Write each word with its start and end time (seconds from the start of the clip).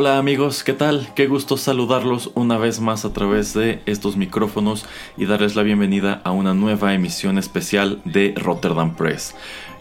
Hola 0.00 0.16
amigos, 0.16 0.64
¿qué 0.64 0.72
tal? 0.72 1.08
Qué 1.14 1.26
gusto 1.26 1.58
saludarlos 1.58 2.30
una 2.34 2.56
vez 2.56 2.80
más 2.80 3.04
a 3.04 3.12
través 3.12 3.52
de 3.52 3.82
estos 3.84 4.16
micrófonos 4.16 4.86
y 5.18 5.26
darles 5.26 5.56
la 5.56 5.62
bienvenida 5.62 6.22
a 6.24 6.30
una 6.30 6.54
nueva 6.54 6.94
emisión 6.94 7.36
especial 7.36 8.00
de 8.06 8.32
Rotterdam 8.34 8.96
Press. 8.96 9.34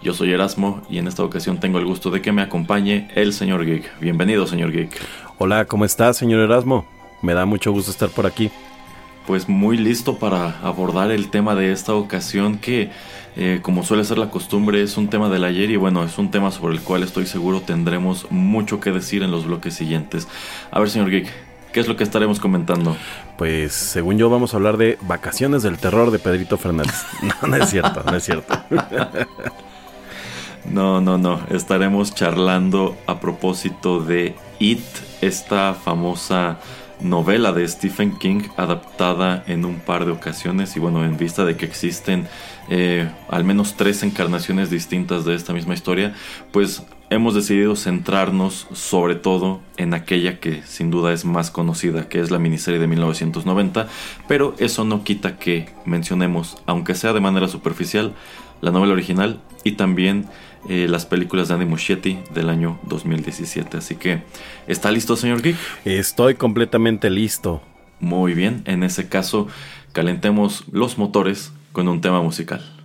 Yo 0.03 0.13
soy 0.13 0.33
Erasmo 0.33 0.81
y 0.89 0.97
en 0.97 1.07
esta 1.07 1.23
ocasión 1.23 1.61
tengo 1.61 1.79
el 1.79 1.85
gusto 1.85 2.11
de 2.11 2.21
que 2.21 2.33
me 2.33 2.41
acompañe 2.41 3.07
el 3.15 3.31
señor 3.31 3.65
Geek. 3.65 4.01
Bienvenido, 4.01 4.45
señor 4.45 4.73
Geek. 4.73 4.91
Hola, 5.37 5.63
¿cómo 5.63 5.85
estás, 5.85 6.17
señor 6.17 6.41
Erasmo? 6.41 6.85
Me 7.21 7.33
da 7.33 7.45
mucho 7.45 7.71
gusto 7.71 7.89
estar 7.89 8.09
por 8.09 8.25
aquí. 8.25 8.51
Pues 9.25 9.47
muy 9.47 9.77
listo 9.77 10.17
para 10.17 10.59
abordar 10.59 11.11
el 11.11 11.29
tema 11.29 11.55
de 11.55 11.71
esta 11.71 11.93
ocasión 11.93 12.57
que 12.57 12.91
eh, 13.35 13.59
como 13.61 13.83
suele 13.83 14.03
ser 14.03 14.17
la 14.17 14.29
costumbre, 14.29 14.81
es 14.81 14.97
un 14.97 15.09
tema 15.09 15.29
del 15.29 15.43
ayer 15.43 15.69
y 15.69 15.75
bueno, 15.75 16.03
es 16.03 16.17
un 16.17 16.31
tema 16.31 16.51
sobre 16.51 16.75
el 16.75 16.81
cual 16.81 17.03
estoy 17.03 17.25
seguro 17.25 17.61
tendremos 17.61 18.27
mucho 18.31 18.79
que 18.79 18.91
decir 18.91 19.23
en 19.23 19.31
los 19.31 19.45
bloques 19.45 19.73
siguientes. 19.73 20.27
A 20.71 20.79
ver, 20.79 20.89
señor 20.89 21.09
Geek, 21.09 21.31
¿qué 21.71 21.79
es 21.79 21.87
lo 21.87 21.95
que 21.95 22.03
estaremos 22.03 22.39
comentando? 22.39 22.95
Pues 23.37 23.73
según 23.73 24.17
yo 24.17 24.29
vamos 24.29 24.53
a 24.53 24.57
hablar 24.57 24.77
de 24.77 24.97
Vacaciones 25.01 25.63
del 25.63 25.77
Terror 25.77 26.11
de 26.11 26.19
Pedrito 26.19 26.57
Fernández. 26.57 27.05
No, 27.41 27.47
no 27.47 27.55
es 27.55 27.69
cierto, 27.69 28.03
no 28.03 28.15
es 28.15 28.23
cierto. 28.23 28.53
No, 30.65 31.01
no, 31.01 31.17
no. 31.17 31.39
Estaremos 31.49 32.13
charlando 32.13 32.95
a 33.07 33.19
propósito 33.19 34.01
de 34.01 34.35
It, 34.59 34.83
esta 35.21 35.73
famosa 35.73 36.59
novela 37.01 37.51
de 37.51 37.67
Stephen 37.67 38.17
King 38.17 38.41
adaptada 38.57 39.43
en 39.47 39.65
un 39.65 39.79
par 39.79 40.05
de 40.05 40.11
ocasiones 40.11 40.75
y 40.75 40.79
bueno, 40.79 41.03
en 41.03 41.17
vista 41.17 41.45
de 41.45 41.55
que 41.55 41.65
existen 41.65 42.27
eh, 42.69 43.09
al 43.29 43.43
menos 43.43 43.75
tres 43.75 44.03
encarnaciones 44.03 44.69
distintas 44.69 45.25
de 45.25 45.35
esta 45.35 45.53
misma 45.53 45.73
historia, 45.73 46.13
pues 46.51 46.83
hemos 47.09 47.33
decidido 47.33 47.75
centrarnos 47.75 48.67
sobre 48.73 49.15
todo 49.15 49.61
en 49.77 49.93
aquella 49.93 50.39
que 50.39 50.61
sin 50.63 50.91
duda 50.91 51.11
es 51.13 51.25
más 51.25 51.51
conocida, 51.51 52.07
que 52.07 52.19
es 52.19 52.31
la 52.31 52.39
miniserie 52.39 52.79
de 52.79 52.87
1990, 52.87 53.87
pero 54.27 54.53
eso 54.59 54.83
no 54.83 55.03
quita 55.03 55.37
que 55.37 55.69
mencionemos, 55.85 56.57
aunque 56.65 56.95
sea 56.95 57.13
de 57.13 57.21
manera 57.21 57.47
superficial, 57.47 58.13
la 58.61 58.71
novela 58.71 58.93
original 58.93 59.39
y 59.63 59.73
también 59.73 60.27
eh, 60.67 60.87
las 60.89 61.05
películas 61.05 61.47
de 61.47 61.53
Andy 61.53 61.65
Muschietti 61.65 62.19
del 62.33 62.49
año 62.49 62.79
2017. 62.83 63.77
Así 63.77 63.95
que, 63.95 64.23
¿está 64.67 64.91
listo, 64.91 65.15
señor 65.15 65.41
Geek? 65.41 65.55
Estoy 65.85 66.35
completamente 66.35 67.09
listo. 67.09 67.61
Muy 67.99 68.33
bien, 68.33 68.61
en 68.65 68.83
ese 68.83 69.07
caso, 69.09 69.47
calentemos 69.91 70.65
los 70.71 70.97
motores 70.97 71.51
con 71.71 71.87
un 71.87 72.01
tema 72.01 72.21
musical. 72.21 72.78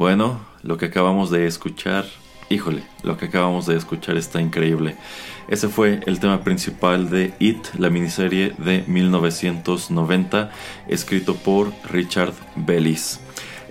Bueno, 0.00 0.40
lo 0.62 0.78
que 0.78 0.86
acabamos 0.86 1.30
de 1.30 1.46
escuchar, 1.46 2.06
híjole, 2.48 2.84
lo 3.02 3.18
que 3.18 3.26
acabamos 3.26 3.66
de 3.66 3.76
escuchar 3.76 4.16
está 4.16 4.40
increíble. 4.40 4.96
Ese 5.46 5.68
fue 5.68 6.00
el 6.06 6.20
tema 6.20 6.42
principal 6.42 7.10
de 7.10 7.34
It, 7.38 7.66
la 7.76 7.90
miniserie 7.90 8.54
de 8.56 8.82
1990, 8.86 10.52
escrito 10.88 11.34
por 11.34 11.70
Richard 11.90 12.32
Bellis. 12.56 13.20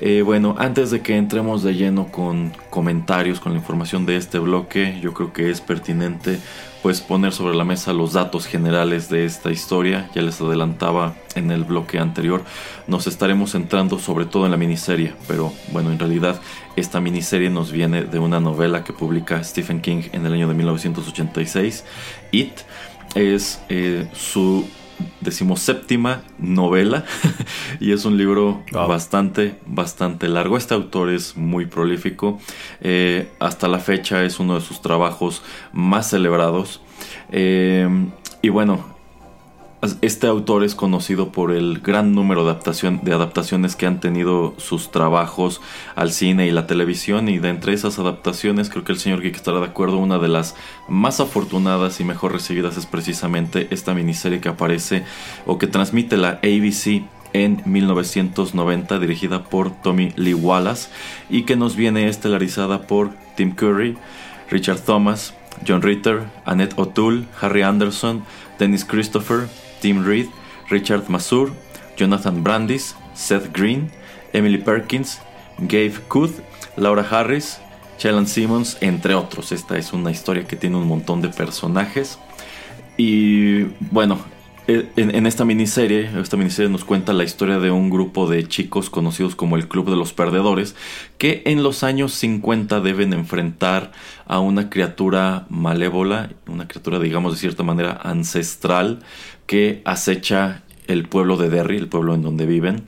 Eh, 0.01 0.21
bueno, 0.21 0.55
antes 0.57 0.91
de 0.91 1.01
que 1.01 1.17
entremos 1.17 1.61
de 1.61 1.75
lleno 1.75 2.07
con 2.07 2.53
comentarios, 2.69 3.41
con 3.41 3.51
la 3.51 3.59
información 3.59 4.05
de 4.05 4.15
este 4.15 4.39
bloque, 4.39 4.97
yo 5.01 5.13
creo 5.13 5.33
que 5.33 5.49
es 5.49 5.59
pertinente 5.59 6.39
pues 6.81 7.01
poner 7.01 7.33
sobre 7.33 7.57
la 7.57 7.65
mesa 7.65 7.91
los 7.91 8.13
datos 8.13 8.45
generales 8.45 9.09
de 9.09 9.25
esta 9.25 9.51
historia. 9.51 10.09
Ya 10.15 10.21
les 10.21 10.39
adelantaba 10.39 11.15
en 11.35 11.51
el 11.51 11.65
bloque 11.65 11.99
anterior. 11.99 12.43
Nos 12.87 13.07
estaremos 13.07 13.51
centrando 13.51 13.99
sobre 13.99 14.25
todo 14.25 14.45
en 14.45 14.51
la 14.51 14.57
miniserie, 14.57 15.13
pero 15.27 15.51
bueno, 15.73 15.91
en 15.91 15.99
realidad 15.99 16.39
esta 16.77 17.01
miniserie 17.01 17.49
nos 17.49 17.73
viene 17.73 18.03
de 18.03 18.19
una 18.19 18.39
novela 18.39 18.85
que 18.85 18.93
publica 18.93 19.43
Stephen 19.43 19.81
King 19.81 20.03
en 20.13 20.25
el 20.25 20.33
año 20.33 20.47
de 20.47 20.53
1986. 20.53 21.83
It 22.31 22.53
es 23.15 23.61
eh, 23.67 24.07
su 24.13 24.65
decimoséptima 25.21 26.23
novela 26.37 27.05
y 27.79 27.91
es 27.91 28.05
un 28.05 28.17
libro 28.17 28.63
bastante, 28.71 29.55
bastante 29.65 30.27
largo. 30.27 30.57
Este 30.57 30.73
autor 30.73 31.09
es 31.09 31.37
muy 31.37 31.65
prolífico. 31.65 32.39
Eh, 32.81 33.29
hasta 33.39 33.67
la 33.67 33.79
fecha 33.79 34.23
es 34.23 34.39
uno 34.39 34.55
de 34.55 34.61
sus 34.61 34.81
trabajos 34.81 35.41
más 35.73 36.09
celebrados. 36.09 36.81
Eh, 37.31 37.87
y 38.41 38.49
bueno, 38.49 38.98
este 40.01 40.27
autor 40.27 40.65
es 40.65 40.75
conocido 40.75 41.31
por 41.31 41.51
el 41.51 41.79
gran 41.79 42.13
número 42.13 42.43
de, 42.43 42.51
adaptación, 42.51 42.99
de 43.01 43.13
adaptaciones 43.13 43.77
que 43.77 43.85
han 43.85 44.01
tenido 44.01 44.53
sus 44.57 44.91
trabajos 44.91 45.61
al 45.95 46.11
cine 46.11 46.47
y 46.47 46.51
la 46.51 46.67
televisión 46.67 47.29
y 47.29 47.39
de 47.39 47.49
entre 47.49 47.73
esas 47.73 47.97
adaptaciones 47.97 48.69
creo 48.69 48.83
que 48.83 48.91
el 48.91 48.99
señor 48.99 49.21
Geek 49.21 49.37
estará 49.37 49.59
de 49.59 49.67
acuerdo, 49.67 49.97
una 49.97 50.17
de 50.19 50.27
las 50.27 50.55
más 50.89 51.21
afortunadas 51.21 52.01
y 52.01 52.03
mejor 52.03 52.33
recibidas 52.33 52.75
es 52.75 52.85
precisamente 52.85 53.67
esta 53.71 53.93
miniserie 53.93 54.41
que 54.41 54.49
aparece 54.49 55.05
o 55.45 55.57
que 55.57 55.67
transmite 55.67 56.17
la 56.17 56.39
ABC 56.43 57.03
en 57.31 57.61
1990 57.65 58.99
dirigida 58.99 59.45
por 59.45 59.71
Tommy 59.81 60.11
Lee 60.17 60.33
Wallace 60.33 60.89
y 61.29 61.43
que 61.43 61.55
nos 61.55 61.77
viene 61.77 62.09
estelarizada 62.09 62.81
por 62.81 63.11
Tim 63.37 63.55
Curry, 63.55 63.97
Richard 64.49 64.81
Thomas, 64.81 65.33
John 65.65 65.81
Ritter, 65.81 66.23
Annette 66.45 66.73
O'Toole, 66.77 67.25
Harry 67.39 67.61
Anderson, 67.61 68.23
Dennis 68.57 68.83
Christopher, 68.83 69.47
Tim 69.81 70.05
Reed, 70.05 70.27
Richard 70.69 71.09
Masur, 71.09 71.51
Jonathan 71.97 72.43
Brandis, 72.43 72.95
Seth 73.13 73.51
Green, 73.53 73.91
Emily 74.33 74.57
Perkins, 74.57 75.19
Gabe 75.59 75.95
Kuth, 76.07 76.39
Laura 76.77 77.05
Harris, 77.09 77.59
Sheldon 77.97 78.27
Simmons, 78.27 78.77
entre 78.81 79.15
otros. 79.15 79.51
Esta 79.51 79.77
es 79.77 79.91
una 79.93 80.11
historia 80.11 80.45
que 80.45 80.55
tiene 80.55 80.77
un 80.77 80.87
montón 80.87 81.21
de 81.21 81.29
personajes. 81.29 82.17
Y 82.97 83.63
bueno, 83.91 84.19
eh, 84.71 84.87
en, 84.97 85.25
esta 85.25 85.45
miniserie, 85.45 86.11
esta 86.21 86.37
miniserie 86.37 86.69
nos 86.69 86.85
cuenta 86.85 87.11
la 87.11 87.23
historia 87.23 87.57
de 87.57 87.71
un 87.71 87.89
grupo 87.89 88.29
de 88.29 88.47
chicos 88.47 88.91
conocidos 88.91 89.35
como 89.35 89.55
el 89.55 89.67
Club 89.67 89.89
de 89.89 89.95
los 89.95 90.13
Perdedores, 90.13 90.75
que 91.17 91.41
en 91.47 91.63
los 91.63 91.83
años 91.83 92.13
50 92.13 92.79
deben 92.79 93.13
enfrentar 93.13 93.91
a 94.27 94.39
una 94.39 94.69
criatura 94.69 95.47
malévola, 95.49 96.29
una 96.45 96.67
criatura 96.67 96.99
digamos 96.99 97.33
de 97.33 97.39
cierta 97.39 97.63
manera 97.63 97.99
ancestral, 98.03 98.99
que 99.49 99.81
acecha 99.83 100.61
el 100.85 101.07
pueblo 101.07 101.35
de 101.35 101.49
Derry, 101.49 101.77
el 101.77 101.87
pueblo 101.87 102.13
en 102.13 102.21
donde 102.21 102.45
viven. 102.45 102.83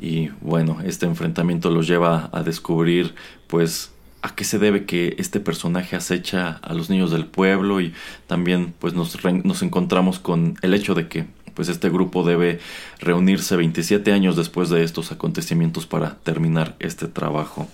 Y 0.00 0.30
bueno, 0.40 0.78
este 0.82 1.04
enfrentamiento 1.04 1.68
los 1.68 1.86
lleva 1.86 2.30
a 2.32 2.42
descubrir 2.42 3.14
pues 3.48 3.92
a 4.22 4.34
qué 4.34 4.44
se 4.44 4.58
debe 4.58 4.86
que 4.86 5.14
este 5.18 5.40
personaje 5.40 5.94
acecha 5.94 6.58
a 6.62 6.72
los 6.72 6.88
niños 6.88 7.10
del 7.10 7.26
pueblo 7.26 7.82
y 7.82 7.92
también 8.28 8.72
pues 8.78 8.94
nos, 8.94 9.18
nos 9.44 9.60
encontramos 9.62 10.18
con 10.18 10.56
el 10.62 10.72
hecho 10.72 10.94
de 10.94 11.06
que 11.06 11.26
pues 11.52 11.68
este 11.68 11.90
grupo 11.90 12.24
debe 12.24 12.60
reunirse 12.98 13.54
27 13.54 14.10
años 14.10 14.36
después 14.36 14.70
de 14.70 14.84
estos 14.84 15.12
acontecimientos 15.12 15.84
para 15.84 16.16
terminar 16.20 16.76
este 16.78 17.08
trabajo. 17.08 17.68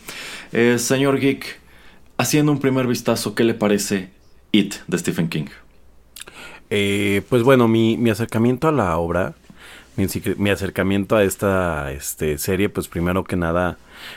Eh, 0.51 0.79
señor 0.81 1.21
Geek, 1.21 1.61
haciendo 2.19 2.51
un 2.51 2.59
primer 2.59 2.89
vistazo, 2.89 3.37
¿qué 3.37 3.45
le 3.45 3.55
parece 3.55 4.11
It 4.51 4.75
de 4.89 4.99
Stephen 4.99 5.29
King? 5.29 5.47
Eh, 6.75 7.21
pues 7.29 7.43
bueno, 7.43 7.69
mi, 7.69 7.99
mi, 7.99 8.09
acercamiento 8.09 8.67
a 8.67 8.73
la 8.73 8.97
obra, 8.97 9.35
mi, 9.97 10.07
mi 10.39 10.49
acercamiento 10.49 11.17
a 11.17 11.23
esta 11.23 11.93
este, 11.93 12.39
serie, 12.39 12.71
pues 12.71 12.89
primero 12.89 13.25
que 13.25 13.37
nada 13.37 13.77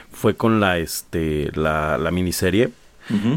fue 0.09 0.37
con 0.37 0.61
la, 0.61 0.77
este, 0.77 1.51
la, 1.53 1.97
la 1.97 2.11
miniserie. 2.11 2.69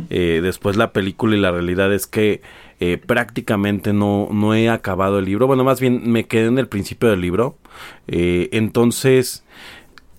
Eh, 0.08 0.40
después 0.42 0.76
la 0.76 0.92
película 0.92 1.36
y 1.36 1.40
la 1.40 1.50
realidad 1.50 1.92
es 1.92 2.06
que 2.06 2.40
eh, 2.80 2.96
prácticamente 2.96 3.92
no, 3.92 4.28
no 4.30 4.54
he 4.54 4.68
acabado 4.68 5.18
el 5.18 5.24
libro. 5.24 5.48
Bueno, 5.48 5.64
más 5.64 5.80
bien 5.80 6.10
me 6.10 6.26
quedé 6.26 6.46
en 6.46 6.58
el 6.58 6.68
principio 6.68 7.10
del 7.10 7.20
libro. 7.20 7.58
Eh, 8.06 8.48
entonces, 8.52 9.44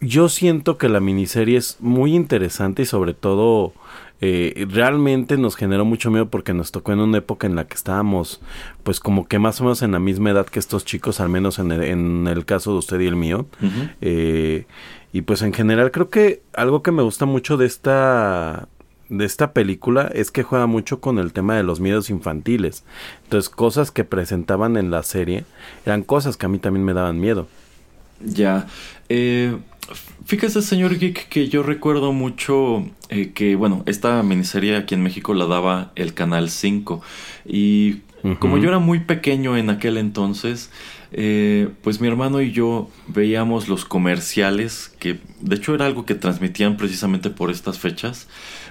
yo 0.02 0.28
siento 0.28 0.78
que 0.78 0.90
la 0.90 1.00
miniserie 1.00 1.58
es 1.58 1.78
muy 1.80 2.16
interesante 2.16 2.82
y 2.82 2.86
sobre 2.86 3.14
todo 3.14 3.74
realmente 4.20 5.38
nos 5.38 5.56
generó 5.56 5.86
mucho 5.86 6.12
miedo 6.12 6.30
porque 6.30 6.54
nos 6.54 6.72
tocó 6.72 6.92
en 6.92 7.00
una 7.00 7.20
época 7.20 7.48
en 7.48 7.56
la 7.56 7.66
que 7.66 7.76
estábamos 7.76 8.42
pues 8.84 9.00
como 9.00 9.28
que 9.28 9.40
más 9.40 9.62
o 9.62 9.64
menos 9.64 9.82
en 9.82 9.94
la 9.94 10.00
misma 10.00 10.32
edad 10.32 10.46
que 10.46 10.60
estos 10.60 10.84
chicos, 10.84 11.20
al 11.20 11.30
menos 11.30 11.58
en 11.60 11.72
el, 11.72 11.84
en 11.84 12.28
el 12.28 12.46
caso 12.46 12.74
de 12.74 12.78
usted 12.80 13.00
y 13.00 13.08
el 13.08 13.16
mío. 13.16 13.46
Y 15.12 15.22
pues 15.22 15.42
en 15.42 15.54
general 15.54 15.92
creo 15.92 16.10
que 16.10 16.42
algo 16.54 16.84
que 16.84 16.92
me 16.92 17.02
gusta 17.02 17.26
mucho 17.26 17.58
de 17.58 17.66
esta 17.66 18.68
de 19.10 19.26
esta 19.26 19.54
película 19.54 20.10
es 20.14 20.32
que 20.32 20.44
juega 20.44 20.68
mucho 20.68 21.02
con 21.02 21.18
el 21.18 21.34
tema 21.34 21.56
de 21.56 21.64
los 21.64 21.80
miedos 21.80 22.10
infantiles. 22.10 22.84
Entonces, 23.24 23.50
cosas 23.50 23.92
que 23.92 24.04
presentaban 24.04 24.78
en 24.78 24.92
la 24.92 25.04
serie 25.04 25.46
eran 25.86 26.04
cosas 26.04 26.38
que 26.38 26.46
a 26.46 26.50
mí 26.50 26.60
también 26.60 26.86
me 26.86 26.94
daban 26.94 27.20
miedo. 27.20 27.48
Ya. 28.24 28.68
Eh, 29.10 29.58
fíjese, 30.26 30.62
señor 30.62 30.98
Geek, 30.98 31.28
que 31.30 31.48
yo 31.48 31.64
recuerdo 31.64 32.14
mucho 32.14 32.86
eh, 33.10 33.32
que, 33.34 33.56
bueno, 33.56 33.84
esta 33.86 34.22
miniserie 34.24 34.76
aquí 34.76 34.96
en 34.96 35.04
México 35.04 35.34
la 35.34 35.46
daba 35.46 35.92
el 35.96 36.14
Canal 36.14 36.50
5. 36.50 37.02
Y 37.46 38.02
como 38.40 38.58
yo 38.58 38.68
era 38.68 38.80
muy 38.80 39.00
pequeño 39.00 39.56
en 39.56 39.70
aquel 39.70 39.98
entonces, 39.98 40.72
eh, 41.12 41.70
pues 41.82 42.02
mi 42.02 42.08
hermano 42.08 42.42
y 42.42 42.52
yo 42.52 42.90
veíamos 43.08 43.68
los 43.68 43.86
comerciales, 43.86 44.94
que 45.00 45.20
de 45.40 45.56
hecho 45.56 45.74
era 45.74 45.86
algo 45.86 46.06
que 46.06 46.16
transmitían 46.16 46.78
precisamente 46.78 47.30
por 47.30 47.50
estas 47.50 47.80
fechas. 47.80 48.28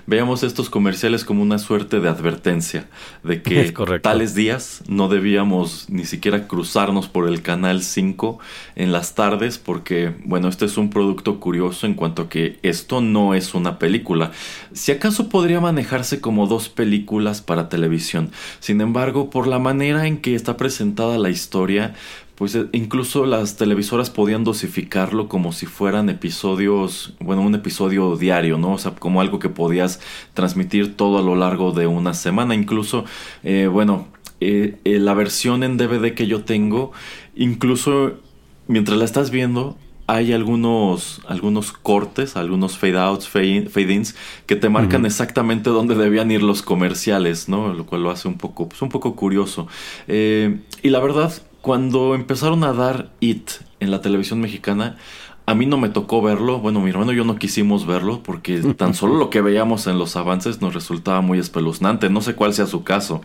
Veíamos 0.09 0.43
estos 0.43 0.71
comerciales 0.71 1.23
como 1.23 1.43
una 1.43 1.59
suerte 1.59 2.01
de 2.01 2.09
advertencia 2.09 2.89
de 3.23 3.43
que 3.43 3.75
tales 4.03 4.35
días 4.35 4.83
no 4.89 5.11
debíamos 5.11 5.91
ni 5.91 6.07
siquiera 6.07 6.49
cruzarnos 6.49 7.09
por 7.09 7.29
el 7.29 7.43
canal 7.43 7.83
5 7.83 8.39
en 8.75 8.91
las 8.91 9.15
tardes 9.15 9.59
porque, 9.59 10.15
bueno, 10.25 10.49
este 10.49 10.65
es 10.65 10.79
un 10.79 10.89
producto 10.89 11.41
curioso 11.41 11.85
en 11.85 11.93
cuanto 11.93 12.23
a 12.23 12.29
que 12.31 12.59
esto 12.63 13.03
no 13.03 13.35
es 13.35 13.53
una 13.53 13.79
película. 13.79 14.33
Si 14.73 14.93
acaso 14.93 15.29
podría 15.29 15.61
manejarse 15.61 16.23
como 16.23 16.47
dos 16.47 16.71
películas 16.71 17.43
para 17.43 17.69
televisión. 17.69 18.31
Sin 18.61 18.81
embargo, 18.81 19.29
por 19.29 19.47
la 19.47 19.59
manera 19.59 20.07
en 20.07 20.23
que 20.23 20.35
está 20.35 20.57
presentada 20.57 21.19
la 21.19 21.29
historia, 21.29 21.95
pues 22.39 22.55
eh, 22.55 22.67
incluso 22.71 23.27
las 23.27 23.57
televisoras 23.57 24.11
podían 24.11 24.45
dosificarlo 24.45 25.29
como 25.29 25.53
si 25.53 25.67
fueran 25.67 26.09
episodios, 26.09 27.15
bueno, 27.19 27.43
un 27.43 27.57
episodio 27.57 28.17
diario, 28.17 28.59
¿no? 28.59 28.75
O 28.75 28.79
sea, 28.79 28.93
como 28.93 29.21
algo 29.21 29.41
que 29.41 29.49
podías 29.49 30.01
transmitir 30.35 30.97
todo 30.97 31.19
a 31.19 31.23
lo 31.23 31.35
largo 31.35 31.73
de 31.73 31.89
una 31.89 32.15
semana. 32.15 32.55
Incluso, 32.55 33.05
eh, 33.43 33.67
bueno, 33.67 34.07
eh, 34.41 34.79
la 34.85 35.15
versión 35.15 35.65
en 35.65 35.77
DVD 35.79 36.15
que 36.15 36.29
yo 36.29 36.45
tengo, 36.45 36.93
incluso 37.35 38.21
mientras 38.69 38.99
la 38.99 39.05
estás 39.05 39.33
viendo, 39.33 39.77
hay 40.07 40.33
algunos, 40.33 41.21
algunos 41.27 41.73
cortes, 41.73 42.37
algunos 42.37 42.79
fade 42.79 42.99
outs, 42.99 43.29
fade, 43.29 43.93
ins, 43.93 44.15
que 44.47 44.55
te 44.55 44.69
marcan 44.69 45.05
exactamente 45.07 45.71
dónde 45.71 45.97
debían 45.97 46.31
ir 46.31 46.43
los 46.45 46.63
comerciales, 46.63 47.49
¿no? 47.49 47.75
Lo 47.75 47.85
cual 47.85 48.05
lo 48.05 48.11
hace 48.11 48.29
un 48.29 48.39
poco, 48.39 48.69
pues 48.69 48.81
un 48.81 48.89
poco 48.91 49.17
curioso. 49.17 49.67
y 50.07 50.89
la 50.89 51.01
verdad, 51.01 51.33
cuando 51.69 52.15
empezaron 52.15 52.65
a 52.65 52.73
dar 52.73 53.11
It 53.21 53.51
en 53.79 53.91
la 53.91 54.01
televisión 54.01 54.41
mexicana, 54.41 54.97
a 55.45 55.55
mí 55.55 55.67
no 55.67 55.77
me 55.77 55.91
tocó 55.91 56.23
verlo. 56.23 56.61
Bueno, 56.61 56.81
mi 56.81 56.89
hermano 56.89 57.13
y 57.13 57.17
yo 57.17 57.25
no 57.25 57.37
quisimos 57.37 57.87
verlo 57.87 58.23
porque 58.23 58.63
tan 58.79 58.95
solo 58.95 59.19
lo 59.19 59.29
que 59.29 59.43
veíamos 59.43 59.87
en 59.87 59.99
los 59.99 60.17
avances 60.17 60.63
nos 60.63 60.73
resultaba 60.73 61.21
muy 61.21 61.39
espeluznante. 61.39 62.09
No 62.09 62.23
sé 62.23 62.35
cuál 62.35 62.55
sea 62.55 62.65
su 62.65 62.85
caso. 62.85 63.21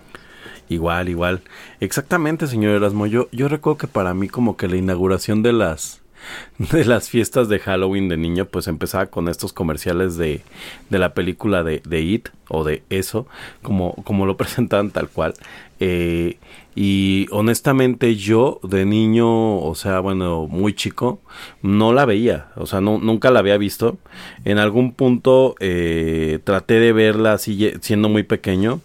Igual, 0.68 1.08
igual. 1.08 1.42
Exactamente, 1.80 2.48
señor 2.48 2.76
Erasmo. 2.76 3.08
Yo, 3.08 3.30
yo 3.32 3.48
recuerdo 3.48 3.78
que 3.78 3.88
para 3.88 4.14
mí 4.14 4.28
como 4.28 4.58
que 4.58 4.68
la 4.68 4.76
inauguración 4.76 5.42
de 5.42 5.54
las 5.54 6.02
de 6.58 6.86
las 6.86 7.10
fiestas 7.10 7.50
de 7.50 7.60
Halloween 7.60 8.10
de 8.10 8.18
niño, 8.18 8.46
pues 8.46 8.68
empezaba 8.68 9.08
con 9.08 9.28
estos 9.28 9.54
comerciales 9.54 10.18
de, 10.18 10.42
de 10.90 11.00
la 11.00 11.14
película 11.14 11.64
de, 11.64 11.82
de 11.86 12.02
It 12.02 12.30
o 12.50 12.64
de 12.64 12.84
eso, 12.90 13.28
como, 13.62 13.94
como 14.04 14.26
lo 14.26 14.38
presentaban 14.38 14.92
tal 14.92 15.10
cual. 15.10 15.34
Eh, 15.80 16.38
y 16.76 17.28
honestamente 17.32 18.16
yo 18.16 18.60
de 18.64 18.86
niño, 18.86 19.60
o 19.60 19.76
sea, 19.76 20.00
bueno, 20.00 20.48
muy 20.48 20.74
chico, 20.74 21.22
no 21.62 21.94
la 21.94 22.06
veía, 22.06 22.48
o 22.56 22.66
sea, 22.66 22.82
no, 22.82 22.98
nunca 22.98 23.32
la 23.32 23.40
había 23.40 23.58
visto. 23.58 23.98
En 24.46 24.58
algún 24.58 24.94
punto 24.94 25.56
eh, 25.60 26.40
traté 26.44 26.80
de 26.80 26.94
verla 26.94 27.34
así 27.34 27.74
siendo 27.82 28.10
muy 28.10 28.24
pequeño. 28.24 28.82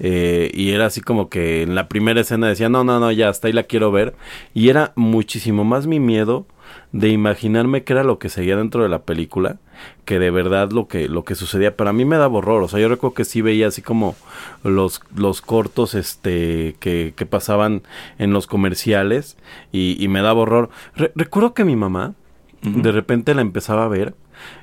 Eh, 0.00 0.50
y 0.52 0.70
era 0.70 0.86
así 0.86 1.00
como 1.00 1.28
que 1.28 1.62
en 1.62 1.74
la 1.76 1.88
primera 1.88 2.20
escena 2.20 2.48
decía, 2.48 2.68
no, 2.68 2.82
no, 2.84 2.98
no, 2.98 3.12
ya 3.12 3.28
hasta 3.28 3.46
ahí 3.48 3.52
la 3.52 3.62
quiero 3.64 3.90
ver. 3.92 4.14
Y 4.52 4.68
era 4.68 4.92
muchísimo 4.96 5.64
más 5.64 5.86
mi 5.86 6.00
miedo 6.00 6.46
de 6.92 7.08
imaginarme 7.08 7.84
qué 7.84 7.92
era 7.92 8.04
lo 8.04 8.18
que 8.18 8.28
seguía 8.28 8.56
dentro 8.56 8.82
de 8.82 8.88
la 8.88 9.02
película 9.02 9.56
que 10.04 10.18
de 10.18 10.30
verdad 10.30 10.70
lo 10.70 10.86
que 10.86 11.08
lo 11.08 11.24
que 11.24 11.34
sucedía 11.34 11.76
para 11.76 11.92
mí 11.92 12.04
me 12.04 12.16
daba 12.16 12.38
horror. 12.38 12.62
O 12.62 12.68
sea 12.68 12.80
yo 12.80 12.88
recuerdo 12.88 13.14
que 13.14 13.24
sí 13.24 13.42
veía 13.42 13.68
así 13.68 13.82
como 13.82 14.14
los 14.62 15.02
los 15.14 15.40
cortos 15.40 15.94
este 15.94 16.76
que, 16.80 17.14
que 17.16 17.26
pasaban 17.26 17.82
en 18.18 18.32
los 18.32 18.46
comerciales 18.46 19.36
y, 19.72 19.96
y 20.02 20.08
me 20.08 20.22
daba 20.22 20.40
horror. 20.40 20.70
Recuerdo 20.94 21.54
que 21.54 21.64
mi 21.64 21.76
mamá 21.76 22.14
de 22.62 22.92
repente 22.92 23.34
la 23.34 23.42
empezaba 23.42 23.84
a 23.84 23.88
ver 23.88 24.14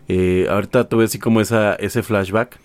eh, 0.08 0.48
ahorita 0.50 0.90
tuve 0.90 1.06
así 1.06 1.20
como 1.20 1.42
esa, 1.42 1.76
ese 1.76 2.04
flashback. 2.04 2.60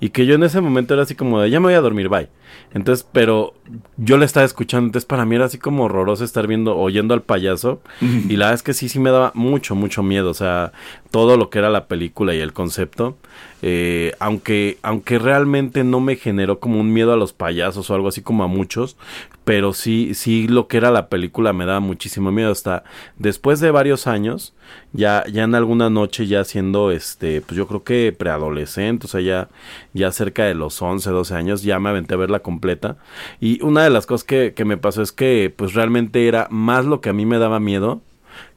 Y 0.00 0.10
que 0.10 0.26
yo 0.26 0.34
en 0.34 0.42
ese 0.42 0.60
momento 0.60 0.94
era 0.94 1.02
así 1.02 1.14
como 1.14 1.40
de, 1.40 1.50
ya 1.50 1.60
me 1.60 1.66
voy 1.66 1.74
a 1.74 1.80
dormir, 1.80 2.08
bye. 2.08 2.28
Entonces, 2.74 3.06
pero 3.12 3.54
yo 3.96 4.16
le 4.18 4.24
estaba 4.24 4.46
escuchando. 4.46 4.86
Entonces, 4.86 5.06
para 5.06 5.24
mí 5.24 5.36
era 5.36 5.46
así 5.46 5.58
como 5.58 5.84
horroroso 5.84 6.24
estar 6.24 6.46
viendo, 6.46 6.76
oyendo 6.76 7.14
al 7.14 7.22
payaso. 7.22 7.80
Y 8.00 8.36
la 8.36 8.46
verdad 8.46 8.54
es 8.54 8.62
que 8.62 8.72
sí, 8.72 8.88
sí 8.88 8.98
me 8.98 9.10
daba 9.10 9.32
mucho, 9.34 9.74
mucho 9.74 10.02
miedo. 10.02 10.30
O 10.30 10.34
sea, 10.34 10.72
todo 11.10 11.36
lo 11.36 11.50
que 11.50 11.58
era 11.58 11.70
la 11.70 11.86
película 11.86 12.34
y 12.34 12.40
el 12.40 12.52
concepto. 12.52 13.16
Eh, 13.62 14.12
aunque, 14.18 14.78
aunque 14.82 15.18
realmente 15.18 15.84
no 15.84 16.00
me 16.00 16.16
generó 16.16 16.58
como 16.58 16.80
un 16.80 16.92
miedo 16.92 17.12
a 17.12 17.16
los 17.16 17.32
payasos 17.32 17.90
o 17.90 17.94
algo 17.94 18.08
así 18.08 18.20
como 18.22 18.42
a 18.42 18.48
muchos, 18.48 18.96
pero 19.44 19.72
sí, 19.72 20.14
sí 20.14 20.46
lo 20.46 20.68
que 20.68 20.76
era 20.76 20.90
la 20.90 21.08
película 21.08 21.52
me 21.52 21.66
daba 21.66 21.80
muchísimo 21.80 22.30
miedo. 22.30 22.52
Hasta 22.52 22.84
después 23.16 23.60
de 23.60 23.70
varios 23.70 24.06
años, 24.06 24.54
ya, 24.92 25.24
ya 25.30 25.44
en 25.44 25.54
alguna 25.54 25.90
noche, 25.90 26.26
ya 26.26 26.44
siendo 26.44 26.90
este, 26.90 27.40
pues 27.40 27.56
yo 27.56 27.66
creo 27.66 27.82
que 27.82 28.14
preadolescente, 28.16 29.06
o 29.06 29.08
sea, 29.08 29.20
ya, 29.20 29.48
ya 29.92 30.12
cerca 30.12 30.44
de 30.44 30.54
los 30.54 30.80
11, 30.80 31.10
12 31.10 31.34
años, 31.34 31.62
ya 31.62 31.78
me 31.80 31.90
aventé 31.90 32.14
a 32.14 32.18
verla 32.18 32.40
completa. 32.40 32.96
Y 33.40 33.62
una 33.62 33.82
de 33.84 33.90
las 33.90 34.06
cosas 34.06 34.24
que, 34.24 34.54
que 34.54 34.64
me 34.64 34.76
pasó 34.76 35.02
es 35.02 35.12
que, 35.12 35.52
pues 35.54 35.74
realmente 35.74 36.28
era 36.28 36.46
más 36.50 36.84
lo 36.84 37.00
que 37.00 37.10
a 37.10 37.12
mí 37.12 37.26
me 37.26 37.38
daba 37.38 37.60
miedo 37.60 38.02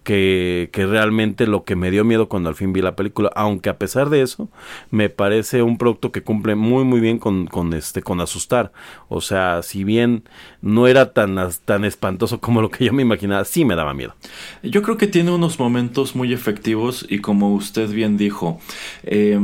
que, 0.06 0.70
realmente 0.74 1.48
lo 1.48 1.66
que 1.66 1.76
me 1.76 1.92
dio 1.92 2.06
miedo 2.06 2.30
cuando 2.30 2.48
al 2.48 2.56
fin 2.56 2.72
vi 2.72 2.82
la 2.82 2.96
película. 2.96 3.30
Aunque 3.36 3.70
a 3.70 3.78
pesar 3.78 4.10
de 4.10 4.22
eso, 4.22 4.48
me 4.92 5.10
parece 5.10 5.64
un 5.64 5.78
producto 5.78 6.14
que 6.14 6.24
cumple 6.24 6.56
muy 6.56 6.86
muy 6.86 7.02
bien 7.02 7.18
con, 7.20 7.74
este, 7.74 8.02
con 8.02 8.22
asustar. 8.22 8.72
O 9.10 9.20
sea, 9.20 9.62
si 9.64 9.84
bien 9.84 10.24
no 10.62 10.88
era 10.88 11.12
tan, 11.12 11.36
tan 11.66 11.84
espantoso 11.84 12.40
como 12.40 12.62
lo 12.62 12.70
que 12.70 12.86
yo 12.86 12.94
me 12.94 13.02
imaginaba, 13.02 13.44
sí 13.44 13.66
me 13.66 13.76
daba 13.76 13.94
miedo. 13.94 14.16
Yo 14.64 14.82
creo 14.84 14.98
que 14.98 15.08
tiene 15.08 15.32
unos 15.32 15.60
momentos 15.60 16.16
muy 16.16 16.32
efectivos 16.32 17.06
y 17.10 17.20
como 17.20 17.54
usted 17.54 17.90
bien 17.90 18.16
dijo, 18.16 18.60
eh, 19.04 19.40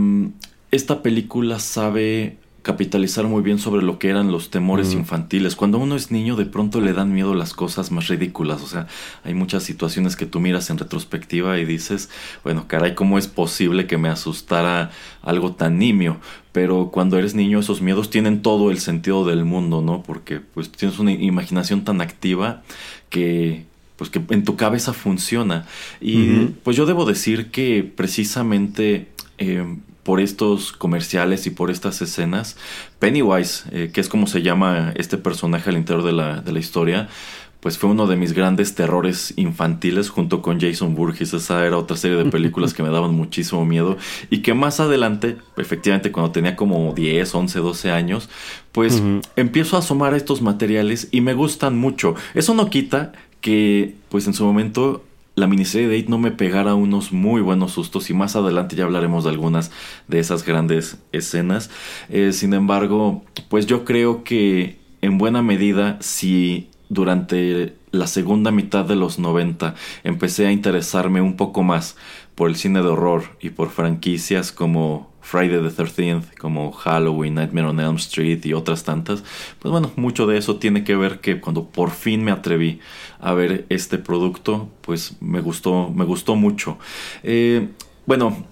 esta 0.70 1.02
película 1.02 1.60
sabe 1.60 2.38
capitalizar 2.62 3.26
muy 3.26 3.42
bien 3.42 3.58
sobre 3.58 3.82
lo 3.82 3.98
que 3.98 4.10
eran 4.10 4.32
los 4.32 4.52
temores 4.52 4.94
infantiles. 4.94 5.56
Cuando 5.56 5.80
uno 5.80 5.96
es 5.96 6.12
niño, 6.12 6.36
de 6.36 6.46
pronto 6.46 6.80
le 6.80 6.94
dan 6.94 7.12
miedo 7.12 7.34
las 7.34 7.54
cosas 7.54 7.92
más 7.92 8.08
ridículas. 8.08 8.62
O 8.62 8.68
sea, 8.68 8.88
hay 9.24 9.34
muchas 9.34 9.64
situaciones 9.64 10.16
que 10.16 10.28
tú 10.28 10.40
miras 10.40 10.70
en 10.70 10.78
retrospectiva 10.78 11.58
y 11.58 11.66
dices, 11.66 12.10
bueno, 12.44 12.68
caray, 12.68 12.94
¿cómo 12.94 13.18
es 13.18 13.28
posible 13.28 13.88
que 13.88 13.98
me 13.98 14.10
asustara 14.10 14.92
algo 15.24 15.54
tan 15.54 15.80
nimio? 15.80 16.20
Pero 16.52 16.92
cuando 16.92 17.18
eres 17.18 17.34
niño, 17.34 17.60
esos 17.60 17.82
miedos 17.82 18.12
tienen 18.12 18.44
todo 18.44 18.70
el 18.70 18.80
sentido 18.80 19.26
del 19.26 19.44
mundo, 19.44 19.82
¿no? 19.82 20.04
Porque 20.04 20.40
pues 20.40 20.72
tienes 20.72 21.00
una 21.00 21.14
imaginación 21.14 21.84
tan 21.84 22.00
activa 22.00 22.62
que 23.10 23.66
pues 23.96 24.10
que 24.10 24.22
en 24.30 24.44
tu 24.44 24.56
cabeza 24.56 24.94
funciona. 24.94 25.68
Y 26.00 26.48
pues 26.64 26.76
yo 26.76 26.86
debo 26.86 27.06
decir 27.06 27.52
que 27.52 27.84
precisamente 27.84 29.10
eh, 29.38 29.64
por 30.04 30.20
estos 30.20 30.72
comerciales 30.72 31.46
y 31.48 31.52
por 31.52 31.70
estas 31.70 32.02
escenas, 32.02 32.58
Pennywise, 33.00 33.64
eh, 33.72 33.92
que 33.94 34.02
es 34.02 34.10
como 34.10 34.28
se 34.28 34.42
llama 34.42 34.94
este 34.96 35.18
personaje 35.18 35.70
al 35.70 35.78
interior 35.78 36.04
de 36.04 36.12
la, 36.12 36.42
de 36.42 36.52
la 36.52 36.60
historia, 36.60 37.08
pues 37.62 37.78
fue 37.78 37.92
uno 37.92 38.08
de 38.08 38.16
mis 38.16 38.34
grandes 38.34 38.74
terrores 38.74 39.36
infantiles 39.38 40.10
junto 40.10 40.42
con 40.42 40.60
Jason 40.60 40.96
Burgess. 40.96 41.34
Esa 41.34 41.64
era 41.66 41.78
otra 41.78 41.96
serie 41.96 42.18
de 42.18 42.30
películas 42.30 42.74
que 42.76 42.82
me 42.82 42.90
daban 42.90 43.14
muchísimo 43.14 43.66
miedo 43.66 43.98
y 44.32 44.40
que 44.40 44.56
más 44.56 44.80
adelante, 44.80 45.38
efectivamente 45.58 46.12
cuando 46.12 46.32
tenía 46.32 46.56
como 46.56 46.94
10, 46.94 47.34
11, 47.34 47.60
12 47.60 47.92
años, 47.92 48.30
pues 48.72 49.02
empiezo 49.36 49.76
a 49.76 49.80
asomar 49.80 50.16
a 50.16 50.18
estos 50.18 50.42
materiales 50.42 51.08
y 51.12 51.22
me 51.22 51.36
gustan 51.36 51.78
mucho. 51.78 52.16
Eso 52.34 52.56
no 52.56 52.70
quita 52.70 53.14
que 53.42 53.96
pues 54.10 54.26
en 54.26 54.34
su 54.34 54.44
momento 54.44 55.04
la 55.36 55.48
miniserie 55.48 55.88
de 55.88 55.98
It 55.98 56.10
no 56.10 56.18
me 56.18 56.32
pegara 56.32 56.76
unos 56.76 57.12
muy 57.12 57.42
buenos 57.42 57.72
sustos 57.72 58.10
y 58.10 58.14
más 58.14 58.36
adelante 58.36 58.76
ya 58.76 58.84
hablaremos 58.84 59.24
de 59.24 59.30
algunas 59.30 59.72
de 60.08 60.20
esas 60.20 60.46
grandes 60.46 60.98
escenas. 61.12 61.70
Eh, 62.10 62.34
sin 62.34 62.54
embargo, 62.54 63.24
pues 63.50 63.66
yo 63.66 63.86
creo 63.86 64.24
que 64.24 64.78
en 65.02 65.18
buena 65.18 65.42
medida 65.42 65.98
si 66.02 66.70
durante 66.90 67.76
la 67.92 68.08
segunda 68.08 68.52
mitad 68.52 68.86
de 68.86 68.96
los 68.96 69.20
90 69.20 69.76
empecé 70.04 70.48
a 70.48 70.52
interesarme 70.52 71.22
un 71.22 71.38
poco 71.38 71.64
más 71.64 71.96
por 72.36 72.50
el 72.50 72.56
cine 72.56 72.82
de 72.82 72.88
horror 72.88 73.24
y 73.40 73.52
por 73.52 73.70
franquicias 73.70 74.52
como 74.52 75.11
Friday 75.22 75.62
the 75.62 75.70
13th, 75.70 76.38
como 76.38 76.72
Halloween, 76.72 77.36
Nightmare 77.36 77.68
on 77.68 77.80
Elm 77.80 77.96
Street 77.96 78.46
y 78.46 78.54
otras 78.54 78.84
tantas, 78.84 79.24
pues 79.60 79.72
bueno, 79.72 79.92
mucho 79.96 80.28
de 80.28 80.38
eso 80.38 80.58
tiene 80.58 80.84
que 80.84 80.96
ver 80.96 81.20
que 81.20 81.40
cuando 81.40 81.66
por 81.66 81.92
fin 81.92 82.24
me 82.24 82.32
atreví 82.32 82.80
a 83.20 83.34
ver 83.34 83.66
este 83.70 83.98
producto, 83.98 84.70
pues 84.82 85.16
me 85.22 85.42
gustó, 85.42 85.90
me 85.90 86.06
gustó 86.06 86.36
mucho. 86.36 86.78
Eh, 87.24 87.70
bueno, 88.06 88.46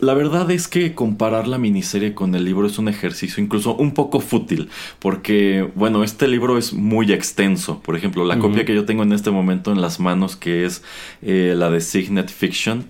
la 0.00 0.14
verdad 0.14 0.50
es 0.50 0.66
que 0.66 0.94
comparar 0.94 1.46
la 1.46 1.56
miniserie 1.56 2.14
con 2.14 2.34
el 2.34 2.44
libro 2.44 2.66
es 2.66 2.78
un 2.78 2.88
ejercicio 2.88 3.42
incluso 3.42 3.74
un 3.74 3.94
poco 3.94 4.20
fútil, 4.20 4.68
porque, 4.98 5.70
bueno, 5.76 6.02
este 6.02 6.26
libro 6.26 6.58
es 6.58 6.72
muy 6.72 7.12
extenso. 7.12 7.80
Por 7.80 7.96
ejemplo, 7.96 8.24
la 8.24 8.38
copia 8.38 8.64
que 8.64 8.74
yo 8.74 8.84
tengo 8.84 9.02
en 9.04 9.12
este 9.12 9.30
momento 9.30 9.70
en 9.72 9.80
las 9.80 10.00
manos, 10.00 10.36
que 10.36 10.64
es 10.64 10.82
eh, 11.22 11.54
la 11.56 11.70
de 11.70 11.80
Signet 11.80 12.28
Fiction, 12.28 12.86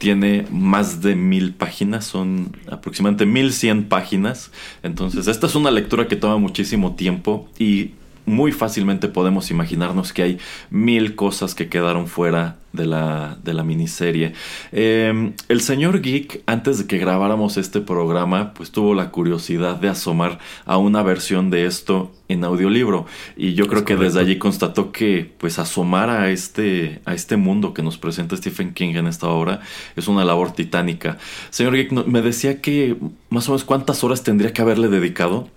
tiene 0.00 0.46
más 0.50 1.02
de 1.02 1.14
mil 1.14 1.52
páginas, 1.52 2.06
son 2.06 2.56
aproximadamente 2.68 3.26
mil 3.26 3.52
cien 3.52 3.84
páginas. 3.84 4.50
Entonces, 4.82 5.26
esta 5.26 5.46
es 5.46 5.54
una 5.54 5.70
lectura 5.70 6.08
que 6.08 6.16
toma 6.16 6.38
muchísimo 6.38 6.96
tiempo 6.96 7.48
y 7.58 7.92
muy 8.26 8.52
fácilmente 8.52 9.08
podemos 9.08 9.50
imaginarnos 9.50 10.12
que 10.12 10.22
hay 10.22 10.38
mil 10.70 11.14
cosas 11.14 11.54
que 11.54 11.68
quedaron 11.68 12.06
fuera 12.06 12.56
de 12.72 12.86
la, 12.86 13.36
de 13.42 13.54
la 13.54 13.64
miniserie. 13.64 14.32
Em, 14.72 15.32
el 15.48 15.60
señor 15.60 16.00
Geek, 16.00 16.42
antes 16.46 16.78
de 16.78 16.86
que 16.86 16.98
grabáramos 16.98 17.56
este 17.56 17.80
programa, 17.80 18.54
pues 18.54 18.70
tuvo 18.70 18.94
la 18.94 19.10
curiosidad 19.10 19.76
de 19.76 19.88
asomar 19.88 20.38
a 20.64 20.76
una 20.76 21.02
versión 21.02 21.50
de 21.50 21.66
esto 21.66 22.12
en 22.28 22.44
audiolibro. 22.44 23.06
Y 23.36 23.54
yo 23.54 23.66
creo 23.66 23.84
que 23.84 23.96
desde 23.96 24.20
allí 24.20 24.38
constató 24.38 24.92
que 24.92 25.32
pues 25.38 25.58
asomar 25.58 26.10
a 26.10 26.30
este, 26.30 27.00
a 27.04 27.14
este 27.14 27.36
mundo 27.36 27.74
que 27.74 27.82
nos 27.82 27.98
presenta 27.98 28.36
Stephen 28.36 28.72
King 28.72 28.94
en 28.94 29.06
esta 29.06 29.28
obra 29.28 29.60
es 29.96 30.06
una 30.08 30.24
labor 30.24 30.52
titánica. 30.52 31.18
Señor 31.50 31.74
Geek, 31.74 31.92
me 32.06 32.22
decía 32.22 32.60
que 32.60 32.96
más 33.30 33.48
o 33.48 33.52
menos 33.52 33.64
cuántas 33.64 34.04
horas 34.04 34.22
tendría 34.22 34.52
que 34.52 34.62
haberle 34.62 34.88
dedicado. 34.88 35.48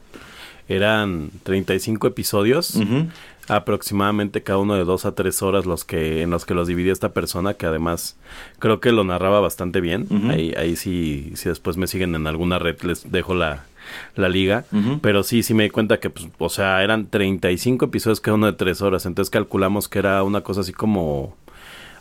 Eran 0.68 1.30
35 1.44 2.08
episodios, 2.08 2.80
aproximadamente 3.48 4.44
cada 4.44 4.60
uno 4.60 4.76
de 4.76 4.86
dos 4.86 5.06
a 5.06 5.14
tres 5.14 5.42
horas 5.42 5.66
los 5.66 5.84
que, 5.84 6.22
en 6.22 6.30
los 6.30 6.46
que 6.46 6.54
los 6.54 6.68
dividía 6.68 6.94
esta 6.94 7.12
persona, 7.14 7.56
que 7.56 7.66
además 7.66 8.16
creo 8.60 8.80
que 8.80 8.92
lo 8.92 9.04
narraba 9.04 9.42
bastante 9.42 9.82
bien. 9.82 10.08
Ahí, 10.30 10.54
ahí 10.58 10.76
sí, 10.76 11.34
si 11.36 11.50
después 11.50 11.78
me 11.78 11.88
siguen 11.88 12.16
en 12.16 12.28
alguna 12.28 12.60
red, 12.60 12.82
les 12.82 13.12
dejo 13.12 13.34
la, 13.34 13.66
la 14.16 14.30
liga. 14.30 14.66
Pero 15.02 15.24
sí, 15.24 15.44
sí 15.44 15.54
me 15.54 15.64
di 15.64 15.70
cuenta 15.70 16.00
que, 16.00 16.10
pues, 16.10 16.28
o 16.38 16.50
sea, 16.50 16.84
eran 16.84 17.08
35 17.08 17.86
episodios 17.86 18.22
cada 18.22 18.36
uno 18.36 18.46
de 18.46 18.54
tres 18.54 18.82
horas. 18.82 19.06
Entonces 19.06 19.30
calculamos 19.30 19.88
que 19.88 20.00
era 20.00 20.24
una 20.24 20.42
cosa 20.42 20.62
así 20.62 20.74
como... 20.74 21.36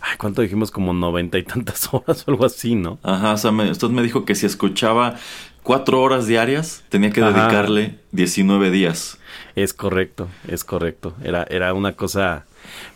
Ay, 0.05 0.17
¿cuánto 0.19 0.43
dijimos? 0.43 0.73
Como 0.73 0.93
noventa 0.93 1.39
y 1.39 1.45
tantas 1.45 1.89
horas 1.93 2.25
o 2.27 2.31
algo 2.33 2.45
así, 2.45 2.75
¿no? 2.75 2.99
Ajá, 3.05 3.35
o 3.35 3.37
sea, 3.37 3.51
usted 3.53 3.89
me 3.89 4.03
dijo 4.03 4.25
que 4.25 4.35
si 4.35 4.47
escuchaba 4.47 5.17
cuatro 5.63 6.03
horas 6.03 6.27
diarias, 6.27 6.83
tenía 6.89 7.11
que 7.11 7.21
dedicarle 7.21 7.99
19 8.13 8.71
días. 8.71 9.19
Es 9.55 9.73
correcto, 9.75 10.29
es 10.49 10.65
correcto. 10.65 11.15
Era, 11.23 11.45
era 11.49 11.75
una 11.75 11.93
cosa, 11.93 12.47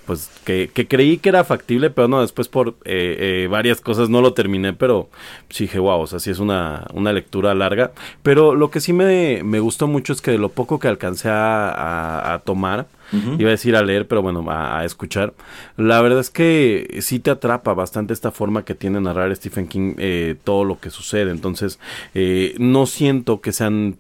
pues, 0.07 0.31
que, 0.45 0.71
que 0.73 0.87
creí 0.87 1.19
que 1.19 1.29
era 1.29 1.45
factible, 1.45 1.91
pero 1.91 2.09
no, 2.09 2.21
después 2.21 2.49
por 2.49 2.77
eh, 2.85 3.45
eh, 3.45 3.49
varias 3.51 3.81
cosas 3.81 4.09
no 4.09 4.21
lo 4.21 4.33
terminé, 4.35 4.73
pero 4.73 5.09
sí 5.51 5.65
dije, 5.65 5.79
wow, 5.79 6.01
o 6.01 6.07
sea, 6.07 6.21
sí 6.21 6.31
es 6.31 6.39
una, 6.39 6.87
una 6.95 7.13
lectura 7.13 7.55
larga. 7.55 7.93
Pero 8.23 8.55
lo 8.55 8.71
que 8.71 8.81
sí 8.81 8.93
me, 8.93 9.43
me 9.43 9.61
gustó 9.61 9.87
mucho 9.87 10.13
es 10.13 10.21
que 10.21 10.33
de 10.33 10.39
lo 10.39 10.51
poco 10.51 10.79
que 10.79 10.89
alcancé 10.89 11.29
a, 11.29 12.35
a 12.35 12.39
tomar, 12.41 12.87
Iba 13.13 13.49
a 13.49 13.53
decir 13.53 13.77
a 13.77 13.83
leer, 13.83 14.09
pero 14.09 14.23
bueno, 14.23 14.45
a, 14.49 14.85
escuchar. 14.85 15.35
La 15.77 16.01
verdad 16.01 16.21
es 16.21 16.31
que 16.31 16.99
sí 17.01 17.21
te 17.21 17.31
atrapa 17.31 17.73
bastante 17.73 18.13
esta 18.13 18.33
forma 18.33 18.65
que 18.65 18.75
tiene 18.75 19.01
narrar 19.01 19.35
Stephen 19.37 19.69
King 19.69 19.95
eh, 19.99 20.37
todo 20.43 20.65
lo 20.65 20.81
que 20.81 20.91
sucede. 20.91 21.31
Entonces, 21.31 21.79
eh, 22.15 22.55
no 22.59 22.87
siento 22.87 23.41
que 23.41 23.53
sean 23.53 23.97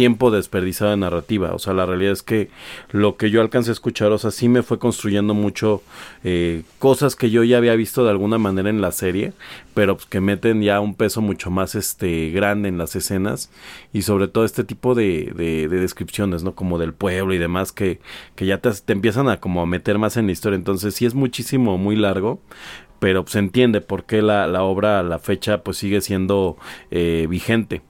tiempo 0.00 0.30
desperdiciado 0.30 0.92
de 0.92 0.96
narrativa. 0.96 1.52
O 1.52 1.58
sea, 1.58 1.74
la 1.74 1.84
realidad 1.84 2.14
es 2.14 2.22
que 2.22 2.48
lo 2.90 3.18
que 3.18 3.30
yo 3.30 3.42
alcancé 3.42 3.68
a 3.68 3.74
escuchar, 3.74 4.12
o 4.12 4.16
sea, 4.16 4.30
sí 4.30 4.48
me 4.48 4.62
fue 4.62 4.78
construyendo 4.78 5.34
mucho 5.34 5.82
eh, 6.24 6.62
cosas 6.78 7.16
que 7.16 7.28
yo 7.28 7.44
ya 7.44 7.58
había 7.58 7.74
visto 7.74 8.02
de 8.02 8.08
alguna 8.08 8.38
manera 8.38 8.70
en 8.70 8.80
la 8.80 8.92
serie, 8.92 9.34
pero 9.74 9.96
pues, 9.96 10.06
que 10.06 10.22
meten 10.22 10.62
ya 10.62 10.80
un 10.80 10.94
peso 10.94 11.20
mucho 11.20 11.50
más 11.50 11.74
este 11.74 12.30
grande 12.30 12.70
en 12.70 12.78
las 12.78 12.96
escenas 12.96 13.50
y 13.92 14.00
sobre 14.00 14.26
todo 14.26 14.46
este 14.46 14.64
tipo 14.64 14.94
de, 14.94 15.34
de, 15.36 15.68
descripciones, 15.68 16.44
¿no? 16.44 16.54
Como 16.54 16.78
del 16.78 16.94
pueblo 16.94 17.34
y 17.34 17.38
demás 17.38 17.70
que, 17.70 18.00
que 18.36 18.46
ya 18.46 18.56
te, 18.56 18.70
te 18.70 18.94
empiezan 18.94 19.28
a 19.28 19.38
como 19.38 19.60
a 19.60 19.66
meter 19.66 19.98
más 19.98 20.16
en 20.16 20.24
la 20.24 20.32
historia. 20.32 20.56
Entonces 20.56 20.94
sí 20.94 21.04
es 21.04 21.12
muchísimo, 21.12 21.76
muy 21.76 21.94
largo, 21.94 22.40
pero 23.00 23.22
se 23.26 23.38
entiende 23.38 23.82
por 23.82 24.04
qué 24.04 24.22
la, 24.22 24.46
la 24.46 24.62
obra 24.62 25.02
la 25.02 25.18
fecha 25.18 25.62
pues 25.62 25.76
sigue 25.76 26.00
siendo 26.00 26.56
eh, 26.90 27.26
vigente. 27.28 27.82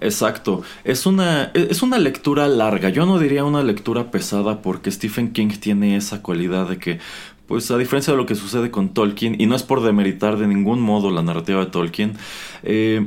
Exacto, 0.00 0.62
es 0.84 1.06
una, 1.06 1.50
es 1.54 1.82
una 1.82 1.98
lectura 1.98 2.48
larga, 2.48 2.88
yo 2.90 3.06
no 3.06 3.18
diría 3.18 3.44
una 3.44 3.62
lectura 3.62 4.10
pesada 4.10 4.60
porque 4.62 4.90
Stephen 4.90 5.32
King 5.32 5.48
tiene 5.60 5.96
esa 5.96 6.22
cualidad 6.22 6.68
de 6.68 6.78
que 6.78 6.98
pues 7.46 7.70
a 7.70 7.78
diferencia 7.78 8.12
de 8.12 8.16
lo 8.16 8.26
que 8.26 8.34
sucede 8.34 8.70
con 8.70 8.94
Tolkien, 8.94 9.38
y 9.38 9.46
no 9.46 9.54
es 9.54 9.62
por 9.62 9.82
demeritar 9.82 10.38
de 10.38 10.46
ningún 10.46 10.80
modo 10.80 11.10
la 11.10 11.22
narrativa 11.22 11.60
de 11.60 11.70
Tolkien, 11.70 12.14
eh, 12.62 13.06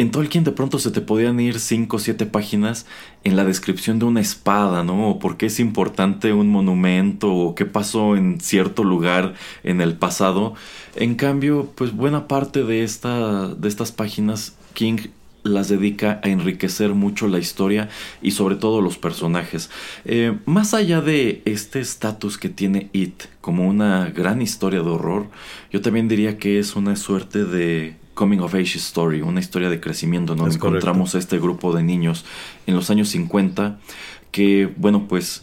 en 0.00 0.10
Tolkien 0.10 0.44
de 0.44 0.52
pronto 0.52 0.78
se 0.78 0.90
te 0.90 1.02
podían 1.02 1.38
ir 1.40 1.60
5 1.60 1.96
o 1.96 1.98
7 1.98 2.24
páginas 2.24 2.86
en 3.22 3.36
la 3.36 3.44
descripción 3.44 3.98
de 3.98 4.06
una 4.06 4.22
espada, 4.22 4.82
¿no? 4.82 5.10
O 5.10 5.18
por 5.18 5.36
qué 5.36 5.46
es 5.46 5.60
importante 5.60 6.32
un 6.32 6.48
monumento 6.48 7.30
o 7.30 7.54
qué 7.54 7.66
pasó 7.66 8.16
en 8.16 8.40
cierto 8.40 8.82
lugar 8.82 9.34
en 9.62 9.82
el 9.82 9.98
pasado. 9.98 10.54
En 10.96 11.16
cambio, 11.16 11.70
pues 11.74 11.94
buena 11.94 12.28
parte 12.28 12.64
de, 12.64 12.82
esta, 12.82 13.48
de 13.48 13.68
estas 13.68 13.92
páginas 13.92 14.56
King 14.72 15.08
las 15.42 15.68
dedica 15.68 16.20
a 16.22 16.28
enriquecer 16.28 16.94
mucho 16.94 17.28
la 17.28 17.38
historia 17.38 17.88
y 18.22 18.32
sobre 18.32 18.56
todo 18.56 18.80
los 18.80 18.98
personajes. 18.98 19.70
Eh, 20.04 20.36
más 20.46 20.74
allá 20.74 21.00
de 21.00 21.42
este 21.44 21.80
estatus 21.80 22.38
que 22.38 22.48
tiene 22.48 22.88
It 22.92 23.24
como 23.40 23.66
una 23.66 24.10
gran 24.10 24.42
historia 24.42 24.80
de 24.80 24.90
horror, 24.90 25.28
yo 25.72 25.80
también 25.80 26.08
diría 26.08 26.38
que 26.38 26.58
es 26.58 26.76
una 26.76 26.96
suerte 26.96 27.44
de 27.44 27.96
coming 28.14 28.40
of 28.40 28.54
age 28.54 28.76
story, 28.76 29.22
una 29.22 29.40
historia 29.40 29.70
de 29.70 29.80
crecimiento, 29.80 30.34
donde 30.34 30.54
encontramos 30.54 31.14
a 31.14 31.18
este 31.18 31.38
grupo 31.38 31.74
de 31.74 31.82
niños 31.82 32.24
en 32.66 32.74
los 32.74 32.90
años 32.90 33.08
50 33.08 33.78
que, 34.30 34.72
bueno, 34.76 35.06
pues 35.08 35.42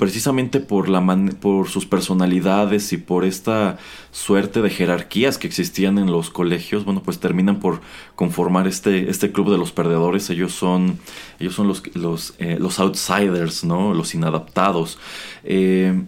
precisamente 0.00 0.60
por, 0.60 0.88
la 0.88 1.04
por 1.42 1.68
sus 1.68 1.84
personalidades 1.84 2.94
y 2.94 2.96
por 2.96 3.26
esta 3.26 3.76
suerte 4.12 4.62
de 4.62 4.70
jerarquías 4.70 5.36
que 5.36 5.46
existían 5.46 5.98
en 5.98 6.10
los 6.10 6.30
colegios, 6.30 6.86
bueno, 6.86 7.02
pues 7.02 7.20
terminan 7.20 7.60
por 7.60 7.82
conformar 8.14 8.66
este, 8.66 9.10
este 9.10 9.30
club 9.30 9.50
de 9.50 9.58
los 9.58 9.72
perdedores. 9.72 10.30
Ellos 10.30 10.52
son, 10.52 10.98
ellos 11.38 11.54
son 11.54 11.68
los, 11.68 11.82
los, 11.94 12.32
eh, 12.38 12.58
outsiders, 12.78 13.62
¿no? 13.62 13.92
Los 13.92 14.14
inadaptados. 14.14 14.98
Eh, 15.44 16.02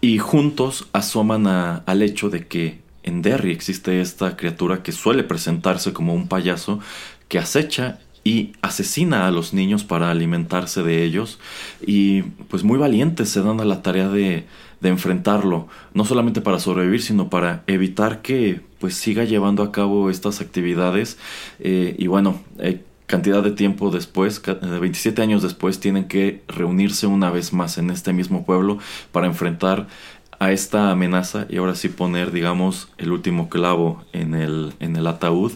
y 0.00 0.18
juntos 0.18 0.88
asoman 0.92 1.46
al 1.46 2.02
hecho 2.02 2.28
de 2.28 2.48
que 2.48 2.80
en 3.04 3.22
Derry 3.22 3.52
existe 3.52 4.00
esta 4.00 4.36
criatura 4.36 4.82
que 4.82 4.90
suele 4.90 5.22
presentarse 5.22 5.92
como 5.92 6.12
un 6.12 6.26
payaso 6.26 6.80
que 7.28 7.38
acecha 7.38 8.00
y 8.26 8.54
asesina 8.60 9.28
a 9.28 9.30
los 9.30 9.54
niños 9.54 9.84
para 9.84 10.10
alimentarse 10.10 10.82
de 10.82 11.04
ellos. 11.04 11.38
Y 11.80 12.22
pues 12.22 12.64
muy 12.64 12.76
valientes 12.76 13.28
se 13.28 13.40
dan 13.40 13.60
a 13.60 13.64
la 13.64 13.82
tarea 13.82 14.08
de, 14.08 14.46
de 14.80 14.88
enfrentarlo, 14.88 15.68
no 15.94 16.04
solamente 16.04 16.40
para 16.40 16.58
sobrevivir, 16.58 17.00
sino 17.02 17.30
para 17.30 17.62
evitar 17.68 18.22
que 18.22 18.62
pues 18.80 18.96
siga 18.96 19.22
llevando 19.22 19.62
a 19.62 19.70
cabo 19.70 20.10
estas 20.10 20.40
actividades. 20.40 21.18
Eh, 21.60 21.94
y 22.00 22.08
bueno, 22.08 22.40
eh, 22.58 22.82
cantidad 23.06 23.44
de 23.44 23.52
tiempo 23.52 23.92
después, 23.92 24.42
27 24.42 25.22
años 25.22 25.44
después, 25.44 25.78
tienen 25.78 26.08
que 26.08 26.42
reunirse 26.48 27.06
una 27.06 27.30
vez 27.30 27.52
más 27.52 27.78
en 27.78 27.90
este 27.90 28.12
mismo 28.12 28.44
pueblo 28.44 28.78
para 29.12 29.28
enfrentar 29.28 29.86
a 30.38 30.52
esta 30.52 30.90
amenaza 30.90 31.46
y 31.48 31.56
ahora 31.56 31.74
sí 31.74 31.88
poner, 31.88 32.32
digamos, 32.32 32.88
el 32.98 33.12
último 33.12 33.48
clavo 33.48 34.04
en 34.12 34.34
el, 34.34 34.74
en 34.80 34.96
el 34.96 35.06
ataúd. 35.06 35.52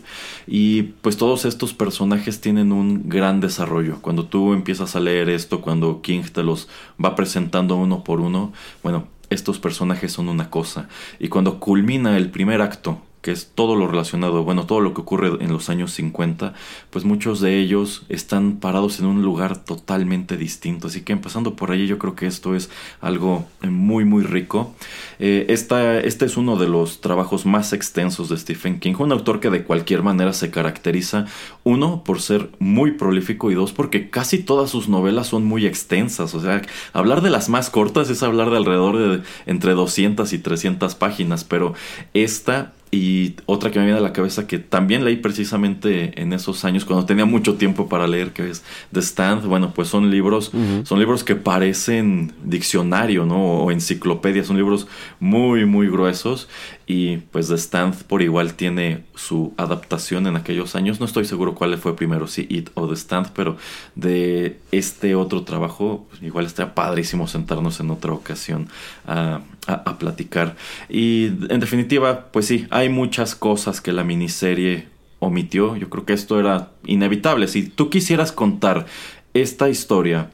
Y 0.47 0.83
pues 1.03 1.17
todos 1.17 1.45
estos 1.45 1.75
personajes 1.75 2.41
tienen 2.41 2.73
un 2.73 3.09
gran 3.09 3.41
desarrollo. 3.41 4.01
Cuando 4.01 4.27
tú 4.27 4.53
empiezas 4.53 4.97
a 4.97 5.01
leer 5.01 5.29
esto, 5.29 5.61
cuando 5.61 6.03
King 6.03 6.23
te 6.33 6.43
los 6.43 6.69
va 7.03 7.15
presentando 7.15 7.77
uno 7.77 8.05
por 8.05 8.21
uno, 8.21 8.53
bueno, 8.83 9.09
estos 9.31 9.59
personajes 9.59 10.13
son 10.13 10.29
una 10.29 10.51
cosa. 10.51 10.89
Y 11.19 11.29
cuando 11.29 11.61
culmina 11.61 12.17
el 12.17 12.31
primer 12.31 12.61
acto, 12.63 13.01
que 13.23 13.33
es 13.33 13.51
todo 13.55 13.77
lo 13.77 13.87
relacionado, 13.87 14.45
bueno, 14.45 14.65
todo 14.67 14.81
lo 14.81 14.95
que 14.95 15.03
ocurre 15.03 15.29
en 15.41 15.53
los 15.53 15.69
años 15.69 15.93
50, 15.93 16.55
pues 16.91 17.05
muchos 17.05 17.41
de 17.41 17.59
ellos 17.59 18.05
están 18.09 18.57
parados 18.57 18.99
en 18.99 19.07
un 19.07 19.23
lugar 19.23 19.63
totalmente 19.63 20.39
distinto. 20.39 20.87
Así 20.87 21.03
que 21.03 21.13
empezando 21.13 21.55
por 21.55 21.71
ahí, 21.71 21.87
yo 21.87 21.99
creo 21.99 22.15
que 22.15 22.27
esto 22.27 22.55
es 22.55 22.71
algo 23.01 23.47
muy, 23.63 24.05
muy 24.07 24.25
rico. 24.25 24.75
Eh, 25.19 25.47
este 25.49 26.25
es 26.25 26.37
uno 26.39 26.57
de 26.57 26.69
los 26.69 27.03
trabajos 27.03 27.45
más 27.45 27.75
extensos 27.75 28.31
de 28.31 28.39
Stephen 28.39 28.81
King, 28.81 28.95
un 28.99 29.13
autor 29.13 29.41
que 29.41 29.51
de 29.51 29.65
cualquier 29.65 30.03
manera 30.03 30.33
se 30.33 30.51
caracteriza, 30.51 31.27
uno, 31.63 32.03
por 32.05 32.23
ser 32.23 32.49
muy 32.59 32.93
prolífico 32.93 33.51
y 33.51 33.55
dos, 33.55 33.73
porque 33.73 34.09
casi 34.09 34.39
todas 34.39 34.71
sus 34.71 34.89
novelas 34.89 35.27
son 35.27 35.45
muy 35.45 35.67
extensas. 35.67 36.35
O 36.35 36.41
sea, 36.41 36.63
hablar 36.95 37.21
de 37.21 37.29
las 37.29 37.51
más 37.51 37.69
cortas 37.69 38.09
es 38.09 38.23
hablar 38.23 38.49
de 38.51 38.57
alrededor 38.57 38.97
de 38.97 39.23
entre 39.45 39.75
200 39.75 40.33
y 40.33 40.39
300 40.39 40.95
páginas, 40.95 41.45
pero 41.45 41.75
esta 42.15 42.73
y 42.93 43.37
otra 43.47 43.71
que 43.71 43.79
me 43.79 43.85
viene 43.85 44.01
a 44.01 44.03
la 44.03 44.13
cabeza 44.13 44.49
que 44.49 44.59
también 44.59 45.05
leí 45.05 45.17
precisamente 45.17 46.21
en 46.21 46.33
esos 46.33 46.65
años 46.65 46.85
cuando 46.85 47.07
tenía 47.07 47.25
mucho 47.25 47.55
tiempo 47.55 47.89
para 47.89 48.09
leer 48.09 48.33
que 48.33 48.51
es 48.51 48.65
The 48.93 49.01
Stand 49.01 49.47
bueno 49.47 49.73
pues 49.75 49.89
son 49.89 50.11
libros 50.11 50.51
son 50.83 50.99
libros 50.99 51.23
que 51.23 51.37
parecen 51.37 52.33
diccionario 52.43 53.27
no 53.27 53.65
o 53.65 53.71
enciclopedia 53.71 54.43
son 54.43 54.57
libros 54.57 54.89
muy 55.21 55.67
muy 55.67 55.89
gruesos 55.89 56.49
y 56.91 57.19
pues 57.31 57.47
The 57.47 57.55
Stand 57.55 58.03
por 58.05 58.21
igual 58.21 58.55
tiene 58.55 59.05
su 59.15 59.55
adaptación 59.57 60.27
en 60.27 60.35
aquellos 60.35 60.75
años 60.75 60.99
no 60.99 61.07
estoy 61.07 61.25
seguro 61.25 61.55
cuál 61.55 61.79
fue 61.79 61.95
primero 61.95 62.27
si 62.27 62.47
It 62.51 62.71
o 62.75 62.89
The 62.89 62.97
Stand 62.97 63.29
pero 63.33 63.57
de 63.95 64.59
este 64.73 65.15
otro 65.15 65.45
trabajo 65.45 66.07
pues, 66.11 66.21
igual 66.23 66.47
está 66.47 66.75
padrísimo 66.75 67.29
sentarnos 67.29 67.79
en 67.79 67.91
otra 67.93 68.13
ocasión 68.13 68.69
a, 69.07 69.43
a 69.69 69.99
platicar 69.99 70.57
y 70.89 71.27
en 71.49 71.61
definitiva 71.61 72.27
pues 72.33 72.47
sí 72.47 72.67
hay 72.71 72.89
muchas 72.89 73.37
cosas 73.37 73.81
que 73.81 73.93
la 73.93 74.03
miniserie 74.03 74.89
omitió. 75.21 75.77
Yo 75.77 75.89
creo 75.89 76.05
que 76.05 76.15
esto 76.15 76.41
era 76.41 76.71
inevitable. 76.85 77.47
Si 77.47 77.69
tú 77.69 77.91
quisieras 77.91 78.33
contar 78.33 78.87
esta 79.35 79.69
historia, 79.69 80.31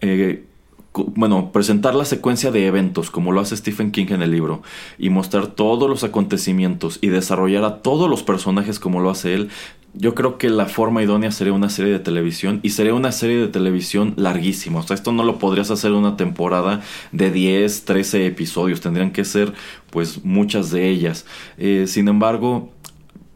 eh, 0.00 0.44
bueno, 0.92 1.52
presentar 1.52 1.94
la 1.94 2.04
secuencia 2.04 2.50
de 2.50 2.66
eventos 2.66 3.10
como 3.10 3.32
lo 3.32 3.40
hace 3.40 3.56
Stephen 3.56 3.92
King 3.92 4.06
en 4.10 4.22
el 4.22 4.32
libro 4.32 4.62
y 4.98 5.10
mostrar 5.10 5.46
todos 5.46 5.88
los 5.88 6.02
acontecimientos 6.02 6.98
y 7.00 7.08
desarrollar 7.08 7.64
a 7.64 7.82
todos 7.82 8.10
los 8.10 8.22
personajes 8.22 8.80
como 8.80 9.00
lo 9.00 9.10
hace 9.10 9.34
él, 9.34 9.50
yo 9.94 10.14
creo 10.14 10.38
que 10.38 10.50
la 10.50 10.66
forma 10.66 11.02
idónea 11.02 11.32
sería 11.32 11.52
una 11.52 11.68
serie 11.68 11.92
de 11.92 11.98
televisión 11.98 12.60
y 12.62 12.70
sería 12.70 12.94
una 12.94 13.12
serie 13.12 13.38
de 13.38 13.48
televisión 13.48 14.14
larguísima. 14.16 14.80
O 14.80 14.82
sea, 14.82 14.94
esto 14.94 15.12
no 15.12 15.24
lo 15.24 15.38
podrías 15.38 15.70
hacer 15.70 15.92
una 15.92 16.16
temporada 16.16 16.80
de 17.12 17.30
10, 17.30 17.84
13 17.84 18.26
episodios. 18.26 18.80
Tendrían 18.80 19.10
que 19.10 19.24
ser 19.24 19.52
pues 19.90 20.24
muchas 20.24 20.70
de 20.70 20.88
ellas. 20.88 21.26
Eh, 21.58 21.86
sin 21.88 22.06
embargo, 22.06 22.72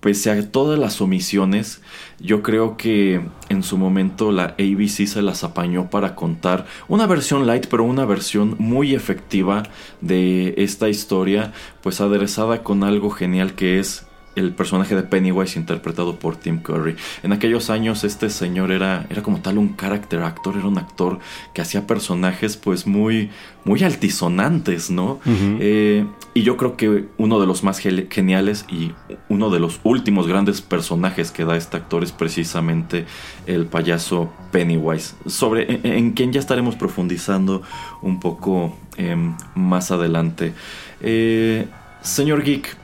pese 0.05 0.31
a 0.31 0.51
todas 0.51 0.79
las 0.79 1.01
omisiones, 1.01 1.81
yo 2.21 2.43
creo 2.43 2.77
que 2.77 3.23
en 3.49 3.63
su 3.63 3.79
momento 3.79 4.33
la 4.33 4.55
ABC 4.59 5.07
se 5.07 5.23
las 5.23 5.45
apañó 5.45 5.89
para 5.89 6.15
contar 6.15 6.67
una 6.89 7.07
versión 7.07 7.47
light, 7.47 7.69
pero 7.71 7.85
una 7.85 8.05
versión 8.05 8.55
muy 8.59 8.95
efectiva 8.95 9.63
de 10.03 10.57
esta 10.59 10.91
historia, 10.91 11.55
pues 11.83 12.03
aderezada 12.03 12.63
con 12.63 12.85
algo 12.85 13.09
genial 13.09 13.55
que 13.55 13.79
es 13.79 14.05
el 14.37 14.53
personaje 14.53 14.95
de 14.95 15.03
Pennywise 15.03 15.59
interpretado 15.59 16.19
por 16.19 16.37
Tim 16.37 16.59
Curry. 16.59 16.97
En 17.23 17.33
aquellos 17.33 17.71
años 17.71 18.05
este 18.05 18.31
señor 18.31 18.73
era, 18.73 19.07
era 19.11 19.23
como 19.23 19.41
tal 19.41 19.59
un 19.59 19.77
character 19.77 20.23
actor, 20.23 20.57
era 20.57 20.67
un 20.67 20.79
actor 20.79 21.19
que 21.53 21.63
hacía 21.63 21.87
personajes 21.87 22.57
pues 22.57 22.87
muy, 22.87 23.31
muy 23.65 23.83
altisonantes, 23.83 24.91
¿no? 24.91 25.21
Eh, 25.27 26.07
y 26.35 26.43
yo 26.43 26.57
creo 26.57 26.77
que 26.77 27.07
uno 27.17 27.41
de 27.41 27.47
los 27.47 27.63
más 27.63 27.79
geniales 27.79 28.67
y 28.69 28.93
uno 29.29 29.51
de 29.51 29.61
los 29.61 29.81
últimos 29.85 30.27
grandes 30.27 30.61
personajes 30.61 31.31
que 31.31 31.45
da 31.45 31.57
este 31.57 31.77
actor 31.77 32.03
es 32.03 32.13
precisamente 32.13 33.07
el 33.47 33.67
payaso 33.67 34.33
Pennywise, 34.51 35.15
sobre 35.27 35.81
en, 35.83 36.13
quien 36.13 36.33
ya 36.33 36.41
estaremos 36.41 36.77
profundizando 36.77 37.63
un 38.03 38.21
poco 38.21 38.77
em, 38.97 39.37
más 39.55 39.91
adelante. 39.91 40.53
Eh, 41.01 41.67
señor 42.03 42.43
Geek, 42.43 42.77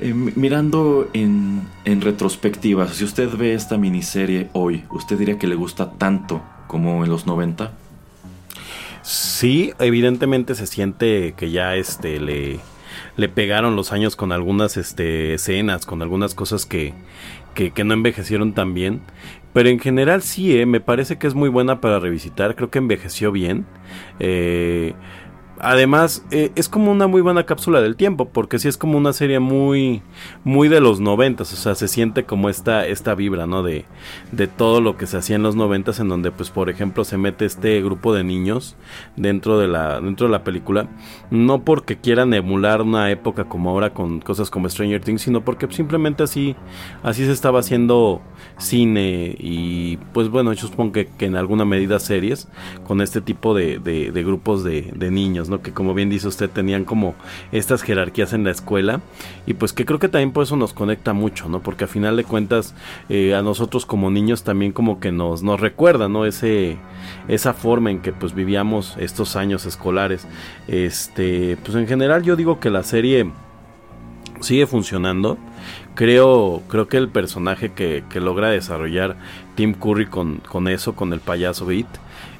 eh, 0.00 0.12
mirando 0.14 1.08
en, 1.12 1.62
en 1.84 2.00
retrospectiva, 2.00 2.88
si 2.88 3.04
usted 3.04 3.34
ve 3.36 3.54
esta 3.54 3.78
miniserie 3.78 4.48
hoy, 4.52 4.84
¿usted 4.90 5.18
diría 5.18 5.38
que 5.38 5.46
le 5.46 5.54
gusta 5.54 5.92
tanto 5.92 6.42
como 6.66 7.04
en 7.04 7.10
los 7.10 7.26
90? 7.26 7.72
Sí, 9.02 9.72
evidentemente 9.78 10.54
se 10.54 10.66
siente 10.66 11.34
que 11.36 11.50
ya 11.50 11.76
este 11.76 12.18
le, 12.18 12.58
le 13.16 13.28
pegaron 13.28 13.76
los 13.76 13.92
años 13.92 14.16
con 14.16 14.32
algunas 14.32 14.76
este, 14.76 15.34
escenas, 15.34 15.86
con 15.86 16.02
algunas 16.02 16.34
cosas 16.34 16.66
que, 16.66 16.92
que, 17.54 17.84
no 17.84 17.94
envejecieron 17.94 18.52
tan 18.52 18.74
bien. 18.74 19.00
Pero 19.52 19.68
en 19.68 19.78
general 19.78 20.22
sí, 20.22 20.58
eh, 20.58 20.66
me 20.66 20.80
parece 20.80 21.18
que 21.18 21.26
es 21.26 21.34
muy 21.34 21.48
buena 21.48 21.80
para 21.80 21.98
revisitar. 21.98 22.56
Creo 22.56 22.70
que 22.70 22.78
envejeció 22.78 23.32
bien. 23.32 23.64
Eh, 24.18 24.94
Además, 25.58 26.24
eh, 26.30 26.52
es 26.54 26.68
como 26.68 26.92
una 26.92 27.06
muy 27.06 27.22
buena 27.22 27.46
cápsula 27.46 27.80
del 27.80 27.96
tiempo, 27.96 28.28
porque 28.28 28.58
sí 28.58 28.68
es 28.68 28.76
como 28.76 28.98
una 28.98 29.14
serie 29.14 29.40
muy, 29.40 30.02
muy 30.44 30.68
de 30.68 30.80
los 30.80 31.00
noventas, 31.00 31.52
o 31.52 31.56
sea, 31.56 31.74
se 31.74 31.88
siente 31.88 32.24
como 32.24 32.50
esta, 32.50 32.86
esta 32.86 33.14
vibra, 33.14 33.46
¿no? 33.46 33.62
De, 33.62 33.86
de 34.32 34.48
todo 34.48 34.82
lo 34.82 34.98
que 34.98 35.06
se 35.06 35.16
hacía 35.16 35.36
en 35.36 35.42
los 35.42 35.56
noventas, 35.56 35.98
en 35.98 36.08
donde, 36.08 36.30
pues, 36.30 36.50
por 36.50 36.68
ejemplo, 36.68 37.04
se 37.04 37.16
mete 37.16 37.46
este 37.46 37.80
grupo 37.80 38.12
de 38.12 38.22
niños 38.22 38.76
dentro 39.16 39.58
de 39.58 39.68
la, 39.68 40.00
dentro 40.00 40.26
de 40.26 40.32
la 40.32 40.44
película, 40.44 40.88
no 41.30 41.64
porque 41.64 41.96
quieran 41.96 42.34
emular 42.34 42.82
una 42.82 43.10
época 43.10 43.44
como 43.44 43.70
ahora 43.70 43.94
con 43.94 44.20
cosas 44.20 44.50
como 44.50 44.68
Stranger 44.68 45.02
Things, 45.02 45.22
sino 45.22 45.42
porque 45.42 45.66
simplemente 45.70 46.22
así, 46.22 46.54
así 47.02 47.24
se 47.24 47.32
estaba 47.32 47.60
haciendo 47.60 48.20
cine 48.58 49.34
y, 49.38 49.96
pues, 50.12 50.28
bueno, 50.28 50.52
yo 50.52 50.66
supongo 50.66 50.92
que, 50.92 51.08
en 51.20 51.36
alguna 51.36 51.64
medida 51.64 51.98
series 51.98 52.46
con 52.86 53.00
este 53.00 53.20
tipo 53.20 53.54
de, 53.54 53.78
de, 53.78 54.22
grupos 54.22 54.62
de 54.62 55.10
niños. 55.10 55.45
Que 55.62 55.72
como 55.72 55.94
bien 55.94 56.10
dice 56.10 56.28
usted, 56.28 56.50
tenían 56.50 56.84
como 56.84 57.14
estas 57.52 57.82
jerarquías 57.82 58.32
en 58.32 58.44
la 58.44 58.50
escuela. 58.50 59.00
Y 59.46 59.54
pues 59.54 59.72
que 59.72 59.84
creo 59.84 59.98
que 59.98 60.08
también 60.08 60.32
por 60.32 60.44
eso 60.44 60.56
nos 60.56 60.72
conecta 60.72 61.12
mucho, 61.12 61.48
¿no? 61.48 61.60
Porque 61.60 61.84
a 61.84 61.88
final 61.88 62.16
de 62.16 62.24
cuentas, 62.24 62.74
eh, 63.08 63.34
a 63.34 63.42
nosotros 63.42 63.86
como 63.86 64.10
niños 64.10 64.42
también 64.42 64.72
como 64.72 65.00
que 65.00 65.12
nos, 65.12 65.42
nos 65.42 65.60
recuerda, 65.60 66.08
¿no? 66.08 66.26
Ese, 66.26 66.76
esa 67.28 67.52
forma 67.52 67.90
en 67.90 68.00
que 68.00 68.12
pues 68.12 68.34
vivíamos 68.34 68.96
estos 68.98 69.36
años 69.36 69.66
escolares. 69.66 70.26
Este, 70.68 71.56
pues 71.64 71.76
en 71.76 71.86
general 71.86 72.22
yo 72.22 72.36
digo 72.36 72.60
que 72.60 72.70
la 72.70 72.82
serie 72.82 73.30
sigue 74.40 74.66
funcionando. 74.66 75.38
Creo, 75.94 76.62
creo 76.68 76.88
que 76.88 76.98
el 76.98 77.08
personaje 77.08 77.72
que, 77.72 78.04
logra 78.14 78.50
desarrollar 78.50 79.16
Tim 79.54 79.74
Curry 79.74 80.06
con, 80.06 80.38
con 80.38 80.68
eso, 80.68 80.94
con 80.94 81.12
el 81.12 81.20
payaso 81.20 81.66
Beat, 81.66 81.86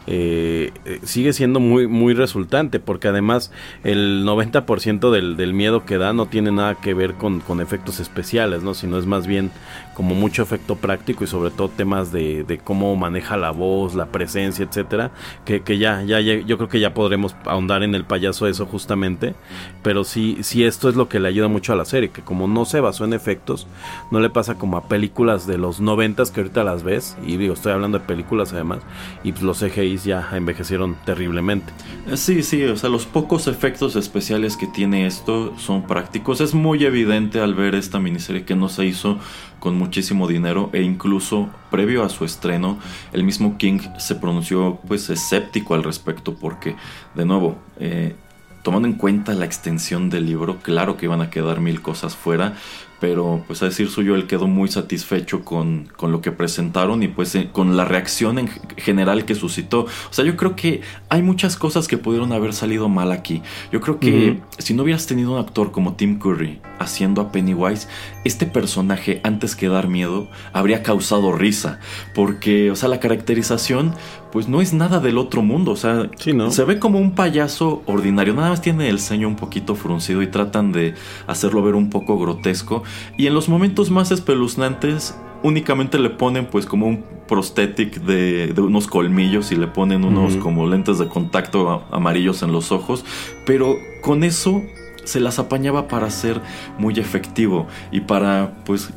eh, 0.07 0.73
eh, 0.85 1.01
sigue 1.05 1.33
siendo 1.33 1.61
muy, 1.61 1.87
muy 1.87 2.15
resultante, 2.15 2.79
porque 2.79 3.09
además 3.09 3.51
el 3.83 4.25
90% 4.25 5.11
del, 5.11 5.37
del 5.37 5.53
miedo 5.53 5.85
que 5.85 5.99
da 5.99 6.13
no 6.13 6.27
tiene 6.27 6.53
nada 6.53 6.77
que 6.77 6.95
ver 6.95 7.15
con, 7.15 7.41
con, 7.41 7.61
efectos 7.61 7.99
especiales, 7.99 8.63
¿no? 8.63 8.75
Sino 8.75 8.99
es 8.99 9.07
más 9.07 9.27
bien 9.27 9.51
como 9.97 10.15
mucho 10.15 10.43
efecto 10.43 10.77
práctico 10.77 11.25
y 11.25 11.27
sobre 11.27 11.51
todo 11.51 11.71
temas 11.71 12.13
de, 12.13 12.61
cómo 12.63 12.95
maneja 12.97 13.39
la 13.39 13.51
voz, 13.51 13.95
la 13.95 14.07
presencia, 14.07 14.67
etcétera, 14.67 15.11
que, 15.47 15.63
que 15.63 15.79
ya, 15.79 16.03
ya, 16.03 16.21
ya, 16.21 16.35
yo 16.35 16.59
creo 16.59 16.69
que 16.69 16.81
ya 16.81 16.93
podremos 16.93 17.35
ahondar 17.47 17.83
en 17.83 17.95
el 17.95 18.05
payaso 18.05 18.47
eso 18.47 18.67
justamente, 18.67 19.35
pero 19.83 20.05
sí, 20.05 20.37
sí 20.43 20.65
esto 20.65 20.91
es 20.91 20.97
lo 20.97 21.09
que 21.09 21.19
le 21.19 21.29
ayuda 21.29 21.49
mucho 21.49 21.73
a 21.73 21.77
la 21.77 21.87
serie, 21.87 22.11
que 22.11 22.21
como 22.21 22.47
no 22.47 22.67
se 22.67 22.81
basó 22.81 23.07
en 23.07 23.15
efectos, 23.15 23.67
no 24.11 24.21
le 24.21 24.29
pasa 24.29 24.57
como 24.57 24.77
a 24.77 24.87
películas 24.87 25.47
de 25.47 25.57
los 25.57 25.81
noventas 25.81 26.31
que 26.31 26.41
ahorita 26.41 26.63
las 26.63 26.83
ves, 26.83 27.17
y 27.27 27.39
digo, 27.39 27.55
estoy 27.55 27.73
hablando 27.73 27.99
de 27.99 28.05
películas 28.05 28.53
además, 28.53 28.81
y 29.25 29.33
pues 29.33 29.45
los 29.45 29.61
CGI 29.61 29.97
ya 29.97 30.29
envejecieron 30.33 30.97
terriblemente. 31.07 31.73
Sí, 32.15 32.43
sí, 32.43 32.63
o 32.65 32.77
sea, 32.77 32.91
los 32.91 33.07
pocos 33.07 33.47
efectos 33.47 33.97
especiales 33.97 34.59
que 34.59 34.67
tiene 34.67 35.07
esto 35.07 35.57
son 35.59 35.87
prácticos. 35.87 36.41
Es 36.41 36.53
muy 36.55 36.85
evidente 36.85 37.41
al 37.41 37.55
ver 37.55 37.75
esta 37.75 37.99
miniserie 37.99 38.45
que 38.45 38.55
no 38.55 38.69
se 38.69 38.85
hizo 38.85 39.19
con 39.59 39.77
muchísimo 39.77 40.29
dinero 40.29 40.71
e 40.73 40.83
incluso 40.83 41.49
previo 41.71 42.05
a 42.05 42.09
su 42.09 42.25
estreno 42.25 42.79
el 43.13 43.25
mismo 43.25 43.59
King 43.59 43.81
se 43.99 44.15
pronunció 44.15 44.79
pues 44.87 45.11
escéptico 45.11 45.75
al 45.75 45.83
respecto 45.83 46.35
porque 46.35 46.77
de 47.15 47.25
nuevo 47.25 47.57
eh, 47.79 48.15
tomando 48.63 48.89
en 48.89 48.95
cuenta 48.95 49.35
la 49.35 49.45
extensión 49.45 50.11
del 50.11 50.27
libro 50.27 50.59
claro 50.63 50.97
que 50.97 51.07
iban 51.07 51.21
a 51.21 51.31
quedar 51.31 51.61
mil 51.61 51.83
cosas 51.83 52.17
fuera 52.17 52.55
pero 53.01 53.45
pues 53.47 53.63
a 53.63 53.67
decir 53.67 53.89
suyo 53.89 54.15
él 54.15 54.27
quedó 54.27 54.47
muy 54.47 54.69
satisfecho 54.69 55.45
con, 55.45 55.89
con 55.97 56.13
lo 56.13 56.21
que 56.21 56.33
presentaron 56.33 57.03
y 57.03 57.09
pues 57.09 57.35
eh, 57.35 57.51
con 57.53 57.77
la 57.77 57.85
reacción 57.85 58.39
en 58.39 58.49
general 58.77 59.25
que 59.25 59.35
suscitó. 59.35 59.83
O 59.83 60.13
sea, 60.13 60.25
yo 60.25 60.37
creo 60.37 60.57
que 60.57 60.81
hay 61.09 61.23
muchas 61.23 61.57
cosas 61.57 61.89
que 61.89 61.99
pudieron 61.99 62.33
haber 62.33 62.53
salido 62.53 62.89
mal 62.89 63.13
aquí. 63.13 63.43
Yo 63.71 63.81
creo 63.81 63.99
que 63.99 64.41
si 64.59 64.75
no 64.75 64.83
hubieras 64.83 65.07
tenido 65.07 65.33
un 65.33 65.39
actor 65.39 65.73
como 65.73 65.95
Tim 65.95 66.19
Curry 66.19 66.61
haciendo 66.79 67.21
a 67.21 67.33
Pennywise, 67.33 67.89
este 68.27 68.47
personaje 68.47 69.21
antes 69.25 69.57
que 69.57 69.69
dar 69.69 69.89
miedo 69.89 70.29
habría 70.53 70.83
causado 70.83 71.33
risa, 71.33 71.79
porque, 72.15 72.71
o 72.71 72.77
sea, 72.77 72.89
la 72.89 73.01
caracterización 73.01 73.95
pues 74.33 74.49
no 74.49 74.61
es 74.61 74.75
nada 74.75 75.01
del 75.01 75.17
otro 75.17 75.43
mundo, 75.43 75.73
o 75.73 75.77
sea, 75.77 76.11
se 76.51 76.65
ve 76.65 76.79
como 76.79 76.99
un 76.99 77.15
payaso 77.15 77.83
ordinario, 77.87 78.35
nada 78.35 78.51
más 78.51 78.61
tiene 78.61 78.89
el 78.89 79.01
ceño 79.01 79.29
un 79.29 79.37
poquito 79.37 79.75
fruncido 79.75 80.23
y 80.23 80.27
tratan 80.27 80.73
de 80.73 80.95
hacerlo 81.27 81.63
ver 81.63 81.75
un 81.75 81.89
poco 81.89 82.19
grotesco 82.19 82.83
y 83.17 83.27
en 83.27 83.35
los 83.35 83.49
momentos 83.49 83.91
más 83.91 84.11
espeluznantes 84.11 85.15
únicamente 85.43 85.99
le 85.99 86.11
ponen 86.11 86.47
pues 86.47 86.67
como 86.67 86.87
un 86.87 87.05
prosthetic 87.29 88.01
de, 88.03 88.53
unos 88.59 88.87
colmillos 88.87 89.53
y 89.53 89.57
le 89.57 89.67
ponen 89.67 90.05
unos 90.05 90.37
como 90.37 90.67
lentes 90.67 90.99
de 90.99 91.09
contacto 91.09 91.85
amarillos 91.91 92.43
en 92.43 92.53
los 92.53 92.73
ojos, 92.73 93.05
pero 93.47 93.77
con 94.03 94.25
eso 94.25 94.63
se 95.07 95.21
las 95.21 95.39
apañaba 95.39 95.89
para 95.89 96.11
ser 96.11 96.41
muy 96.79 96.99
efectivo 96.99 97.67
y 97.91 98.01
para 98.01 98.53
pues 98.65 98.93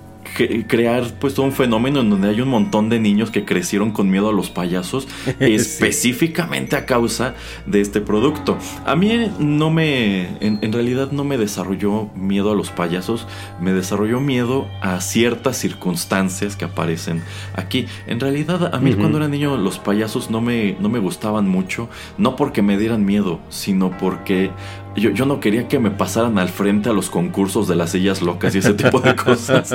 crear 0.67 1.11
pues 1.19 1.33
todo 1.33 1.45
un 1.45 1.51
fenómeno 1.51 2.01
en 2.01 2.09
donde 2.09 2.29
hay 2.29 2.41
un 2.41 2.49
montón 2.49 2.89
de 2.89 2.99
niños 2.99 3.31
que 3.31 3.45
crecieron 3.45 3.91
con 3.91 4.09
miedo 4.09 4.29
a 4.29 4.33
los 4.33 4.49
payasos 4.49 5.07
específicamente 5.39 6.75
a 6.75 6.85
causa 6.85 7.35
de 7.65 7.81
este 7.81 8.01
producto. 8.01 8.57
A 8.85 8.95
mí 8.95 9.31
no 9.39 9.69
me, 9.69 10.27
en, 10.39 10.71
realidad 10.71 11.11
no 11.11 11.23
me 11.23 11.37
desarrolló 11.37 12.09
miedo 12.15 12.51
a 12.51 12.55
los 12.55 12.69
payasos, 12.69 13.27
me 13.59 13.73
desarrolló 13.73 14.19
miedo 14.19 14.67
a 14.81 15.01
ciertas 15.01 15.57
circunstancias 15.57 16.55
que 16.55 16.65
aparecen 16.65 17.21
aquí. 17.55 17.87
En 18.07 18.19
realidad 18.19 18.73
a 18.73 18.79
mí 18.79 18.93
cuando 18.93 19.17
era 19.17 19.27
niño 19.27 19.57
los 19.57 19.79
payasos 19.79 20.29
no 20.29 20.41
me, 20.41 20.77
no 20.79 20.89
me 20.89 20.99
gustaban 20.99 21.47
mucho, 21.47 21.89
no 22.17 22.35
porque 22.35 22.61
me 22.61 22.77
dieran 22.77 23.05
miedo, 23.05 23.39
sino 23.49 23.97
porque 23.97 24.51
yo, 24.99 25.25
no 25.25 25.39
quería 25.39 25.67
que 25.67 25.79
me 25.79 25.91
pasaran 25.91 26.37
al 26.39 26.49
frente 26.49 26.89
a 26.89 26.93
los 26.93 27.09
concursos 27.09 27.67
de 27.67 27.75
las 27.75 27.91
sillas 27.91 28.21
locas 28.21 28.55
y 28.55 28.59
ese 28.59 28.73
tipo 28.73 28.99
de 28.99 29.15
cosas. 29.23 29.73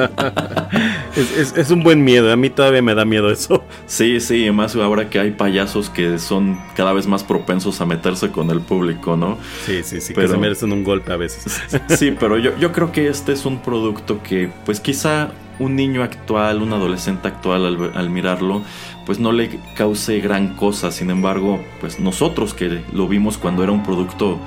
es, 1.17 1.71
un 1.71 1.83
buen 1.83 2.05
miedo, 2.05 2.33
a 2.33 2.37
mí 2.37 2.51
todavía 2.51 2.83
me 2.83 2.95
da 2.95 3.05
miedo 3.05 3.31
eso. 3.31 3.65
Sí, 3.87 4.21
sí, 4.21 4.51
más 4.51 4.75
ahora 4.77 5.11
que 5.11 5.19
hay 5.19 5.33
payasos 5.33 5.91
que 5.91 6.19
son 6.19 6.59
cada 6.75 6.93
vez 6.93 7.07
más 7.07 7.25
propensos 7.25 7.81
a 7.81 7.87
meterse 7.87 8.31
con 8.31 8.51
el 8.51 8.61
público, 8.61 9.17
¿no? 9.17 9.39
Sí, 9.67 9.83
sí, 9.83 10.01
sí, 10.01 10.13
pero, 10.15 10.29
que 10.29 10.35
se 10.35 10.41
merecen 10.41 10.73
un 10.73 10.85
golpe 10.85 11.13
a 11.13 11.17
veces. 11.17 11.61
sí, 11.89 12.15
pero 12.19 12.39
yo, 12.39 12.57
yo 12.59 12.73
creo 12.73 12.93
que 12.93 13.09
este 13.09 13.33
es 13.33 13.47
un 13.47 13.59
producto 13.59 14.23
que, 14.23 14.51
pues 14.65 14.81
quizá 14.81 15.31
un 15.59 15.77
niño 15.77 16.03
actual, 16.03 16.63
un 16.63 16.73
adolescente 16.73 17.29
actual 17.29 17.65
al, 17.65 17.93
al, 17.95 18.11
mirarlo, 18.11 18.63
pues 19.07 19.21
no 19.21 19.33
le 19.33 19.61
cause 19.77 20.21
gran 20.21 20.57
cosa. 20.57 20.91
Sin 20.91 21.11
embargo, 21.11 21.61
pues 21.81 22.01
nosotros 22.01 22.55
que 22.55 22.83
lo 22.93 23.07
vimos 23.07 23.39
cuando 23.39 23.63
era 23.63 23.73
un 23.73 23.83
producto 23.83 24.39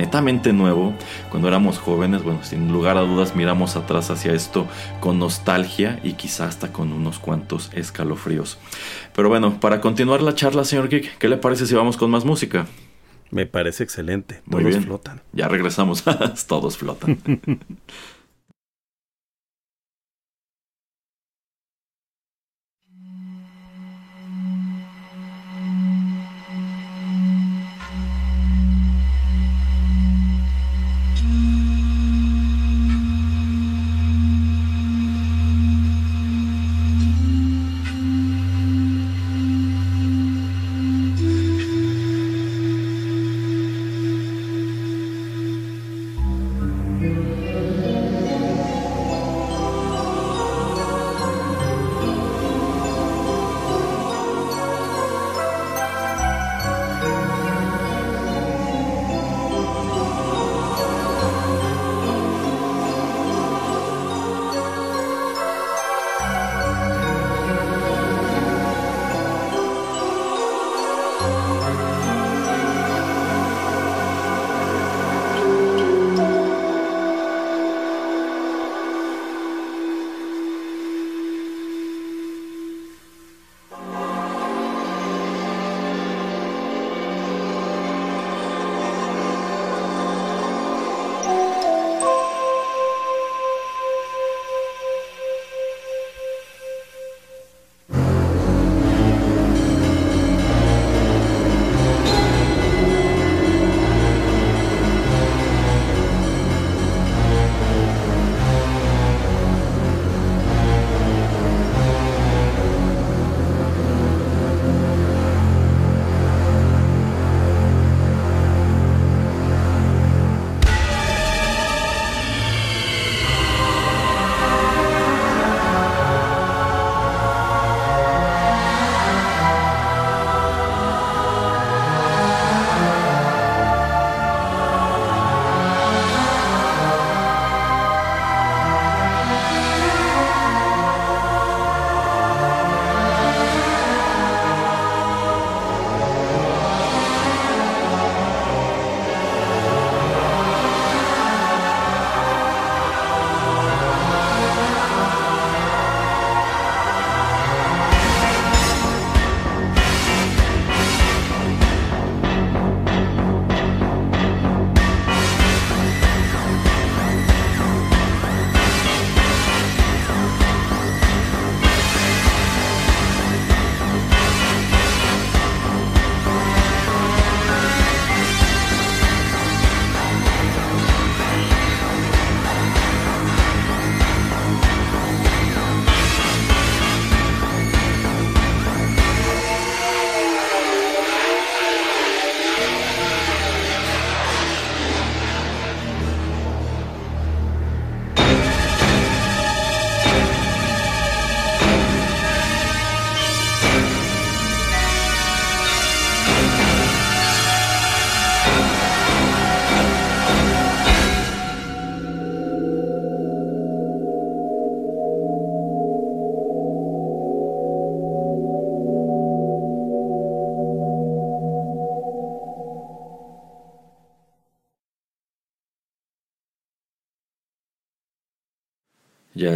netamente 0.00 0.54
nuevo. 0.54 0.94
Cuando 1.30 1.48
éramos 1.48 1.78
jóvenes, 1.78 2.22
bueno, 2.22 2.42
sin 2.42 2.72
lugar 2.72 2.96
a 2.96 3.02
dudas 3.02 3.36
miramos 3.36 3.76
atrás 3.76 4.10
hacia 4.10 4.32
esto 4.32 4.66
con 5.00 5.18
nostalgia 5.18 6.00
y 6.02 6.14
quizá 6.14 6.46
hasta 6.46 6.72
con 6.72 6.92
unos 6.92 7.18
cuantos 7.18 7.70
escalofríos. 7.74 8.58
Pero 9.14 9.28
bueno, 9.28 9.60
para 9.60 9.80
continuar 9.82 10.22
la 10.22 10.34
charla, 10.34 10.64
señor 10.64 10.88
Geek, 10.88 11.18
¿qué 11.18 11.28
le 11.28 11.36
parece 11.36 11.66
si 11.66 11.74
vamos 11.74 11.98
con 11.98 12.10
más 12.10 12.24
música? 12.24 12.66
Me 13.30 13.44
parece 13.46 13.84
excelente. 13.84 14.42
Todos 14.48 14.62
Muy 14.62 14.70
bien. 14.70 14.82
flotan. 14.82 15.20
Ya 15.32 15.48
regresamos. 15.48 16.02
Todos 16.48 16.78
flotan. 16.78 17.18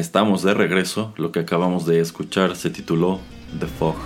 estamos 0.05 0.43
de 0.43 0.53
regreso. 0.53 1.15
Lo 1.17 1.33
que 1.33 1.41
acabamos 1.41 1.87
de 1.87 1.99
escuchar 1.99 2.57
se 2.57 2.69
tituló 2.69 3.21
The 3.59 3.67
Fog. 3.67 3.97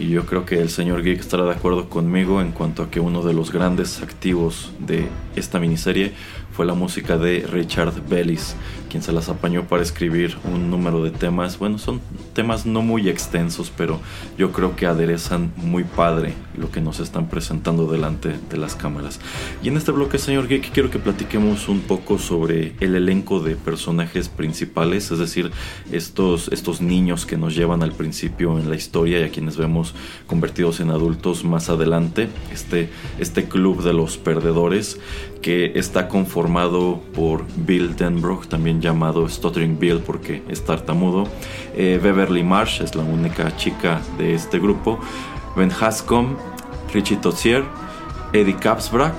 Y 0.00 0.08
yo 0.08 0.26
creo 0.26 0.44
que 0.44 0.60
el 0.60 0.68
señor 0.68 1.04
Geek 1.04 1.20
estará 1.20 1.44
de 1.44 1.52
acuerdo 1.52 1.88
conmigo 1.88 2.40
en 2.40 2.50
cuanto 2.50 2.82
a 2.82 2.90
que 2.90 2.98
uno 2.98 3.22
de 3.22 3.34
los 3.34 3.52
grandes 3.52 4.02
activos 4.02 4.72
de 4.80 5.08
esta 5.36 5.60
miniserie 5.60 6.12
fue 6.52 6.66
la 6.66 6.74
música 6.74 7.18
de 7.18 7.46
Richard 7.48 7.94
Bellis, 8.08 8.56
quien 8.88 9.02
se 9.02 9.12
las 9.12 9.28
apañó 9.28 9.64
para 9.64 9.82
escribir 9.82 10.36
un 10.44 10.70
número 10.70 11.02
de 11.02 11.10
temas. 11.10 11.58
Bueno, 11.58 11.78
son 11.78 12.00
temas 12.34 12.66
no 12.66 12.82
muy 12.82 13.08
extensos, 13.08 13.72
pero 13.76 14.00
yo 14.36 14.52
creo 14.52 14.76
que 14.76 14.86
aderezan 14.86 15.52
muy 15.56 15.84
padre 15.84 16.34
lo 16.56 16.70
que 16.70 16.80
nos 16.80 17.00
están 17.00 17.28
presentando 17.28 17.90
delante 17.90 18.34
de 18.50 18.56
las 18.56 18.74
cámaras. 18.74 19.20
Y 19.62 19.68
en 19.68 19.76
este 19.76 19.92
bloque, 19.92 20.18
señor 20.18 20.48
Geek, 20.48 20.72
quiero 20.72 20.90
que 20.90 20.98
platiquemos 20.98 21.68
un 21.68 21.80
poco 21.80 22.18
sobre 22.18 22.74
el 22.80 22.94
elenco 22.94 23.40
de 23.40 23.56
personajes 23.56 24.28
principales, 24.28 25.10
es 25.10 25.18
decir, 25.18 25.50
estos, 25.92 26.48
estos 26.48 26.80
niños 26.80 27.26
que 27.26 27.36
nos 27.36 27.54
llevan 27.54 27.82
al 27.82 27.92
principio 27.92 28.58
en 28.58 28.70
la 28.70 28.76
historia 28.76 29.20
y 29.20 29.24
a 29.24 29.30
quienes 29.30 29.56
vemos 29.56 29.94
convertidos 30.26 30.80
en 30.80 30.90
adultos 30.90 31.44
más 31.44 31.68
adelante. 31.68 32.28
Este, 32.52 32.90
este 33.18 33.44
club 33.44 33.82
de 33.82 33.92
los 33.92 34.16
perdedores 34.16 34.98
que 35.42 35.72
está 35.78 36.08
conformado 36.08 37.00
por 37.14 37.44
Bill 37.56 37.96
Denbrook, 37.96 38.48
también 38.48 38.77
llamado 38.80 39.28
Stuttering 39.28 39.78
Bill 39.78 40.00
porque 40.00 40.42
es 40.48 40.64
tartamudo. 40.64 41.28
Eh, 41.76 42.00
Beverly 42.02 42.42
Marsh 42.42 42.82
es 42.82 42.94
la 42.94 43.02
única 43.02 43.56
chica 43.56 44.00
de 44.16 44.34
este 44.34 44.58
grupo. 44.58 44.98
Ben 45.56 45.70
Hascom, 45.70 46.36
Richie 46.92 47.16
Tozier, 47.16 47.64
Eddie 48.32 48.56
Capsbrack, 48.56 49.14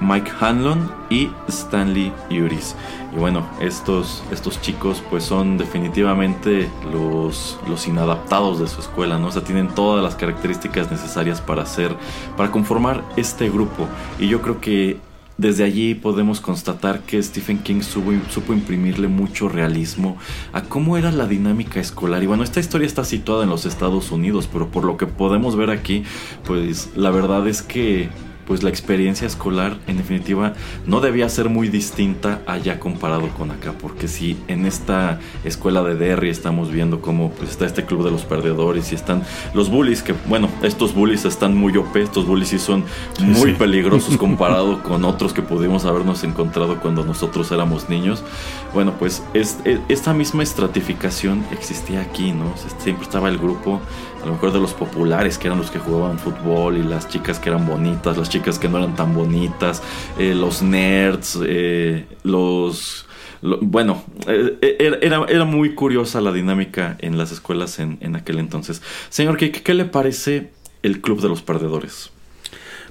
Mike 0.00 0.30
Hanlon 0.40 0.90
y 1.10 1.30
Stanley 1.48 2.12
Uris. 2.30 2.74
Y 3.14 3.18
bueno, 3.18 3.46
estos, 3.60 4.22
estos 4.30 4.60
chicos 4.60 5.02
pues 5.10 5.24
son 5.24 5.58
definitivamente 5.58 6.70
los, 6.92 7.58
los 7.68 7.86
inadaptados 7.88 8.60
de 8.60 8.68
su 8.68 8.80
escuela, 8.80 9.18
¿no? 9.18 9.28
O 9.28 9.32
sea, 9.32 9.42
tienen 9.42 9.68
todas 9.68 10.02
las 10.04 10.14
características 10.14 10.90
necesarias 10.90 11.40
para 11.40 11.62
hacer, 11.62 11.96
para 12.36 12.50
conformar 12.50 13.02
este 13.16 13.48
grupo. 13.48 13.88
Y 14.18 14.28
yo 14.28 14.42
creo 14.42 14.60
que 14.60 15.00
desde 15.38 15.62
allí 15.62 15.94
podemos 15.94 16.40
constatar 16.40 17.00
que 17.02 17.22
Stephen 17.22 17.58
King 17.58 17.80
supo, 17.82 18.52
imprimirle 18.52 19.06
mucho 19.06 19.48
realismo 19.48 20.18
a 20.52 20.62
cómo 20.62 20.96
era 20.96 21.12
la 21.12 21.26
dinámica 21.26 21.80
escolar. 21.80 22.22
Y 22.24 22.26
bueno, 22.26 22.42
esta 22.42 22.58
historia 22.58 22.86
está 22.86 23.04
situada 23.04 23.44
en 23.44 23.50
los 23.50 23.64
Estados 23.64 24.10
Unidos, 24.10 24.48
pero 24.52 24.68
por 24.68 24.84
lo 24.84 24.96
que 24.96 25.06
podemos 25.06 25.54
ver 25.56 25.70
aquí, 25.70 26.02
pues 26.44 26.90
la 26.96 27.10
verdad 27.10 27.46
es 27.46 27.62
que 27.62 28.08
pues 28.48 28.62
la 28.62 28.70
experiencia 28.70 29.26
escolar 29.26 29.76
en 29.86 29.98
definitiva 29.98 30.54
no 30.86 31.00
debía 31.00 31.28
ser 31.28 31.50
muy 31.50 31.68
distinta 31.68 32.40
allá 32.46 32.80
comparado 32.80 33.28
con 33.28 33.50
acá, 33.50 33.74
porque 33.78 34.08
si 34.08 34.38
en 34.48 34.64
esta 34.64 35.20
escuela 35.44 35.82
de 35.82 35.94
Derry 35.96 36.30
estamos 36.30 36.72
viendo 36.72 37.02
cómo 37.02 37.30
pues 37.30 37.50
está 37.50 37.66
este 37.66 37.84
club 37.84 38.04
de 38.04 38.10
los 38.10 38.24
perdedores 38.24 38.90
y 38.90 38.94
están 38.94 39.22
los 39.52 39.68
bullies, 39.70 40.02
que 40.02 40.14
bueno, 40.26 40.48
estos 40.62 40.94
bullies 40.94 41.26
están 41.26 41.54
muy 41.54 41.76
OP, 41.76 41.94
estos 41.96 42.26
bullies 42.26 42.48
sí 42.48 42.58
son 42.58 42.84
muy 43.20 43.52
peligrosos 43.52 44.16
comparado 44.16 44.82
con 44.82 45.04
otros 45.04 45.34
que 45.34 45.42
pudimos 45.42 45.84
habernos 45.84 46.24
encontrado 46.24 46.80
cuando 46.80 47.04
nosotros 47.04 47.52
éramos 47.52 47.90
niños. 47.90 48.24
Bueno, 48.72 48.94
pues 48.98 49.22
es, 49.34 49.58
esta 49.90 50.14
misma 50.14 50.42
estratificación 50.42 51.44
existía 51.52 52.00
aquí, 52.00 52.32
¿no? 52.32 52.54
Siempre 52.78 53.04
estaba 53.04 53.28
el 53.28 53.36
grupo 53.36 53.80
a 54.22 54.26
lo 54.26 54.32
mejor 54.32 54.52
de 54.52 54.58
los 54.58 54.72
populares, 54.72 55.38
que 55.38 55.46
eran 55.46 55.58
los 55.58 55.70
que 55.70 55.78
jugaban 55.78 56.18
fútbol, 56.18 56.76
y 56.76 56.82
las 56.82 57.08
chicas 57.08 57.38
que 57.38 57.50
eran 57.50 57.66
bonitas, 57.66 58.16
las 58.16 58.28
chicas 58.28 58.37
que 58.40 58.68
no 58.68 58.78
eran 58.78 58.94
tan 58.94 59.14
bonitas, 59.14 59.82
eh, 60.18 60.34
los 60.34 60.62
nerds, 60.62 61.38
eh, 61.44 62.06
los... 62.22 63.06
bueno, 63.42 64.02
eh, 64.26 64.98
era, 65.02 65.24
era, 65.28 65.44
muy 65.44 65.74
curiosa 65.74 66.20
la 66.20 66.32
dinámica 66.32 66.96
en 67.00 67.18
las 67.18 67.32
escuelas 67.32 67.78
en, 67.78 67.98
en 68.00 68.16
aquel 68.16 68.38
entonces. 68.38 68.80
Señor, 69.10 69.36
¿qué, 69.36 69.50
¿qué 69.50 69.74
le 69.74 69.84
parece 69.84 70.50
el 70.82 71.00
Club 71.00 71.20
de 71.20 71.28
los 71.28 71.42
Perdedores? 71.42 72.10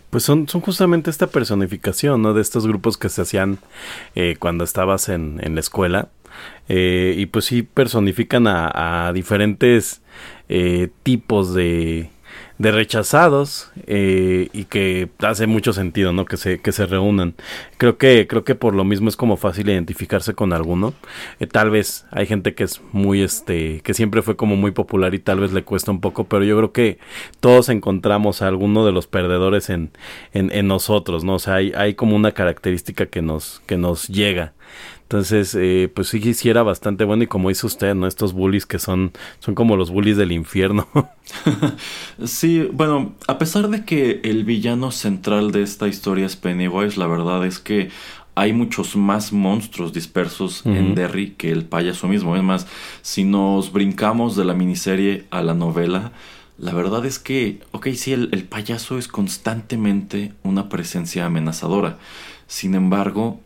Pues 0.09 0.23
son, 0.23 0.47
son 0.47 0.61
justamente 0.61 1.09
esta 1.09 1.27
personificación, 1.27 2.21
¿no? 2.21 2.33
De 2.33 2.41
estos 2.41 2.67
grupos 2.67 2.97
que 2.97 3.09
se 3.09 3.21
hacían 3.21 3.59
cuando 4.39 4.63
estabas 4.63 5.09
en, 5.09 5.39
en 5.43 5.55
la 5.55 5.59
escuela. 5.59 6.07
y 6.69 7.25
pues 7.25 7.45
sí 7.45 7.61
personifican 7.61 8.45
a, 8.47 9.11
diferentes 9.13 10.01
tipos 11.03 11.53
de, 11.53 12.09
de 12.57 12.71
rechazados 12.71 13.71
eh, 13.85 14.49
y 14.51 14.65
que 14.65 15.09
hace 15.19 15.45
mucho 15.45 15.73
sentido 15.73 16.11
no 16.11 16.25
que 16.25 16.37
se 16.37 16.59
que 16.59 16.71
se 16.71 16.85
reúnan. 16.85 17.35
Creo 17.77 17.97
que 17.97 18.27
creo 18.27 18.43
que 18.43 18.55
por 18.55 18.73
lo 18.73 18.83
mismo 18.83 19.09
es 19.09 19.15
como 19.15 19.37
fácil 19.37 19.69
identificarse 19.69 20.33
con 20.33 20.53
alguno. 20.53 20.93
Eh, 21.39 21.47
tal 21.47 21.69
vez 21.69 22.05
hay 22.11 22.25
gente 22.25 22.55
que 22.55 22.63
es 22.63 22.81
muy 22.91 23.21
este 23.21 23.81
que 23.81 23.93
siempre 23.93 24.21
fue 24.21 24.35
como 24.35 24.55
muy 24.55 24.71
popular 24.71 25.13
y 25.13 25.19
tal 25.19 25.39
vez 25.39 25.51
le 25.53 25.63
cuesta 25.63 25.91
un 25.91 26.01
poco 26.01 26.25
pero 26.25 26.43
yo 26.43 26.57
creo 26.57 26.71
que 26.71 26.97
todos 27.39 27.69
encontramos 27.69 28.41
a 28.41 28.47
alguno 28.47 28.85
de 28.85 28.91
los 28.91 29.07
perdedores 29.07 29.69
en, 29.69 29.91
en, 30.33 30.51
en 30.51 30.67
nosotros 30.67 31.23
no 31.23 31.35
o 31.35 31.39
sea 31.39 31.55
hay, 31.55 31.71
hay 31.75 31.93
como 31.93 32.15
una 32.15 32.31
característica 32.31 33.05
que 33.05 33.21
nos 33.21 33.61
que 33.65 33.77
nos 33.77 34.07
llega 34.07 34.53
entonces, 35.07 35.55
eh, 35.55 35.89
pues 35.95 36.09
sí 36.09 36.19
quisiera 36.19 36.63
bastante 36.63 37.05
bueno 37.05 37.23
y 37.23 37.27
como 37.27 37.47
dice 37.47 37.65
usted, 37.65 37.95
¿no? 37.95 38.07
Estos 38.07 38.33
bullies 38.33 38.65
que 38.65 38.77
son, 38.77 39.13
son 39.39 39.55
como 39.55 39.77
los 39.77 39.89
bullies 39.89 40.17
del 40.17 40.33
infierno. 40.33 40.85
sí, 42.25 42.67
bueno, 42.73 43.15
a 43.25 43.37
pesar 43.37 43.69
de 43.69 43.85
que 43.85 44.19
el 44.25 44.43
villano 44.43 44.91
central 44.91 45.53
de 45.53 45.63
esta 45.63 45.87
historia 45.87 46.25
es 46.25 46.35
Pennywise, 46.35 46.99
la 46.99 47.07
verdad 47.07 47.45
es 47.45 47.59
que 47.59 47.89
hay 48.35 48.51
muchos 48.51 48.97
más 48.97 49.31
monstruos 49.31 49.93
dispersos 49.93 50.65
en 50.65 50.93
Derry 50.93 51.35
que 51.37 51.53
el 51.53 51.63
payaso 51.63 52.09
mismo. 52.09 52.35
Es 52.35 52.43
más, 52.43 52.67
si 53.01 53.23
nos 53.23 53.71
brincamos 53.71 54.35
de 54.35 54.43
la 54.43 54.55
miniserie 54.55 55.23
a 55.31 55.41
la 55.41 55.53
novela, 55.53 56.11
la 56.57 56.73
verdad 56.73 57.05
es 57.05 57.17
que, 57.17 57.61
ok, 57.71 57.87
sí, 57.95 58.11
el, 58.11 58.27
el 58.33 58.43
payaso 58.43 58.97
es 58.97 59.07
constantemente 59.07 60.33
una 60.43 60.67
presencia 60.67 61.25
amenazadora. 61.25 61.97
Sin 62.45 62.75
embargo, 62.75 63.39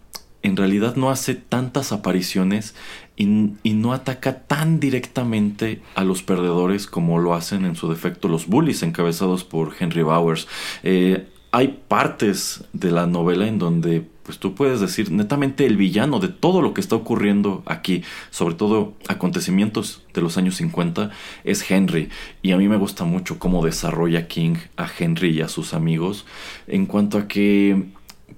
en 0.44 0.58
realidad 0.58 0.96
no 0.96 1.10
hace 1.10 1.36
tantas 1.36 1.92
apariciones 1.92 2.76
y, 3.16 3.26
no 3.26 3.94
ataca 3.94 4.40
tan 4.42 4.80
directamente 4.80 5.82
a 5.96 6.04
los 6.04 6.24
perdedores 6.24 6.88
como 6.88 7.20
lo 7.20 7.34
hacen 7.34 7.66
en 7.66 7.76
su 7.76 7.90
defecto 7.90 8.28
los 8.28 8.48
bullies 8.48 8.84
encabezados 8.84 9.44
por 9.44 9.74
Henry 9.80 10.04
Bowers. 10.04 10.48
Eh, 10.84 11.28
hay 11.52 11.80
partes 11.88 12.64
de 12.74 12.92
la 12.92 13.06
novela 13.08 13.48
en 13.48 13.60
donde 13.60 14.08
pues 14.24 14.38
tú 14.38 14.56
puedes 14.56 14.80
decir 14.80 15.12
netamente 15.12 15.66
el 15.66 15.78
villano 15.78 16.20
de 16.20 16.28
todo 16.28 16.62
lo 16.62 16.74
que 16.74 16.82
está 16.82 16.96
ocurriendo 16.96 17.64
aquí, 17.66 18.04
sobre 18.30 18.56
todo 18.56 18.94
acontecimientos 19.08 20.04
de 20.14 20.22
los 20.22 20.38
años 20.38 20.56
50, 20.56 21.10
es 21.44 21.70
Henry. 21.70 22.10
Y 22.42 22.52
a 22.52 22.58
mí 22.58 22.68
me 22.68 22.78
gusta 22.78 23.04
mucho 23.04 23.40
cómo 23.40 23.66
desarrolla 23.66 24.28
King 24.28 24.56
a 24.78 24.88
Henry 24.98 25.32
y 25.32 25.42
a 25.42 25.48
sus 25.48 25.74
amigos 25.74 26.26
en 26.68 26.86
cuanto 26.86 27.18
a 27.18 27.28
que 27.28 27.88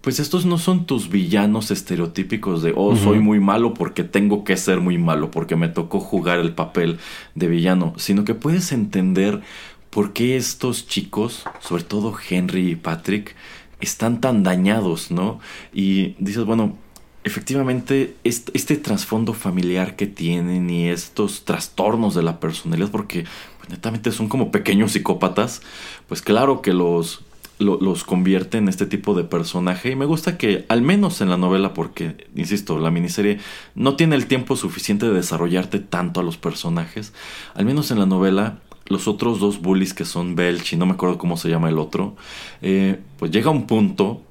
pues 0.03 0.19
estos 0.19 0.45
no 0.45 0.57
son 0.57 0.85
tus 0.85 1.07
villanos 1.07 1.71
estereotípicos 1.71 2.61
de, 2.61 2.73
oh, 2.75 2.97
soy 2.97 3.19
muy 3.19 3.39
malo 3.39 3.73
porque 3.73 4.03
tengo 4.03 4.43
que 4.43 4.57
ser 4.57 4.81
muy 4.81 4.97
malo, 4.97 5.31
porque 5.31 5.55
me 5.55 5.69
tocó 5.69 6.01
jugar 6.01 6.39
el 6.39 6.51
papel 6.51 6.99
de 7.35 7.47
villano, 7.47 7.93
sino 7.95 8.25
que 8.25 8.35
puedes 8.35 8.73
entender 8.73 9.41
por 9.89 10.11
qué 10.11 10.35
estos 10.35 10.87
chicos, 10.87 11.45
sobre 11.61 11.85
todo 11.85 12.13
Henry 12.29 12.71
y 12.71 12.75
Patrick, 12.75 13.33
están 13.79 14.19
tan 14.19 14.43
dañados, 14.43 15.09
¿no? 15.09 15.39
Y 15.73 16.15
dices, 16.19 16.43
bueno, 16.43 16.75
efectivamente 17.23 18.17
este, 18.25 18.51
este 18.55 18.75
trasfondo 18.75 19.33
familiar 19.33 19.95
que 19.95 20.07
tienen 20.07 20.69
y 20.69 20.89
estos 20.89 21.45
trastornos 21.45 22.13
de 22.13 22.23
la 22.23 22.41
personalidad, 22.41 22.91
porque 22.91 23.23
pues, 23.57 23.69
netamente 23.69 24.11
son 24.11 24.27
como 24.27 24.51
pequeños 24.51 24.91
psicópatas, 24.91 25.61
pues 26.09 26.21
claro 26.21 26.61
que 26.61 26.73
los 26.73 27.22
los 27.59 28.03
convierte 28.03 28.57
en 28.57 28.67
este 28.67 28.85
tipo 28.85 29.13
de 29.13 29.23
personaje. 29.23 29.91
Y 29.91 29.95
me 29.95 30.05
gusta 30.05 30.37
que 30.37 30.65
al 30.69 30.81
menos 30.81 31.21
en 31.21 31.29
la 31.29 31.37
novela 31.37 31.73
porque 31.73 32.27
insisto 32.35 32.79
la 32.79 32.91
miniserie 32.91 33.39
no 33.75 33.95
tiene 33.95 34.15
el 34.15 34.27
tiempo 34.27 34.55
suficiente 34.55 35.05
de 35.05 35.13
desarrollarte 35.13 35.79
tanto 35.79 36.19
a 36.19 36.23
los 36.23 36.37
personajes 36.37 37.13
al 37.53 37.65
menos 37.65 37.91
en 37.91 37.99
la 37.99 38.05
novela 38.05 38.59
los 38.87 39.07
otros 39.07 39.39
dos 39.39 39.61
bullies 39.61 39.93
que 39.93 40.05
son 40.05 40.35
Belch 40.35 40.73
y 40.73 40.75
no 40.75 40.85
me 40.85 40.93
acuerdo 40.93 41.17
cómo 41.17 41.37
se 41.37 41.49
llama 41.49 41.69
el 41.69 41.79
otro 41.79 42.15
eh, 42.61 42.99
pues 43.17 43.31
llega 43.31 43.49
un 43.49 43.65
punto 43.65 44.21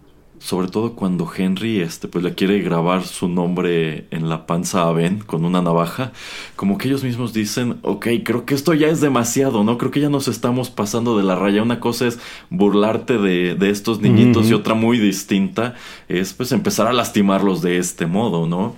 sobre 0.43 0.67
todo 0.67 0.95
cuando 0.95 1.31
Henry 1.35 1.81
este 1.81 2.09
pues 2.09 2.25
le 2.25 2.35
quiere 2.35 2.61
grabar 2.61 3.05
su 3.05 3.29
nombre 3.29 4.07
en 4.11 4.29
la 4.29 4.45
panza 4.45 4.89
a 4.89 4.93
Ben 4.93 5.21
con 5.21 5.45
una 5.45 5.63
navaja, 5.63 6.13
como 6.57 6.79
que 6.79 6.89
ellos 6.89 7.05
mismos 7.05 7.33
dicen, 7.33 7.79
ok, 7.83 8.09
creo 8.25 8.45
que 8.45 8.55
esto 8.55 8.75
ya 8.75 8.89
es 8.89 9.01
demasiado, 9.01 9.63
¿no? 9.63 9.79
Creo 9.79 9.93
que 9.93 10.01
ya 10.01 10.09
nos 10.09 10.27
estamos 10.27 10.69
pasando 10.69 11.17
de 11.17 11.23
la 11.23 11.37
raya. 11.37 11.63
Una 11.63 11.79
cosa 11.79 12.09
es 12.09 12.19
burlarte 12.51 13.19
de, 13.19 13.55
de 13.55 13.71
estos 13.71 14.01
niñitos 14.01 14.51
y 14.51 14.55
otra 14.55 14.75
muy 14.75 14.99
distinta 14.99 15.75
es 16.09 16.33
pues 16.33 16.51
empezar 16.51 16.89
a 16.89 16.93
lastimarlos 16.93 17.63
de 17.63 17.79
este 17.79 18.07
modo, 18.07 18.49
¿no? 18.49 18.75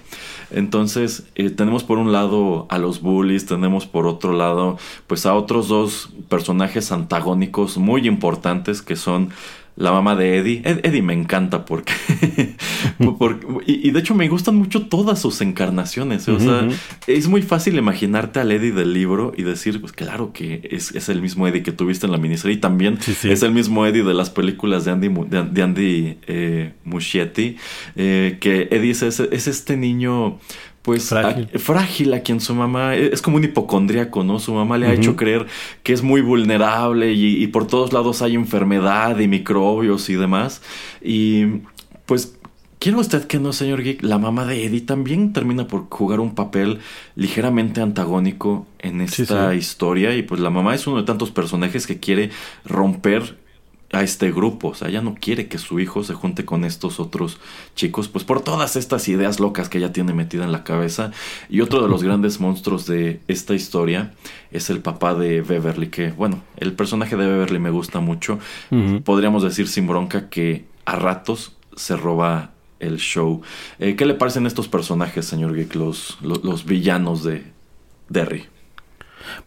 Entonces, 0.50 1.24
eh, 1.34 1.50
tenemos 1.50 1.82
por 1.82 1.98
un 1.98 2.12
lado 2.12 2.66
a 2.68 2.78
los 2.78 3.00
bullies, 3.00 3.46
tenemos 3.46 3.86
por 3.86 4.06
otro 4.06 4.32
lado, 4.32 4.78
pues 5.06 5.26
a 5.26 5.34
otros 5.34 5.68
dos 5.68 6.10
personajes 6.28 6.92
antagónicos 6.92 7.78
muy 7.78 8.06
importantes 8.06 8.82
que 8.82 8.96
son 8.96 9.30
la 9.76 9.90
mamá 9.90 10.14
de 10.14 10.38
Eddie. 10.38 10.62
Eddie 10.64 11.02
me 11.02 11.12
encanta 11.12 11.64
porque... 11.64 11.92
y, 13.66 13.90
de 13.90 13.98
hecho 13.98 14.14
me 14.14 14.28
gustan 14.28 14.56
mucho 14.56 14.86
todas 14.86 15.20
sus 15.20 15.40
encarnaciones. 15.40 16.28
O 16.28 16.38
sea, 16.38 16.68
es 17.06 17.28
muy 17.28 17.42
fácil 17.42 17.76
imaginarte 17.76 18.40
al 18.40 18.52
Eddie 18.52 18.72
del 18.72 18.92
libro 18.92 19.32
y 19.36 19.42
decir, 19.42 19.80
pues 19.80 19.92
claro 19.92 20.32
que 20.32 20.68
es, 20.70 21.08
el 21.08 21.20
mismo 21.20 21.48
Eddie 21.48 21.62
que 21.62 21.72
tuviste 21.72 22.06
en 22.06 22.12
la 22.12 22.18
miniserie. 22.18 22.56
Y 22.56 22.60
también 22.60 22.98
es 23.24 23.42
el 23.42 23.52
mismo 23.52 23.84
Eddie 23.86 24.04
de 24.04 24.14
las 24.14 24.30
películas 24.30 24.84
de 24.84 24.92
Andy, 24.92 25.08
de, 25.08 25.62
Andy 25.62 26.18
eh, 26.26 26.72
Muschietti. 26.84 27.56
Eh, 27.96 28.38
que 28.40 28.68
Eddie 28.70 28.92
es, 28.92 29.02
es 29.02 29.46
este 29.48 29.76
niño 29.76 30.38
pues 30.84 31.08
frágil. 31.08 32.12
A, 32.12 32.20
quien 32.20 32.40
su 32.40 32.54
mamá 32.54 32.94
es 32.94 33.22
como 33.22 33.38
un 33.38 33.44
hipocondríaco, 33.44 34.22
¿no? 34.22 34.38
Su 34.38 34.52
mamá 34.52 34.76
le 34.76 34.86
ha 34.86 34.92
hecho 34.92 35.16
creer 35.16 35.46
que 35.82 35.94
es 35.94 36.02
muy 36.02 36.20
vulnerable 36.20 37.14
y, 37.14 37.46
por 37.46 37.66
todos 37.66 37.94
lados 37.94 38.20
hay 38.20 38.34
enfermedad 38.34 39.18
y 39.18 39.26
microbios 39.26 40.10
y 40.10 40.14
demás. 40.14 40.60
Y 41.02 41.62
pues 42.04 42.36
¿Quiere 42.80 42.98
usted 42.98 43.26
que 43.26 43.38
no, 43.38 43.54
señor 43.54 43.82
Geek? 43.82 44.02
La 44.02 44.18
mamá 44.18 44.44
de 44.44 44.62
Eddie 44.62 44.82
también 44.82 45.32
termina 45.32 45.66
por 45.66 45.88
jugar 45.88 46.20
un 46.20 46.34
papel 46.34 46.80
ligeramente 47.16 47.80
antagónico 47.80 48.66
en 48.78 49.00
esta 49.00 49.54
historia. 49.54 50.14
Y 50.14 50.22
pues 50.22 50.38
la 50.38 50.50
mamá 50.50 50.74
es 50.74 50.86
uno 50.86 50.98
de 50.98 51.04
tantos 51.04 51.30
personajes 51.30 51.86
que 51.86 51.98
quiere 51.98 52.28
romper 52.66 53.38
a 53.92 54.02
este 54.02 54.32
grupo. 54.32 54.68
O 54.68 54.74
sea, 54.74 54.88
ella 54.88 55.02
no 55.02 55.14
quiere 55.14 55.48
que 55.48 55.58
su 55.58 55.80
hijo 55.80 56.02
se 56.04 56.14
junte 56.14 56.44
con 56.44 56.64
estos 56.64 57.00
otros 57.00 57.38
chicos, 57.74 58.08
pues 58.08 58.24
por 58.24 58.42
todas 58.42 58.76
estas 58.76 59.08
ideas 59.08 59.40
locas 59.40 59.68
que 59.68 59.78
ella 59.78 59.92
tiene 59.92 60.12
metida 60.14 60.44
en 60.44 60.52
la 60.52 60.64
cabeza. 60.64 61.12
Y 61.48 61.60
otro 61.60 61.82
de 61.82 61.88
los 61.88 62.02
grandes 62.04 62.40
monstruos 62.40 62.86
de 62.86 63.20
esta 63.28 63.54
historia 63.54 64.14
es 64.50 64.70
el 64.70 64.80
papá 64.80 65.14
de 65.14 65.40
Beverly, 65.40 65.88
que, 65.88 66.10
bueno, 66.12 66.42
el 66.56 66.72
personaje 66.72 67.16
de 67.16 67.26
Beverly 67.26 67.58
me 67.58 67.70
gusta 67.70 68.00
mucho. 68.00 68.38
Podríamos 69.04 69.42
decir 69.42 69.68
sin 69.68 69.86
bronca 69.86 70.28
que 70.28 70.64
a 70.84 70.96
ratos 70.96 71.52
se 71.76 71.96
roba 71.96 72.52
el 72.80 72.98
show. 72.98 73.42
Eh, 73.78 73.96
¿Qué 73.96 74.06
le 74.06 74.14
parecen 74.14 74.46
estos 74.46 74.68
personajes, 74.68 75.24
señor 75.24 75.54
Geek, 75.54 75.74
los, 75.74 76.18
los 76.20 76.64
villanos 76.64 77.24
de 77.24 77.44
Derry? 78.08 78.46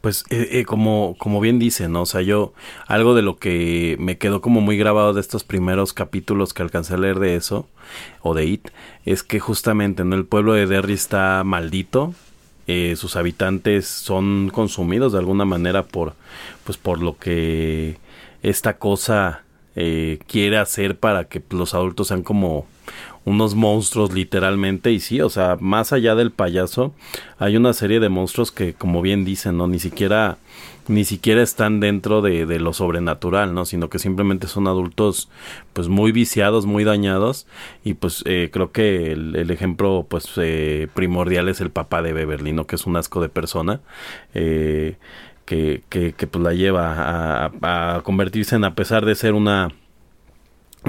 Pues 0.01 0.23
eh, 0.29 0.49
eh, 0.51 0.65
como, 0.65 1.15
como 1.17 1.39
bien 1.39 1.59
dice, 1.59 1.87
¿no? 1.87 2.03
O 2.03 2.05
sea, 2.05 2.21
yo 2.21 2.53
algo 2.87 3.15
de 3.15 3.21
lo 3.21 3.37
que 3.37 3.95
me 3.99 4.17
quedó 4.17 4.41
como 4.41 4.61
muy 4.61 4.77
grabado 4.77 5.13
de 5.13 5.21
estos 5.21 5.43
primeros 5.43 5.93
capítulos 5.93 6.53
que 6.53 6.61
alcancé 6.61 6.95
a 6.95 6.97
leer 6.97 7.19
de 7.19 7.35
eso, 7.35 7.67
o 8.21 8.33
de 8.33 8.45
It, 8.45 8.69
es 9.05 9.23
que 9.23 9.39
justamente, 9.39 10.03
¿no? 10.03 10.15
El 10.15 10.25
pueblo 10.25 10.53
de 10.53 10.65
Derry 10.67 10.93
está 10.93 11.43
maldito, 11.43 12.13
eh, 12.67 12.95
sus 12.97 13.15
habitantes 13.15 13.87
son 13.87 14.49
consumidos 14.53 15.13
de 15.13 15.19
alguna 15.19 15.45
manera 15.45 15.83
por, 15.83 16.13
pues 16.65 16.77
por 16.77 17.01
lo 17.01 17.17
que 17.17 17.97
esta 18.43 18.77
cosa 18.77 19.43
quiere 20.25 20.57
hacer 20.57 20.97
para 20.97 21.25
que 21.25 21.39
los 21.51 21.75
adultos 21.75 22.07
sean 22.07 22.23
como 22.23 22.65
unos 23.27 23.55
monstruos 23.55 24.13
literalmente 24.13 24.93
y 24.93 25.01
sí, 25.01 25.19
o 25.19 25.29
sea, 25.29 25.57
más 25.59 25.91
allá 25.91 26.15
del 26.15 26.31
payaso 26.31 26.93
hay 27.39 27.57
una 27.57 27.73
serie 27.73 27.99
de 27.99 28.07
monstruos 28.07 28.53
que 28.53 28.73
como 28.73 29.01
bien 29.01 29.25
dicen, 29.25 29.57
no 29.57 29.67
ni 29.67 29.79
siquiera 29.79 30.37
ni 30.87 31.03
siquiera 31.03 31.41
están 31.43 31.81
dentro 31.81 32.21
de, 32.21 32.45
de 32.45 32.61
lo 32.61 32.71
sobrenatural, 32.71 33.53
¿no? 33.53 33.65
Sino 33.65 33.89
que 33.89 33.99
simplemente 33.99 34.47
son 34.47 34.67
adultos 34.67 35.27
pues 35.73 35.89
muy 35.89 36.13
viciados, 36.13 36.65
muy 36.65 36.85
dañados 36.85 37.47
y 37.83 37.95
pues 37.95 38.23
eh, 38.25 38.49
creo 38.53 38.71
que 38.71 39.11
el, 39.11 39.51
ejemplo 39.51 40.05
pues 40.07 40.31
eh, 40.37 40.87
primordial 40.93 41.49
es 41.49 41.59
el 41.59 41.69
papá 41.69 42.01
de 42.01 42.13
Beverly, 42.13 42.53
¿no? 42.53 42.65
Que 42.65 42.77
es 42.77 42.85
un 42.85 42.95
asco 42.95 43.21
de 43.21 43.27
persona. 43.27 43.81
Eh, 44.35 44.95
que, 45.43 45.83
que, 45.89 46.13
que, 46.13 46.27
pues 46.27 46.43
la 46.43 46.53
lleva 46.53 46.93
a, 46.93 47.95
a 47.95 48.01
convertirse 48.03 48.55
en 48.55 48.65
a 48.65 48.75
pesar 48.75 49.05
de 49.05 49.15
ser 49.15 49.33
una 49.33 49.71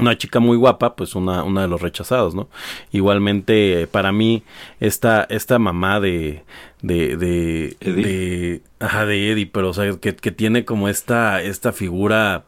una 0.00 0.16
chica 0.16 0.40
muy 0.40 0.56
guapa, 0.56 0.96
pues 0.96 1.14
una, 1.14 1.42
una 1.44 1.62
de 1.62 1.68
los 1.68 1.80
rechazados, 1.80 2.34
¿no? 2.34 2.48
Igualmente, 2.92 3.86
para 3.90 4.12
mí, 4.12 4.42
esta, 4.80 5.26
esta 5.28 5.58
mamá 5.58 6.00
de, 6.00 6.44
de, 6.82 7.16
de, 7.16 7.76
Eddie. 7.80 8.02
de, 8.02 8.62
ajá, 8.80 9.06
de 9.06 9.32
Eddie, 9.32 9.46
pero, 9.46 9.70
o 9.70 9.74
sea, 9.74 9.92
que, 10.00 10.14
que, 10.14 10.32
tiene 10.32 10.64
como 10.64 10.88
esta, 10.88 11.42
esta 11.42 11.72
figura, 11.72 12.44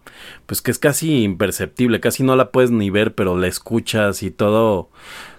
pues 0.46 0.62
que 0.62 0.70
es 0.70 0.78
casi 0.78 1.22
imperceptible, 1.22 2.00
casi 2.00 2.22
no 2.22 2.36
la 2.36 2.50
puedes 2.50 2.70
ni 2.70 2.90
ver, 2.90 3.14
pero 3.14 3.36
la 3.36 3.46
escuchas 3.46 4.22
y 4.22 4.30
todo, 4.30 4.90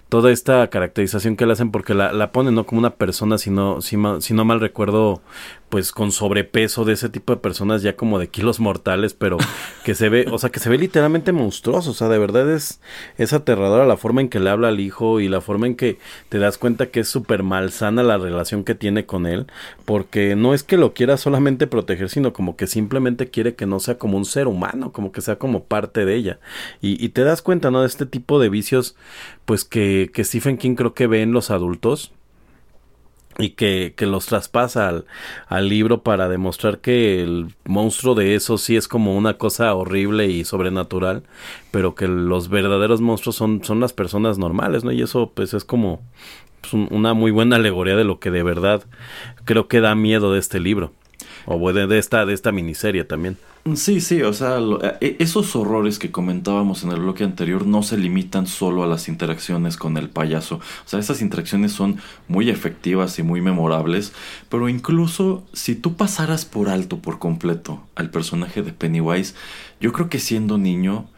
toda 0.08 0.30
esta 0.30 0.68
caracterización 0.68 1.36
que 1.36 1.46
le 1.46 1.54
hacen 1.54 1.70
porque 1.70 1.94
la, 1.94 2.12
la 2.12 2.32
ponen 2.32 2.54
no 2.54 2.66
como 2.66 2.80
una 2.80 2.96
persona, 2.96 3.38
sino, 3.38 3.80
si, 3.80 3.96
si 4.20 4.34
no 4.34 4.44
mal 4.44 4.60
recuerdo, 4.60 5.22
pues 5.72 5.90
con 5.90 6.12
sobrepeso 6.12 6.84
de 6.84 6.92
ese 6.92 7.08
tipo 7.08 7.32
de 7.32 7.40
personas 7.40 7.80
ya 7.80 7.96
como 7.96 8.18
de 8.18 8.28
kilos 8.28 8.60
mortales, 8.60 9.14
pero 9.14 9.38
que 9.86 9.94
se 9.94 10.10
ve, 10.10 10.26
o 10.30 10.36
sea, 10.36 10.50
que 10.50 10.60
se 10.60 10.68
ve 10.68 10.76
literalmente 10.76 11.32
monstruoso, 11.32 11.92
o 11.92 11.94
sea, 11.94 12.10
de 12.10 12.18
verdad 12.18 12.50
es, 12.50 12.82
es 13.16 13.32
aterradora 13.32 13.86
la 13.86 13.96
forma 13.96 14.20
en 14.20 14.28
que 14.28 14.38
le 14.38 14.50
habla 14.50 14.68
al 14.68 14.80
hijo 14.80 15.18
y 15.18 15.28
la 15.28 15.40
forma 15.40 15.66
en 15.66 15.74
que 15.74 15.96
te 16.28 16.36
das 16.36 16.58
cuenta 16.58 16.90
que 16.90 17.00
es 17.00 17.08
súper 17.08 17.42
malsana 17.42 18.02
la 18.02 18.18
relación 18.18 18.64
que 18.64 18.74
tiene 18.74 19.06
con 19.06 19.24
él, 19.24 19.46
porque 19.86 20.36
no 20.36 20.52
es 20.52 20.62
que 20.62 20.76
lo 20.76 20.92
quiera 20.92 21.16
solamente 21.16 21.66
proteger, 21.66 22.10
sino 22.10 22.34
como 22.34 22.54
que 22.54 22.66
simplemente 22.66 23.30
quiere 23.30 23.54
que 23.54 23.64
no 23.64 23.80
sea 23.80 23.96
como 23.96 24.18
un 24.18 24.26
ser 24.26 24.48
humano, 24.48 24.92
como 24.92 25.10
que 25.10 25.22
sea 25.22 25.36
como 25.36 25.64
parte 25.64 26.04
de 26.04 26.16
ella. 26.16 26.38
Y, 26.82 27.02
y 27.02 27.08
te 27.08 27.24
das 27.24 27.40
cuenta, 27.40 27.70
¿no? 27.70 27.80
De 27.80 27.86
este 27.86 28.04
tipo 28.04 28.38
de 28.38 28.50
vicios, 28.50 28.94
pues 29.46 29.64
que, 29.64 30.10
que 30.12 30.22
Stephen 30.22 30.58
King 30.58 30.74
creo 30.74 30.92
que 30.92 31.06
ve 31.06 31.22
en 31.22 31.32
los 31.32 31.50
adultos 31.50 32.12
y 33.38 33.50
que, 33.50 33.94
que, 33.96 34.06
los 34.06 34.26
traspasa 34.26 34.88
al, 34.88 35.04
al, 35.48 35.68
libro 35.68 36.02
para 36.02 36.28
demostrar 36.28 36.78
que 36.78 37.22
el 37.22 37.54
monstruo 37.64 38.14
de 38.14 38.34
eso 38.34 38.58
sí 38.58 38.76
es 38.76 38.88
como 38.88 39.16
una 39.16 39.38
cosa 39.38 39.74
horrible 39.74 40.28
y 40.28 40.44
sobrenatural, 40.44 41.22
pero 41.70 41.94
que 41.94 42.08
los 42.08 42.48
verdaderos 42.48 43.00
monstruos 43.00 43.36
son, 43.36 43.64
son 43.64 43.80
las 43.80 43.92
personas 43.92 44.38
normales, 44.38 44.84
¿no? 44.84 44.92
Y 44.92 45.02
eso 45.02 45.32
pues 45.34 45.54
es 45.54 45.64
como 45.64 46.02
pues, 46.60 46.74
una 46.74 47.14
muy 47.14 47.30
buena 47.30 47.56
alegoría 47.56 47.96
de 47.96 48.04
lo 48.04 48.20
que 48.20 48.30
de 48.30 48.42
verdad 48.42 48.82
creo 49.44 49.68
que 49.68 49.80
da 49.80 49.94
miedo 49.94 50.32
de 50.32 50.38
este 50.38 50.60
libro. 50.60 50.92
O 51.44 51.72
de, 51.72 51.86
de 51.86 51.98
esta, 51.98 52.24
de 52.24 52.34
esta 52.34 52.52
miniserie 52.52 53.04
también. 53.04 53.36
Sí, 53.76 54.00
sí, 54.00 54.22
o 54.22 54.32
sea, 54.32 54.58
e, 55.00 55.16
esos 55.20 55.54
horrores 55.54 56.00
que 56.00 56.10
comentábamos 56.10 56.82
en 56.82 56.90
el 56.90 56.98
bloque 56.98 57.22
anterior 57.22 57.64
no 57.64 57.84
se 57.84 57.96
limitan 57.96 58.48
solo 58.48 58.82
a 58.82 58.88
las 58.88 59.06
interacciones 59.06 59.76
con 59.76 59.96
el 59.96 60.10
payaso. 60.10 60.56
O 60.56 60.88
sea, 60.88 60.98
esas 60.98 61.22
interacciones 61.22 61.70
son 61.70 61.98
muy 62.26 62.50
efectivas 62.50 63.20
y 63.20 63.22
muy 63.22 63.40
memorables, 63.40 64.14
pero 64.48 64.68
incluso 64.68 65.46
si 65.52 65.76
tú 65.76 65.94
pasaras 65.96 66.44
por 66.44 66.68
alto 66.70 66.98
por 66.98 67.20
completo 67.20 67.86
al 67.94 68.10
personaje 68.10 68.62
de 68.62 68.72
Pennywise, 68.72 69.36
yo 69.80 69.92
creo 69.92 70.08
que 70.08 70.18
siendo 70.18 70.58
niño 70.58 71.08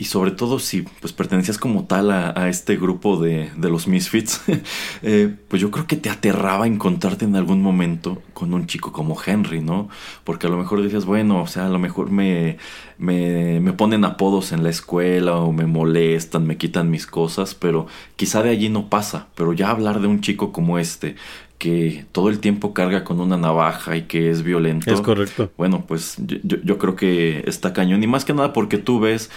y 0.00 0.06
sobre 0.06 0.30
todo 0.30 0.58
si 0.58 0.80
pues 0.80 1.12
pertenecías 1.12 1.58
como 1.58 1.84
tal 1.84 2.10
a, 2.10 2.48
este 2.48 2.78
grupo 2.78 3.20
de, 3.20 3.50
de 3.54 3.68
los 3.68 3.86
Misfits, 3.86 4.40
eh, 5.02 5.36
pues 5.46 5.60
yo 5.60 5.70
creo 5.70 5.86
que 5.86 5.96
te 5.96 6.08
aterraba 6.08 6.66
encontrarte 6.66 7.26
en 7.26 7.36
algún 7.36 7.60
momento 7.60 8.22
con 8.32 8.54
un 8.54 8.66
chico 8.66 8.92
como 8.92 9.14
Henry, 9.22 9.60
¿no? 9.60 9.90
Porque 10.24 10.46
a 10.46 10.50
lo 10.50 10.56
mejor 10.56 10.82
decías, 10.82 11.04
bueno, 11.04 11.42
o 11.42 11.46
sea, 11.46 11.66
a 11.66 11.68
lo 11.68 11.78
mejor 11.78 12.10
me, 12.10 12.56
me, 12.96 13.60
me 13.60 13.74
ponen 13.74 14.06
apodos 14.06 14.52
en 14.52 14.62
la 14.62 14.70
escuela 14.70 15.36
o 15.36 15.52
me 15.52 15.66
molestan, 15.66 16.46
me 16.46 16.56
quitan 16.56 16.90
mis 16.90 17.06
cosas, 17.06 17.54
pero 17.54 17.86
quizá 18.16 18.42
de 18.42 18.48
allí 18.48 18.70
no 18.70 18.88
pasa, 18.88 19.26
pero 19.34 19.52
ya 19.52 19.68
hablar 19.68 20.00
de 20.00 20.06
un 20.06 20.22
chico 20.22 20.50
como 20.50 20.78
este, 20.78 21.16
que 21.58 22.06
todo 22.12 22.30
el 22.30 22.38
tiempo 22.38 22.72
carga 22.72 23.04
con 23.04 23.20
una 23.20 23.36
navaja 23.36 23.94
y 23.94 24.04
que 24.04 24.30
es 24.30 24.42
violento. 24.42 24.90
Es 24.90 25.02
correcto. 25.02 25.52
Bueno, 25.58 25.84
pues 25.86 26.16
yo, 26.18 26.56
yo, 26.64 26.78
creo 26.78 26.96
que 26.96 27.44
está 27.46 27.74
cañón. 27.74 28.02
Y 28.02 28.06
más 28.06 28.24
que 28.24 28.32
nada 28.32 28.54
porque 28.54 28.78
tú 28.78 28.98
ves 28.98 29.30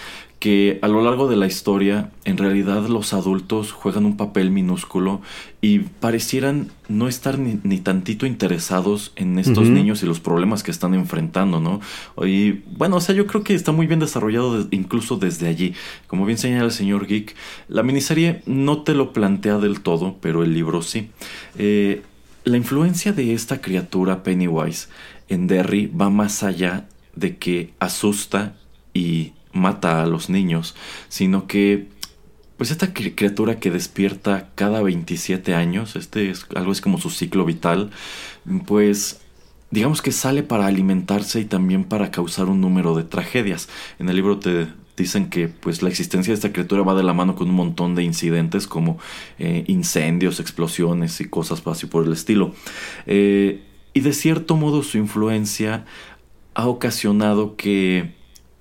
que 0.44 0.78
a 0.82 0.88
lo 0.88 1.02
largo 1.02 1.26
de 1.26 1.36
la 1.36 1.46
historia, 1.46 2.10
en 2.26 2.36
realidad 2.36 2.86
los 2.88 3.14
adultos 3.14 3.72
juegan 3.72 4.04
un 4.04 4.18
papel 4.18 4.50
minúsculo 4.50 5.22
y 5.62 5.78
parecieran 5.78 6.70
no 6.86 7.08
estar 7.08 7.38
ni, 7.38 7.58
ni 7.62 7.78
tantito 7.78 8.26
interesados 8.26 9.12
en 9.16 9.38
estos 9.38 9.70
niños 9.70 10.02
y 10.02 10.06
los 10.06 10.20
problemas 10.20 10.62
que 10.62 10.70
están 10.70 10.92
enfrentando, 10.92 11.60
¿no? 11.60 11.80
Y 12.26 12.60
bueno, 12.76 12.96
o 12.96 13.00
sea, 13.00 13.14
yo 13.14 13.26
creo 13.26 13.42
que 13.42 13.54
está 13.54 13.72
muy 13.72 13.86
bien 13.86 14.00
desarrollado 14.00 14.68
incluso 14.70 15.16
desde 15.16 15.48
allí. 15.48 15.72
Como 16.08 16.26
bien 16.26 16.36
señala 16.36 16.66
el 16.66 16.72
señor 16.72 17.06
Geek, 17.06 17.34
la 17.68 17.82
miniserie 17.82 18.42
no 18.44 18.82
te 18.82 18.92
lo 18.92 19.14
plantea 19.14 19.56
del 19.56 19.80
todo, 19.80 20.18
pero 20.20 20.42
el 20.42 20.52
libro 20.52 20.82
sí. 20.82 21.08
Eh, 21.56 22.02
la 22.44 22.58
influencia 22.58 23.14
de 23.14 23.32
esta 23.32 23.62
criatura 23.62 24.22
Pennywise 24.22 24.88
en 25.30 25.46
Derry 25.46 25.86
va 25.86 26.10
más 26.10 26.42
allá 26.42 26.86
de 27.16 27.38
que 27.38 27.72
asusta 27.78 28.56
y 28.92 29.32
mata 29.54 30.02
a 30.02 30.06
los 30.06 30.28
niños, 30.28 30.74
sino 31.08 31.46
que 31.46 31.88
pues 32.56 32.70
esta 32.70 32.94
criatura 32.94 33.58
que 33.58 33.70
despierta 33.70 34.50
cada 34.54 34.82
27 34.82 35.54
años, 35.54 35.96
este 35.96 36.30
es 36.30 36.46
algo 36.54 36.72
es 36.72 36.80
como 36.80 36.98
su 36.98 37.10
ciclo 37.10 37.44
vital, 37.44 37.90
pues 38.66 39.20
digamos 39.70 40.02
que 40.02 40.12
sale 40.12 40.42
para 40.42 40.66
alimentarse 40.66 41.40
y 41.40 41.44
también 41.46 41.84
para 41.84 42.10
causar 42.10 42.46
un 42.46 42.60
número 42.60 42.94
de 42.94 43.02
tragedias. 43.02 43.68
En 43.98 44.08
el 44.08 44.16
libro 44.16 44.38
te 44.38 44.68
dicen 44.96 45.28
que 45.30 45.48
pues 45.48 45.82
la 45.82 45.88
existencia 45.88 46.30
de 46.30 46.36
esta 46.36 46.52
criatura 46.52 46.82
va 46.82 46.94
de 46.94 47.02
la 47.02 47.12
mano 47.12 47.34
con 47.34 47.48
un 47.48 47.56
montón 47.56 47.96
de 47.96 48.04
incidentes 48.04 48.68
como 48.68 48.98
eh, 49.38 49.64
incendios, 49.66 50.38
explosiones 50.38 51.20
y 51.20 51.28
cosas 51.28 51.62
así 51.66 51.86
por 51.86 52.06
el 52.06 52.12
estilo. 52.12 52.54
Eh, 53.06 53.62
y 53.92 54.00
de 54.00 54.12
cierto 54.12 54.56
modo 54.56 54.82
su 54.82 54.98
influencia 54.98 55.84
ha 56.54 56.68
ocasionado 56.68 57.56
que 57.56 58.14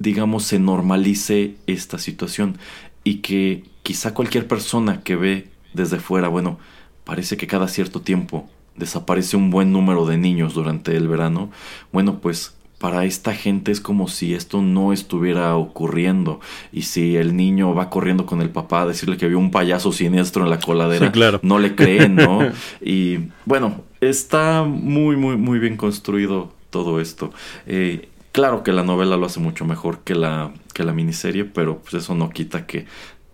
digamos, 0.03 0.43
se 0.43 0.59
normalice 0.59 1.55
esta 1.65 1.97
situación 1.97 2.57
y 3.05 3.15
que 3.15 3.63
quizá 3.83 4.13
cualquier 4.13 4.47
persona 4.47 5.01
que 5.01 5.15
ve 5.15 5.47
desde 5.73 5.99
fuera, 5.99 6.27
bueno, 6.27 6.59
parece 7.05 7.37
que 7.37 7.47
cada 7.47 7.67
cierto 7.69 8.01
tiempo 8.01 8.47
desaparece 8.75 9.37
un 9.37 9.49
buen 9.49 9.71
número 9.71 10.05
de 10.05 10.17
niños 10.17 10.53
durante 10.53 10.95
el 10.95 11.07
verano, 11.07 11.49
bueno, 11.91 12.19
pues 12.19 12.53
para 12.79 13.05
esta 13.05 13.33
gente 13.33 13.71
es 13.71 13.79
como 13.79 14.09
si 14.09 14.33
esto 14.33 14.61
no 14.61 14.91
estuviera 14.91 15.55
ocurriendo 15.55 16.41
y 16.73 16.81
si 16.81 17.15
el 17.15 17.37
niño 17.37 17.73
va 17.73 17.89
corriendo 17.89 18.25
con 18.25 18.41
el 18.41 18.49
papá 18.49 18.81
a 18.81 18.87
decirle 18.87 19.15
que 19.15 19.29
vio 19.29 19.39
un 19.39 19.51
payaso 19.51 19.93
siniestro 19.93 20.43
en 20.43 20.49
la 20.49 20.59
coladera, 20.59 21.13
claro. 21.13 21.39
no 21.43 21.59
le 21.59 21.75
creen, 21.75 22.15
¿no? 22.15 22.39
y 22.81 23.29
bueno, 23.45 23.83
está 24.01 24.63
muy, 24.63 25.15
muy, 25.15 25.37
muy 25.37 25.59
bien 25.59 25.77
construido 25.77 26.51
todo 26.71 26.99
esto. 26.99 27.31
Eh, 27.67 28.09
claro 28.33 28.63
que 28.63 28.73
la 28.73 28.83
novela 28.83 29.15
lo 29.15 29.25
hace 29.25 29.39
mucho 29.39 29.63
mejor 29.63 29.99
que 29.99 30.15
la, 30.15 30.51
que 30.73 30.83
la 30.83 30.91
miniserie, 30.91 31.45
pero 31.45 31.79
pues 31.79 31.93
eso 31.93 32.15
no 32.15 32.29
quita 32.29 32.65
que 32.65 32.85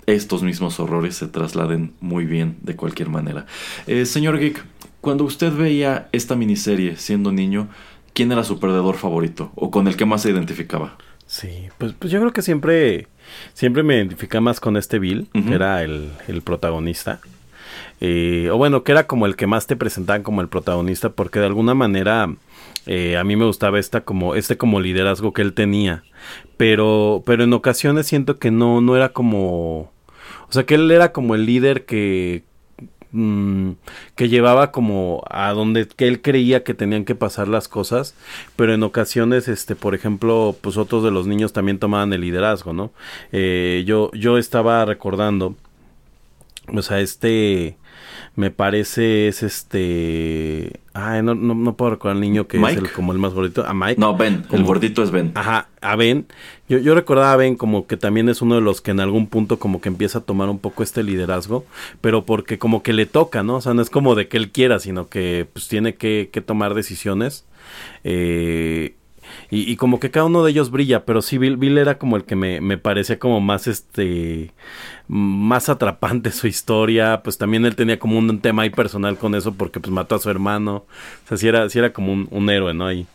estos 0.06 0.44
mismos 0.44 0.80
horrores 0.80 1.16
se 1.16 1.28
trasladen 1.28 1.94
muy 2.00 2.26
bien 2.26 2.58
de 2.62 2.76
cualquier 2.76 3.10
manera. 3.10 3.48
Eh, 3.88 4.06
señor 4.06 4.38
Geek, 4.38 4.64
cuando 5.02 5.24
usted 5.24 5.52
veía 5.54 6.10
esta 6.12 6.36
miniserie 6.36 6.98
siendo 6.98 7.32
niño, 7.32 7.70
¿quién 8.14 8.32
era 8.32 8.44
su 8.44 8.60
perdedor 8.60 8.98
favorito 8.98 9.52
o 9.56 9.72
con 9.72 9.88
el 9.88 9.96
que 9.96 10.06
más 10.06 10.22
se 10.22 10.30
identificaba? 10.30 10.98
Sí, 11.26 11.70
pues, 11.78 11.94
pues 11.98 12.12
yo 12.12 12.20
creo 12.20 12.34
que 12.34 12.42
siempre, 12.42 13.08
siempre 13.54 13.84
me 13.84 13.96
identificaba 13.98 14.42
más 14.42 14.60
con 14.60 14.78
este 14.78 15.00
Bill, 15.00 15.28
que 15.32 15.54
era 15.54 15.84
el, 15.84 16.12
el 16.28 16.42
protagonista. 16.42 17.20
Eh, 18.02 18.50
o 18.52 18.58
bueno, 18.58 18.84
que 18.84 18.94
era 18.94 19.06
como 19.06 19.28
el 19.28 19.36
que 19.36 19.46
más 19.46 19.68
te 19.68 19.76
presentaban 19.76 20.24
como 20.24 20.42
el 20.42 20.48
protagonista, 20.48 21.10
porque 21.10 21.40
de 21.40 21.46
alguna 21.46 21.76
manera 21.76 22.34
eh, 22.92 23.18
a 23.18 23.24
mí 23.24 23.36
me 23.36 23.46
gustaba 23.46 23.80
esta 23.80 24.02
como, 24.02 24.36
este 24.36 24.58
como 24.58 24.80
liderazgo 24.80 25.34
que 25.34 25.42
él 25.42 25.54
tenía. 25.54 26.04
Pero, 26.58 27.24
pero 27.26 27.44
en 27.44 27.54
ocasiones 27.54 28.08
siento 28.08 28.40
que 28.40 28.52
no, 28.52 28.82
no 28.82 28.96
era 28.96 29.10
como. 29.10 29.92
O 30.48 30.52
sea, 30.52 30.66
que 30.66 30.76
él 30.76 30.90
era 30.90 31.12
como 31.12 31.36
el 31.36 31.46
líder 31.46 31.86
que, 31.86 32.44
Mm, 33.12 33.72
que 34.16 34.30
llevaba 34.30 34.72
como 34.72 35.24
a 35.32 35.52
donde 35.54 35.88
que 35.88 36.08
él 36.08 36.22
creía 36.22 36.64
que 36.64 36.76
tenían 36.76 37.06
que 37.06 37.16
pasar 37.16 37.48
las 37.48 37.68
cosas, 37.68 38.14
pero 38.56 38.74
en 38.74 38.84
ocasiones, 38.84 39.48
este, 39.48 39.76
por 39.76 39.96
ejemplo, 39.96 40.56
pues 40.62 40.78
otros 40.78 41.04
de 41.04 41.10
los 41.10 41.26
niños 41.26 41.52
también 41.52 41.80
tomaban 41.80 42.14
el 42.14 42.22
liderazgo, 42.22 42.72
¿no? 42.74 42.92
Eh, 43.32 43.84
yo, 43.88 44.12
yo 44.14 44.38
estaba 44.38 44.86
recordando, 44.86 45.56
o 46.68 46.82
sea, 46.84 47.00
este, 47.00 47.78
me 48.40 48.52
parece 48.52 49.28
es 49.28 49.44
este 49.44 50.80
Ay, 50.94 51.22
no, 51.22 51.36
no, 51.36 51.56
no 51.56 51.76
puedo 51.76 51.92
recordar 51.92 52.16
al 52.16 52.22
niño 52.22 52.48
que 52.48 52.58
es 52.58 52.78
el, 52.78 52.90
como 52.92 53.12
el 53.12 53.20
más 53.20 53.34
gordito. 53.34 53.66
A 53.66 53.74
Mike. 53.74 54.00
No, 54.00 54.16
Ben. 54.16 54.46
el 54.52 54.64
gordito 54.64 55.04
es 55.04 55.12
Ben. 55.12 55.32
Ajá, 55.36 55.68
a 55.82 55.96
Ben. 55.98 56.26
Yo, 56.68 56.78
yo 56.78 56.96
recordaba 56.96 57.34
a 57.34 57.36
Ben 57.36 57.58
como 57.58 57.86
que 57.86 57.98
también 57.98 58.30
es 58.30 58.42
uno 58.42 58.56
de 58.56 58.62
los 58.62 58.80
que 58.80 58.92
en 58.92 59.02
algún 59.02 59.28
punto 59.28 59.60
como 59.60 59.82
que 59.82 59.90
empieza 59.90 60.20
a 60.20 60.22
tomar 60.22 60.50
un 60.50 60.60
poco 60.60 60.82
este 60.82 61.04
liderazgo, 61.04 61.66
pero 62.00 62.26
porque 62.26 62.58
como 62.58 62.82
que 62.82 62.94
le 62.94 63.06
toca, 63.06 63.44
¿no? 63.44 63.58
O 63.58 63.62
sea, 63.62 63.74
no 63.74 63.82
es 63.82 63.90
como 63.90 64.16
de 64.16 64.30
que 64.30 64.38
él 64.38 64.52
quiera, 64.52 64.80
sino 64.80 65.10
que 65.10 65.48
pues 65.52 65.68
tiene 65.68 65.96
que, 65.96 66.30
que 66.32 66.42
tomar 66.42 66.76
decisiones. 66.76 67.46
Eh, 68.04 68.96
y, 69.52 69.76
como 69.78 70.00
que 70.00 70.12
cada 70.12 70.26
uno 70.26 70.44
de 70.44 70.52
ellos 70.52 70.72
brilla, 70.72 71.06
pero 71.06 71.22
sí, 71.22 71.38
Bill, 71.38 71.78
era 71.78 71.98
como 71.98 72.18
el 72.18 72.24
que 72.24 72.36
me, 72.36 72.62
me, 72.62 72.78
parecía 72.78 73.20
como 73.20 73.42
más 73.42 73.68
este 73.68 74.52
más 75.08 75.70
atrapante 75.70 76.32
su 76.34 76.48
historia, 76.48 77.22
pues 77.24 77.38
también 77.38 77.66
él 77.66 77.76
tenía 77.76 78.00
como 78.00 78.18
un 78.18 78.40
tema 78.40 78.64
ahí 78.64 78.70
personal 78.70 79.18
con 79.18 79.36
eso 79.36 79.54
porque 79.54 79.80
pues 79.80 79.92
mató 79.92 80.16
a 80.16 80.20
su 80.20 80.30
hermano, 80.30 80.86
o 81.26 81.28
sea, 81.28 81.38
sí 81.38 81.48
era, 81.48 81.70
sí 81.70 81.80
era 81.80 81.94
como 81.94 82.14
un, 82.14 82.28
un 82.32 82.50
héroe, 82.50 82.74
¿no? 82.74 82.88
Ahí. 82.88 83.08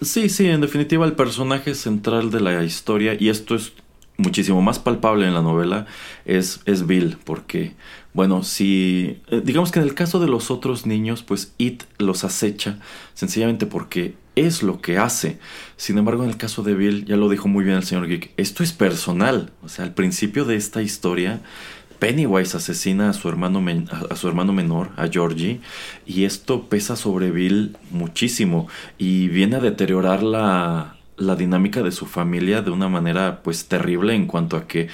Sí, 0.00 0.28
sí, 0.28 0.46
en 0.46 0.60
definitiva 0.60 1.06
el 1.06 1.14
personaje 1.14 1.74
central 1.74 2.30
de 2.30 2.40
la 2.40 2.62
historia, 2.62 3.16
y 3.18 3.30
esto 3.30 3.54
es 3.56 3.72
muchísimo 4.16 4.60
más 4.62 4.78
palpable 4.78 5.26
en 5.26 5.34
la 5.34 5.42
novela, 5.42 5.86
es, 6.24 6.60
es 6.66 6.86
Bill, 6.86 7.16
porque 7.24 7.74
bueno, 8.12 8.42
si 8.42 9.20
eh, 9.28 9.40
digamos 9.44 9.70
que 9.70 9.78
en 9.78 9.84
el 9.84 9.94
caso 9.94 10.18
de 10.18 10.26
los 10.26 10.50
otros 10.50 10.86
niños, 10.86 11.22
pues 11.22 11.54
It 11.58 11.84
los 11.98 12.24
acecha 12.24 12.80
sencillamente 13.14 13.66
porque 13.66 14.14
es 14.40 14.62
lo 14.62 14.80
que 14.80 14.98
hace. 14.98 15.38
Sin 15.76 15.98
embargo, 15.98 16.24
en 16.24 16.30
el 16.30 16.36
caso 16.36 16.62
de 16.62 16.74
Bill, 16.74 17.04
ya 17.04 17.16
lo 17.16 17.28
dijo 17.28 17.48
muy 17.48 17.64
bien 17.64 17.76
el 17.76 17.84
señor 17.84 18.06
Geek, 18.08 18.32
esto 18.36 18.62
es 18.62 18.72
personal. 18.72 19.50
O 19.62 19.68
sea, 19.68 19.84
al 19.84 19.94
principio 19.94 20.44
de 20.44 20.56
esta 20.56 20.82
historia, 20.82 21.40
Pennywise 21.98 22.56
asesina 22.56 23.10
a 23.10 23.12
su 23.12 23.28
hermano, 23.28 23.64
a 24.10 24.16
su 24.16 24.28
hermano 24.28 24.52
menor, 24.52 24.90
a 24.96 25.08
Georgie, 25.08 25.60
y 26.06 26.24
esto 26.24 26.68
pesa 26.68 26.96
sobre 26.96 27.30
Bill 27.30 27.76
muchísimo 27.90 28.68
y 28.98 29.28
viene 29.28 29.56
a 29.56 29.60
deteriorar 29.60 30.22
la, 30.22 30.96
la 31.16 31.36
dinámica 31.36 31.82
de 31.82 31.92
su 31.92 32.06
familia 32.06 32.62
de 32.62 32.70
una 32.70 32.88
manera 32.88 33.42
pues 33.42 33.66
terrible 33.66 34.14
en 34.14 34.26
cuanto 34.26 34.56
a 34.56 34.66
que 34.66 34.88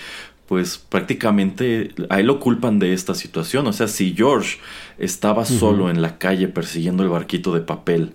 pues 0.47 0.77
prácticamente 0.77 1.95
a 2.11 2.21
él 2.21 2.27
lo 2.27 2.39
culpan 2.39 2.79
de 2.79 2.93
esta 2.93 3.15
situación. 3.15 3.67
O 3.67 3.73
sea, 3.73 3.89
si 3.89 4.15
George 4.15 4.59
estaba 4.99 5.45
solo 5.47 5.89
en 5.91 6.03
la 6.03 6.19
calle 6.19 6.49
persiguiendo 6.49 7.03
el 7.03 7.09
barquito 7.09 7.55
de 7.55 7.61
papel 7.61 8.13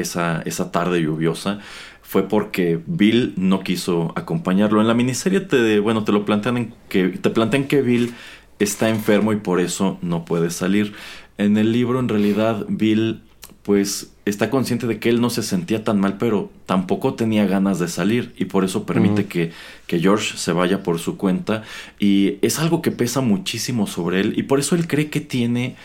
esa, 0.00 0.42
esa 0.44 0.72
tarde 0.72 1.02
lluviosa, 1.02 1.58
fue 2.02 2.26
porque 2.26 2.80
Bill 2.86 3.34
no 3.36 3.60
quiso 3.60 4.12
acompañarlo. 4.16 4.80
En 4.80 4.88
la 4.88 4.94
miniserie 4.94 5.40
te, 5.40 5.78
bueno, 5.78 6.04
te 6.04 6.12
lo 6.12 6.24
plantean 6.24 6.56
en 6.56 6.74
que, 6.88 7.08
te 7.08 7.30
plantean 7.30 7.64
que 7.64 7.82
Bill 7.82 8.14
está 8.58 8.88
enfermo 8.88 9.32
y 9.32 9.36
por 9.36 9.60
eso 9.60 9.98
no 10.00 10.24
puede 10.24 10.50
salir. 10.50 10.94
En 11.36 11.58
el 11.58 11.70
libro, 11.72 12.00
en 12.00 12.08
realidad, 12.08 12.64
Bill 12.68 13.22
pues 13.62 14.14
está 14.24 14.48
consciente 14.48 14.86
de 14.86 14.98
que 14.98 15.10
él 15.10 15.20
no 15.20 15.28
se 15.28 15.42
sentía 15.42 15.84
tan 15.84 16.00
mal, 16.00 16.16
pero 16.16 16.50
tampoco 16.64 17.12
tenía 17.12 17.44
ganas 17.44 17.78
de 17.78 17.88
salir 17.88 18.32
y 18.38 18.46
por 18.46 18.64
eso 18.64 18.86
permite 18.86 19.26
que, 19.26 19.52
que, 19.86 20.00
George 20.00 20.38
se 20.38 20.52
vaya 20.52 20.82
por 20.82 20.98
su 20.98 21.18
cuenta 21.18 21.64
y 21.98 22.38
es 22.40 22.58
algo 22.58 22.80
que 22.80 22.90
pesa 22.90 23.20
muchísimo 23.20 23.86
sobre 23.86 24.20
él 24.20 24.32
y 24.38 24.44
por 24.44 24.58
eso 24.58 24.74
él 24.74 24.86
cree 24.86 25.10
que 25.10 25.20
tiene, 25.20 25.76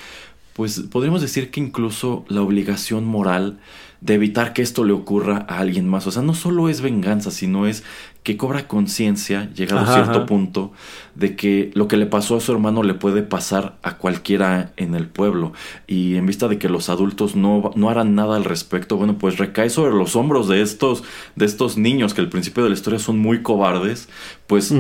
pues 0.53 0.80
podríamos 0.80 1.22
decir 1.22 1.51
que 1.51 1.59
incluso 1.59 2.24
la 2.30 2.41
obligación 2.41 3.03
moral 3.03 3.59
de 4.04 4.16
evitar 4.16 4.51
que 4.51 4.62
esto 4.62 4.84
le 4.84 4.91
ocurra 4.91 5.45
a 5.47 5.60
alguien 5.60 5.88
más. 5.88 6.06
O 6.08 6.12
sea, 6.12 6.22
no 6.22 6.34
solo 6.34 6.68
es 6.68 6.82
venganza, 6.82 7.32
sino 7.32 7.68
es 7.68 7.86
que 8.24 8.36
cobra 8.36 8.68
conciencia, 8.68 9.49
llegado 9.54 9.82
a 9.82 9.93
cierto 9.93 10.26
punto, 10.26 10.74
de 11.16 11.38
que 11.38 11.72
lo 11.74 11.88
que 11.88 11.95
le 11.95 12.06
pasó 12.06 12.36
a 12.36 12.41
su 12.41 12.51
hermano 12.51 12.84
le 12.84 12.95
puede 12.95 13.24
pasar 13.24 13.78
a 13.82 13.97
cualquiera 13.97 14.74
en 14.76 14.95
el 14.95 15.08
pueblo. 15.08 15.54
Y 15.88 16.16
en 16.16 16.26
vista 16.26 16.49
de 16.49 16.58
que 16.58 16.68
los 16.68 16.89
adultos 16.89 17.38
no, 17.38 17.72
no 17.76 17.89
harán 17.89 18.14
nada 18.14 18.36
al 18.36 18.43
respecto, 18.43 18.97
bueno, 18.97 19.18
pues 19.18 19.38
recae 19.38 19.70
sobre 19.70 19.93
los 19.93 20.18
hombros 20.18 20.49
de 20.49 20.62
estos, 20.62 21.04
de 21.38 21.45
estos 21.45 21.78
niños 21.78 22.14
que 22.14 22.20
al 22.20 22.30
principio 22.30 22.64
de 22.64 22.70
la 22.70 22.76
historia 22.76 22.99
son 22.99 23.20
muy 23.20 23.41
cobardes, 23.41 24.10
pues 24.47 24.74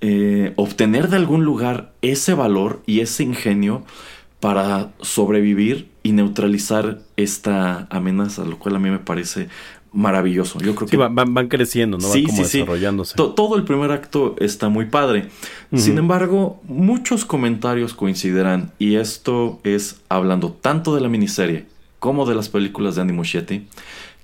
eh, 0.00 0.52
obtener 0.56 1.08
de 1.10 1.16
algún 1.16 1.44
lugar 1.44 1.92
ese 2.02 2.34
valor 2.34 2.82
y 2.86 3.00
ese 3.00 3.22
ingenio 3.22 3.84
para 4.44 4.92
sobrevivir 5.00 5.88
y 6.02 6.12
neutralizar 6.12 6.98
esta 7.16 7.86
amenaza, 7.88 8.44
lo 8.44 8.58
cual 8.58 8.76
a 8.76 8.78
mí 8.78 8.90
me 8.90 8.98
parece 8.98 9.48
maravilloso. 9.90 10.58
Yo 10.58 10.74
creo 10.74 10.86
que 10.86 10.98
van, 10.98 11.14
van, 11.14 11.48
creciendo, 11.48 11.96
¿no? 11.96 12.10
Van 12.10 12.24
como 12.24 12.42
desarrollándose. 12.42 13.14
todo 13.16 13.56
el 13.56 13.64
primer 13.64 13.90
acto 13.90 14.36
está 14.38 14.68
muy 14.68 14.84
padre. 14.84 15.30
Sin 15.74 15.96
embargo, 15.96 16.60
muchos 16.64 17.24
comentarios 17.24 17.94
coincidirán 17.94 18.70
y 18.78 18.96
esto 18.96 19.60
es 19.64 20.02
hablando 20.10 20.52
tanto 20.52 20.94
de 20.94 21.00
la 21.00 21.08
miniserie 21.08 21.64
como 21.98 22.26
de 22.26 22.34
las 22.34 22.50
películas 22.50 22.96
de 22.96 23.00
Andy 23.00 23.14
Muschietti, 23.14 23.66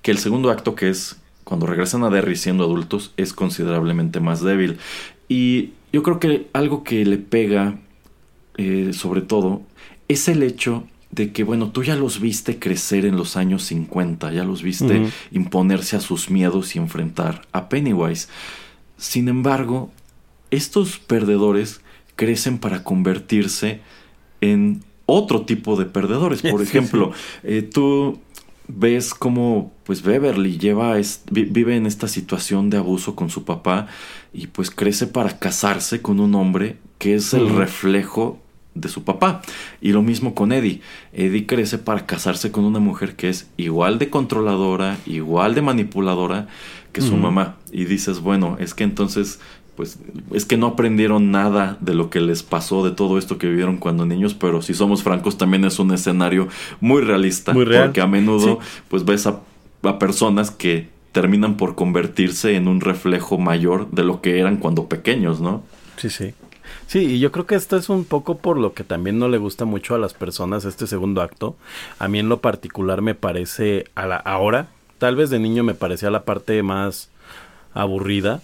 que 0.03 0.11
el 0.11 0.19
segundo 0.19 0.51
acto 0.51 0.75
que 0.75 0.89
es 0.89 1.19
cuando 1.45 1.65
regresan 1.65 2.03
a 2.03 2.11
Derry 2.11 2.35
siendo 2.35 2.63
adultos 2.63 3.11
es 3.17 3.33
considerablemente 3.33 4.19
más 4.19 4.43
débil. 4.43 4.77
Y 5.27 5.71
yo 5.91 6.03
creo 6.03 6.19
que 6.19 6.47
algo 6.53 6.83
que 6.83 7.05
le 7.05 7.17
pega 7.17 7.79
eh, 8.57 8.91
sobre 8.93 9.21
todo 9.21 9.63
es 10.11 10.27
el 10.27 10.43
hecho 10.43 10.85
de 11.11 11.31
que, 11.33 11.43
bueno, 11.43 11.71
tú 11.71 11.83
ya 11.83 11.95
los 11.95 12.21
viste 12.21 12.57
crecer 12.57 13.05
en 13.05 13.17
los 13.17 13.35
años 13.35 13.63
50, 13.63 14.31
ya 14.31 14.43
los 14.43 14.63
viste 14.63 15.09
imponerse 15.31 15.97
a 15.97 16.01
sus 16.01 16.29
miedos 16.29 16.75
y 16.75 16.79
enfrentar 16.79 17.41
a 17.51 17.67
Pennywise. 17.67 18.29
Sin 18.97 19.27
embargo, 19.27 19.91
estos 20.51 20.99
perdedores 20.99 21.81
crecen 22.15 22.59
para 22.59 22.83
convertirse 22.83 23.81
en 24.39 24.83
otro 25.05 25.41
tipo 25.41 25.75
de 25.75 25.85
perdedores. 25.85 26.41
Por 26.49 26.61
ejemplo, 26.61 27.11
eh, 27.43 27.61
tú 27.61 28.19
ves 28.67 29.13
cómo 29.13 29.73
pues 29.83 30.01
Beverly 30.01 30.57
lleva 30.57 30.95
vive 31.29 31.75
en 31.75 31.85
esta 31.85 32.07
situación 32.07 32.69
de 32.69 32.77
abuso 32.77 33.15
con 33.15 33.29
su 33.29 33.43
papá 33.43 33.87
y 34.33 34.47
pues 34.47 34.71
crece 34.71 35.07
para 35.07 35.39
casarse 35.39 36.01
con 36.01 36.21
un 36.21 36.35
hombre 36.35 36.77
que 36.97 37.15
es 37.15 37.33
el 37.33 37.49
reflejo 37.49 38.40
de 38.73 38.89
su 38.89 39.03
papá. 39.03 39.41
Y 39.81 39.91
lo 39.91 40.01
mismo 40.01 40.33
con 40.33 40.51
Eddie. 40.51 40.81
Eddie 41.13 41.45
crece 41.45 41.77
para 41.77 42.05
casarse 42.05 42.51
con 42.51 42.63
una 42.63 42.79
mujer 42.79 43.15
que 43.15 43.29
es 43.29 43.49
igual 43.57 43.99
de 43.99 44.09
controladora, 44.09 44.97
igual 45.05 45.55
de 45.55 45.61
manipuladora 45.61 46.47
que 46.91 47.01
su 47.01 47.15
mamá. 47.15 47.55
Y 47.71 47.85
dices, 47.85 48.19
bueno, 48.19 48.57
es 48.59 48.73
que 48.73 48.83
entonces, 48.83 49.39
pues, 49.75 49.99
es 50.33 50.45
que 50.45 50.57
no 50.57 50.67
aprendieron 50.67 51.31
nada 51.31 51.77
de 51.79 51.93
lo 51.93 52.09
que 52.09 52.19
les 52.19 52.43
pasó, 52.43 52.83
de 52.83 52.91
todo 52.91 53.17
esto 53.17 53.37
que 53.37 53.47
vivieron 53.47 53.77
cuando 53.77 54.05
niños, 54.05 54.33
pero 54.33 54.61
si 54.61 54.73
somos 54.73 55.03
francos, 55.03 55.37
también 55.37 55.63
es 55.63 55.79
un 55.79 55.91
escenario 55.93 56.49
muy 56.79 57.01
realista. 57.01 57.53
Muy 57.53 57.65
real. 57.65 57.85
Porque 57.85 58.01
a 58.01 58.07
menudo, 58.07 58.59
pues, 58.89 59.05
ves 59.05 59.25
a, 59.27 59.39
a 59.83 59.99
personas 59.99 60.51
que 60.51 60.89
terminan 61.11 61.57
por 61.57 61.75
convertirse 61.75 62.55
en 62.55 62.67
un 62.67 62.81
reflejo 62.81 63.37
mayor 63.37 63.89
de 63.91 64.03
lo 64.03 64.21
que 64.21 64.39
eran 64.39 64.57
cuando 64.57 64.87
pequeños, 64.87 65.41
¿no? 65.41 65.63
Sí, 65.97 66.09
sí. 66.09 66.33
Sí, 66.91 67.05
y 67.05 67.19
yo 67.19 67.31
creo 67.31 67.45
que 67.45 67.55
esto 67.55 67.77
es 67.77 67.87
un 67.87 68.03
poco 68.03 68.39
por 68.39 68.57
lo 68.57 68.73
que 68.73 68.83
también 68.83 69.17
no 69.17 69.29
le 69.29 69.37
gusta 69.37 69.63
mucho 69.63 69.95
a 69.95 69.97
las 69.97 70.13
personas 70.13 70.65
este 70.65 70.87
segundo 70.87 71.21
acto. 71.21 71.55
A 71.99 72.09
mí 72.09 72.19
en 72.19 72.27
lo 72.27 72.41
particular 72.41 73.01
me 73.01 73.15
parece 73.15 73.85
a 73.95 74.05
la 74.07 74.17
ahora, 74.17 74.67
tal 74.97 75.15
vez 75.15 75.29
de 75.29 75.39
niño 75.39 75.63
me 75.63 75.73
parecía 75.73 76.11
la 76.11 76.25
parte 76.25 76.61
más 76.63 77.09
aburrida, 77.73 78.41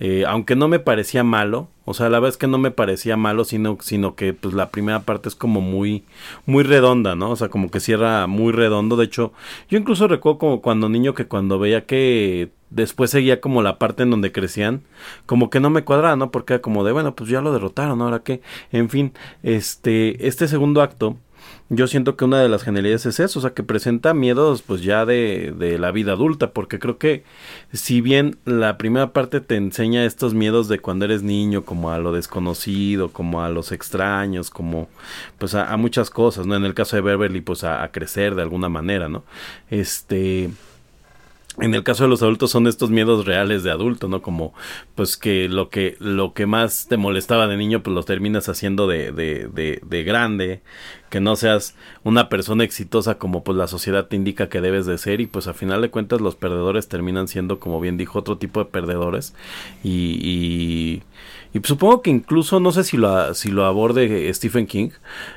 eh, 0.00 0.24
aunque 0.28 0.54
no 0.54 0.68
me 0.68 0.80
parecía 0.80 1.24
malo, 1.24 1.68
o 1.84 1.94
sea, 1.94 2.08
la 2.08 2.20
verdad 2.20 2.30
es 2.30 2.36
que 2.36 2.46
no 2.46 2.58
me 2.58 2.70
parecía 2.70 3.16
malo, 3.16 3.44
sino, 3.44 3.78
sino 3.80 4.14
que 4.14 4.32
pues 4.34 4.54
la 4.54 4.70
primera 4.70 5.00
parte 5.00 5.28
es 5.28 5.34
como 5.34 5.60
muy, 5.60 6.04
muy 6.46 6.62
redonda, 6.62 7.16
¿no? 7.16 7.30
O 7.30 7.36
sea, 7.36 7.48
como 7.48 7.70
que 7.70 7.80
cierra 7.80 8.26
muy 8.26 8.52
redondo. 8.52 8.96
De 8.96 9.04
hecho, 9.04 9.32
yo 9.68 9.78
incluso 9.78 10.06
recuerdo 10.06 10.38
como 10.38 10.62
cuando 10.62 10.88
niño 10.88 11.14
que 11.14 11.26
cuando 11.26 11.58
veía 11.58 11.84
que 11.84 12.50
después 12.70 13.10
seguía 13.10 13.40
como 13.40 13.62
la 13.62 13.78
parte 13.78 14.04
en 14.04 14.10
donde 14.10 14.32
crecían, 14.32 14.82
como 15.26 15.50
que 15.50 15.60
no 15.60 15.70
me 15.70 15.84
cuadraba, 15.84 16.16
¿no? 16.16 16.30
Porque 16.30 16.54
era 16.54 16.62
como 16.62 16.84
de, 16.84 16.92
bueno, 16.92 17.14
pues 17.14 17.28
ya 17.30 17.40
lo 17.40 17.52
derrotaron, 17.52 18.00
ahora 18.00 18.20
qué, 18.20 18.40
en 18.70 18.88
fin, 18.88 19.12
este, 19.42 20.26
este 20.26 20.48
segundo 20.48 20.82
acto, 20.82 21.16
yo 21.68 21.86
siento 21.86 22.16
que 22.16 22.24
una 22.24 22.40
de 22.40 22.48
las 22.48 22.62
genialidades 22.62 23.06
es 23.06 23.20
eso, 23.20 23.38
o 23.38 23.42
sea, 23.42 23.54
que 23.54 23.62
presenta 23.62 24.14
miedos 24.14 24.62
pues 24.62 24.82
ya 24.82 25.06
de, 25.06 25.54
de, 25.56 25.78
la 25.78 25.90
vida 25.90 26.12
adulta, 26.12 26.52
porque 26.52 26.78
creo 26.78 26.98
que 26.98 27.24
si 27.72 28.00
bien 28.00 28.38
la 28.44 28.76
primera 28.78 29.12
parte 29.12 29.40
te 29.40 29.56
enseña 29.56 30.04
estos 30.04 30.34
miedos 30.34 30.68
de 30.68 30.80
cuando 30.80 31.04
eres 31.06 31.22
niño, 31.22 31.64
como 31.64 31.90
a 31.90 31.98
lo 31.98 32.12
desconocido, 32.12 33.10
como 33.10 33.42
a 33.42 33.48
los 33.48 33.72
extraños, 33.72 34.50
como 34.50 34.88
pues 35.38 35.54
a, 35.54 35.72
a 35.72 35.76
muchas 35.76 36.10
cosas, 36.10 36.46
¿no? 36.46 36.56
En 36.56 36.64
el 36.64 36.74
caso 36.74 36.96
de 36.96 37.02
Beverly, 37.02 37.40
pues 37.40 37.64
a, 37.64 37.82
a 37.82 37.90
crecer 37.90 38.34
de 38.34 38.42
alguna 38.42 38.68
manera, 38.68 39.08
¿no? 39.08 39.24
Este 39.70 40.50
en 41.60 41.74
el 41.74 41.82
caso 41.82 42.04
de 42.04 42.08
los 42.08 42.22
adultos 42.22 42.50
son 42.50 42.66
estos 42.66 42.90
miedos 42.90 43.26
reales 43.26 43.62
de 43.62 43.70
adulto, 43.70 44.08
¿no? 44.08 44.22
Como 44.22 44.54
pues 44.94 45.18
que 45.18 45.48
lo 45.48 45.68
que 45.68 45.96
lo 45.98 46.32
que 46.32 46.46
más 46.46 46.86
te 46.88 46.96
molestaba 46.96 47.46
de 47.46 47.58
niño 47.58 47.82
pues 47.82 47.94
lo 47.94 48.02
terminas 48.04 48.48
haciendo 48.48 48.86
de, 48.86 49.12
de, 49.12 49.48
de, 49.52 49.80
de, 49.84 50.04
grande, 50.04 50.62
que 51.12 51.20
no 51.20 51.36
seas 51.36 51.76
una 52.04 52.30
persona 52.30 52.64
exitosa 52.64 53.18
como 53.18 53.44
pues 53.44 53.58
la 53.58 53.68
sociedad 53.68 54.06
te 54.06 54.16
indica 54.16 54.48
que 54.48 54.62
debes 54.62 54.86
de 54.86 54.96
ser 54.96 55.20
y 55.20 55.26
pues 55.26 55.46
a 55.46 55.52
final 55.52 55.82
de 55.82 55.90
cuentas 55.90 56.22
los 56.22 56.36
perdedores 56.36 56.88
terminan 56.88 57.28
siendo 57.28 57.60
como 57.60 57.80
bien 57.80 57.98
dijo 57.98 58.18
otro 58.18 58.38
tipo 58.38 58.60
de 58.60 58.70
perdedores 58.70 59.34
y, 59.84 60.18
y 60.22 61.02
y 61.54 61.60
supongo 61.64 62.00
que 62.00 62.08
incluso, 62.08 62.60
no 62.60 62.72
sé 62.72 62.82
si 62.82 62.96
lo, 62.96 63.34
si 63.34 63.50
lo 63.50 63.66
aborde 63.66 64.32
Stephen 64.32 64.66
King, 64.66 64.88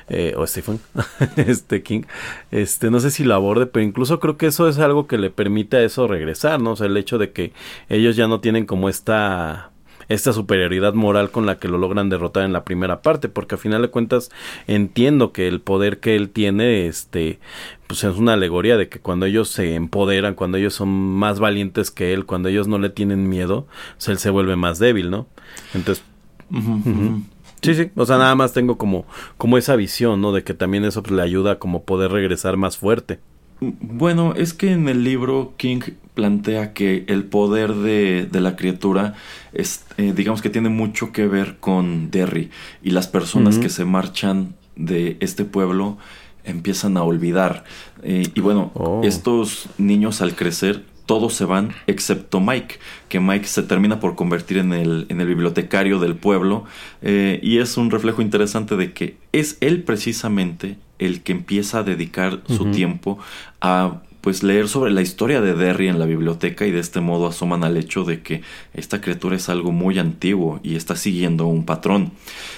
eh, 0.08 0.32
o 0.36 0.46
Stephen, 0.46 0.80
este 1.36 1.82
King, 1.82 2.04
este, 2.50 2.90
no 2.90 3.00
sé 3.00 3.10
si 3.10 3.22
lo 3.22 3.34
aborde, 3.34 3.66
pero 3.66 3.84
incluso 3.84 4.18
creo 4.18 4.38
que 4.38 4.46
eso 4.46 4.66
es 4.66 4.78
algo 4.78 5.06
que 5.06 5.18
le 5.18 5.28
permite 5.28 5.76
a 5.76 5.82
eso 5.82 6.08
regresar, 6.08 6.60
¿no? 6.60 6.72
O 6.72 6.76
sea, 6.76 6.86
el 6.86 6.96
hecho 6.96 7.18
de 7.18 7.32
que 7.32 7.52
ellos 7.90 8.16
ya 8.16 8.28
no 8.28 8.40
tienen 8.40 8.64
como 8.64 8.88
esta 8.88 9.72
esta 10.08 10.32
superioridad 10.32 10.94
moral 10.94 11.30
con 11.30 11.46
la 11.46 11.58
que 11.58 11.68
lo 11.68 11.78
logran 11.78 12.08
derrotar 12.08 12.44
en 12.44 12.52
la 12.52 12.64
primera 12.64 13.02
parte, 13.02 13.28
porque 13.28 13.56
a 13.56 13.58
final 13.58 13.82
de 13.82 13.88
cuentas 13.88 14.30
entiendo 14.66 15.32
que 15.32 15.48
el 15.48 15.60
poder 15.60 15.98
que 16.00 16.16
él 16.16 16.30
tiene, 16.30 16.86
este, 16.86 17.38
pues 17.86 18.04
es 18.04 18.16
una 18.16 18.34
alegoría 18.34 18.76
de 18.76 18.88
que 18.88 19.00
cuando 19.00 19.26
ellos 19.26 19.48
se 19.48 19.74
empoderan, 19.74 20.34
cuando 20.34 20.58
ellos 20.58 20.74
son 20.74 20.88
más 20.88 21.40
valientes 21.40 21.90
que 21.90 22.12
él, 22.12 22.24
cuando 22.26 22.48
ellos 22.48 22.68
no 22.68 22.78
le 22.78 22.90
tienen 22.90 23.28
miedo, 23.28 23.66
pues 23.96 24.08
él 24.08 24.18
se 24.18 24.30
vuelve 24.30 24.56
más 24.56 24.78
débil, 24.78 25.10
¿no? 25.10 25.26
Entonces, 25.74 26.04
uh 26.50 26.56
-huh, 26.56 26.80
uh 26.80 26.84
-huh. 26.84 27.22
Sí, 27.62 27.74
sí, 27.74 27.90
o 27.96 28.06
sea, 28.06 28.18
nada 28.18 28.34
más 28.34 28.52
tengo 28.52 28.78
como, 28.78 29.06
como 29.38 29.58
esa 29.58 29.74
visión, 29.76 30.20
¿no? 30.20 30.30
De 30.30 30.44
que 30.44 30.54
también 30.54 30.84
eso 30.84 31.02
pues, 31.02 31.12
le 31.12 31.22
ayuda 31.22 31.52
a 31.52 31.58
como 31.58 31.84
poder 31.84 32.12
regresar 32.12 32.56
más 32.56 32.76
fuerte. 32.76 33.18
Bueno, 33.60 34.34
es 34.36 34.52
que 34.52 34.70
en 34.70 34.88
el 34.88 35.02
libro 35.02 35.54
King 35.56 35.80
plantea 36.16 36.72
que 36.72 37.04
el 37.08 37.24
poder 37.24 37.74
de, 37.74 38.26
de 38.26 38.40
la 38.40 38.56
criatura 38.56 39.14
es, 39.52 39.84
eh, 39.98 40.14
digamos 40.16 40.40
que 40.40 40.50
tiene 40.50 40.70
mucho 40.70 41.12
que 41.12 41.26
ver 41.28 41.58
con 41.60 42.10
Derry 42.10 42.50
y 42.82 42.90
las 42.90 43.06
personas 43.06 43.56
uh 43.56 43.58
-huh. 43.58 43.62
que 43.62 43.68
se 43.68 43.84
marchan 43.84 44.54
de 44.74 45.18
este 45.20 45.44
pueblo 45.44 45.98
empiezan 46.44 46.96
a 46.96 47.02
olvidar. 47.02 47.64
Eh, 48.02 48.28
y 48.34 48.40
bueno, 48.40 48.70
oh. 48.74 49.02
estos 49.04 49.68
niños 49.78 50.22
al 50.22 50.34
crecer 50.34 50.84
todos 51.04 51.34
se 51.34 51.44
van 51.44 51.72
excepto 51.86 52.40
Mike, 52.40 52.76
que 53.08 53.20
Mike 53.20 53.46
se 53.46 53.62
termina 53.62 54.00
por 54.00 54.16
convertir 54.16 54.58
en 54.58 54.72
el, 54.72 55.06
en 55.08 55.20
el 55.20 55.28
bibliotecario 55.28 56.00
del 56.00 56.16
pueblo 56.16 56.64
eh, 57.02 57.38
y 57.42 57.58
es 57.58 57.76
un 57.76 57.90
reflejo 57.90 58.22
interesante 58.22 58.76
de 58.76 58.92
que 58.92 59.16
es 59.32 59.56
él 59.60 59.82
precisamente 59.84 60.78
el 60.98 61.22
que 61.22 61.32
empieza 61.32 61.78
a 61.80 61.82
dedicar 61.82 62.32
uh 62.34 62.36
-huh. 62.38 62.56
su 62.56 62.64
tiempo 62.72 63.18
a 63.60 64.00
pues 64.26 64.42
leer 64.42 64.66
sobre 64.66 64.90
la 64.90 65.02
historia 65.02 65.40
de 65.40 65.54
Derry 65.54 65.86
en 65.86 66.00
la 66.00 66.04
biblioteca 66.04 66.66
y 66.66 66.72
de 66.72 66.80
este 66.80 67.00
modo 67.00 67.28
asoman 67.28 67.62
al 67.62 67.76
hecho 67.76 68.02
de 68.02 68.22
que 68.22 68.42
esta 68.74 69.00
criatura 69.00 69.36
es 69.36 69.48
algo 69.48 69.70
muy 69.70 70.00
antiguo 70.00 70.58
y 70.64 70.74
está 70.74 70.96
siguiendo 70.96 71.46
un 71.46 71.64
patrón. 71.64 72.10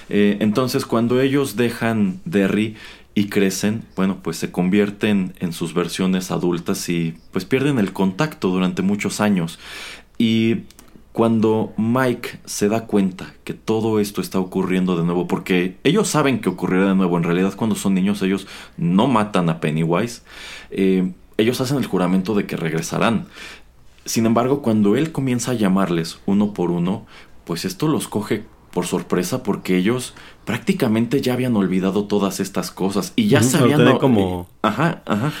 Eh, 0.09 0.37
entonces 0.39 0.87
cuando 0.87 1.21
ellos 1.21 1.57
dejan 1.57 2.21
Derry 2.25 2.75
y 3.13 3.25
crecen, 3.27 3.83
bueno, 3.95 4.17
pues 4.23 4.37
se 4.37 4.51
convierten 4.51 5.35
en 5.39 5.53
sus 5.53 5.75
versiones 5.75 6.31
adultas 6.31 6.89
y 6.89 7.13
pues 7.31 7.45
pierden 7.45 7.77
el 7.77 7.93
contacto 7.93 8.49
durante 8.49 8.81
muchos 8.81 9.21
años. 9.21 9.59
Y 10.17 10.61
cuando 11.11 11.75
Mike 11.77 12.39
se 12.45 12.67
da 12.67 12.87
cuenta 12.87 13.35
que 13.43 13.53
todo 13.53 13.99
esto 13.99 14.21
está 14.21 14.39
ocurriendo 14.39 14.97
de 14.97 15.03
nuevo, 15.03 15.27
porque 15.27 15.77
ellos 15.83 16.07
saben 16.07 16.39
que 16.39 16.49
ocurrirá 16.49 16.87
de 16.87 16.95
nuevo, 16.95 17.15
en 17.15 17.25
realidad 17.25 17.53
cuando 17.55 17.75
son 17.75 17.93
niños 17.93 18.23
ellos 18.23 18.47
no 18.75 19.05
matan 19.05 19.49
a 19.49 19.59
Pennywise, 19.59 20.23
eh, 20.71 21.11
ellos 21.39 21.61
hacen 21.61 21.77
el 21.77 21.85
juramento 21.85 22.35
de 22.35 22.45
que 22.45 22.57
regresarán. 22.57 23.27
Sin 24.05 24.25
embargo, 24.25 24.61
cuando 24.61 24.95
él 24.95 25.11
comienza 25.11 25.51
a 25.51 25.55
llamarles 25.55 26.19
uno 26.25 26.53
por 26.53 26.71
uno, 26.71 27.05
pues 27.45 27.65
esto 27.65 27.87
los 27.87 28.07
coge 28.07 28.43
por 28.71 28.85
sorpresa 28.85 29.43
porque 29.43 29.77
ellos 29.77 30.13
prácticamente 30.45 31.21
ya 31.21 31.33
habían 31.33 31.55
olvidado 31.55 32.05
todas 32.05 32.39
estas 32.39 32.71
cosas 32.71 33.13
y 33.15 33.27
ya 33.27 33.41
sabían 33.41 33.83
no, 33.83 33.97
como 33.97 34.47
ajá 34.61 35.01
ajá 35.05 35.33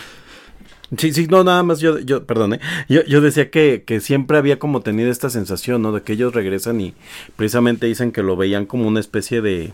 Sí, 0.97 1.13
sí, 1.13 1.27
no, 1.27 1.43
nada 1.43 1.61
más 1.61 1.79
yo, 1.79 1.99
yo, 1.99 2.25
perdón, 2.25 2.55
¿eh? 2.55 2.59
yo, 2.87 3.03
yo 3.05 3.21
decía 3.21 3.51
que, 3.51 3.83
que 3.85 3.99
siempre 3.99 4.39
había 4.39 4.57
como 4.57 4.81
tenido 4.81 5.11
esta 5.11 5.29
sensación, 5.29 5.83
¿no? 5.83 5.91
De 5.91 6.01
que 6.01 6.13
ellos 6.13 6.33
regresan 6.33 6.81
y 6.81 6.95
precisamente 7.35 7.85
dicen 7.85 8.11
que 8.11 8.23
lo 8.23 8.35
veían 8.35 8.65
como 8.65 8.87
una 8.87 8.99
especie 8.99 9.41
de, 9.41 9.71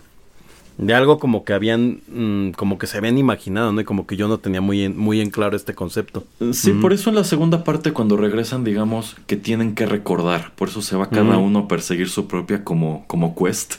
de 0.77 0.93
algo 0.93 1.19
como 1.19 1.45
que 1.45 1.53
habían, 1.53 2.01
mmm, 2.07 2.49
como 2.51 2.77
que 2.77 2.87
se 2.87 2.97
habían 2.97 3.17
imaginado, 3.17 3.71
¿no? 3.71 3.81
Y 3.81 3.85
como 3.85 4.05
que 4.05 4.17
yo 4.17 4.27
no 4.27 4.39
tenía 4.39 4.61
muy 4.61 4.83
en, 4.83 4.97
muy 4.97 5.21
en 5.21 5.29
claro 5.29 5.55
este 5.55 5.73
concepto. 5.73 6.25
Sí, 6.51 6.73
mm. 6.73 6.81
por 6.81 6.93
eso 6.93 7.09
en 7.09 7.15
la 7.15 7.23
segunda 7.23 7.63
parte 7.63 7.93
cuando 7.93 8.17
regresan, 8.17 8.63
digamos, 8.63 9.15
que 9.27 9.37
tienen 9.37 9.75
que 9.75 9.85
recordar, 9.85 10.53
por 10.55 10.69
eso 10.69 10.81
se 10.81 10.97
va 10.97 11.09
cada 11.09 11.37
mm. 11.37 11.43
uno 11.43 11.59
a 11.59 11.67
perseguir 11.67 12.09
su 12.09 12.27
propia 12.27 12.63
como, 12.63 13.05
como 13.07 13.35
quest. 13.35 13.75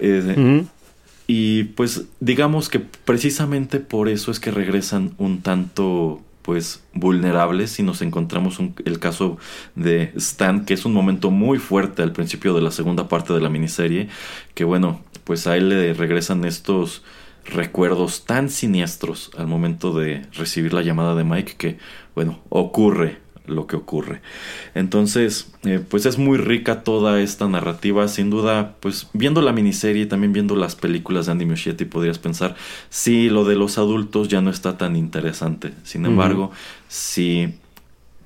Eh, 0.00 0.34
mm. 0.36 0.66
Y 1.28 1.64
pues 1.64 2.06
digamos 2.20 2.68
que 2.68 2.80
precisamente 2.80 3.78
por 3.78 4.08
eso 4.08 4.30
es 4.30 4.40
que 4.40 4.50
regresan 4.50 5.12
un 5.18 5.40
tanto 5.40 6.20
pues 6.42 6.82
vulnerables 6.92 7.78
y 7.78 7.82
nos 7.82 8.02
encontramos 8.02 8.58
el 8.84 8.98
caso 8.98 9.38
de 9.74 10.12
Stan 10.16 10.64
que 10.64 10.74
es 10.74 10.84
un 10.84 10.92
momento 10.92 11.30
muy 11.30 11.58
fuerte 11.58 12.02
al 12.02 12.12
principio 12.12 12.54
de 12.54 12.60
la 12.60 12.70
segunda 12.70 13.08
parte 13.08 13.32
de 13.32 13.40
la 13.40 13.48
miniserie 13.48 14.08
que 14.54 14.64
bueno 14.64 15.00
pues 15.24 15.46
a 15.46 15.56
él 15.56 15.68
le 15.68 15.94
regresan 15.94 16.44
estos 16.44 17.02
recuerdos 17.44 18.24
tan 18.24 18.50
siniestros 18.50 19.30
al 19.36 19.46
momento 19.46 19.98
de 19.98 20.26
recibir 20.32 20.72
la 20.72 20.82
llamada 20.82 21.14
de 21.14 21.24
Mike 21.24 21.54
que 21.56 21.78
bueno 22.14 22.40
ocurre 22.48 23.20
lo 23.46 23.66
que 23.66 23.76
ocurre. 23.76 24.20
Entonces, 24.74 25.52
eh, 25.64 25.80
pues 25.88 26.06
es 26.06 26.18
muy 26.18 26.38
rica 26.38 26.82
toda 26.84 27.20
esta 27.20 27.48
narrativa. 27.48 28.08
Sin 28.08 28.30
duda, 28.30 28.76
pues 28.80 29.08
viendo 29.12 29.42
la 29.42 29.52
miniserie 29.52 30.02
y 30.02 30.06
también 30.06 30.32
viendo 30.32 30.56
las 30.56 30.76
películas 30.76 31.26
de 31.26 31.32
Andy 31.32 31.46
Muschietti 31.46 31.84
podrías 31.84 32.18
pensar, 32.18 32.54
sí, 32.88 33.28
lo 33.28 33.44
de 33.44 33.56
los 33.56 33.78
adultos 33.78 34.28
ya 34.28 34.40
no 34.40 34.50
está 34.50 34.78
tan 34.78 34.96
interesante. 34.96 35.72
Sin 35.82 36.06
embargo, 36.06 36.44
uh 36.44 36.48
-huh. 36.48 36.86
si 36.88 37.54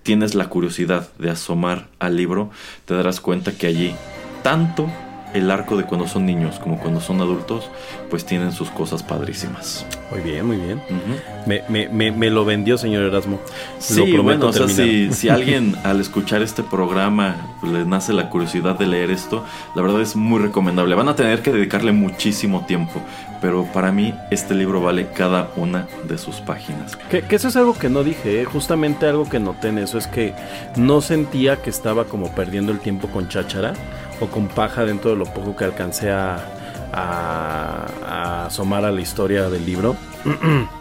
tienes 0.03 0.35
la 0.35 0.49
curiosidad 0.49 1.11
de 1.19 1.31
asomar 1.31 1.89
al 1.99 2.17
libro, 2.17 2.51
te 2.85 2.95
darás 2.95 3.21
cuenta 3.21 3.57
que 3.57 3.67
allí 3.67 3.95
tanto 4.43 4.89
el 5.35 5.51
arco 5.51 5.77
de 5.77 5.85
cuando 5.85 6.07
son 6.07 6.27
niños 6.27 6.59
como 6.59 6.79
cuando 6.79 7.01
son 7.01 7.20
adultos, 7.20 7.70
pues 8.11 8.24
tienen 8.24 8.53
sus 8.53 8.70
cosas 8.70 9.03
padrísimas. 9.03 9.87
Muy 10.11 10.20
bien, 10.20 10.47
muy 10.47 10.57
bien. 10.57 10.81
Uh 10.89 10.93
-huh. 10.93 11.68
me, 11.68 11.89
me, 11.89 12.12
me, 12.12 12.31
lo 12.31 12.45
vendió, 12.45 12.79
señor 12.79 13.03
Erasmo. 13.03 13.41
Sí, 13.79 14.07
lo 14.07 14.22
bueno, 14.22 14.47
o 14.47 14.53
sea, 14.53 14.68
si, 14.68 15.12
si, 15.12 15.29
alguien 15.37 15.74
al 15.83 16.01
escuchar 16.01 16.43
este 16.43 16.62
programa 16.62 17.37
pues, 17.61 17.72
le 17.72 17.85
nace 17.85 18.12
la 18.12 18.31
curiosidad 18.31 18.79
de 18.79 18.87
leer 18.87 19.11
esto, 19.11 19.45
la 19.74 19.83
verdad 19.83 20.01
es 20.01 20.16
muy 20.16 20.41
recomendable. 20.41 20.95
Van 20.95 21.09
a 21.09 21.16
tener 21.16 21.43
que 21.43 21.53
dedicarle 21.53 21.93
muchísimo 21.93 22.64
tiempo, 22.66 23.03
pero 23.41 23.64
para 23.72 23.93
mí 23.93 24.14
este 24.31 24.55
libro 24.55 24.81
vale 24.81 25.09
cada 25.14 25.51
una 25.57 25.87
de 26.09 26.18
sus 26.18 26.37
páginas. 26.37 26.97
Que, 27.11 27.22
que 27.22 27.37
eso 27.37 27.49
es 27.49 27.57
algo 27.57 27.74
que 27.74 27.89
no 27.89 28.05
dije, 28.05 28.43
¿eh? 28.43 28.45
justamente 28.45 29.07
algo 29.07 29.29
que 29.29 29.41
noté 29.41 29.68
en 29.68 29.79
eso 29.79 29.99
es 29.99 30.07
que 30.07 30.35
no 30.77 31.01
sentía 31.01 31.57
que 31.57 31.70
estaba 31.70 32.05
como 32.05 32.33
perdiendo 32.33 32.72
el 32.72 32.79
tiempo 32.79 33.09
con 33.09 33.29
cháchara 33.29 33.74
o 34.21 34.27
con 34.27 34.49
paja 34.49 34.85
dentro 34.85 35.11
de 35.11 35.17
lo 35.17 35.25
poco 35.25 35.57
que 35.57 35.64
alcancé 35.64 36.11
a, 36.11 36.39
a, 36.93 37.87
a 38.07 38.47
asomar 38.47 38.85
a 38.85 38.93
la 38.93 39.01
historia 39.01 39.49
del 39.51 39.64
libro. 39.67 39.97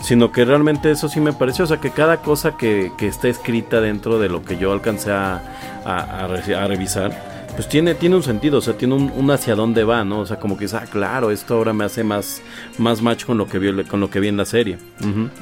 sino 0.00 0.32
que 0.32 0.44
realmente 0.44 0.90
eso 0.90 1.08
sí 1.08 1.20
me 1.20 1.32
pareció, 1.32 1.64
o 1.64 1.68
sea, 1.68 1.78
que 1.78 1.90
cada 1.90 2.18
cosa 2.18 2.56
que, 2.56 2.92
que 2.96 3.06
está 3.06 3.28
escrita 3.28 3.80
dentro 3.80 4.18
de 4.18 4.28
lo 4.28 4.42
que 4.42 4.56
yo 4.56 4.72
alcancé 4.72 5.12
a, 5.12 5.42
a, 5.84 6.66
revisar, 6.66 7.46
pues 7.54 7.68
tiene, 7.68 7.94
tiene 7.94 8.16
un 8.16 8.22
sentido, 8.22 8.58
o 8.58 8.60
sea, 8.60 8.76
tiene 8.76 8.94
un, 8.94 9.30
hacia 9.30 9.54
dónde 9.54 9.84
va, 9.84 10.04
¿no? 10.04 10.20
O 10.20 10.26
sea, 10.26 10.38
como 10.38 10.56
que, 10.56 10.66
ah, 10.72 10.86
claro, 10.90 11.30
esto 11.30 11.54
ahora 11.54 11.72
me 11.72 11.84
hace 11.84 12.02
más, 12.02 12.40
más 12.78 13.02
match 13.02 13.24
con 13.24 13.36
lo 13.36 13.46
que 13.46 13.58
vi, 13.58 13.84
con 13.84 14.00
lo 14.00 14.08
que 14.08 14.20
vi 14.20 14.28
en 14.28 14.36
la 14.38 14.46
serie. 14.46 14.78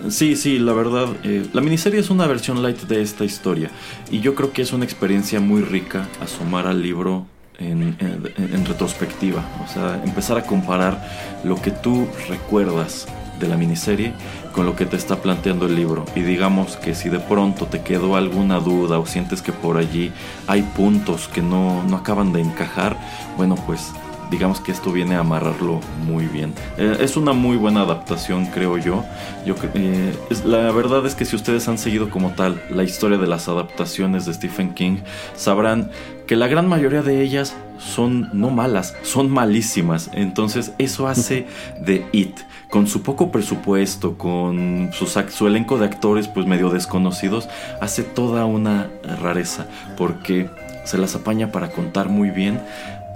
Sí, 0.09 0.35
sí, 0.35 0.59
la 0.59 0.73
verdad, 0.73 1.09
eh, 1.23 1.47
la 1.53 1.61
miniserie 1.61 2.01
es 2.01 2.11
una 2.11 2.27
versión 2.27 2.63
light 2.63 2.81
de 2.83 3.03
esta 3.03 3.25
historia 3.25 3.71
y 4.11 4.21
yo 4.21 4.35
creo 4.35 4.53
que 4.53 4.63
es 4.63 4.73
una 4.73 4.85
experiencia 4.85 5.39
muy 5.39 5.63
rica 5.63 6.07
asomar 6.21 6.67
al 6.67 6.83
libro 6.83 7.27
en, 7.59 8.65
retrospectiva, 8.67 9.45
o 9.65 9.73
sea, 9.73 10.01
empezar 10.05 10.39
a 10.39 10.43
comparar 10.43 11.03
lo 11.45 11.61
que 11.61 11.71
tú 11.71 12.09
recuerdas 12.29 13.07
de 13.41 13.49
la 13.49 13.57
miniserie 13.57 14.13
con 14.53 14.67
lo 14.67 14.75
que 14.75 14.87
te 14.87 14.97
está 14.97 15.17
planteando 15.17 15.67
el 15.67 15.77
libro. 15.77 16.05
Y 16.15 16.21
digamos 16.21 16.77
que 16.77 16.95
si 16.95 17.09
de 17.09 17.21
pronto 17.21 17.67
te 17.67 17.83
quedó 17.83 18.17
alguna 18.17 18.59
duda 18.59 18.99
o 18.99 19.07
sientes 19.07 19.43
que 19.43 19.53
por 19.53 19.77
allí 19.77 20.13
hay 20.47 20.63
puntos 20.63 21.29
que 21.29 21.43
no, 21.43 21.83
no 21.85 21.97
acaban 21.97 22.33
de 22.33 22.41
encajar, 22.41 22.97
bueno, 23.37 23.55
pues 23.67 23.93
digamos 24.31 24.61
que 24.61 24.73
esto 24.73 24.93
viene 24.93 25.15
a 25.15 25.21
amarrarlo 25.21 25.81
muy 26.07 26.27
bien. 26.27 26.53
Eh, 26.77 26.99
es 27.01 27.17
una 27.17 27.33
muy 27.33 27.57
buena 27.57 27.83
adaptación, 27.83 28.47
creo 28.47 28.79
yo. 28.79 29.05
yo 29.47 29.55
eh, 29.75 30.15
la 30.45 30.71
verdad 30.73 31.07
es 31.07 31.15
que 31.15 31.25
si 31.25 31.37
ustedes 31.37 31.69
han 31.69 31.79
seguido 31.79 32.11
como 32.11 32.31
tal 32.31 32.63
la 32.71 32.85
historia 32.85 33.19
de 33.19 33.27
las 33.27 33.49
adaptaciones 33.49 34.27
de 34.27 34.35
Stephen 34.35 34.75
King, 34.75 34.99
sabrán 35.35 35.91
que 36.29 36.37
la 36.37 36.47
gran 36.47 36.69
mayoría 36.69 37.03
de 37.03 37.23
ellas 37.23 37.57
son 37.79 38.29
no 38.35 38.51
malas, 38.51 38.95
son 39.03 39.31
malísimas. 39.31 40.11
Entonces 40.13 40.73
eso 40.79 41.09
hace 41.09 41.47
de 41.81 42.07
It 42.13 42.39
con 42.71 42.87
su 42.87 43.03
poco 43.03 43.33
presupuesto, 43.33 44.19
con 44.19 44.91
su, 44.93 45.07
su, 45.07 45.47
elenco 45.47 45.79
de 45.79 45.87
actores 45.87 46.29
pues 46.29 46.47
medio 46.47 46.69
desconocidos, 46.69 47.49
hace 47.81 48.03
toda 48.03 48.45
una 48.45 48.91
rareza, 49.23 49.67
porque 49.97 50.51
se 50.85 50.99
las 50.99 51.15
apaña 51.15 51.51
para 51.51 51.71
contar 51.71 52.11
muy 52.11 52.31
bien 52.31 52.61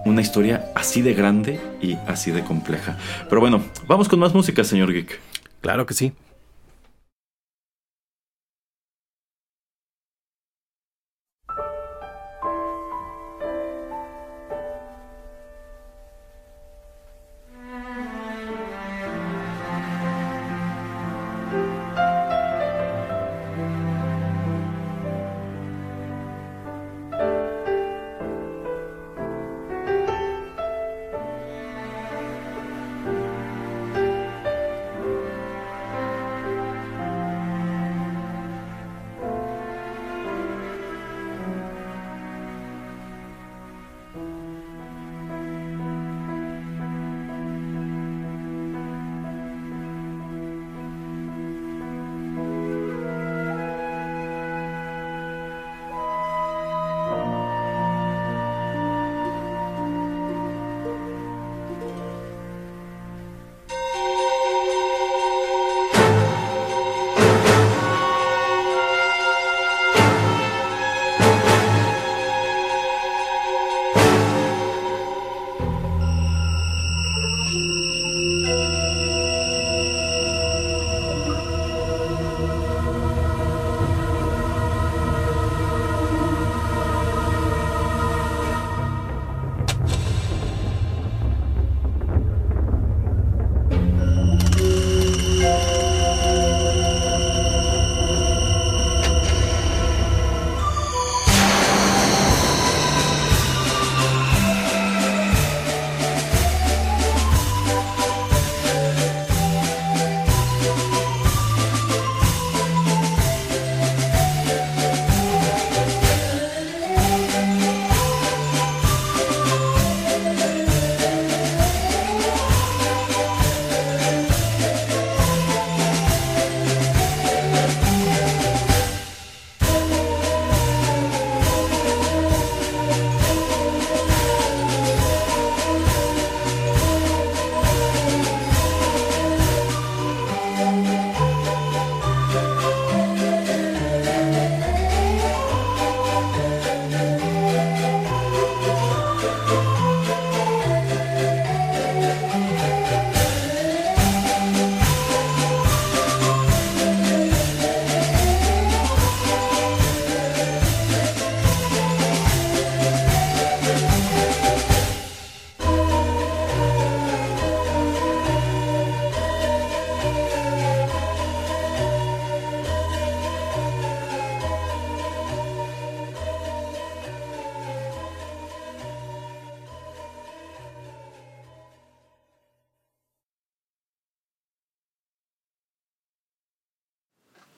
una 0.06 0.22
historia 0.22 0.64
así 0.74 1.02
de 1.02 1.12
grande 1.12 1.60
y 1.82 1.98
así 2.06 2.30
de 2.30 2.42
compleja. 2.42 2.96
Pero 3.28 3.42
bueno, 3.42 3.62
vamos 3.86 4.08
con 4.08 4.18
más 4.20 4.32
música, 4.32 4.64
señor 4.64 4.90
Geek. 4.90 5.20
Claro 5.60 5.84
que 5.84 5.92
sí. 5.92 6.12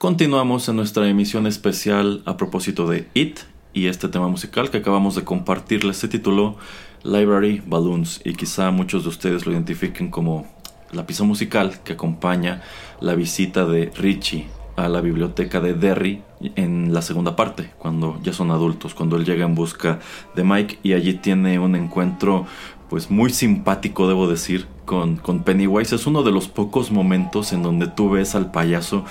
Continuamos 0.04 0.68
en 0.68 0.76
nuestra 0.76 1.08
emisión 1.08 1.46
especial 1.46 2.20
a 2.26 2.36
propósito 2.36 2.86
de 2.86 3.08
It 3.14 3.38
y 3.72 3.86
este 3.86 4.08
tema 4.08 4.28
musical 4.28 4.68
que 4.70 4.76
acabamos 4.76 5.14
de 5.14 5.24
compartirles 5.24 5.96
se 5.96 6.08
tituló 6.08 6.56
Library 7.04 7.62
Balloons 7.66 8.20
y 8.22 8.34
quizá 8.34 8.70
muchos 8.70 9.04
de 9.04 9.08
ustedes 9.08 9.46
lo 9.46 9.52
identifiquen 9.52 10.10
como 10.10 10.46
la 10.92 11.06
pieza 11.06 11.24
musical 11.24 11.80
que 11.84 11.94
acompaña 11.94 12.60
la 13.00 13.14
visita 13.14 13.64
de 13.64 13.92
Richie 13.96 14.46
a 14.76 14.90
la 14.90 15.00
biblioteca 15.00 15.60
de 15.60 15.72
Derry 15.72 16.22
en 16.54 16.92
la 16.92 17.00
segunda 17.00 17.34
parte, 17.34 17.70
cuando 17.78 18.20
ya 18.22 18.34
son 18.34 18.50
adultos, 18.50 18.92
cuando 18.92 19.16
él 19.16 19.24
llega 19.24 19.46
en 19.46 19.54
busca 19.54 20.00
de 20.36 20.44
Mike 20.44 20.80
y 20.82 20.92
allí 20.92 21.14
tiene 21.14 21.58
un 21.58 21.76
encuentro 21.76 22.44
pues 22.90 23.10
muy 23.10 23.30
simpático, 23.30 24.06
debo 24.06 24.28
decir, 24.28 24.66
con, 24.84 25.16
con 25.16 25.42
Pennywise. 25.42 25.94
Es 25.94 26.06
uno 26.06 26.22
de 26.22 26.30
los 26.30 26.48
pocos 26.48 26.90
momentos 26.90 27.52
en 27.52 27.62
donde 27.62 27.86
tú 27.86 28.10
ves 28.10 28.34
al 28.34 28.50
payaso 28.50 29.04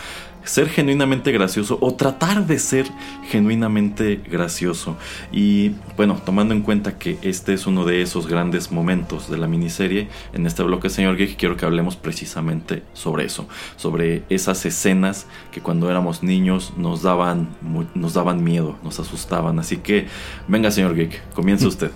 ser 0.44 0.70
genuinamente 0.70 1.32
gracioso 1.32 1.78
o 1.82 1.94
tratar 1.94 2.46
de 2.46 2.60
ser 2.60 2.86
genuinamente 3.30 4.22
gracioso. 4.30 4.98
Y 5.32 5.72
bueno, 5.96 6.22
tomando 6.24 6.54
en 6.54 6.62
cuenta 6.62 6.98
que 6.98 7.18
este 7.22 7.54
es 7.54 7.68
uno 7.68 7.86
de 7.86 8.02
esos 8.02 8.28
grandes 8.28 8.72
momentos 8.72 9.30
de 9.30 9.38
la 9.38 9.48
miniserie, 9.48 10.08
en 10.34 10.46
este 10.46 10.64
bloque, 10.64 10.90
señor 10.90 11.18
Geek, 11.18 11.38
quiero 11.38 11.58
que 11.58 11.66
hablemos 11.66 11.96
precisamente 11.96 12.84
sobre 12.94 13.26
eso, 13.26 13.48
sobre 13.76 14.24
esas 14.30 14.66
escenas 14.66 15.28
que 15.52 15.62
cuando 15.62 15.90
éramos 15.90 16.24
niños 16.24 16.74
nos 16.78 17.02
daban, 17.02 17.50
nos 17.94 18.14
daban 18.14 18.44
miedo, 18.44 18.78
nos 18.84 19.00
asustaban. 19.00 19.60
Así 19.60 19.78
que, 19.78 20.08
venga, 20.48 20.72
señor 20.72 20.96
Geek, 20.96 21.34
comience 21.34 21.66
usted. 21.74 21.92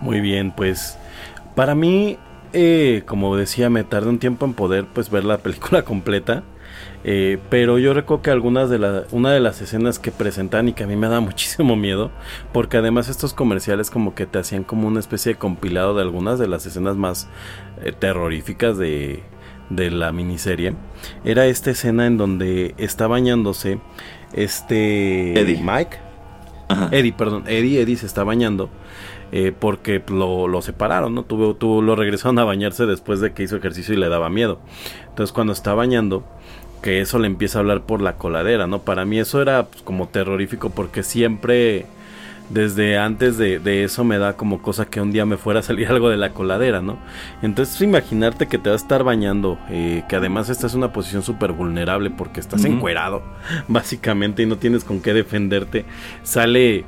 Muy 0.00 0.20
bien, 0.20 0.52
pues 0.52 0.96
para 1.54 1.74
mí, 1.74 2.16
eh, 2.52 3.02
como 3.06 3.36
decía, 3.36 3.68
me 3.68 3.84
tardé 3.84 4.08
un 4.08 4.18
tiempo 4.18 4.46
en 4.46 4.54
poder 4.54 4.86
pues 4.86 5.10
ver 5.10 5.24
la 5.24 5.38
película 5.38 5.82
completa. 5.84 6.42
Eh, 7.02 7.38
pero 7.48 7.78
yo 7.78 7.94
recuerdo 7.94 8.22
que 8.22 8.30
algunas 8.30 8.68
de 8.68 8.78
las 8.78 9.10
una 9.10 9.32
de 9.32 9.40
las 9.40 9.62
escenas 9.62 9.98
que 9.98 10.10
presentan 10.10 10.68
y 10.68 10.74
que 10.74 10.84
a 10.84 10.86
mí 10.86 10.96
me 10.96 11.08
da 11.08 11.20
muchísimo 11.20 11.76
miedo, 11.76 12.10
porque 12.52 12.76
además 12.76 13.08
estos 13.08 13.32
comerciales 13.32 13.90
como 13.90 14.14
que 14.14 14.26
te 14.26 14.38
hacían 14.38 14.64
como 14.64 14.86
una 14.86 15.00
especie 15.00 15.32
de 15.32 15.38
compilado 15.38 15.94
de 15.94 16.02
algunas 16.02 16.38
de 16.38 16.48
las 16.48 16.66
escenas 16.66 16.96
más 16.96 17.28
eh, 17.82 17.92
terroríficas 17.98 18.76
de, 18.76 19.22
de 19.70 19.90
la 19.90 20.12
miniserie, 20.12 20.74
era 21.24 21.46
esta 21.46 21.70
escena 21.70 22.06
en 22.06 22.18
donde 22.18 22.74
está 22.76 23.06
bañándose 23.06 23.78
este 24.32 25.40
Eddie. 25.40 25.62
Mike. 25.62 25.96
Eddie, 26.92 27.12
perdón, 27.12 27.44
Eddie, 27.48 27.80
Eddie 27.80 27.96
se 27.96 28.06
está 28.06 28.24
bañando. 28.24 28.70
Eh, 29.32 29.52
porque 29.56 30.02
lo, 30.08 30.48
lo, 30.48 30.60
separaron, 30.60 31.14
¿no? 31.14 31.22
Tuvo, 31.22 31.54
tuvo, 31.54 31.82
lo 31.82 31.94
regresaron 31.94 32.40
a 32.40 32.44
bañarse 32.44 32.84
después 32.86 33.20
de 33.20 33.32
que 33.32 33.44
hizo 33.44 33.56
ejercicio 33.56 33.94
y 33.94 33.96
le 33.96 34.08
daba 34.08 34.28
miedo. 34.28 34.58
Entonces 35.08 35.32
cuando 35.32 35.52
está 35.52 35.72
bañando, 35.72 36.24
que 36.80 37.00
eso 37.00 37.18
le 37.18 37.26
empieza 37.26 37.58
a 37.58 37.60
hablar 37.60 37.82
por 37.82 38.00
la 38.00 38.14
coladera, 38.14 38.66
¿no? 38.66 38.80
Para 38.82 39.04
mí 39.04 39.18
eso 39.18 39.42
era 39.42 39.66
pues, 39.66 39.82
como 39.82 40.08
terrorífico 40.08 40.70
porque 40.70 41.02
siempre, 41.02 41.86
desde 42.48 42.98
antes 42.98 43.36
de, 43.38 43.58
de, 43.58 43.84
eso 43.84 44.04
me 44.04 44.18
da 44.18 44.36
como 44.36 44.62
cosa 44.62 44.86
que 44.86 45.00
un 45.00 45.12
día 45.12 45.26
me 45.26 45.36
fuera 45.36 45.60
a 45.60 45.62
salir 45.62 45.88
algo 45.90 46.08
de 46.08 46.16
la 46.16 46.30
coladera, 46.30 46.80
¿no? 46.80 46.98
Entonces 47.42 47.80
imaginarte 47.82 48.46
que 48.46 48.58
te 48.58 48.70
vas 48.70 48.82
a 48.82 48.84
estar 48.84 49.04
bañando, 49.04 49.58
eh, 49.68 50.04
que 50.08 50.16
además 50.16 50.48
esta 50.48 50.66
es 50.66 50.74
una 50.74 50.92
posición 50.92 51.22
súper 51.22 51.52
vulnerable 51.52 52.10
porque 52.10 52.40
estás 52.40 52.62
uh 52.62 52.64
-huh. 52.64 52.72
encuerado, 52.72 53.22
básicamente, 53.68 54.42
y 54.42 54.46
no 54.46 54.56
tienes 54.56 54.84
con 54.84 55.00
qué 55.00 55.12
defenderte, 55.12 55.84
sale 56.22 56.84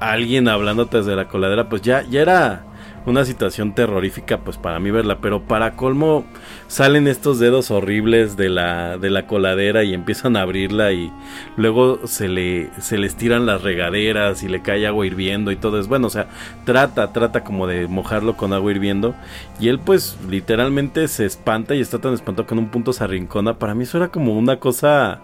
alguien 0.00 0.48
hablándote 0.48 0.98
desde 0.98 1.14
la 1.14 1.28
coladera, 1.28 1.68
pues 1.68 1.82
ya, 1.82 2.02
ya 2.02 2.22
era 2.22 2.69
una 3.06 3.24
situación 3.24 3.74
terrorífica 3.74 4.38
pues 4.38 4.56
para 4.56 4.78
mí 4.80 4.90
verla, 4.90 5.18
pero 5.20 5.42
para 5.42 5.76
colmo 5.76 6.24
salen 6.68 7.08
estos 7.08 7.38
dedos 7.38 7.70
horribles 7.70 8.36
de 8.36 8.48
la, 8.48 8.98
de 8.98 9.10
la 9.10 9.26
coladera 9.26 9.84
y 9.84 9.94
empiezan 9.94 10.36
a 10.36 10.42
abrirla 10.42 10.92
y 10.92 11.12
luego 11.56 12.06
se 12.06 12.28
le 12.28 12.70
se 12.80 12.98
les 12.98 13.16
tiran 13.16 13.46
las 13.46 13.62
regaderas 13.62 14.42
y 14.42 14.48
le 14.48 14.62
cae 14.62 14.86
agua 14.86 15.06
hirviendo 15.06 15.50
y 15.50 15.56
todo. 15.56 15.80
Es 15.80 15.88
bueno, 15.88 16.08
o 16.08 16.10
sea, 16.10 16.28
trata, 16.64 17.12
trata 17.12 17.44
como 17.44 17.66
de 17.66 17.86
mojarlo 17.86 18.36
con 18.36 18.52
agua 18.52 18.70
hirviendo 18.70 19.14
y 19.58 19.68
él 19.68 19.78
pues 19.78 20.18
literalmente 20.28 21.08
se 21.08 21.26
espanta 21.26 21.74
y 21.74 21.80
está 21.80 21.98
tan 21.98 22.14
espantado 22.14 22.46
que 22.46 22.54
en 22.54 22.60
un 22.60 22.68
punto 22.68 22.92
se 22.92 23.04
arrincona, 23.04 23.58
para 23.58 23.74
mí 23.74 23.84
eso 23.84 23.98
era 23.98 24.08
como 24.08 24.36
una 24.36 24.58
cosa 24.58 25.20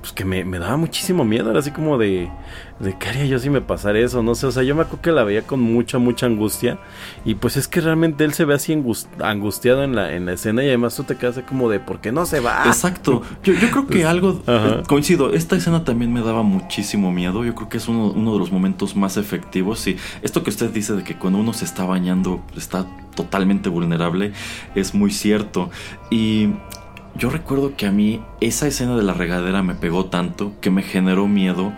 pues 0.00 0.12
que 0.12 0.24
me, 0.24 0.44
me, 0.44 0.58
daba 0.58 0.76
muchísimo 0.76 1.24
miedo, 1.24 1.50
era 1.50 1.60
así 1.60 1.70
como 1.70 1.98
de, 1.98 2.30
de 2.78 2.96
qué 2.98 3.08
haría 3.08 3.26
yo 3.26 3.38
si 3.38 3.50
me 3.50 3.60
pasara 3.60 3.98
eso, 3.98 4.22
no 4.22 4.34
sé, 4.34 4.46
o 4.46 4.52
sea, 4.52 4.62
yo 4.62 4.74
me 4.74 4.82
acuerdo 4.82 5.02
que 5.02 5.12
la 5.12 5.24
veía 5.24 5.42
con 5.42 5.60
mucha, 5.60 5.98
mucha 5.98 6.26
angustia 6.26 6.78
y 7.24 7.34
pues 7.34 7.56
es 7.56 7.68
que 7.68 7.80
realmente 7.80 8.24
él 8.24 8.32
se 8.32 8.44
ve 8.44 8.54
así 8.54 8.72
angustiado 9.20 9.84
en 9.84 9.94
la, 9.94 10.12
en 10.14 10.26
la 10.26 10.32
escena 10.32 10.64
y 10.64 10.68
además 10.68 10.96
tú 10.96 11.04
te 11.04 11.16
quedas 11.16 11.38
así 11.38 11.46
como 11.46 11.68
de, 11.68 11.80
¿por 11.80 12.00
qué 12.00 12.12
no 12.12 12.26
se 12.26 12.40
va? 12.40 12.64
Exacto, 12.66 13.22
yo, 13.42 13.54
yo 13.54 13.70
creo 13.70 13.86
que 13.86 14.04
algo, 14.04 14.42
Ajá. 14.46 14.82
coincido, 14.84 15.32
esta 15.32 15.56
escena 15.56 15.84
también 15.84 16.12
me 16.12 16.22
daba 16.22 16.42
muchísimo 16.42 17.12
miedo, 17.12 17.44
yo 17.44 17.54
creo 17.54 17.68
que 17.68 17.76
es 17.76 17.88
uno, 17.88 18.12
uno 18.12 18.32
de 18.32 18.38
los 18.38 18.52
momentos 18.52 18.96
más 18.96 19.16
efectivos 19.16 19.86
y 19.86 19.96
esto 20.22 20.42
que 20.42 20.50
usted 20.50 20.70
dice 20.70 20.94
de 20.94 21.04
que 21.04 21.16
cuando 21.16 21.38
uno 21.38 21.52
se 21.52 21.64
está 21.64 21.84
bañando 21.84 22.42
está 22.56 22.86
totalmente 23.14 23.68
vulnerable 23.68 24.32
es 24.74 24.94
muy 24.94 25.10
cierto. 25.10 25.70
Y 26.10 26.48
yo 27.20 27.28
recuerdo 27.28 27.76
que 27.76 27.86
a 27.86 27.92
mí 27.92 28.22
esa 28.40 28.66
escena 28.66 28.96
de 28.96 29.02
la 29.02 29.12
regadera 29.12 29.62
me 29.62 29.74
pegó 29.74 30.06
tanto 30.06 30.54
que 30.62 30.70
me 30.70 30.82
generó 30.82 31.28
miedo, 31.28 31.74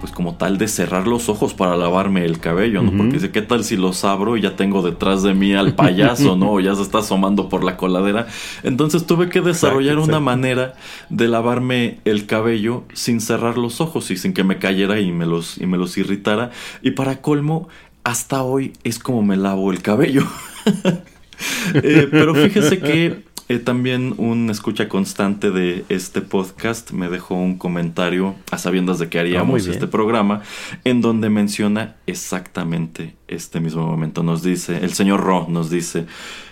pues 0.00 0.12
como 0.12 0.34
tal 0.34 0.58
de 0.58 0.68
cerrar 0.68 1.06
los 1.06 1.30
ojos 1.30 1.54
para 1.54 1.76
lavarme 1.76 2.26
el 2.26 2.40
cabello, 2.40 2.82
¿no? 2.82 2.90
Uh 2.90 2.92
-huh. 2.92 2.96
Porque 2.98 3.14
dice, 3.14 3.30
¿qué 3.30 3.40
tal 3.40 3.64
si 3.64 3.76
los 3.76 4.04
abro 4.04 4.36
y 4.36 4.42
ya 4.42 4.54
tengo 4.54 4.82
detrás 4.82 5.22
de 5.22 5.32
mí 5.32 5.54
al 5.54 5.74
payaso, 5.74 6.36
¿no? 6.36 6.52
O 6.52 6.60
ya 6.60 6.74
se 6.74 6.82
está 6.82 6.98
asomando 6.98 7.48
por 7.48 7.64
la 7.64 7.78
coladera. 7.78 8.26
Entonces 8.64 9.06
tuve 9.06 9.30
que 9.30 9.40
desarrollar 9.40 9.94
exacto, 9.94 10.10
una 10.10 10.20
manera 10.20 10.74
de 11.08 11.26
lavarme 11.26 12.00
el 12.04 12.26
cabello 12.26 12.84
sin 12.92 13.22
cerrar 13.22 13.56
los 13.56 13.80
ojos 13.80 14.10
y 14.10 14.18
sin 14.18 14.34
que 14.34 14.44
me 14.44 14.58
cayera 14.58 15.00
y 15.00 15.10
me 15.10 15.24
los, 15.24 15.56
y 15.56 15.66
me 15.66 15.78
los 15.78 15.96
irritara. 15.96 16.50
Y 16.82 16.90
para 16.90 17.22
colmo, 17.22 17.68
hasta 18.04 18.42
hoy 18.42 18.74
es 18.84 18.98
como 18.98 19.22
me 19.22 19.38
lavo 19.38 19.72
el 19.72 19.80
cabello. 19.80 20.26
eh, 21.74 22.08
pero 22.10 22.34
fíjese 22.34 22.78
que 22.78 23.31
eh, 23.52 23.58
también 23.58 24.14
un 24.16 24.48
escucha 24.48 24.88
constante 24.88 25.50
de 25.50 25.84
este 25.90 26.22
podcast 26.22 26.92
me 26.92 27.10
dejó 27.10 27.34
un 27.34 27.58
comentario 27.58 28.34
a 28.50 28.56
sabiendas 28.56 28.98
de 28.98 29.10
que 29.10 29.18
haríamos 29.18 29.66
oh, 29.66 29.70
este 29.70 29.86
programa 29.86 30.40
en 30.84 31.02
donde 31.02 31.28
menciona 31.28 31.96
exactamente 32.06 33.14
este 33.28 33.60
mismo 33.60 33.86
momento. 33.86 34.22
Nos 34.22 34.42
dice, 34.42 34.78
el 34.78 34.94
señor 34.94 35.20
Ro 35.20 35.48
nos 35.50 35.68
dice, 35.68 36.06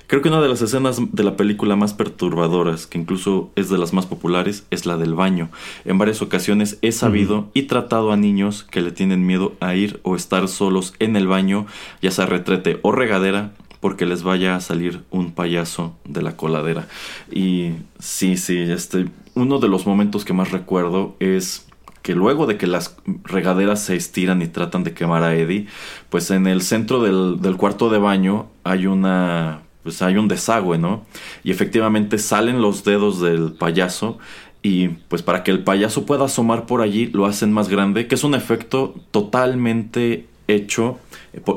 creo 0.09 0.21
que 0.21 0.29
una 0.29 0.43
de 0.43 0.51
las 0.51 0.61
escenas 0.61 1.01
de 1.11 1.25
la 1.25 1.39
película 1.39 1.75
más 1.75 1.95
perturbadoras, 1.95 2.87
que 2.87 2.99
incluso 2.99 3.51
es 3.57 3.71
de 3.71 3.79
las 3.79 3.95
más 3.95 4.05
populares, 4.05 4.67
es 4.71 4.85
la 4.85 4.99
del 4.99 5.15
baño. 5.15 5.49
En 5.87 5.97
varias 5.97 6.21
ocasiones 6.21 6.77
he 6.83 6.93
sabido 6.93 7.49
y 7.55 7.63
tratado 7.63 8.13
a 8.13 8.19
niños 8.19 8.63
que 8.63 8.83
le 8.83 8.93
tienen 8.93 9.27
miedo 9.27 9.55
a 9.61 9.75
ir 9.75 10.01
o 10.03 10.17
estar 10.17 10.49
solos 10.49 10.93
en 10.99 11.17
el 11.17 11.27
baño, 11.27 11.65
ya 12.03 12.11
sea 12.11 12.27
retrete 12.27 12.79
o 12.83 12.93
regadera, 12.93 13.55
porque 13.81 14.07
les 14.07 14.22
vaya 14.22 14.57
a 14.57 14.61
salir 14.61 15.03
un 15.11 15.33
payaso 15.33 15.97
de 16.05 16.22
la 16.22 16.37
coladera. 16.37 16.87
Y 17.31 17.72
sí, 17.99 18.37
sí, 18.37 18.59
este, 18.59 19.07
uno 19.35 19.59
de 19.59 19.68
los 19.68 19.87
momentos 19.87 20.24
que 20.24 20.33
más 20.33 20.51
recuerdo 20.51 21.16
es 21.18 21.66
que 22.03 22.14
luego 22.14 22.47
de 22.47 22.57
que 22.57 22.66
las 22.66 22.97
regaderas 23.24 23.83
se 23.83 23.97
estiran 23.97 24.43
y 24.43 24.49
tratan 24.49 24.85
de 24.85 24.95
quemar 24.95 25.22
a 25.22 25.35
Eddie, 25.35 25.66
pues 26.09 26.31
en 26.31 26.47
el 26.47 26.62
centro 26.62 27.03
del, 27.03 27.41
del 27.41 27.57
cuarto 27.57 27.91
de 27.91 27.99
baño 27.99 28.47
hay 28.64 28.87
una 28.87 29.62
pues 29.83 30.03
hay 30.03 30.18
un 30.18 30.28
desagüe, 30.28 30.76
¿no? 30.76 31.07
Y 31.43 31.51
efectivamente 31.51 32.18
salen 32.18 32.61
los 32.61 32.85
dedos 32.85 33.20
del 33.20 33.53
payaso 33.53 34.18
y 34.62 34.89
pues 34.89 35.22
para 35.22 35.43
que 35.43 35.51
el 35.51 35.64
payaso 35.64 36.05
pueda 36.05 36.26
asomar 36.26 36.66
por 36.66 36.83
allí 36.83 37.07
lo 37.07 37.24
hacen 37.24 37.53
más 37.53 37.68
grande, 37.68 38.07
que 38.07 38.14
es 38.14 38.24
un 38.24 38.35
efecto 38.35 38.95
totalmente 39.11 40.26
hecho 40.55 40.99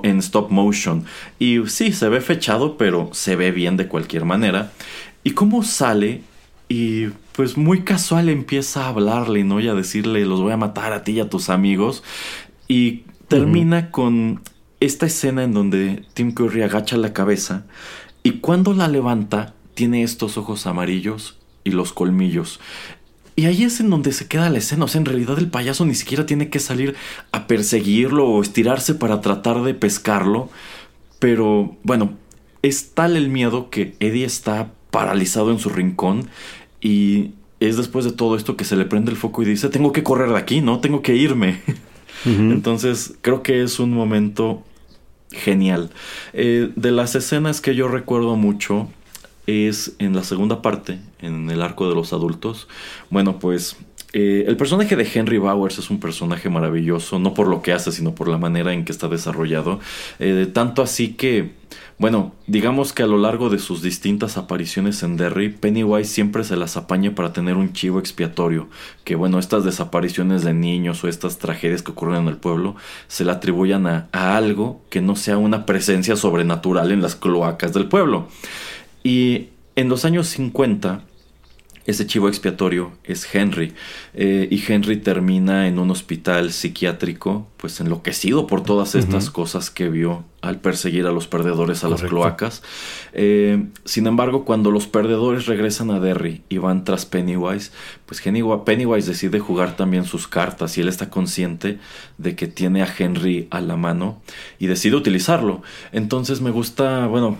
en 0.03 0.19
stop 0.19 0.51
motion. 0.51 1.05
Y 1.39 1.59
sí, 1.67 1.93
se 1.93 2.09
ve 2.09 2.21
fechado, 2.21 2.77
pero 2.77 3.09
se 3.13 3.35
ve 3.35 3.51
bien 3.51 3.77
de 3.77 3.87
cualquier 3.87 4.25
manera. 4.25 4.71
Y 5.23 5.31
cómo 5.31 5.63
sale 5.63 6.21
y 6.69 7.07
pues 7.33 7.57
muy 7.57 7.81
casual 7.81 8.29
empieza 8.29 8.85
a 8.85 8.89
hablarle, 8.89 9.43
¿no? 9.43 9.59
Y 9.59 9.67
a 9.67 9.73
decirle, 9.73 10.25
los 10.25 10.41
voy 10.41 10.53
a 10.53 10.57
matar 10.57 10.93
a 10.93 11.03
ti 11.03 11.13
y 11.13 11.19
a 11.19 11.29
tus 11.29 11.49
amigos. 11.49 12.03
Y 12.67 13.03
termina 13.27 13.77
uh 13.77 13.81
-huh. 13.81 13.91
con 13.91 14.41
esta 14.79 15.05
escena 15.05 15.43
en 15.43 15.53
donde 15.53 16.03
Tim 16.13 16.33
Curry 16.33 16.61
agacha 16.61 16.97
la 16.97 17.13
cabeza 17.13 17.65
y 18.21 18.39
cuando 18.39 18.73
la 18.73 18.87
levanta 18.87 19.53
tiene 19.73 20.03
estos 20.03 20.37
ojos 20.37 20.65
amarillos 20.65 21.37
y 21.63 21.71
los 21.71 21.93
colmillos. 21.93 22.59
Y 23.35 23.45
ahí 23.45 23.63
es 23.63 23.79
en 23.79 23.89
donde 23.89 24.11
se 24.11 24.27
queda 24.27 24.49
la 24.49 24.59
escena. 24.59 24.85
O 24.85 24.87
sea, 24.87 24.99
en 24.99 25.05
realidad 25.05 25.39
el 25.39 25.47
payaso 25.47 25.85
ni 25.85 25.95
siquiera 25.95 26.25
tiene 26.25 26.49
que 26.49 26.59
salir 26.59 26.95
a 27.31 27.47
perseguirlo 27.47 28.27
o 28.27 28.41
estirarse 28.41 28.93
para 28.95 29.21
tratar 29.21 29.63
de 29.63 29.73
pescarlo. 29.73 30.49
Pero 31.19 31.75
bueno, 31.83 32.13
es 32.61 32.91
tal 32.93 33.17
el 33.17 33.29
miedo 33.29 33.69
que 33.69 33.95
Eddie 33.99 34.25
está 34.25 34.71
paralizado 34.91 35.51
en 35.51 35.59
su 35.59 35.69
rincón 35.69 36.29
y 36.81 37.31
es 37.59 37.77
después 37.77 38.05
de 38.05 38.11
todo 38.11 38.35
esto 38.35 38.55
que 38.57 38.65
se 38.65 38.75
le 38.75 38.85
prende 38.85 39.09
el 39.09 39.17
foco 39.17 39.41
y 39.41 39.45
dice, 39.45 39.69
tengo 39.69 39.91
que 39.91 40.03
correr 40.03 40.29
de 40.29 40.37
aquí, 40.37 40.61
¿no? 40.61 40.79
Tengo 40.79 41.01
que 41.01 41.15
irme. 41.15 41.61
Uh 42.25 42.29
-huh. 42.29 42.53
Entonces 42.53 43.15
creo 43.21 43.43
que 43.43 43.63
es 43.63 43.79
un 43.81 43.91
momento 43.91 44.63
genial. 45.31 45.89
Eh, 46.31 46.71
de 46.75 46.91
las 46.91 47.15
escenas 47.15 47.59
que 47.59 47.75
yo 47.75 47.89
recuerdo 47.89 48.37
mucho 48.37 48.87
es 49.47 49.95
en 49.99 50.15
la 50.15 50.23
segunda 50.23 50.61
parte, 50.61 50.99
en 51.19 51.49
el 51.49 51.61
arco 51.61 51.89
de 51.89 51.95
los 51.95 52.13
adultos. 52.13 52.67
Bueno, 53.09 53.39
pues 53.39 53.77
eh, 54.15 54.45
el 54.47 54.57
personaje 54.57 54.95
de 54.95 55.09
Henry 55.11 55.39
Bowers 55.39 55.79
es 55.79 55.89
un 55.89 55.99
personaje 55.99 56.47
maravilloso, 56.47 57.17
no 57.17 57.33
por 57.33 57.47
lo 57.47 57.63
que 57.63 57.73
hace, 57.73 57.91
sino 57.91 58.13
por 58.13 58.27
la 58.27 58.37
manera 58.37 58.71
en 58.71 58.85
que 58.85 58.91
está 58.91 59.07
desarrollado. 59.07 59.79
Eh, 60.19 60.47
tanto 60.53 60.83
así 60.83 61.15
que, 61.15 61.53
bueno, 61.97 62.35
digamos 62.45 62.93
que 62.93 63.01
a 63.01 63.07
lo 63.07 63.17
largo 63.17 63.49
de 63.49 63.57
sus 63.57 63.81
distintas 63.81 64.37
apariciones 64.37 65.01
en 65.01 65.17
Derry, 65.17 65.49
Pennywise 65.49 66.11
siempre 66.11 66.43
se 66.43 66.55
las 66.55 66.77
apaña 66.77 67.15
para 67.15 67.33
tener 67.33 67.57
un 67.57 67.73
chivo 67.73 67.97
expiatorio. 67.97 68.67
Que, 69.03 69.15
bueno, 69.15 69.39
estas 69.39 69.63
desapariciones 69.63 70.43
de 70.43 70.53
niños 70.53 71.03
o 71.03 71.07
estas 71.07 71.39
tragedias 71.39 71.81
que 71.81 71.91
ocurren 71.91 72.21
en 72.21 72.27
el 72.27 72.37
pueblo 72.37 72.75
se 73.07 73.25
le 73.25 73.31
atribuyan 73.31 73.87
a, 73.87 74.09
a 74.11 74.37
algo 74.37 74.83
que 74.91 75.01
no 75.01 75.15
sea 75.15 75.37
una 75.37 75.65
presencia 75.65 76.15
sobrenatural 76.15 76.91
en 76.91 77.01
las 77.01 77.15
cloacas 77.15 77.73
del 77.73 77.87
pueblo. 77.87 78.27
Y 79.03 79.49
en 79.75 79.89
los 79.89 80.05
años 80.05 80.27
50, 80.27 81.03
ese 81.85 82.07
chivo 82.07 82.29
expiatorio 82.29 82.93
es 83.03 83.27
Henry. 83.33 83.73
Eh, 84.13 84.47
y 84.49 84.63
Henry 84.65 84.97
termina 84.97 85.67
en 85.67 85.79
un 85.79 85.91
hospital 85.91 86.51
psiquiátrico, 86.51 87.47
pues 87.57 87.81
enloquecido 87.81 88.47
por 88.47 88.63
todas 88.63 88.95
estas 88.95 89.29
cosas 89.29 89.69
que 89.69 89.89
vio 89.89 90.23
al 90.41 90.61
perseguir 90.61 91.05
a 91.07 91.11
los 91.11 91.27
perdedores 91.27 91.83
a 91.83 91.89
las 91.89 92.01
cloacas. 92.01 92.63
Eh, 93.11 93.65
sin 93.83 94.07
embargo, 94.07 94.45
cuando 94.45 94.71
los 94.71 94.87
perdedores 94.87 95.45
regresan 95.45 95.91
a 95.91 95.99
Derry 95.99 96.43
y 96.47 96.57
van 96.57 96.85
tras 96.85 97.05
Pennywise, 97.05 97.71
pues 98.05 98.21
Pennywise 98.21 99.07
decide 99.07 99.39
jugar 99.39 99.75
también 99.75 100.05
sus 100.05 100.27
cartas 100.27 100.77
y 100.77 100.81
él 100.81 100.87
está 100.87 101.09
consciente 101.09 101.79
de 102.17 102.35
que 102.37 102.47
tiene 102.47 102.81
a 102.81 102.93
Henry 102.97 103.47
a 103.51 103.59
la 103.59 103.75
mano 103.75 104.21
y 104.57 104.67
decide 104.67 104.95
utilizarlo. 104.95 105.61
Entonces 105.91 106.39
me 106.39 106.51
gusta, 106.51 107.07
bueno, 107.07 107.39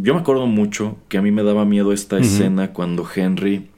yo 0.00 0.14
me 0.14 0.20
acuerdo 0.20 0.46
mucho 0.46 0.96
que 1.08 1.18
a 1.18 1.22
mí 1.22 1.30
me 1.30 1.42
daba 1.42 1.64
miedo 1.64 1.92
esta 1.92 2.18
escena 2.18 2.72
cuando 2.72 3.06
Henry 3.12 3.68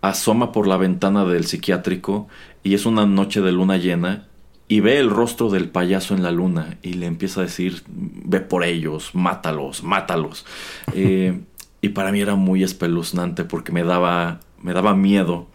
asoma 0.00 0.52
por 0.52 0.66
la 0.66 0.76
ventana 0.76 1.24
del 1.24 1.46
psiquiátrico 1.46 2.28
y 2.62 2.74
es 2.74 2.86
una 2.86 3.06
noche 3.06 3.40
de 3.40 3.52
luna 3.52 3.76
llena 3.76 4.26
y 4.68 4.80
ve 4.80 4.98
el 4.98 5.10
rostro 5.10 5.50
del 5.50 5.68
payaso 5.68 6.14
en 6.14 6.22
la 6.22 6.30
luna 6.30 6.78
y 6.82 6.94
le 6.94 7.06
empieza 7.06 7.40
a 7.40 7.44
decir, 7.44 7.82
ve 7.88 8.40
por 8.40 8.64
ellos, 8.64 9.10
mátalos, 9.14 9.82
mátalos. 9.82 10.46
Eh, 10.94 11.40
y 11.82 11.90
para 11.90 12.12
mí 12.12 12.20
era 12.20 12.34
muy 12.34 12.62
espeluznante 12.62 13.44
porque 13.44 13.72
me 13.72 13.84
daba, 13.84 14.40
me 14.62 14.72
daba 14.72 14.94
miedo 14.94 15.46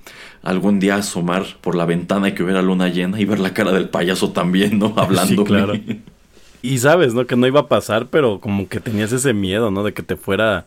algún 0.44 0.80
día 0.80 0.96
asomar 0.96 1.46
por 1.62 1.76
la 1.76 1.86
ventana 1.86 2.30
y 2.30 2.32
que 2.34 2.44
hubiera 2.44 2.62
luna 2.62 2.88
llena 2.88 3.20
y 3.20 3.26
ver 3.26 3.40
la 3.40 3.54
cara 3.54 3.72
del 3.72 3.90
payaso 3.90 4.32
también, 4.32 4.80
¿no? 4.80 4.94
Hablando. 4.98 5.44
claro. 5.44 5.74
Y 6.62 6.80
sabes, 6.80 7.14
¿no? 7.14 7.26
Que 7.28 7.36
no 7.36 7.48
iba 7.48 7.62
a 7.62 7.68
pasar, 7.68 8.08
pero 8.08 8.40
como 8.40 8.68
que 8.68 8.80
tenías 8.80 9.12
ese 9.12 9.34
miedo, 9.34 9.72
¿no? 9.72 9.84
De 9.84 9.94
que 9.94 10.04
te 10.04 10.16
fuera, 10.16 10.66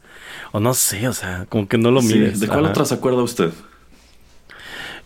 o 0.53 0.61
no 0.61 0.75
sé, 0.75 1.09
o 1.09 1.13
sea, 1.13 1.47
como 1.49 1.69
que 1.69 1.79
no 1.79 1.91
lo 1.91 2.03
mires. 2.03 2.41
¿De 2.41 2.49
cuál 2.49 2.67
otra 2.67 2.85
se 2.85 2.95
acuerda 2.95 3.23
usted? 3.23 3.51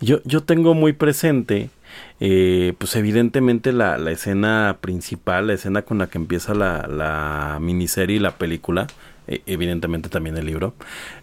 Yo, 0.00 0.20
yo 0.24 0.42
tengo 0.42 0.74
muy 0.74 0.92
presente, 0.92 1.70
eh, 2.18 2.74
pues 2.78 2.96
evidentemente 2.96 3.72
la, 3.72 3.98
la, 3.98 4.10
escena 4.10 4.78
principal, 4.80 5.46
la 5.46 5.52
escena 5.52 5.82
con 5.82 5.98
la 5.98 6.08
que 6.08 6.18
empieza 6.18 6.54
la, 6.54 6.88
la 6.88 7.58
miniserie 7.60 8.16
y 8.16 8.18
la 8.18 8.36
película, 8.36 8.88
e, 9.32 9.42
evidentemente 9.46 10.10
también 10.10 10.36
el 10.36 10.44
libro. 10.44 10.74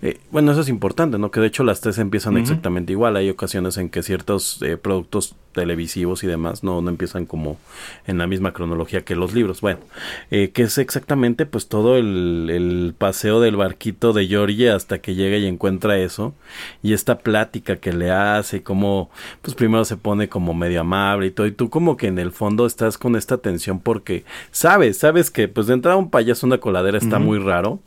Eh, 0.02 0.20
bueno, 0.32 0.52
eso 0.52 0.62
es 0.62 0.70
importante, 0.70 1.20
¿no? 1.20 1.30
Que 1.30 1.40
de 1.40 1.48
hecho 1.48 1.64
las 1.64 1.80
tres 1.80 2.00
empiezan 2.00 2.38
exactamente 2.38 2.92
igual. 2.92 3.16
Hay 3.16 3.30
ocasiones 3.30 3.78
en 3.78 3.90
que 3.90 4.02
ciertos 4.02 4.60
eh, 4.64 4.78
productos 4.78 5.36
televisivos 5.54 6.24
y 6.24 6.28
demás 6.28 6.64
no, 6.64 6.82
no 6.82 6.90
empiezan 6.90 7.26
como 7.26 7.58
en 8.08 8.18
la 8.18 8.26
misma 8.26 8.52
cronología 8.52 9.02
que 9.02 9.16
los 9.16 9.34
libros. 9.34 9.62
Bueno, 9.62 9.80
eh, 10.32 10.50
que 10.50 10.64
es 10.64 10.80
exactamente 10.80 11.46
pues 11.46 11.68
todo 11.68 11.98
el, 11.98 12.50
el, 12.50 12.96
paseo 12.98 13.42
del 13.42 13.58
barquito 13.58 14.12
de 14.12 14.26
Georgie 14.26 14.72
hasta 14.72 15.00
que 15.00 15.14
llega 15.14 15.38
y 15.38 15.46
encuentra 15.46 16.00
eso. 16.00 16.34
Y 16.82 16.94
esta 16.94 17.20
plática 17.20 17.76
que 17.76 17.94
le 17.94 18.10
hace, 18.10 18.64
como 18.64 19.12
pues 19.44 19.54
primero 19.54 19.86
se 19.86 19.98
pone 19.98 20.30
como 20.30 20.56
medio 20.56 20.82
amable 20.82 21.28
y 21.28 21.32
todo. 21.32 21.46
Y 21.46 21.52
tú 21.52 21.70
como 21.70 21.96
que 21.96 22.08
en 22.08 22.18
el 22.18 22.32
fondo 22.32 22.66
estás 22.66 22.98
con 22.98 23.16
esta 23.16 23.38
tensión 23.38 23.80
porque 23.80 24.24
sabes, 24.52 24.98
sabes 24.98 25.30
que 25.30 25.48
pues 25.48 25.68
de 25.68 25.76
entrada 25.76 25.98
un 25.98 26.10
payaso, 26.10 26.48
una 26.48 26.58
coladera 26.58 26.98
está 26.98 27.20
muy 27.20 27.38
raro 27.38 27.80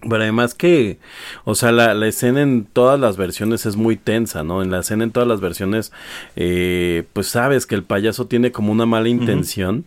pero 0.00 0.22
además 0.22 0.54
que, 0.54 0.98
o 1.44 1.54
sea, 1.54 1.72
la, 1.72 1.92
la, 1.94 2.06
escena 2.06 2.42
en 2.42 2.64
todas 2.64 3.00
las 3.00 3.16
versiones 3.16 3.66
es 3.66 3.76
muy 3.76 3.96
tensa, 3.96 4.44
¿no? 4.44 4.62
En 4.62 4.70
la 4.70 4.80
escena 4.80 5.02
en 5.02 5.10
todas 5.10 5.28
las 5.28 5.40
versiones, 5.40 5.92
eh, 6.36 7.04
pues 7.12 7.26
sabes 7.26 7.66
que 7.66 7.74
el 7.74 7.82
payaso 7.82 8.26
tiene 8.26 8.52
como 8.52 8.70
una 8.70 8.86
mala 8.86 9.08
intención 9.08 9.84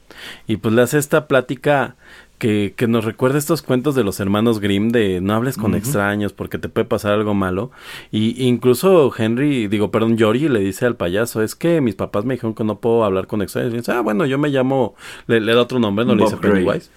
y 0.47 0.57
pues 0.57 0.76
le 0.76 0.82
hace 0.82 0.97
esta 0.97 1.28
plática 1.28 1.95
que, 2.39 2.74
que, 2.76 2.88
nos 2.88 3.05
recuerda 3.05 3.38
estos 3.38 3.62
cuentos 3.62 3.95
de 3.95 4.03
los 4.03 4.20
hermanos 4.20 4.59
Grimm 4.59 4.89
de 4.89 5.22
no 5.22 5.36
hables 5.36 5.57
con 5.57 5.76
extraños 5.76 6.34
porque 6.34 6.57
te 6.57 6.70
puede 6.70 6.86
pasar 6.86 7.14
algo 7.14 7.36
malo. 7.36 7.70
Y 8.12 8.43
incluso 8.47 9.14
Henry, 9.16 9.68
digo, 9.68 9.91
perdón, 9.91 10.18
Georgie 10.18 10.49
le 10.49 10.59
dice 10.59 10.88
al 10.88 10.95
payaso, 10.95 11.43
es 11.43 11.53
que 11.53 11.82
mis 11.82 11.93
papás 11.93 12.26
me 12.26 12.34
dijeron 12.34 12.55
que 12.55 12.64
no 12.64 12.80
puedo 12.80 13.03
hablar 13.03 13.28
con 13.28 13.43
extraños. 13.43 13.76
Y 13.76 13.78
dice, 13.78 13.91
ah, 13.91 14.01
bueno, 14.01 14.26
yo 14.26 14.39
me 14.39 14.49
llamo, 14.49 14.95
le, 15.28 15.39
da 15.39 15.62
otro 15.62 15.78
nombre, 15.78 16.03
no 16.03 16.16
le 16.16 16.24
dice 16.24 16.38
Pennywise 16.38 16.89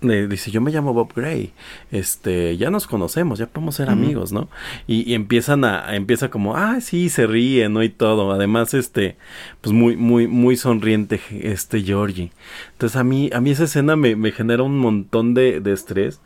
dice, 0.00 0.50
yo 0.50 0.60
me 0.60 0.70
llamo 0.70 0.94
Bob 0.94 1.12
Gray, 1.14 1.52
este, 1.90 2.56
ya 2.56 2.70
nos 2.70 2.86
conocemos, 2.86 3.38
ya 3.38 3.46
podemos 3.46 3.74
ser 3.74 3.90
amigos, 3.90 4.32
¿no? 4.32 4.48
Y, 4.86 5.14
empiezan 5.14 5.64
a, 5.64 5.94
empieza 5.94 6.30
como, 6.30 6.56
ah, 6.56 6.80
sí, 6.80 7.08
se 7.08 7.26
ríe, 7.26 7.68
¿no? 7.68 7.82
Y 7.82 7.90
todo, 7.90 8.32
además, 8.32 8.74
este, 8.74 9.16
pues 9.60 9.74
muy, 9.74 9.96
muy, 9.96 10.26
muy 10.26 10.56
sonriente, 10.56 11.20
este 11.30 11.82
Georgie. 11.82 12.32
Entonces 12.72 12.96
a 12.96 13.04
mí, 13.04 13.30
a 13.32 13.40
mí 13.40 13.50
esa 13.50 13.64
escena 13.64 13.96
me, 13.96 14.16
me 14.16 14.32
genera 14.32 14.62
un 14.62 14.78
montón 14.78 15.34
de, 15.34 15.60
de, 15.60 15.72
estrés 15.72 16.20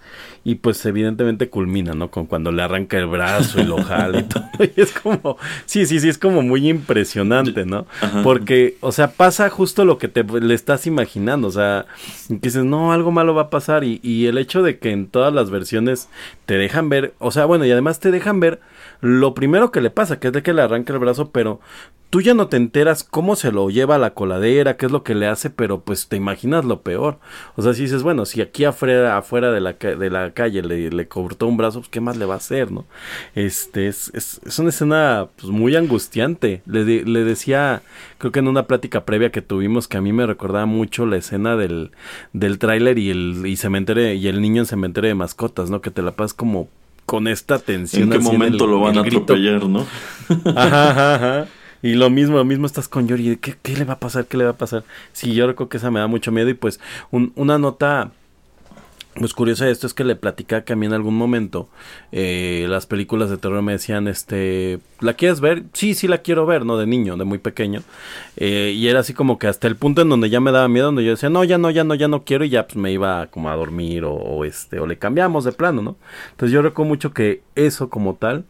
y 0.44 0.56
pues 0.56 0.84
evidentemente 0.84 1.48
culmina, 1.48 1.94
¿no? 1.94 2.10
Con 2.10 2.26
cuando 2.26 2.52
le 2.52 2.62
arranca 2.62 2.98
el 2.98 3.06
brazo 3.06 3.60
y 3.60 3.64
lo 3.64 3.82
jala 3.82 4.20
y 4.20 4.22
todo. 4.24 4.44
Y 4.60 4.80
es 4.80 4.92
como, 4.92 5.38
sí, 5.64 5.86
sí, 5.86 5.98
sí, 6.00 6.10
es 6.10 6.18
como 6.18 6.42
muy 6.42 6.68
impresionante, 6.68 7.64
¿no? 7.64 7.86
Porque, 8.22 8.76
o 8.80 8.92
sea, 8.92 9.12
pasa 9.12 9.48
justo 9.48 9.86
lo 9.86 9.96
que 9.96 10.08
te 10.08 10.22
le 10.22 10.54
estás 10.54 10.86
imaginando, 10.86 11.48
o 11.48 11.50
sea, 11.50 11.86
dices, 12.28 12.64
no, 12.64 12.92
algo 12.92 13.10
malo 13.10 13.34
va 13.34 13.42
a 13.42 13.50
pasar 13.50 13.84
y, 13.84 14.26
el 14.26 14.38
hecho 14.38 14.62
de 14.62 14.78
que 14.78 14.90
en 14.90 15.06
todas 15.06 15.32
las 15.32 15.50
versiones 15.50 16.08
te 16.46 16.56
dejan 16.56 16.88
ver, 16.88 17.14
o 17.18 17.30
sea, 17.30 17.46
bueno, 17.46 17.64
y 17.64 17.70
además 17.70 18.00
te 18.00 18.10
dejan 18.10 18.40
ver 18.40 18.60
lo 19.00 19.34
primero 19.34 19.70
que 19.70 19.80
le 19.80 19.90
pasa, 19.90 20.20
que 20.20 20.28
es 20.28 20.32
de 20.32 20.42
que 20.42 20.52
le 20.52 20.62
arranca 20.62 20.92
el 20.92 20.98
brazo, 20.98 21.30
pero 21.30 21.60
tú 22.14 22.20
ya 22.20 22.32
no 22.32 22.46
te 22.46 22.56
enteras 22.56 23.02
cómo 23.02 23.34
se 23.34 23.50
lo 23.50 23.70
lleva 23.70 23.96
a 23.96 23.98
la 23.98 24.14
coladera, 24.14 24.76
qué 24.76 24.86
es 24.86 24.92
lo 24.92 25.02
que 25.02 25.16
le 25.16 25.26
hace, 25.26 25.50
pero 25.50 25.80
pues 25.80 26.06
te 26.06 26.14
imaginas 26.14 26.64
lo 26.64 26.80
peor. 26.82 27.18
O 27.56 27.62
sea, 27.62 27.74
si 27.74 27.82
dices, 27.82 28.04
bueno, 28.04 28.24
si 28.24 28.40
aquí 28.40 28.64
afuera, 28.64 29.18
afuera 29.18 29.50
de, 29.50 29.60
la, 29.60 29.72
de 29.72 30.10
la 30.10 30.30
calle 30.30 30.62
le, 30.62 30.90
le 30.90 31.08
cortó 31.08 31.48
un 31.48 31.56
brazo, 31.56 31.80
pues 31.80 31.88
qué 31.88 32.00
más 32.00 32.16
le 32.16 32.24
va 32.24 32.34
a 32.34 32.36
hacer, 32.36 32.70
¿no? 32.70 32.84
Este, 33.34 33.88
es, 33.88 34.12
es, 34.14 34.40
es 34.46 34.58
una 34.60 34.68
escena 34.68 35.26
pues, 35.34 35.50
muy 35.50 35.74
angustiante. 35.74 36.62
Le, 36.66 36.84
le 36.84 37.24
decía, 37.24 37.82
creo 38.18 38.30
que 38.30 38.38
en 38.38 38.46
una 38.46 38.68
plática 38.68 39.04
previa 39.04 39.32
que 39.32 39.42
tuvimos, 39.42 39.88
que 39.88 39.96
a 39.96 40.00
mí 40.00 40.12
me 40.12 40.24
recordaba 40.24 40.66
mucho 40.66 41.06
la 41.06 41.16
escena 41.16 41.56
del, 41.56 41.90
del 42.32 42.60
tráiler 42.60 42.96
y 42.96 43.10
el 43.10 43.42
y 43.44 43.56
cementerio, 43.56 44.12
y 44.12 44.28
el 44.28 44.40
niño 44.40 44.62
en 44.62 44.66
cementerio 44.66 45.08
de 45.08 45.16
mascotas, 45.16 45.68
¿no? 45.68 45.80
Que 45.80 45.90
te 45.90 46.00
la 46.00 46.12
pasas 46.12 46.34
como 46.34 46.68
con 47.06 47.26
esta 47.26 47.58
tensión. 47.58 48.04
¿En 48.04 48.10
qué 48.10 48.18
momento 48.20 48.68
lo 48.68 48.78
van 48.78 48.98
a 48.98 49.00
atropellar, 49.00 49.66
no? 49.66 49.84
Ajá, 50.54 51.14
ajá, 51.16 51.48
Y 51.84 51.96
lo 51.96 52.08
mismo, 52.08 52.38
lo 52.38 52.46
mismo 52.46 52.64
estás 52.64 52.88
con 52.88 53.06
Yori. 53.06 53.36
¿Qué, 53.36 53.56
¿Qué 53.60 53.76
le 53.76 53.84
va 53.84 53.92
a 53.92 54.00
pasar? 54.00 54.24
¿Qué 54.24 54.38
le 54.38 54.44
va 54.44 54.52
a 54.52 54.56
pasar? 54.56 54.84
Sí, 55.12 55.34
yo 55.34 55.54
creo 55.54 55.68
que 55.68 55.76
esa 55.76 55.90
me 55.90 56.00
da 56.00 56.06
mucho 56.06 56.32
miedo. 56.32 56.48
Y 56.48 56.54
pues, 56.54 56.80
un, 57.10 57.34
una 57.36 57.58
nota 57.58 58.10
pues 59.14 59.32
curioso 59.32 59.64
esto 59.66 59.86
es 59.86 59.94
que 59.94 60.02
le 60.02 60.16
platicaba 60.16 60.62
que 60.62 60.72
a 60.72 60.76
mí 60.76 60.86
en 60.86 60.92
algún 60.92 61.16
momento 61.16 61.68
eh, 62.10 62.66
las 62.68 62.86
películas 62.86 63.30
de 63.30 63.38
terror 63.38 63.62
me 63.62 63.72
decían, 63.72 64.08
este, 64.08 64.80
¿la 65.00 65.14
quieres 65.14 65.40
ver? 65.40 65.64
Sí, 65.72 65.94
sí 65.94 66.08
la 66.08 66.18
quiero 66.18 66.46
ver, 66.46 66.64
¿no? 66.64 66.76
De 66.76 66.86
niño, 66.86 67.16
de 67.16 67.24
muy 67.24 67.38
pequeño. 67.38 67.82
Eh, 68.36 68.72
y 68.74 68.88
era 68.88 69.00
así 69.00 69.14
como 69.14 69.38
que 69.38 69.46
hasta 69.46 69.68
el 69.68 69.76
punto 69.76 70.02
en 70.02 70.08
donde 70.08 70.30
ya 70.30 70.40
me 70.40 70.50
daba 70.50 70.66
miedo, 70.68 70.86
donde 70.86 71.04
yo 71.04 71.12
decía, 71.12 71.30
no, 71.30 71.44
ya 71.44 71.58
no, 71.58 71.70
ya 71.70 71.84
no, 71.84 71.94
ya 71.94 72.08
no 72.08 72.24
quiero 72.24 72.44
y 72.44 72.48
ya 72.48 72.66
pues 72.66 72.76
me 72.76 72.90
iba 72.90 73.28
como 73.28 73.50
a 73.50 73.56
dormir 73.56 74.04
o, 74.04 74.44
este, 74.44 74.80
o 74.80 74.86
le 74.86 74.98
cambiamos 74.98 75.44
de 75.44 75.52
plano, 75.52 75.82
¿no? 75.82 75.96
Entonces 76.32 76.52
yo 76.52 76.62
recuerdo 76.62 76.88
mucho 76.88 77.12
que 77.12 77.42
eso 77.54 77.90
como 77.90 78.14
tal, 78.14 78.44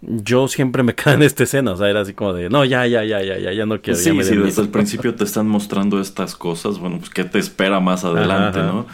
yo 0.00 0.46
siempre 0.46 0.84
me 0.84 0.94
quedaba 0.96 1.14
en 1.14 1.22
esta 1.22 1.42
escena, 1.42 1.72
o 1.72 1.76
sea, 1.76 1.90
era 1.90 2.02
así 2.02 2.14
como 2.14 2.32
de, 2.34 2.48
no, 2.50 2.64
ya, 2.64 2.86
ya, 2.86 3.04
ya, 3.04 3.20
ya, 3.20 3.38
ya, 3.38 3.52
ya 3.52 3.66
no 3.66 3.80
quiero. 3.80 3.98
Sí, 3.98 4.10
sí, 4.22 4.36
desde 4.36 4.62
el 4.62 4.68
principio 4.68 5.14
te 5.14 5.24
están 5.24 5.48
mostrando 5.48 6.00
estas 6.00 6.36
cosas, 6.36 6.78
bueno, 6.78 6.98
pues 6.98 7.10
qué 7.10 7.24
te 7.24 7.40
espera 7.40 7.80
más 7.80 8.04
adelante, 8.04 8.60
¿no? 8.60 8.86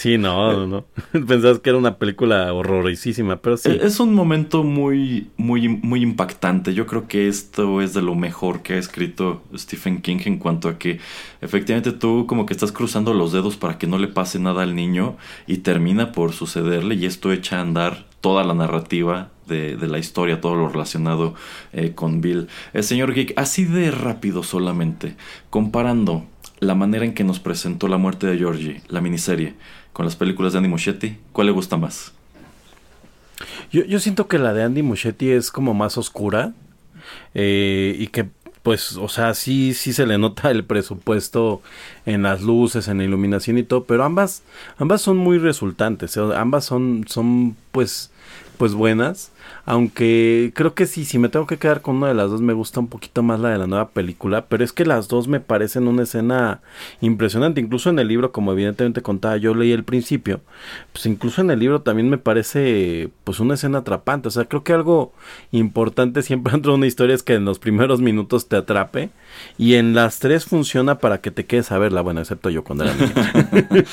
Sí, 0.00 0.16
no, 0.16 0.66
no, 0.66 0.86
Pensabas 1.12 1.58
que 1.58 1.68
era 1.68 1.78
una 1.78 1.98
película 1.98 2.50
horrorísima, 2.54 3.36
pero 3.36 3.58
sí. 3.58 3.68
Es 3.82 4.00
un 4.00 4.14
momento 4.14 4.64
muy, 4.64 5.28
muy, 5.36 5.68
muy 5.68 6.00
impactante. 6.00 6.72
Yo 6.72 6.86
creo 6.86 7.06
que 7.06 7.28
esto 7.28 7.82
es 7.82 7.92
de 7.92 8.00
lo 8.00 8.14
mejor 8.14 8.62
que 8.62 8.72
ha 8.72 8.78
escrito 8.78 9.42
Stephen 9.54 10.00
King 10.00 10.20
en 10.24 10.38
cuanto 10.38 10.70
a 10.70 10.78
que 10.78 11.00
efectivamente 11.42 11.92
tú 11.92 12.24
como 12.26 12.46
que 12.46 12.54
estás 12.54 12.72
cruzando 12.72 13.12
los 13.12 13.32
dedos 13.32 13.58
para 13.58 13.76
que 13.76 13.86
no 13.86 13.98
le 13.98 14.08
pase 14.08 14.38
nada 14.38 14.62
al 14.62 14.74
niño 14.74 15.18
y 15.46 15.58
termina 15.58 16.12
por 16.12 16.32
sucederle 16.32 16.94
y 16.94 17.04
esto 17.04 17.30
echa 17.30 17.58
a 17.58 17.60
andar 17.60 18.06
toda 18.22 18.42
la 18.42 18.54
narrativa 18.54 19.28
de, 19.46 19.76
la 19.86 19.98
historia, 19.98 20.40
todo 20.40 20.54
lo 20.54 20.70
relacionado 20.70 21.34
eh, 21.74 21.92
con 21.94 22.22
Bill. 22.22 22.48
El 22.72 22.84
señor 22.84 23.12
Geek, 23.12 23.34
así 23.36 23.66
de 23.66 23.90
rápido 23.90 24.44
solamente, 24.44 25.16
comparando 25.50 26.24
la 26.60 26.74
manera 26.74 27.04
en 27.04 27.14
que 27.14 27.24
nos 27.24 27.40
presentó 27.40 27.88
la 27.88 27.96
muerte 27.96 28.26
de 28.26 28.38
Georgie, 28.38 28.82
la 28.88 29.00
miniserie, 29.00 29.54
con 29.92 30.04
las 30.04 30.16
películas 30.16 30.52
de 30.52 30.58
Andy 30.58 30.68
Muschietti, 30.68 31.16
¿cuál 31.32 31.48
le 31.48 31.52
gusta 31.52 31.76
más? 31.76 32.12
Yo, 33.72 33.84
yo 33.84 34.00
siento 34.00 34.28
que 34.28 34.38
la 34.38 34.52
de 34.52 34.62
Andy 34.62 34.82
Muschietti 34.82 35.30
es 35.30 35.50
como 35.50 35.74
más 35.74 35.96
oscura 35.96 36.52
eh, 37.34 37.96
y 37.98 38.08
que 38.08 38.28
pues, 38.62 38.96
o 38.96 39.08
sea, 39.08 39.34
sí, 39.34 39.72
sí 39.72 39.92
se 39.92 40.06
le 40.06 40.18
nota 40.18 40.50
el 40.50 40.64
presupuesto 40.64 41.62
en 42.04 42.22
las 42.22 42.42
luces, 42.42 42.88
en 42.88 42.98
la 42.98 43.04
iluminación 43.04 43.56
y 43.56 43.62
todo, 43.62 43.84
pero 43.84 44.04
ambas, 44.04 44.42
ambas 44.76 45.00
son 45.00 45.16
muy 45.16 45.38
resultantes, 45.38 46.16
ambas 46.16 46.66
son, 46.66 47.04
son, 47.08 47.56
pues, 47.72 48.10
pues 48.58 48.74
buenas. 48.74 49.32
Aunque 49.70 50.50
creo 50.56 50.74
que 50.74 50.84
sí, 50.84 51.04
si 51.04 51.20
me 51.20 51.28
tengo 51.28 51.46
que 51.46 51.56
quedar 51.56 51.80
con 51.80 51.94
una 51.94 52.08
de 52.08 52.14
las 52.14 52.28
dos, 52.28 52.40
me 52.40 52.54
gusta 52.54 52.80
un 52.80 52.88
poquito 52.88 53.22
más 53.22 53.38
la 53.38 53.50
de 53.50 53.58
la 53.58 53.68
nueva 53.68 53.90
película. 53.90 54.46
Pero 54.46 54.64
es 54.64 54.72
que 54.72 54.84
las 54.84 55.06
dos 55.06 55.28
me 55.28 55.38
parecen 55.38 55.86
una 55.86 56.02
escena 56.02 56.60
impresionante. 57.00 57.60
Incluso 57.60 57.88
en 57.88 58.00
el 58.00 58.08
libro, 58.08 58.32
como 58.32 58.50
evidentemente 58.50 59.00
contaba, 59.00 59.36
yo 59.36 59.54
leí 59.54 59.70
el 59.70 59.84
principio. 59.84 60.40
Pues 60.92 61.06
incluso 61.06 61.40
en 61.40 61.52
el 61.52 61.60
libro 61.60 61.82
también 61.82 62.10
me 62.10 62.18
parece 62.18 63.10
pues 63.22 63.38
una 63.38 63.54
escena 63.54 63.78
atrapante. 63.78 64.26
O 64.26 64.32
sea, 64.32 64.46
creo 64.46 64.64
que 64.64 64.72
algo 64.72 65.12
importante 65.52 66.22
siempre 66.24 66.52
dentro 66.52 66.72
de 66.72 66.78
una 66.78 66.88
historia 66.88 67.14
es 67.14 67.22
que 67.22 67.34
en 67.34 67.44
los 67.44 67.60
primeros 67.60 68.00
minutos 68.00 68.48
te 68.48 68.56
atrape. 68.56 69.10
Y 69.56 69.74
en 69.74 69.94
las 69.94 70.18
tres 70.18 70.46
funciona 70.46 70.98
para 70.98 71.20
que 71.20 71.30
te 71.30 71.46
quedes 71.46 71.70
a 71.70 71.78
verla. 71.78 72.00
Bueno, 72.00 72.18
excepto 72.18 72.50
yo 72.50 72.64
cuando 72.64 72.86
era 72.86 72.94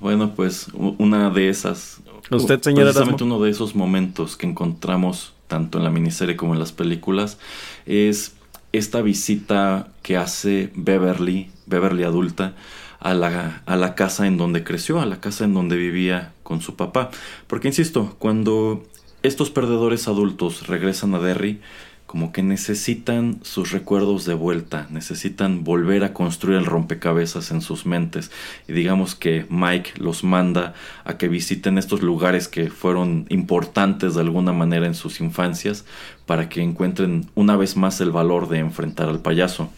bueno, 0.00 0.34
pues 0.34 0.68
una 0.74 1.30
de 1.30 1.48
esas 1.48 2.02
Usted, 2.30 2.60
señora 2.62 2.86
Precisamente 2.86 3.24
uno 3.24 3.40
de 3.40 3.50
esos 3.50 3.74
momentos 3.74 4.36
que 4.36 4.46
encontramos 4.46 5.34
tanto 5.46 5.78
en 5.78 5.84
la 5.84 5.90
miniserie 5.90 6.36
como 6.36 6.54
en 6.54 6.58
las 6.58 6.72
películas 6.72 7.38
es 7.86 8.34
esta 8.72 9.02
visita 9.02 9.88
que 10.02 10.16
hace 10.16 10.72
Beverly, 10.74 11.50
Beverly 11.66 12.02
adulta, 12.02 12.54
a 12.98 13.14
la, 13.14 13.62
a 13.66 13.76
la 13.76 13.94
casa 13.94 14.26
en 14.26 14.38
donde 14.38 14.64
creció, 14.64 15.00
a 15.00 15.06
la 15.06 15.20
casa 15.20 15.44
en 15.44 15.54
donde 15.54 15.76
vivía 15.76 16.32
con 16.42 16.60
su 16.60 16.74
papá. 16.74 17.10
Porque, 17.46 17.68
insisto, 17.68 18.16
cuando 18.18 18.82
estos 19.22 19.50
perdedores 19.50 20.08
adultos 20.08 20.66
regresan 20.66 21.14
a 21.14 21.18
Derry, 21.18 21.60
como 22.14 22.30
que 22.30 22.44
necesitan 22.44 23.40
sus 23.42 23.72
recuerdos 23.72 24.24
de 24.24 24.34
vuelta, 24.34 24.86
necesitan 24.88 25.64
volver 25.64 26.04
a 26.04 26.12
construir 26.12 26.58
el 26.58 26.64
rompecabezas 26.64 27.50
en 27.50 27.60
sus 27.60 27.86
mentes. 27.86 28.30
Y 28.68 28.72
digamos 28.72 29.16
que 29.16 29.46
Mike 29.50 29.94
los 29.96 30.22
manda 30.22 30.74
a 31.02 31.18
que 31.18 31.26
visiten 31.26 31.76
estos 31.76 32.02
lugares 32.02 32.46
que 32.46 32.70
fueron 32.70 33.26
importantes 33.30 34.14
de 34.14 34.20
alguna 34.20 34.52
manera 34.52 34.86
en 34.86 34.94
sus 34.94 35.20
infancias 35.20 35.86
para 36.24 36.48
que 36.48 36.62
encuentren 36.62 37.28
una 37.34 37.56
vez 37.56 37.76
más 37.76 38.00
el 38.00 38.12
valor 38.12 38.48
de 38.48 38.60
enfrentar 38.60 39.08
al 39.08 39.18
payaso. 39.18 39.72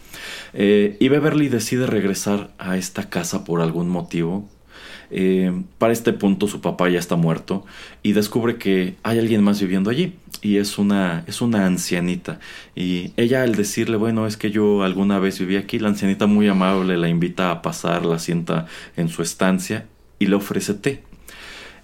Eh, 0.52 0.98
y 1.00 1.08
Beverly 1.08 1.48
decide 1.48 1.86
regresar 1.86 2.50
a 2.58 2.76
esta 2.76 3.08
casa 3.08 3.44
por 3.44 3.62
algún 3.62 3.88
motivo, 3.88 4.46
eh, 5.10 5.52
para 5.78 5.92
este 5.92 6.12
punto 6.12 6.48
su 6.48 6.60
papá 6.60 6.88
ya 6.88 6.98
está 6.98 7.16
muerto 7.16 7.64
y 8.02 8.12
descubre 8.12 8.56
que 8.56 8.96
hay 9.02 9.18
alguien 9.18 9.42
más 9.42 9.60
viviendo 9.60 9.90
allí 9.90 10.14
y 10.42 10.58
es 10.58 10.78
una, 10.78 11.24
es 11.26 11.40
una 11.40 11.66
ancianita. 11.66 12.40
Y 12.74 13.12
ella 13.16 13.42
al 13.42 13.54
decirle, 13.54 13.96
bueno, 13.96 14.26
es 14.26 14.36
que 14.36 14.50
yo 14.50 14.82
alguna 14.82 15.18
vez 15.18 15.38
viví 15.38 15.56
aquí, 15.56 15.78
la 15.78 15.88
ancianita 15.88 16.26
muy 16.26 16.48
amable 16.48 16.96
la 16.96 17.08
invita 17.08 17.50
a 17.50 17.62
pasar, 17.62 18.04
la 18.04 18.18
sienta 18.18 18.66
en 18.96 19.08
su 19.08 19.22
estancia 19.22 19.86
y 20.18 20.26
le 20.26 20.36
ofrece 20.36 20.74
té. 20.74 21.02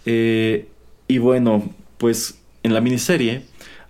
Eh, 0.06 0.68
y 1.08 1.18
bueno, 1.18 1.70
pues 1.98 2.40
en 2.62 2.74
la 2.74 2.80
miniserie, 2.80 3.42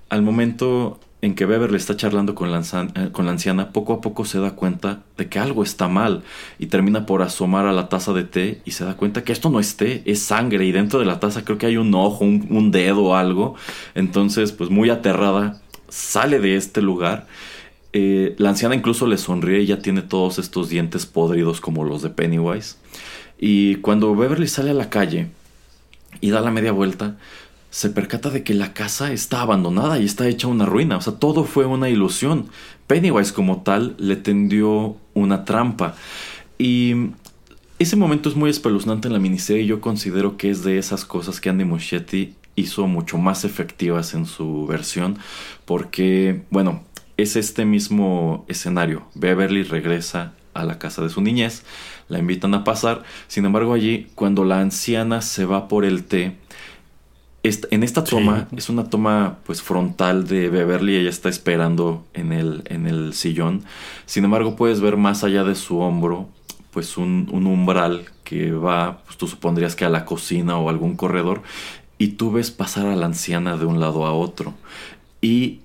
al 0.08 0.22
momento 0.22 1.00
en 1.22 1.36
que 1.36 1.46
Beverly 1.46 1.76
está 1.76 1.96
charlando 1.96 2.34
con 2.34 2.50
la, 2.50 2.60
eh, 2.60 3.10
con 3.12 3.26
la, 3.26 3.30
anciana, 3.30 3.70
poco 3.70 3.92
a 3.92 4.00
poco 4.00 4.24
se 4.24 4.40
da 4.40 4.50
cuenta 4.50 5.04
de 5.16 5.28
que 5.28 5.38
algo 5.38 5.62
está 5.62 5.86
mal 5.86 6.24
y 6.58 6.66
termina 6.66 7.06
por 7.06 7.22
asomar 7.22 7.64
a 7.66 7.72
la 7.72 7.88
taza 7.88 8.12
de 8.12 8.24
té 8.24 8.60
y 8.64 8.72
se 8.72 8.84
da 8.84 8.96
cuenta 8.96 9.22
que 9.22 9.32
esto 9.32 9.48
no 9.48 9.60
es 9.60 9.76
té, 9.76 10.02
es 10.04 10.18
sangre 10.20 10.66
y 10.66 10.72
dentro 10.72 10.98
de 10.98 11.04
la 11.04 11.20
taza 11.20 11.44
creo 11.44 11.58
que 11.58 11.66
hay 11.66 11.76
un 11.76 11.94
ojo, 11.94 12.24
un, 12.24 12.70
dedo 12.72 13.04
o 13.04 13.14
algo. 13.14 13.54
Entonces, 13.94 14.50
pues 14.50 14.68
muy 14.68 14.90
aterrada, 14.90 15.62
sale 15.88 16.40
de 16.40 16.56
este 16.56 16.82
lugar. 16.82 17.28
Eh, 17.92 18.34
la 18.38 18.48
anciana 18.48 18.74
incluso 18.74 19.06
le 19.06 19.16
sonríe 19.16 19.60
y 19.60 19.66
ya 19.66 19.78
tiene 19.78 20.02
todos 20.02 20.40
estos 20.40 20.70
dientes 20.70 21.06
podridos 21.06 21.60
como 21.60 21.84
los 21.84 22.02
de 22.02 22.10
Pennywise. 22.10 22.76
Y 23.38 23.76
cuando 23.76 24.16
Beverly 24.16 24.48
sale 24.48 24.70
a 24.70 24.74
la 24.74 24.90
calle 24.90 25.28
y 26.20 26.30
da 26.30 26.40
la 26.40 26.50
media 26.50 26.72
vuelta, 26.72 27.16
se 27.72 27.88
percata 27.88 28.28
de 28.28 28.44
que 28.44 28.52
la 28.52 28.74
casa 28.74 29.14
está 29.14 29.40
abandonada 29.40 29.98
y 29.98 30.04
está 30.04 30.28
hecha 30.28 30.46
una 30.46 30.66
ruina. 30.66 30.98
O 30.98 31.00
sea, 31.00 31.14
todo 31.14 31.44
fue 31.44 31.64
una 31.64 31.88
ilusión. 31.88 32.50
Pennywise 32.86 33.32
como 33.32 33.62
tal 33.62 33.96
le 33.98 34.16
tendió 34.16 34.98
una 35.14 35.46
trampa. 35.46 35.94
Y 36.58 37.12
ese 37.78 37.96
momento 37.96 38.28
es 38.28 38.36
muy 38.36 38.50
espeluznante 38.50 39.08
en 39.08 39.14
la 39.14 39.18
miniserie 39.18 39.62
y 39.62 39.68
yo 39.68 39.80
considero 39.80 40.36
que 40.36 40.50
es 40.50 40.62
de 40.62 40.76
esas 40.76 41.06
cosas 41.06 41.40
que 41.40 41.48
Andy 41.48 41.64
Muschietti 41.64 42.34
hizo 42.56 42.86
mucho 42.86 43.16
más 43.16 43.46
efectivas 43.46 44.12
en 44.12 44.26
su 44.26 44.66
versión. 44.66 45.16
Porque, 45.64 46.42
bueno, 46.50 46.82
es 47.16 47.36
este 47.36 47.64
mismo 47.64 48.44
escenario. 48.48 49.06
Beverly 49.14 49.62
regresa 49.62 50.34
a 50.52 50.64
la 50.64 50.78
casa 50.78 51.00
de 51.00 51.08
su 51.08 51.22
niñez, 51.22 51.64
la 52.08 52.18
invitan 52.18 52.52
a 52.52 52.64
pasar. 52.64 53.02
Sin 53.28 53.46
embargo, 53.46 53.72
allí, 53.72 54.08
cuando 54.14 54.44
la 54.44 54.60
anciana 54.60 55.22
se 55.22 55.46
va 55.46 55.68
por 55.68 55.86
el 55.86 56.04
té, 56.04 56.36
en 57.42 57.82
esta 57.82 58.04
toma 58.04 58.46
es 58.56 58.68
una 58.68 58.84
toma 58.84 59.38
pues 59.44 59.62
frontal 59.62 60.28
de 60.28 60.48
Beverly, 60.48 60.96
ella 60.96 61.10
está 61.10 61.28
esperando 61.28 62.06
en 62.14 62.32
el, 62.32 62.62
en 62.66 62.86
el 62.86 63.14
sillón. 63.14 63.64
Sin 64.06 64.24
embargo, 64.24 64.54
puedes 64.54 64.80
ver 64.80 64.96
más 64.96 65.24
allá 65.24 65.42
de 65.42 65.54
su 65.54 65.80
hombro 65.80 66.28
pues 66.70 66.96
un, 66.96 67.28
un 67.32 67.46
umbral 67.46 68.06
que 68.24 68.52
va, 68.52 69.02
pues 69.04 69.18
tú 69.18 69.26
supondrías 69.26 69.76
que 69.76 69.84
a 69.84 69.90
la 69.90 70.04
cocina 70.04 70.56
o 70.56 70.70
algún 70.70 70.96
corredor 70.96 71.42
y 71.98 72.08
tú 72.08 72.32
ves 72.32 72.50
pasar 72.50 72.86
a 72.86 72.96
la 72.96 73.06
anciana 73.06 73.56
de 73.56 73.66
un 73.66 73.78
lado 73.80 74.06
a 74.06 74.12
otro. 74.12 74.54
Y 75.20 75.61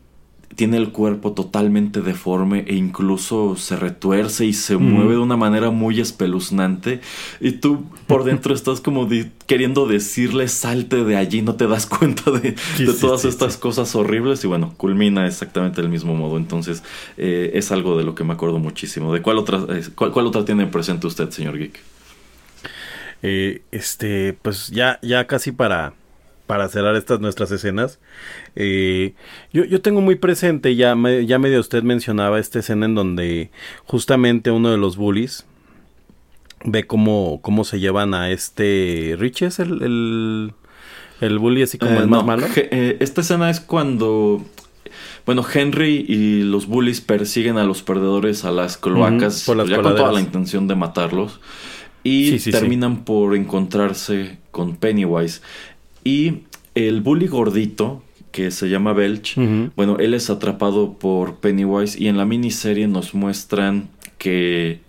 tiene 0.56 0.78
el 0.78 0.92
cuerpo 0.92 1.34
totalmente 1.34 2.02
deforme 2.02 2.66
e 2.68 2.76
incluso 2.76 3.56
se 3.56 3.76
retuerce 3.76 4.46
y 4.46 4.54
se 4.54 4.78
mueve 4.78 5.12
de 5.12 5.20
una 5.20 5.38
manera 5.38 5.70
muy 5.70 6.00
espeluznante 6.00 7.00
y 7.40 7.52
tú 7.54 7.86
por 8.08 8.24
dentro 8.24 8.54
estás 8.54 8.82
como 8.82 9.08
queriendo 9.46 9.86
decirle 9.86 10.48
salte 10.48 11.04
de 11.04 11.16
allí, 11.16 11.42
no 11.42 11.56
te 11.56 11.68
das 11.68 11.86
cuenta 11.86 12.32
de, 12.32 12.56
todas 13.00 13.26
estas 13.26 13.58
cosas 13.58 13.96
horribles 13.96 14.44
y 14.44 14.48
bueno, 14.48 14.74
culmina 14.78 15.28
exactamente 15.28 15.82
del 15.82 15.92
mismo 15.92 16.16
modo, 16.16 16.38
entonces 16.38 16.82
eh, 17.18 17.52
es 17.54 17.72
algo 17.72 17.98
de 17.98 18.04
lo 18.04 18.16
que 18.16 18.24
me 18.24 18.34
acuerdo 18.34 18.58
muchísimo. 18.58 19.14
¿De 19.14 19.22
cuál 19.22 19.38
otra, 19.38 19.60
eh, 19.70 19.84
cuál, 19.96 20.26
otra 20.26 20.44
tiene 20.44 20.66
presente 20.68 21.08
usted, 21.08 21.30
señor 21.30 21.58
Geek? 21.58 21.80
Eh, 23.22 23.62
este, 23.72 24.34
pues 24.42 24.70
ya, 24.70 25.00
ya 25.02 25.28
casi 25.28 25.52
para 25.52 25.94
para 26.48 26.70
cerrar 26.70 26.96
estas 26.96 27.20
nuestras 27.20 27.52
escenas. 27.52 28.00
Eh, 28.56 29.14
yo, 29.54 29.66
yo, 29.66 29.82
tengo 29.82 30.02
muy 30.02 30.16
presente, 30.16 30.76
ya, 30.76 30.96
ya 31.26 31.40
medio 31.40 31.60
usted 31.60 31.84
mencionaba 31.84 32.40
esta 32.40 32.60
escena 32.60 32.86
en 32.86 32.96
donde 32.96 33.52
justamente 33.86 34.50
uno 34.50 34.72
de 34.72 34.78
los 34.78 34.98
bullies 34.98 35.46
ve 36.64 36.88
cómo, 36.88 37.40
cómo 37.42 37.64
se 37.64 37.80
llevan 37.80 38.14
a 38.14 38.32
este... 38.32 39.16
Rich 39.20 39.44
es 39.44 39.60
el, 39.60 40.54
el, 41.22 41.40
bully 41.40 41.64
así 41.64 41.78
como 41.78 41.92
eh, 41.92 41.98
el 41.98 42.08
más 42.08 42.26
malo. 42.26 42.48
Eh, 42.56 42.98
esta 43.00 43.22
escena 43.22 43.50
es 43.50 43.60
cuando... 43.60 44.44
Bueno, 45.26 45.46
Henry 45.54 46.06
y 46.08 46.44
los 46.44 46.68
bullies 46.68 47.02
persiguen 47.02 47.58
a 47.58 47.66
los 47.66 47.84
perdedores 47.84 48.46
a 48.46 48.52
las 48.52 48.78
cloacas, 48.78 49.44
por 49.44 49.58
las 49.58 49.68
ya 49.68 49.82
con 49.82 49.96
toda 49.96 50.14
la 50.14 50.22
intención 50.22 50.70
de 50.70 50.76
matarlos. 50.76 51.42
Y 52.04 52.40
terminan 52.40 53.04
por 53.04 53.36
encontrarse 53.36 54.38
con 54.52 54.78
Pennywise. 54.78 55.42
Y 56.08 56.44
el 56.74 57.02
bully 57.02 57.28
gordito, 57.28 58.02
que 58.32 58.50
se 58.52 58.70
llama 58.70 58.94
Belch, 58.94 59.36
bueno, 59.76 59.98
él 60.00 60.14
es 60.14 60.30
atrapado 60.30 60.94
por 60.94 61.36
Pennywise 61.36 62.02
y 62.02 62.08
en 62.08 62.16
la 62.16 62.24
miniserie 62.24 62.88
nos 62.88 63.14
muestran 63.14 63.90
que 64.18 64.80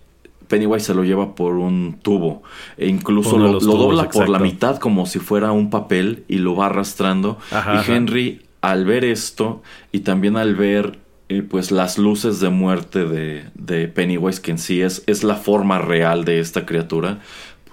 Pennywise 0.47 0.85
se 0.85 0.93
lo 0.93 1.03
lleva 1.03 1.35
por 1.35 1.55
un 1.55 1.97
tubo 2.01 2.41
e 2.77 2.87
incluso 2.87 3.37
lo, 3.37 3.59
dobla 3.59 4.07
por 4.07 4.29
la 4.29 4.39
mitad 4.39 4.77
como 4.77 5.05
si 5.05 5.19
fuera 5.19 5.51
un 5.51 5.69
papel 5.69 6.23
y 6.29 6.37
lo 6.37 6.55
va 6.55 6.67
arrastrando. 6.67 7.37
y 7.51 7.91
Henry 7.91 8.41
al 8.61 8.85
ver 8.85 9.03
esto 9.03 9.61
y 9.91 9.99
también 9.99 10.37
al 10.37 10.55
ver 10.55 10.99
eh, 11.27 11.41
pues 11.41 11.71
las 11.71 11.97
luces 11.97 12.39
de 12.39 12.47
muerte 12.49 13.03
de, 13.03 13.43
de, 13.55 13.89
Pennywise 13.89 14.41
que 14.41 14.51
en 14.51 14.57
sí 14.57 14.81
es, 14.81 15.03
es 15.05 15.25
la 15.25 15.35
forma 15.35 15.79
real 15.79 16.23
de 16.23 16.39
esta 16.39 16.65
criatura, 16.65 17.19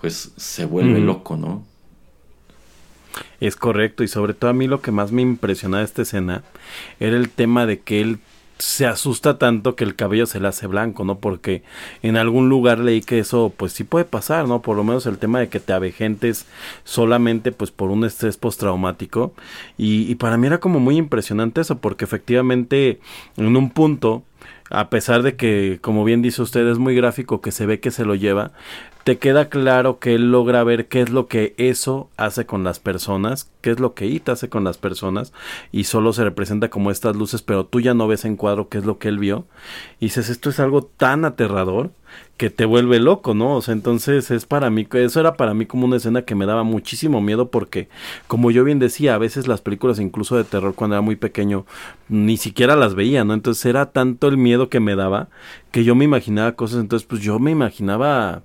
pues 0.00 0.32
se 0.36 0.64
vuelve 0.64 0.98
loco, 0.98 1.36
¿no? 1.36 1.64
Es 3.40 3.56
correcto, 3.56 4.02
y 4.04 4.08
sobre 4.08 4.34
todo 4.34 4.50
a 4.50 4.54
mí 4.54 4.66
lo 4.66 4.80
que 4.80 4.90
más 4.90 5.12
me 5.12 5.22
impresionaba 5.22 5.80
de 5.80 5.86
esta 5.86 6.02
escena 6.02 6.42
era 7.00 7.16
el 7.16 7.30
tema 7.30 7.66
de 7.66 7.80
que 7.80 8.00
él 8.00 8.18
se 8.58 8.86
asusta 8.86 9.36
tanto 9.38 9.76
que 9.76 9.84
el 9.84 9.96
cabello 9.96 10.24
se 10.24 10.40
le 10.40 10.48
hace 10.48 10.66
blanco, 10.66 11.04
¿no? 11.04 11.18
Porque 11.18 11.62
en 12.02 12.16
algún 12.16 12.48
lugar 12.48 12.78
leí 12.78 13.02
que 13.02 13.18
eso 13.18 13.52
pues 13.54 13.72
sí 13.72 13.84
puede 13.84 14.06
pasar, 14.06 14.48
¿no? 14.48 14.62
Por 14.62 14.76
lo 14.76 14.84
menos 14.84 15.04
el 15.06 15.18
tema 15.18 15.40
de 15.40 15.48
que 15.48 15.60
te 15.60 15.74
avejentes 15.74 16.46
solamente 16.84 17.52
pues 17.52 17.70
por 17.70 17.90
un 17.90 18.04
estrés 18.04 18.38
postraumático. 18.38 19.34
Y, 19.76 20.10
y 20.10 20.14
para 20.14 20.38
mí 20.38 20.46
era 20.46 20.58
como 20.58 20.80
muy 20.80 20.96
impresionante 20.96 21.60
eso, 21.60 21.78
porque 21.78 22.06
efectivamente 22.06 22.98
en 23.36 23.56
un 23.56 23.70
punto 23.70 24.24
a 24.70 24.90
pesar 24.90 25.22
de 25.22 25.36
que, 25.36 25.78
como 25.80 26.04
bien 26.04 26.22
dice 26.22 26.42
usted, 26.42 26.66
es 26.66 26.78
muy 26.78 26.94
gráfico 26.94 27.40
que 27.40 27.52
se 27.52 27.66
ve 27.66 27.78
que 27.78 27.90
se 27.90 28.04
lo 28.04 28.14
lleva, 28.14 28.52
te 29.06 29.18
queda 29.18 29.48
claro 29.48 30.00
que 30.00 30.16
él 30.16 30.32
logra 30.32 30.64
ver 30.64 30.88
qué 30.88 31.00
es 31.00 31.10
lo 31.10 31.28
que 31.28 31.54
eso 31.58 32.10
hace 32.16 32.44
con 32.44 32.64
las 32.64 32.80
personas, 32.80 33.48
qué 33.60 33.70
es 33.70 33.78
lo 33.78 33.94
que 33.94 34.06
It 34.06 34.28
hace 34.28 34.48
con 34.48 34.64
las 34.64 34.78
personas 34.78 35.32
y 35.70 35.84
solo 35.84 36.12
se 36.12 36.24
representa 36.24 36.70
como 36.70 36.90
estas 36.90 37.14
luces, 37.14 37.40
pero 37.40 37.64
tú 37.64 37.78
ya 37.78 37.94
no 37.94 38.08
ves 38.08 38.24
en 38.24 38.34
cuadro 38.34 38.68
qué 38.68 38.78
es 38.78 38.84
lo 38.84 38.98
que 38.98 39.06
él 39.06 39.20
vio 39.20 39.46
y 40.00 40.06
dices, 40.06 40.28
esto 40.28 40.50
es 40.50 40.58
algo 40.58 40.82
tan 40.82 41.24
aterrador 41.24 41.92
que 42.36 42.50
te 42.50 42.64
vuelve 42.64 42.98
loco, 42.98 43.32
¿no? 43.32 43.54
O 43.54 43.62
sea, 43.62 43.74
entonces 43.74 44.32
es 44.32 44.44
para 44.44 44.70
mí, 44.70 44.88
eso 44.90 45.20
era 45.20 45.36
para 45.36 45.54
mí 45.54 45.66
como 45.66 45.86
una 45.86 45.98
escena 45.98 46.22
que 46.22 46.34
me 46.34 46.44
daba 46.44 46.64
muchísimo 46.64 47.20
miedo 47.20 47.48
porque, 47.48 47.88
como 48.26 48.50
yo 48.50 48.64
bien 48.64 48.80
decía, 48.80 49.14
a 49.14 49.18
veces 49.18 49.46
las 49.46 49.60
películas 49.60 50.00
incluso 50.00 50.36
de 50.36 50.42
terror 50.42 50.74
cuando 50.74 50.96
era 50.96 51.00
muy 51.00 51.14
pequeño, 51.14 51.64
ni 52.08 52.38
siquiera 52.38 52.74
las 52.74 52.96
veía, 52.96 53.24
¿no? 53.24 53.34
Entonces 53.34 53.66
era 53.66 53.92
tanto 53.92 54.26
el 54.26 54.36
miedo 54.36 54.68
que 54.68 54.80
me 54.80 54.96
daba 54.96 55.28
que 55.70 55.84
yo 55.84 55.94
me 55.94 56.04
imaginaba 56.04 56.56
cosas, 56.56 56.80
entonces 56.80 57.06
pues 57.06 57.22
yo 57.22 57.38
me 57.38 57.52
imaginaba 57.52 58.42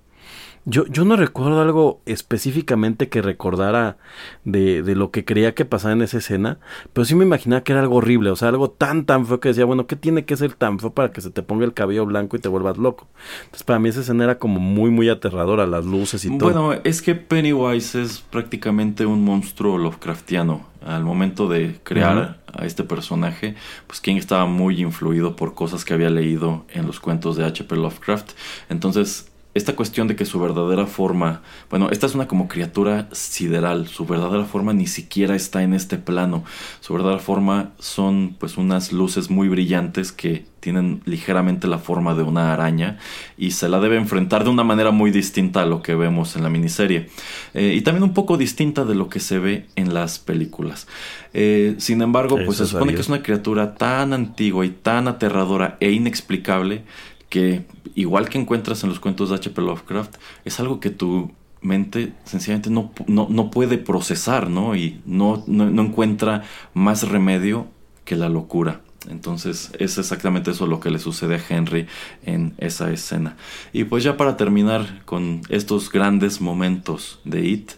yo, 0.66 0.86
yo 0.88 1.06
no 1.06 1.16
recuerdo 1.16 1.62
algo 1.62 2.02
específicamente 2.06 3.10
que 3.10 3.22
recordara 3.22 3.98
de, 4.46 4.84
de, 4.84 4.96
lo 4.96 5.10
que 5.10 5.26
creía 5.26 5.56
que 5.56 5.66
pasaba 5.66 5.94
en 5.94 6.02
esa 6.02 6.20
escena, 6.20 6.60
pero 6.94 7.06
sí 7.06 7.16
me 7.16 7.26
imaginaba 7.26 7.64
que 7.64 7.72
era 7.72 7.82
algo 7.82 7.96
horrible, 7.96 8.30
o 8.30 8.36
sea, 8.36 8.50
algo 8.50 8.70
tan, 8.70 9.06
tan 9.06 9.26
feo 9.26 9.40
que 9.40 9.50
decía, 9.50 9.66
bueno, 9.66 9.88
¿qué 9.88 9.96
tiene 9.96 10.26
que 10.26 10.38
ser 10.38 10.54
tan 10.54 10.80
feo 10.80 10.92
para 10.92 11.12
que 11.12 11.22
se 11.22 11.32
te 11.32 11.42
ponga 11.42 11.66
el 11.66 11.74
cabello 11.74 12.06
blanco 12.06 12.36
y 12.38 12.40
te 12.40 12.48
vuelvas 12.48 12.78
loco? 12.78 13.08
Entonces, 13.46 13.64
para 13.64 13.80
mí 13.80 13.90
esa 13.90 14.02
escena 14.02 14.24
era 14.24 14.38
como 14.38 14.60
muy, 14.60 14.92
muy 14.92 15.10
aterradora, 15.10 15.66
las 15.66 15.86
luces 15.86 16.26
y 16.26 16.38
todo. 16.38 16.52
Bueno, 16.52 16.80
es 16.84 17.02
que 17.02 17.16
Pennywise 17.16 18.02
es 18.02 18.20
prácticamente 18.20 19.06
un 19.06 19.24
monstruo 19.24 19.78
Lovecraftiano. 19.78 20.70
Al 20.86 21.04
momento 21.04 21.48
de 21.48 21.80
crear 21.84 22.40
a 22.52 22.66
este 22.66 22.84
personaje, 22.84 23.54
pues 23.86 24.02
King 24.02 24.16
estaba 24.16 24.48
muy 24.48 24.82
influido 24.82 25.36
por 25.36 25.54
cosas 25.54 25.86
que 25.86 25.94
había 25.94 26.10
leído 26.10 26.66
en 26.70 26.88
los 26.88 27.00
cuentos 27.00 27.38
de 27.38 27.46
H.P. 27.46 27.76
Lovecraft. 27.76 28.32
Entonces, 28.68 29.31
esta 29.54 29.76
cuestión 29.76 30.08
de 30.08 30.16
que 30.16 30.26
su 30.26 30.40
verdadera 30.40 30.86
forma, 30.86 31.42
bueno, 31.70 31.90
esta 31.92 32.06
es 32.06 32.16
una 32.16 32.28
como 32.28 32.48
criatura 32.48 33.10
sideral, 33.12 33.88
su 33.88 34.06
verdadera 34.06 34.46
forma 34.46 34.74
ni 34.74 34.88
siquiera 34.88 35.36
está 35.36 35.64
en 35.64 35.74
este 35.74 35.98
plano, 35.98 36.44
su 36.80 36.94
verdadera 36.94 37.20
forma 37.20 37.72
son 37.80 38.36
pues 38.40 38.58
unas 38.58 38.94
luces 38.94 39.30
muy 39.30 39.50
brillantes 39.50 40.12
que 40.12 40.46
tienen 40.62 41.02
ligeramente 41.06 41.68
la 41.68 41.80
forma 41.80 42.14
de 42.14 42.24
una 42.24 42.54
araña 42.54 43.00
y 43.38 43.52
se 43.52 43.68
la 43.68 43.80
debe 43.80 43.98
enfrentar 43.98 44.44
de 44.44 44.52
una 44.52 44.64
manera 44.64 44.92
muy 44.92 45.12
distinta 45.12 45.64
a 45.64 45.66
lo 45.66 45.82
que 45.82 45.96
vemos 45.96 46.36
en 46.36 46.44
la 46.44 46.50
miniserie 46.50 47.10
eh, 47.54 47.74
y 47.76 47.82
también 47.82 48.04
un 48.04 48.14
poco 48.14 48.38
distinta 48.38 48.86
de 48.86 48.96
lo 48.96 49.10
que 49.10 49.20
se 49.20 49.40
ve 49.40 49.66
en 49.76 49.94
las 49.94 50.20
películas. 50.20 50.88
Eh, 51.34 51.76
sin 51.80 52.02
embargo, 52.02 52.38
pues 52.46 52.58
se 52.58 52.68
supone 52.68 52.94
que 52.94 53.02
es 53.02 53.10
una 53.10 53.24
criatura 53.24 53.76
tan 53.76 54.14
antigua 54.14 54.66
y 54.66 54.70
tan 54.70 55.08
aterradora 55.08 55.78
e 55.80 55.92
inexplicable 55.92 56.84
que 57.32 57.66
igual 57.96 58.28
que 58.28 58.38
encuentras 58.38 58.84
en 58.84 58.90
los 58.90 59.00
cuentos 59.00 59.30
de 59.30 59.36
H.P. 59.38 59.62
Lovecraft, 59.62 60.18
es 60.44 60.60
algo 60.60 60.82
que 60.82 60.90
tu 60.90 61.32
mente 61.62 62.14
sencillamente 62.26 62.70
no, 62.70 62.92
no, 63.08 63.52
puede 63.52 63.78
procesar, 63.78 64.50
¿no? 64.50 64.76
Y 64.76 65.02
no, 65.06 65.44
no, 65.48 65.82
encuentra 65.82 66.44
más 66.74 67.08
remedio 67.08 67.68
que 68.04 68.18
la 68.18 68.28
locura. 68.28 68.82
Entonces 69.10 69.72
es 69.80 69.98
exactamente 69.98 70.52
eso 70.52 70.68
lo 70.68 70.82
que 70.82 70.92
le 70.92 71.00
sucede 71.00 71.36
a 71.36 71.42
Henry 71.50 71.88
en 72.26 72.54
esa 72.58 72.92
escena. 72.92 73.38
Y 73.72 73.86
pues 73.86 74.04
ya 74.04 74.18
para 74.18 74.36
terminar 74.36 75.04
con 75.06 75.42
estos 75.48 75.90
grandes 75.90 76.42
momentos 76.42 77.22
de 77.24 77.48
It, 77.48 77.72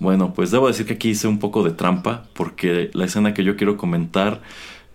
bueno, 0.00 0.32
pues 0.32 0.50
debo 0.50 0.66
decir 0.66 0.86
que 0.86 0.94
aquí 0.94 1.10
hice 1.10 1.28
un 1.28 1.38
poco 1.38 1.62
de 1.62 1.72
trampa 1.72 2.24
porque 2.32 2.90
la 2.94 3.04
escena 3.04 3.34
que 3.34 3.44
yo 3.44 3.56
quiero 3.56 3.76
comentar 3.76 4.40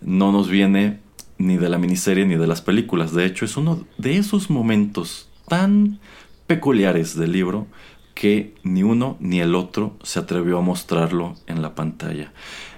no 0.00 0.32
nos 0.32 0.48
viene 0.48 0.98
ni 1.40 1.56
de 1.56 1.70
la 1.70 1.78
miniserie 1.78 2.26
ni 2.26 2.36
de 2.36 2.46
las 2.46 2.60
películas. 2.60 3.14
De 3.14 3.24
hecho, 3.24 3.46
es 3.46 3.56
uno 3.56 3.86
de 3.96 4.18
esos 4.18 4.50
momentos 4.50 5.28
tan 5.48 5.98
peculiares 6.46 7.16
del 7.16 7.32
libro 7.32 7.66
que 8.14 8.54
ni 8.62 8.82
uno 8.82 9.16
ni 9.20 9.40
el 9.40 9.54
otro 9.54 9.96
se 10.02 10.18
atrevió 10.18 10.58
a 10.58 10.62
mostrarlo 10.62 11.34
en 11.46 11.62
la 11.62 11.74
pantalla. 11.74 12.32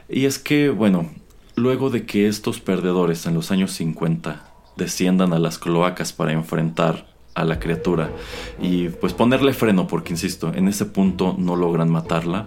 Y 0.08 0.26
es 0.26 0.38
que, 0.38 0.70
bueno, 0.70 1.10
luego 1.56 1.90
de 1.90 2.06
que 2.06 2.28
estos 2.28 2.60
perdedores 2.60 3.26
en 3.26 3.34
los 3.34 3.50
años 3.50 3.72
50 3.72 4.48
desciendan 4.76 5.32
a 5.32 5.40
las 5.40 5.58
cloacas 5.58 6.12
para 6.12 6.32
enfrentar 6.32 7.12
a 7.34 7.44
la 7.44 7.58
criatura 7.58 8.10
y 8.60 8.90
pues 8.90 9.12
ponerle 9.12 9.54
freno 9.54 9.88
porque, 9.88 10.12
insisto, 10.12 10.52
en 10.54 10.68
ese 10.68 10.84
punto 10.84 11.34
no 11.36 11.56
logran 11.56 11.90
matarla, 11.90 12.46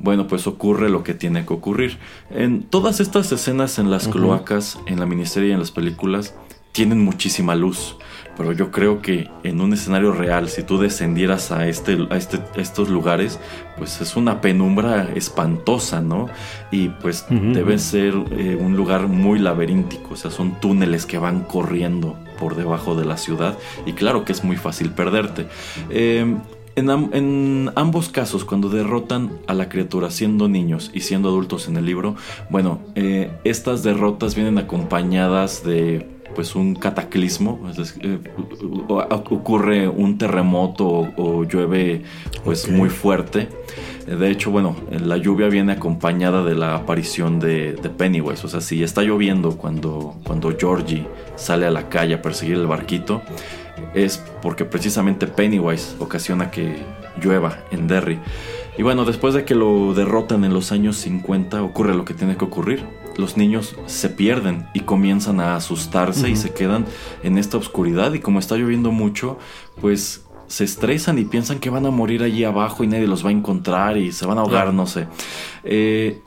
bueno, 0.00 0.26
pues 0.26 0.46
ocurre 0.46 0.90
lo 0.90 1.02
que 1.02 1.14
tiene 1.14 1.46
que 1.46 1.52
ocurrir. 1.52 1.98
En 2.30 2.62
todas 2.62 3.00
estas 3.00 3.30
escenas 3.32 3.78
en 3.78 3.90
las 3.90 4.08
cloacas, 4.08 4.78
en 4.86 5.00
la 5.00 5.06
miniserie 5.06 5.50
y 5.50 5.52
en 5.52 5.60
las 5.60 5.70
películas, 5.70 6.34
tienen 6.72 7.04
muchísima 7.04 7.54
luz. 7.54 7.96
Pero 8.36 8.50
yo 8.50 8.72
creo 8.72 9.00
que 9.00 9.30
en 9.44 9.60
un 9.60 9.72
escenario 9.72 10.10
real, 10.10 10.48
si 10.48 10.64
tú 10.64 10.78
descendieras 10.78 11.52
a, 11.52 11.68
este, 11.68 12.08
a, 12.10 12.16
este, 12.16 12.40
estos 12.56 12.88
lugares, 12.88 13.38
pues 13.78 14.00
es 14.00 14.16
una 14.16 14.40
penumbra 14.40 15.08
espantosa, 15.14 16.00
¿no? 16.00 16.28
Y 16.72 16.88
pues 16.88 17.26
debe 17.30 17.78
ser 17.78 18.12
eh, 18.32 18.58
un 18.60 18.76
lugar 18.76 19.06
muy 19.06 19.38
laberíntico, 19.38 20.14
o 20.14 20.16
sea, 20.16 20.32
son 20.32 20.60
túneles 20.60 21.06
que 21.06 21.16
van 21.16 21.44
corriendo 21.44 22.16
por 22.40 22.56
debajo 22.56 22.96
de 22.96 23.04
la 23.04 23.16
ciudad 23.18 23.56
y 23.86 23.92
claro 23.92 24.24
que 24.24 24.32
es 24.32 24.42
muy 24.42 24.56
fácil 24.56 24.90
perderte. 24.90 25.46
Eh, 25.90 26.36
en, 26.76 27.70
ambos 27.74 28.08
casos, 28.08 28.44
cuando 28.44 28.68
derrotan 28.68 29.38
a 29.46 29.54
la 29.54 29.68
criatura 29.68 30.10
siendo 30.10 30.48
niños 30.48 30.90
y 30.92 31.00
siendo 31.00 31.28
adultos 31.28 31.68
en 31.68 31.76
el 31.76 31.86
libro, 31.86 32.16
bueno, 32.50 32.80
eh, 32.94 33.30
estas 33.44 33.82
derrotas 33.82 34.34
vienen 34.34 34.58
acompañadas 34.58 35.64
de 35.64 36.13
pues 36.34 36.54
un 36.54 36.74
cataclismo, 36.74 37.60
eh, 38.00 38.18
ocurre 38.88 39.88
un 39.88 40.18
terremoto 40.18 40.86
o, 41.16 41.44
llueve 41.44 42.02
pues 42.44 42.68
muy 42.68 42.88
fuerte. 42.88 43.48
De 44.06 44.30
hecho, 44.30 44.50
bueno, 44.50 44.76
la 44.90 45.16
lluvia 45.16 45.48
viene 45.48 45.72
acompañada 45.72 46.44
de 46.44 46.54
la 46.54 46.74
aparición 46.74 47.40
de, 47.40 47.72
de, 47.72 47.88
Pennywise. 47.88 48.44
O 48.46 48.48
sea, 48.48 48.60
si 48.60 48.82
está 48.82 49.02
lloviendo 49.02 49.56
cuando, 49.56 50.16
cuando 50.24 50.54
Georgie 50.56 51.06
sale 51.36 51.66
a 51.66 51.70
la 51.70 51.88
calle 51.88 52.14
a 52.14 52.22
perseguir 52.22 52.56
el 52.56 52.66
barquito, 52.66 53.22
es 53.94 54.22
porque 54.42 54.64
precisamente 54.64 55.26
Pennywise 55.26 55.96
ocasiona 56.00 56.50
que 56.50 56.76
llueva 57.20 57.58
en 57.70 57.86
Derry. 57.86 58.18
Y 58.76 58.82
bueno, 58.82 59.04
después 59.04 59.34
de 59.34 59.44
que 59.44 59.54
lo 59.54 59.94
derrotan 59.94 60.44
en 60.44 60.52
los 60.52 60.72
años 60.72 60.96
50, 60.96 61.62
ocurre 61.62 61.94
lo 61.94 62.04
que 62.04 62.14
tiene 62.14 62.36
que 62.36 62.44
ocurrir. 62.44 62.84
Los 63.16 63.36
niños 63.36 63.76
se 63.86 64.08
pierden 64.08 64.66
y 64.74 64.80
comienzan 64.80 65.40
a 65.40 65.56
asustarse 65.56 66.28
y 66.28 66.36
se 66.36 66.52
quedan 66.52 66.86
en 67.22 67.38
esta 67.38 67.56
oscuridad. 67.56 68.12
Y 68.14 68.20
como 68.20 68.38
está 68.38 68.56
lloviendo 68.56 68.90
mucho, 68.90 69.38
pues 69.80 70.24
se 70.46 70.64
estresan 70.64 71.18
y 71.18 71.24
piensan 71.24 71.58
que 71.58 71.70
van 71.70 71.86
a 71.86 71.90
morir 71.90 72.22
allí 72.22 72.44
abajo 72.44 72.84
y 72.84 72.86
nadie 72.86 73.06
los 73.06 73.24
va 73.24 73.30
a 73.30 73.32
encontrar 73.32 73.96
y 73.96 74.12
se 74.12 74.26
van 74.26 74.38
a 74.38 74.42
ahogar, 74.42 74.72
no 74.74 74.86
sé. 74.86 75.06
Eh, 75.62 76.20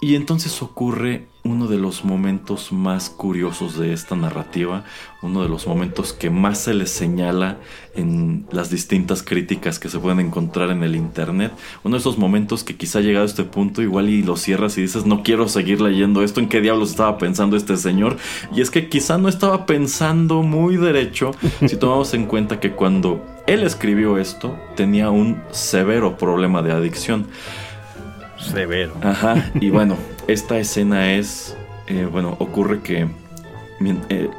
y 0.00 0.16
entonces 0.16 0.60
ocurre 0.62 1.28
uno 1.44 1.66
de 1.66 1.76
los 1.76 2.04
momentos 2.04 2.70
más 2.70 3.10
curiosos 3.10 3.76
de 3.76 3.92
esta 3.92 4.14
narrativa, 4.14 4.84
uno 5.22 5.42
de 5.42 5.48
los 5.48 5.66
momentos 5.66 6.12
que 6.12 6.30
más 6.30 6.58
se 6.58 6.74
les 6.74 6.90
señala 6.90 7.58
en 7.96 8.46
las 8.52 8.70
distintas 8.70 9.24
críticas 9.24 9.80
que 9.80 9.88
se 9.88 9.98
pueden 9.98 10.20
encontrar 10.20 10.70
en 10.70 10.84
el 10.84 10.94
internet, 10.94 11.52
uno 11.82 11.96
de 11.96 12.00
esos 12.00 12.16
momentos 12.16 12.62
que 12.62 12.76
quizá 12.76 13.00
llegado 13.00 13.24
a 13.24 13.28
este 13.28 13.42
punto 13.42 13.82
igual 13.82 14.08
y 14.08 14.22
lo 14.22 14.36
cierras 14.36 14.78
y 14.78 14.82
dices 14.82 15.04
no 15.04 15.24
quiero 15.24 15.48
seguir 15.48 15.80
leyendo 15.80 16.22
esto, 16.22 16.38
en 16.38 16.48
qué 16.48 16.60
diablos 16.60 16.90
estaba 16.90 17.18
pensando 17.18 17.56
este 17.56 17.76
señor, 17.76 18.16
y 18.54 18.60
es 18.60 18.70
que 18.70 18.88
quizá 18.88 19.18
no 19.18 19.28
estaba 19.28 19.66
pensando 19.66 20.42
muy 20.42 20.76
derecho 20.76 21.32
si 21.66 21.76
tomamos 21.76 22.14
en 22.14 22.26
cuenta 22.26 22.60
que 22.60 22.70
cuando 22.72 23.26
él 23.48 23.64
escribió 23.64 24.18
esto 24.18 24.56
tenía 24.76 25.10
un 25.10 25.42
severo 25.50 26.16
problema 26.16 26.62
de 26.62 26.70
adicción. 26.70 27.26
Severo. 28.42 28.94
Ajá. 29.02 29.50
Y 29.60 29.70
bueno, 29.70 29.96
esta 30.26 30.58
escena 30.58 31.14
es. 31.14 31.56
Eh, 31.86 32.08
bueno, 32.10 32.36
ocurre 32.38 32.80
que. 32.80 33.08
Eh, 34.08 34.30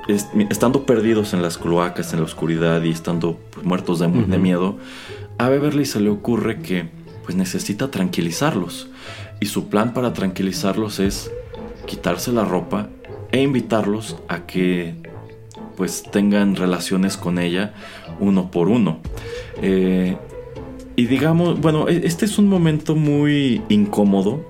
estando 0.49 0.85
perdidos 0.85 1.33
en 1.33 1.41
las 1.41 1.57
cloacas, 1.57 2.13
en 2.13 2.19
la 2.19 2.25
oscuridad 2.25 2.81
y 2.83 2.91
estando 2.91 3.37
pues, 3.51 3.65
muertos 3.65 3.99
de, 3.99 4.07
miedo, 4.07 4.77
a 5.37 5.49
Beverly 5.49 5.85
se 5.85 5.99
le 5.99 6.09
ocurre 6.09 6.61
que 6.61 6.89
pues 7.25 7.35
necesita 7.35 7.91
tranquilizarlos. 7.91 8.89
Y 9.41 9.47
su 9.47 9.67
plan 9.67 9.93
para 9.93 10.13
tranquilizarlos 10.13 10.99
es 10.99 11.29
quitarse 11.85 12.31
la 12.31 12.45
ropa 12.45 12.87
e 13.33 13.41
invitarlos 13.41 14.15
a 14.29 14.45
que 14.45 14.95
pues 15.75 16.03
tengan 16.03 16.55
relaciones 16.55 17.17
con 17.17 17.39
ella 17.39 17.73
uno 18.19 18.51
por 18.51 18.69
uno. 18.69 18.99
Eh, 19.61 20.17
y 20.95 21.05
digamos, 21.05 21.59
bueno, 21.59 21.87
e, 21.87 22.05
este 22.05 22.25
es 22.25 22.37
un 22.37 22.47
momento 22.47 22.95
muy 22.95 23.61
incómodo, 23.69 24.45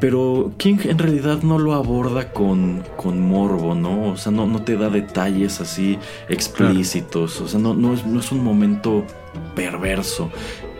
pero 0.00 0.52
King 0.56 0.78
en 0.84 0.98
realidad 0.98 1.42
no 1.42 1.58
lo 1.58 1.74
aborda 1.74 2.32
con, 2.32 2.82
con 2.96 3.20
morbo, 3.20 3.74
¿no? 3.74 4.10
O 4.10 4.16
sea, 4.16 4.32
no, 4.32 4.46
no 4.46 4.62
te 4.62 4.76
da 4.76 4.90
detalles 4.90 5.60
así 5.60 5.98
explícitos, 6.28 7.40
o 7.40 7.48
sea, 7.48 7.60
no, 7.60 7.74
no, 7.74 7.94
es, 7.94 8.04
no 8.04 8.20
es 8.20 8.32
un 8.32 8.42
momento 8.42 9.04
perverso. 9.54 10.30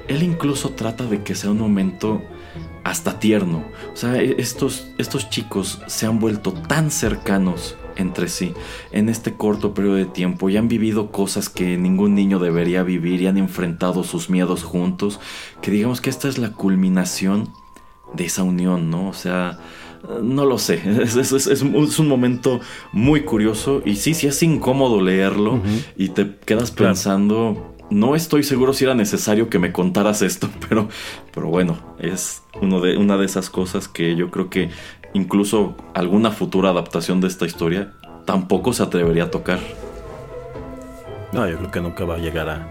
Él 0.09 0.23
incluso 0.23 0.70
trata 0.70 1.05
de 1.05 1.23
que 1.23 1.35
sea 1.35 1.52
un 1.52 1.60
momento 1.60 2.20
hasta 2.85 3.19
tierno. 3.19 3.64
O 3.93 3.97
sea, 3.97 4.20
e, 4.20 4.35
estos, 4.39 4.89
estos 4.98 5.31
chicos 5.31 5.81
se 5.86 6.06
han 6.06 6.19
vuelto 6.19 6.52
tan 6.52 6.90
cercanos 6.90 7.77
entre 7.97 8.28
sí 8.28 8.55
en 8.90 9.09
este 9.09 9.35
corto 9.35 9.74
periodo 9.74 9.97
de 9.97 10.05
tiempo 10.06 10.48
y 10.48 10.56
han 10.56 10.69
vivido 10.69 11.10
cosas 11.10 11.48
que 11.48 11.77
ningún 11.77 12.14
niño 12.14 12.39
debería 12.39 12.82
vivir 12.82 13.23
y 13.23 13.27
han 13.27 13.39
enfrentado 13.39 14.05
sus 14.05 14.31
miedos 14.31 14.62
juntos, 14.62 15.20
que 15.60 15.70
digamos 15.70 16.01
que 16.01 16.10
esta 16.10 16.28
es 16.28 16.39
la 16.39 16.52
culminación 16.52 17.51
de 18.14 18.24
esa 18.24 18.43
unión, 18.43 18.90
¿no? 18.90 19.09
O 19.09 19.14
sea, 19.14 19.59
no 20.23 20.44
lo 20.44 20.59
sé, 20.59 20.82
es, 21.02 21.62
un 21.62 22.09
momento 22.09 22.60
muy 22.93 23.23
curioso 23.23 23.82
y 23.85 23.97
sí, 23.97 24.14
sí 24.14 24.27
es 24.27 24.43
incómodo 24.43 25.01
leerlo 25.01 25.60
y 25.97 26.10
te 26.10 26.36
quedas 26.44 26.70
pensando, 26.70 27.74
no 27.90 28.16
estoy 28.16 28.43
seguro 28.43 28.73
si 28.73 28.85
era 28.85 28.94
necesario 28.94 29.48
que 29.48 29.59
me 29.59 29.73
contaras 29.73 30.23
esto, 30.23 30.48
pero, 30.69 30.89
pero 31.32 31.48
bueno, 31.48 31.78
es 31.98 32.43
uno 32.60 32.81
de, 32.81 32.97
una 32.97 33.16
de 33.16 33.27
esas 33.27 33.51
cosas 33.51 33.89
que 33.89 34.16
yo 34.16 34.31
creo 34.31 34.51
que 34.51 34.70
incluso 35.15 35.77
alguna 35.95 36.31
futura 36.31 36.71
adaptación 36.71 37.21
de 37.21 37.29
esta 37.29 37.47
historia 37.47 37.93
tampoco 38.25 38.73
se 38.73 38.83
atrevería 38.83 39.25
a 39.25 39.31
tocar. 39.31 39.59
No, 41.33 41.49
yo 41.49 41.57
creo 41.57 41.71
que 41.71 41.81
nunca 41.81 42.05
va 42.05 42.17
a 42.17 42.19
llegar 42.19 42.49
a, 42.49 42.67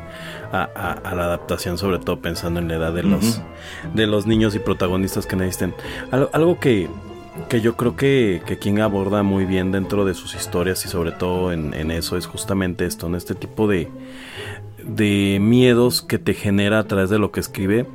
la 0.53 1.23
adaptación, 1.23 1.77
sobre 1.77 1.97
todo 1.97 2.21
pensando 2.21 2.59
en 2.59 2.67
la 2.67 2.75
edad 2.75 2.93
de 2.93 3.03
los, 3.03 3.41
de 3.93 4.05
los 4.05 4.27
niños 4.27 4.53
y 4.53 4.59
protagonistas 4.59 5.25
que 5.25 5.35
necesiten. 5.35 5.73
Algo, 6.11 6.59
que, 6.59 6.87
que 7.49 7.61
yo 7.61 7.75
creo 7.75 7.95
que, 7.95 8.43
que 8.45 8.59
quien 8.59 8.79
aborda 8.79 9.23
muy 9.23 9.45
bien 9.45 9.71
dentro 9.71 10.05
de 10.05 10.13
sus 10.13 10.35
historias 10.35 10.85
y 10.85 10.89
sobre 10.89 11.11
todo 11.11 11.51
en, 11.51 11.73
en 11.73 11.89
eso 11.89 12.17
es 12.17 12.27
justamente 12.27 12.85
esto, 12.85 13.07
en 13.07 13.15
este 13.15 13.33
tipo 13.33 13.67
de, 13.67 13.89
de 14.95 15.39
miedos 15.41 16.01
que 16.01 16.19
te 16.19 16.33
genera 16.33 16.79
a 16.79 16.83
través 16.83 17.09
de 17.09 17.19
lo 17.19 17.31
que 17.31 17.39
escribe, 17.39 17.85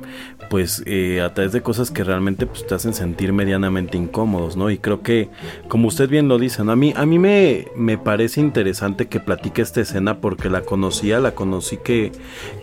pues 0.49 0.83
eh, 0.85 1.21
a 1.21 1.33
través 1.33 1.51
de 1.51 1.61
cosas 1.61 1.91
que 1.91 2.03
realmente 2.03 2.45
pues, 2.45 2.65
te 2.65 2.75
hacen 2.75 2.93
sentir 2.93 3.33
medianamente 3.33 3.97
incómodos, 3.97 4.55
¿no? 4.55 4.69
Y 4.71 4.77
creo 4.77 5.01
que, 5.01 5.29
como 5.67 5.87
usted 5.87 6.09
bien 6.09 6.27
lo 6.27 6.39
dice, 6.39 6.63
¿no? 6.63 6.71
A 6.71 6.75
mí, 6.75 6.93
a 6.95 7.05
mí 7.05 7.19
me, 7.19 7.67
me 7.75 7.97
parece 7.97 8.41
interesante 8.41 9.07
que 9.07 9.19
platique 9.19 9.61
esta 9.61 9.81
escena 9.81 10.19
porque 10.19 10.49
la 10.49 10.61
conocía, 10.61 11.19
la 11.19 11.35
conocí 11.35 11.77
que, 11.77 12.11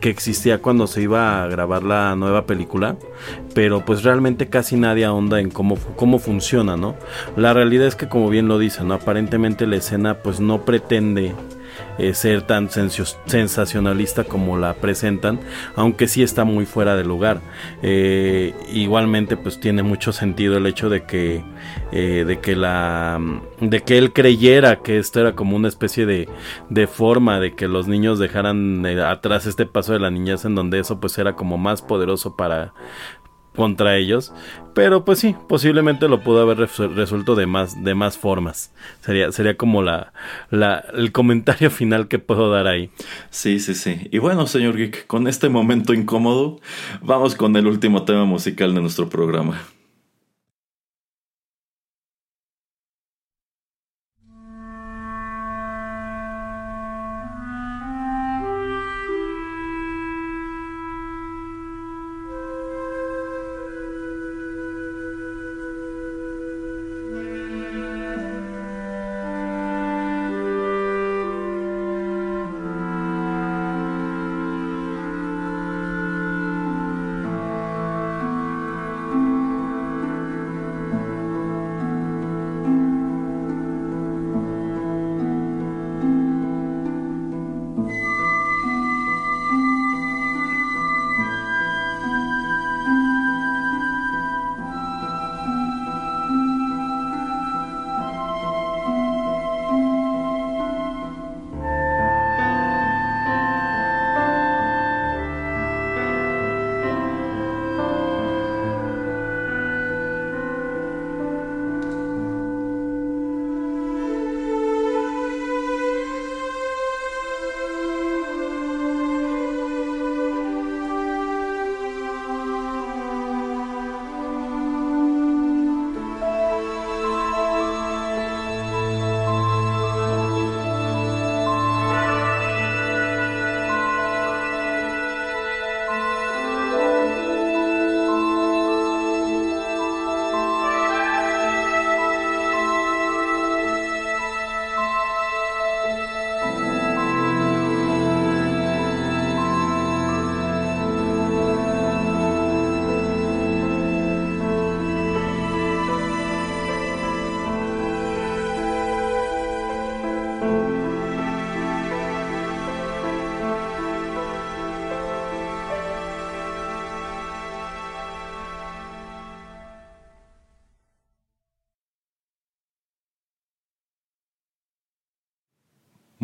que 0.00 0.10
existía 0.10 0.60
cuando 0.60 0.86
se 0.86 1.02
iba 1.02 1.42
a 1.42 1.48
grabar 1.48 1.82
la 1.82 2.16
nueva 2.16 2.46
película, 2.46 2.96
pero 3.54 3.84
pues 3.84 4.02
realmente 4.02 4.48
casi 4.48 4.76
nadie 4.76 5.04
ahonda 5.04 5.40
en 5.40 5.50
cómo, 5.50 5.76
cómo 5.96 6.18
funciona, 6.18 6.76
¿no? 6.76 6.96
La 7.36 7.52
realidad 7.52 7.86
es 7.86 7.96
que, 7.96 8.08
como 8.08 8.28
bien 8.30 8.48
lo 8.48 8.58
dice, 8.58 8.82
¿no? 8.84 8.94
Aparentemente 8.94 9.66
la 9.66 9.76
escena 9.76 10.18
pues 10.22 10.40
no 10.40 10.64
pretende 10.64 11.32
eh, 11.98 12.14
ser 12.14 12.42
tan 12.42 12.68
sensacionalista 12.70 14.24
como 14.24 14.58
la 14.58 14.74
presentan, 14.74 15.40
aunque 15.76 16.08
sí 16.08 16.22
está 16.22 16.44
muy 16.44 16.66
fuera 16.66 16.96
de 16.96 17.04
lugar. 17.04 17.40
Eh, 17.82 18.54
igualmente, 18.72 19.36
pues 19.36 19.60
tiene 19.60 19.82
mucho 19.82 20.12
sentido 20.12 20.56
el 20.56 20.66
hecho 20.66 20.88
de 20.88 21.04
que, 21.04 21.44
eh, 21.92 22.24
de 22.26 22.40
que 22.40 22.56
la, 22.56 23.20
de 23.60 23.80
que 23.82 23.98
él 23.98 24.12
creyera 24.12 24.80
que 24.80 24.98
esto 24.98 25.20
era 25.20 25.34
como 25.34 25.56
una 25.56 25.68
especie 25.68 26.06
de, 26.06 26.28
de 26.68 26.86
forma 26.86 27.40
de 27.40 27.54
que 27.54 27.68
los 27.68 27.86
niños 27.86 28.18
dejaran 28.18 28.84
atrás 28.86 29.46
este 29.46 29.66
paso 29.66 29.92
de 29.92 30.00
la 30.00 30.10
niñez 30.10 30.44
en 30.44 30.54
donde 30.54 30.80
eso 30.80 31.00
pues 31.00 31.16
era 31.18 31.34
como 31.34 31.58
más 31.58 31.82
poderoso 31.82 32.36
para 32.36 32.74
contra 33.54 33.96
ellos. 33.96 34.32
Pero 34.74 35.04
pues 35.04 35.20
sí, 35.20 35.36
posiblemente 35.48 36.08
lo 36.08 36.20
pudo 36.20 36.42
haber 36.42 36.58
resuelto 36.58 37.34
de 37.36 37.46
más, 37.46 37.82
de 37.84 37.94
más 37.94 38.18
formas. 38.18 38.72
Sería, 39.00 39.30
sería 39.30 39.56
como 39.56 39.82
la, 39.82 40.12
la, 40.50 40.84
el 40.94 41.12
comentario 41.12 41.70
final 41.70 42.08
que 42.08 42.18
puedo 42.18 42.50
dar 42.50 42.66
ahí. 42.66 42.90
Sí, 43.30 43.60
sí, 43.60 43.74
sí. 43.74 44.08
Y 44.10 44.18
bueno, 44.18 44.46
señor 44.46 44.76
Geek, 44.76 45.06
con 45.06 45.28
este 45.28 45.48
momento 45.48 45.94
incómodo, 45.94 46.60
vamos 47.00 47.36
con 47.36 47.54
el 47.56 47.66
último 47.66 48.04
tema 48.04 48.24
musical 48.24 48.74
de 48.74 48.80
nuestro 48.80 49.08
programa. 49.08 49.60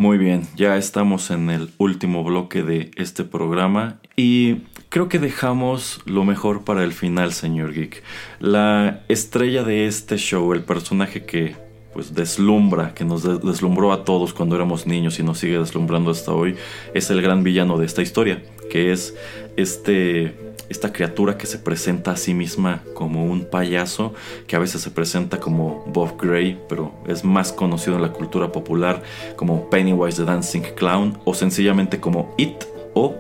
Muy 0.01 0.17
bien, 0.17 0.49
ya 0.57 0.79
estamos 0.79 1.31
en 1.31 1.51
el 1.51 1.69
último 1.77 2.25
bloque 2.25 2.63
de 2.63 2.91
este 2.97 3.23
programa 3.23 4.01
y 4.17 4.63
creo 4.89 5.11
que 5.11 5.19
dejamos 5.19 6.01
lo 6.07 6.25
mejor 6.25 6.65
para 6.65 6.85
el 6.85 6.95
final, 6.95 7.35
señor 7.35 7.75
Geek. 7.75 8.03
La 8.39 9.03
estrella 9.09 9.63
de 9.63 9.87
este 9.87 10.17
show, 10.17 10.55
el 10.55 10.63
personaje 10.63 11.27
que 11.27 11.55
pues 11.93 12.15
deslumbra, 12.15 12.95
que 12.95 13.05
nos 13.05 13.25
deslumbró 13.45 13.93
a 13.93 14.07
todos 14.07 14.33
cuando 14.33 14.57
éramos 14.57 14.87
niños 14.87 15.19
y 15.19 15.23
nos 15.23 15.37
sigue 15.37 15.59
deslumbrando 15.59 16.13
hasta 16.13 16.33
hoy, 16.33 16.57
es 16.95 17.11
el 17.11 17.21
gran 17.21 17.43
villano 17.43 17.77
de 17.77 17.85
esta 17.85 18.01
historia, 18.01 18.43
que 18.71 18.93
es 18.93 19.15
este 19.59 20.35
esta 20.71 20.93
criatura 20.93 21.37
que 21.37 21.47
se 21.47 21.59
presenta 21.59 22.13
a 22.13 22.17
sí 22.17 22.33
misma 22.33 22.83
como 22.95 23.27
un 23.27 23.45
payaso, 23.45 24.15
que 24.47 24.57
a 24.57 24.61
veces 24.61 24.81
se 24.81 24.91
presenta 24.91 25.39
como 25.39 25.85
Bob 25.89 26.17
Gray, 26.19 26.59
pero 26.69 26.95
es 27.07 27.25
más 27.25 27.53
conocido 27.53 27.97
en 27.97 28.03
la 28.03 28.13
cultura 28.13 28.53
popular 28.53 29.03
como 29.37 29.69
Pennywise 29.69 30.17
the 30.17 30.25
Dancing 30.25 30.63
Clown 30.77 31.19
o 31.25 31.35
sencillamente 31.35 32.01
como 32.01 32.35
It 32.39 32.65
o 32.95 33.15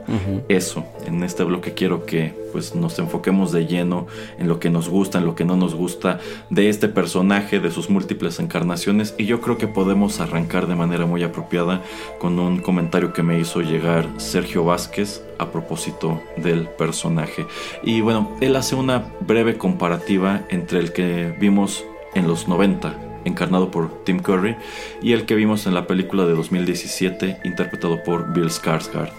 eso. 0.49 0.85
En 1.07 1.23
este 1.23 1.45
bloque 1.45 1.75
quiero 1.75 2.05
que 2.05 2.35
pues 2.53 2.75
nos 2.75 2.99
enfoquemos 2.99 3.53
de 3.53 3.67
lleno 3.67 4.07
en 4.39 4.49
lo 4.49 4.59
que 4.59 4.71
nos 4.71 4.89
gusta, 4.89 5.19
en 5.19 5.27
lo 5.27 5.35
que 5.35 5.45
no 5.45 5.57
nos 5.57 5.75
gusta 5.75 6.19
de 6.51 6.69
este 6.69 6.89
personaje, 6.89 7.61
de 7.61 7.71
sus 7.71 7.91
múltiples 7.91 8.41
encarnaciones 8.41 9.15
y 9.19 9.27
yo 9.27 9.41
creo 9.41 9.59
que 9.59 9.69
podemos 9.69 10.21
arrancar 10.21 10.67
de 10.67 10.75
manera 10.75 11.07
muy 11.07 11.23
apropiada 11.23 11.83
con 12.19 12.39
un 12.39 12.59
comentario 12.61 13.13
que 13.13 13.23
me 13.23 13.39
hizo 13.39 13.61
llegar 13.61 14.09
Sergio 14.17 14.65
Vázquez 14.65 15.23
a 15.39 15.51
propósito 15.51 16.21
del 16.37 16.69
personaje. 16.69 17.47
Y 17.83 18.01
bueno, 18.01 18.37
él 18.41 18.57
hace 18.57 18.75
una 18.75 19.13
breve 19.21 19.57
comparativa 19.57 20.43
entre 20.49 20.81
el 20.81 20.93
que 20.93 21.35
vimos 21.39 21.85
en 22.15 22.27
los 22.27 22.49
90 22.49 23.10
encarnado 23.25 23.71
por 23.71 24.05
Tim 24.05 24.21
Curry, 24.21 24.57
y 25.03 25.13
el 25.13 25.27
que 25.27 25.35
vimos 25.35 25.67
en 25.67 25.75
la 25.75 25.87
película 25.87 26.27
de 26.27 26.35
2017, 26.35 27.41
interpretado 27.45 28.03
por 28.03 28.33
Bill 28.33 28.51
Skarsgård. 28.51 29.13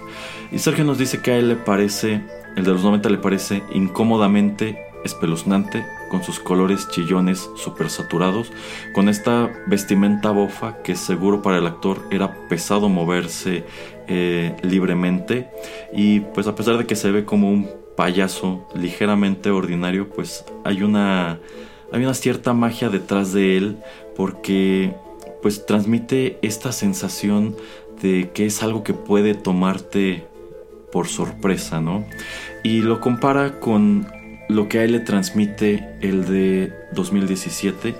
Y 0.51 0.59
Sergio 0.59 0.83
nos 0.83 0.97
dice 0.97 1.21
que 1.21 1.31
a 1.31 1.37
él 1.37 1.49
le 1.49 1.55
parece, 1.55 2.21
el 2.55 2.63
de 2.63 2.71
los 2.71 2.83
90 2.83 3.09
le 3.09 3.17
parece 3.17 3.63
incómodamente 3.73 4.91
espeluznante, 5.03 5.85
con 6.09 6.23
sus 6.23 6.39
colores 6.39 6.89
chillones 6.89 7.49
super 7.55 7.89
saturados, 7.89 8.51
con 8.93 9.09
esta 9.09 9.49
vestimenta 9.67 10.31
bofa 10.31 10.83
que 10.83 10.95
seguro 10.95 11.41
para 11.41 11.57
el 11.57 11.65
actor 11.65 12.01
era 12.11 12.47
pesado 12.49 12.89
moverse 12.89 13.63
eh, 14.07 14.55
libremente 14.61 15.49
y 15.93 16.19
pues 16.19 16.47
a 16.47 16.55
pesar 16.55 16.77
de 16.77 16.85
que 16.85 16.95
se 16.95 17.11
ve 17.11 17.25
como 17.25 17.49
un 17.49 17.69
payaso 17.95 18.67
ligeramente 18.75 19.51
ordinario, 19.51 20.09
pues 20.09 20.45
hay 20.63 20.83
una 20.83 21.39
hay 21.91 22.03
una 22.03 22.13
cierta 22.13 22.53
magia 22.53 22.89
detrás 22.89 23.33
de 23.33 23.57
él 23.57 23.77
porque 24.15 24.93
pues 25.41 25.65
transmite 25.65 26.37
esta 26.41 26.71
sensación 26.71 27.55
de 28.01 28.31
que 28.33 28.45
es 28.45 28.63
algo 28.63 28.83
que 28.83 28.93
puede 28.93 29.33
tomarte 29.33 30.25
por 30.91 31.07
sorpresa, 31.07 31.81
¿no? 31.81 32.05
Y 32.63 32.81
lo 32.81 32.99
compara 32.99 33.59
con 33.59 34.07
lo 34.49 34.67
que 34.67 34.79
a 34.79 34.83
él 34.83 34.91
le 34.91 34.99
transmite 34.99 35.87
el 36.01 36.25
de 36.25 36.73
2017. 36.93 37.95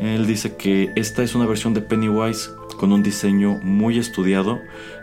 Él 0.00 0.26
dice 0.26 0.56
que 0.56 0.90
esta 0.96 1.22
es 1.22 1.34
una 1.34 1.46
versión 1.46 1.74
de 1.74 1.82
Pennywise 1.82 2.50
con 2.78 2.92
un 2.92 3.02
diseño 3.02 3.60
muy 3.62 3.98
estudiado 3.98 4.60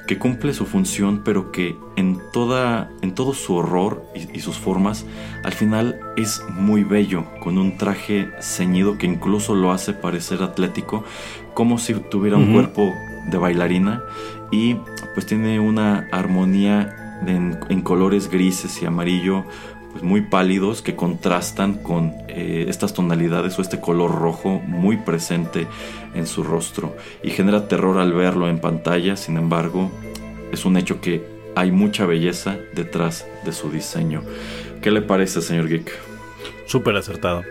que 0.10 0.18
cumple 0.18 0.56
su 0.56 0.65
función, 0.65 1.22
pero 1.23 1.52
que 1.52 1.77
en 1.95 2.19
toda 2.34 2.90
en 3.03 3.14
todo 3.14 3.36
su 3.36 3.53
horror 3.53 4.03
y, 4.15 4.40
sus 4.40 4.57
formas, 4.57 5.06
al 5.44 5.53
final 5.53 5.99
es 6.18 6.41
muy 6.49 6.84
bello, 6.84 7.26
con 7.44 7.60
un 7.60 7.77
traje 7.77 8.31
ceñido 8.41 8.98
que 8.98 9.06
incluso 9.06 9.53
lo 9.53 9.72
hace 9.72 9.94
parecer 9.94 10.41
atlético, 10.41 11.03
como 11.53 11.77
si 11.77 11.94
tuviera 11.94 12.38
un 12.38 12.53
cuerpo 12.53 12.91
de 13.27 13.38
bailarina 13.38 14.02
y 14.52 14.77
pues 15.14 15.27
tiene 15.27 15.60
una 15.60 16.07
armonía 16.11 17.19
en, 17.27 17.81
colores 17.84 18.31
grises 18.31 18.81
y 18.81 18.88
amarillo 18.88 19.45
pues 19.91 20.03
muy 20.03 20.22
pálidos 20.22 20.82
que 20.82 20.95
contrastan 20.95 21.76
con 21.76 22.14
eh, 22.28 22.66
estas 22.68 22.94
tonalidades 22.94 23.57
o 23.57 23.61
este 23.61 23.80
color 23.80 24.16
rojo 24.16 24.61
muy 24.66 24.98
presente 24.98 25.68
en 26.14 26.28
su 26.28 26.44
rostro 26.44 26.95
y 27.24 27.32
genera 27.32 27.68
terror 27.68 27.98
al 27.98 28.14
verlo 28.14 28.49
en 28.49 28.60
pantalla, 28.60 29.16
sin 29.16 29.38
embargo 29.38 29.91
es 30.52 30.66
un 30.66 30.78
hecho 30.78 31.02
que 31.02 31.24
hay 31.56 31.72
mucha 31.72 32.06
belleza 32.06 32.57
detrás 32.74 33.28
de 33.45 33.52
su 33.52 33.72
diseño. 33.72 34.24
¿Qué 34.82 34.91
le 34.91 35.02
parece, 35.02 35.41
señor 35.41 35.68
Geek? 35.68 35.91
Súper 36.66 36.95
acertado. 36.95 37.44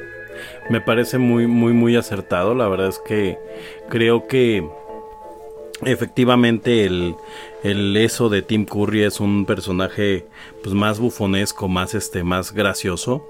Me 0.70 0.80
parece 0.80 1.18
muy, 1.18 1.46
muy, 1.46 1.72
muy 1.72 1.96
acertado. 1.96 2.54
La 2.54 2.68
verdad 2.68 2.88
es 2.88 3.00
que 3.06 3.38
creo 3.88 4.26
que 4.26 4.66
efectivamente 5.82 6.84
el, 6.84 7.14
el 7.62 7.96
eso 7.96 8.28
de 8.28 8.42
Tim 8.42 8.64
Curry 8.64 9.04
es 9.04 9.20
un 9.20 9.46
personaje 9.46 10.26
pues 10.62 10.74
más 10.74 10.98
bufonesco, 10.98 11.68
más 11.68 11.94
este, 11.94 12.24
más 12.24 12.52
gracioso. 12.52 13.24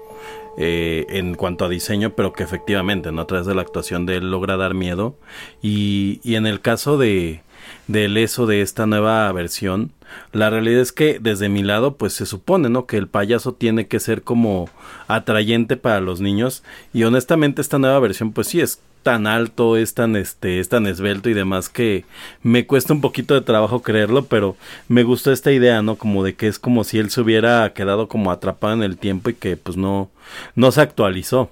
Eh, 0.61 1.05
en 1.09 1.35
cuanto 1.35 1.63
a 1.63 1.69
diseño, 1.69 2.15
pero 2.15 2.33
que 2.33 2.43
efectivamente, 2.43 3.13
¿no? 3.13 3.21
a 3.21 3.27
través 3.27 3.47
de 3.47 3.55
la 3.55 3.61
actuación 3.61 4.05
de 4.05 4.17
él 4.17 4.29
logra 4.29 4.57
dar 4.57 4.73
miedo. 4.73 5.15
Y, 5.61 6.19
y 6.21 6.35
en 6.35 6.45
el 6.45 6.59
caso 6.59 6.97
de, 6.97 7.43
del 7.87 8.17
eso 8.17 8.45
de 8.45 8.61
esta 8.61 8.85
nueva 8.85 9.31
versión, 9.31 9.93
la 10.31 10.49
realidad 10.49 10.81
es 10.81 10.91
que 10.91 11.19
desde 11.19 11.49
mi 11.49 11.63
lado, 11.63 11.95
pues 11.95 12.13
se 12.13 12.25
supone, 12.25 12.69
¿no? 12.69 12.85
Que 12.87 12.97
el 12.97 13.07
payaso 13.07 13.53
tiene 13.53 13.87
que 13.87 13.99
ser 13.99 14.23
como 14.23 14.69
atrayente 15.07 15.77
para 15.77 16.01
los 16.01 16.19
niños. 16.19 16.63
Y 16.93 17.03
honestamente, 17.03 17.61
esta 17.61 17.79
nueva 17.79 17.99
versión, 17.99 18.33
pues 18.33 18.47
sí 18.47 18.59
es 18.59 18.81
tan 19.03 19.27
alto, 19.27 19.77
es 19.77 19.93
tan 19.93 20.15
este, 20.15 20.59
es 20.59 20.69
tan 20.69 20.87
esbelto 20.87 21.29
y 21.29 21.33
demás 21.33 21.69
que 21.69 22.05
me 22.43 22.65
cuesta 22.65 22.93
un 22.93 23.01
poquito 23.01 23.33
de 23.33 23.41
trabajo 23.41 23.81
creerlo, 23.81 24.25
pero 24.25 24.55
me 24.87 25.03
gustó 25.03 25.31
esta 25.31 25.51
idea, 25.51 25.81
¿no? 25.81 25.95
Como 25.95 26.23
de 26.23 26.35
que 26.35 26.47
es 26.47 26.59
como 26.59 26.83
si 26.83 26.99
él 26.99 27.09
se 27.09 27.21
hubiera 27.21 27.73
quedado 27.73 28.07
como 28.07 28.31
atrapado 28.31 28.73
en 28.73 28.83
el 28.83 28.97
tiempo 28.97 29.29
y 29.29 29.33
que 29.33 29.57
pues 29.57 29.77
no, 29.77 30.09
no 30.55 30.71
se 30.71 30.81
actualizó. 30.81 31.49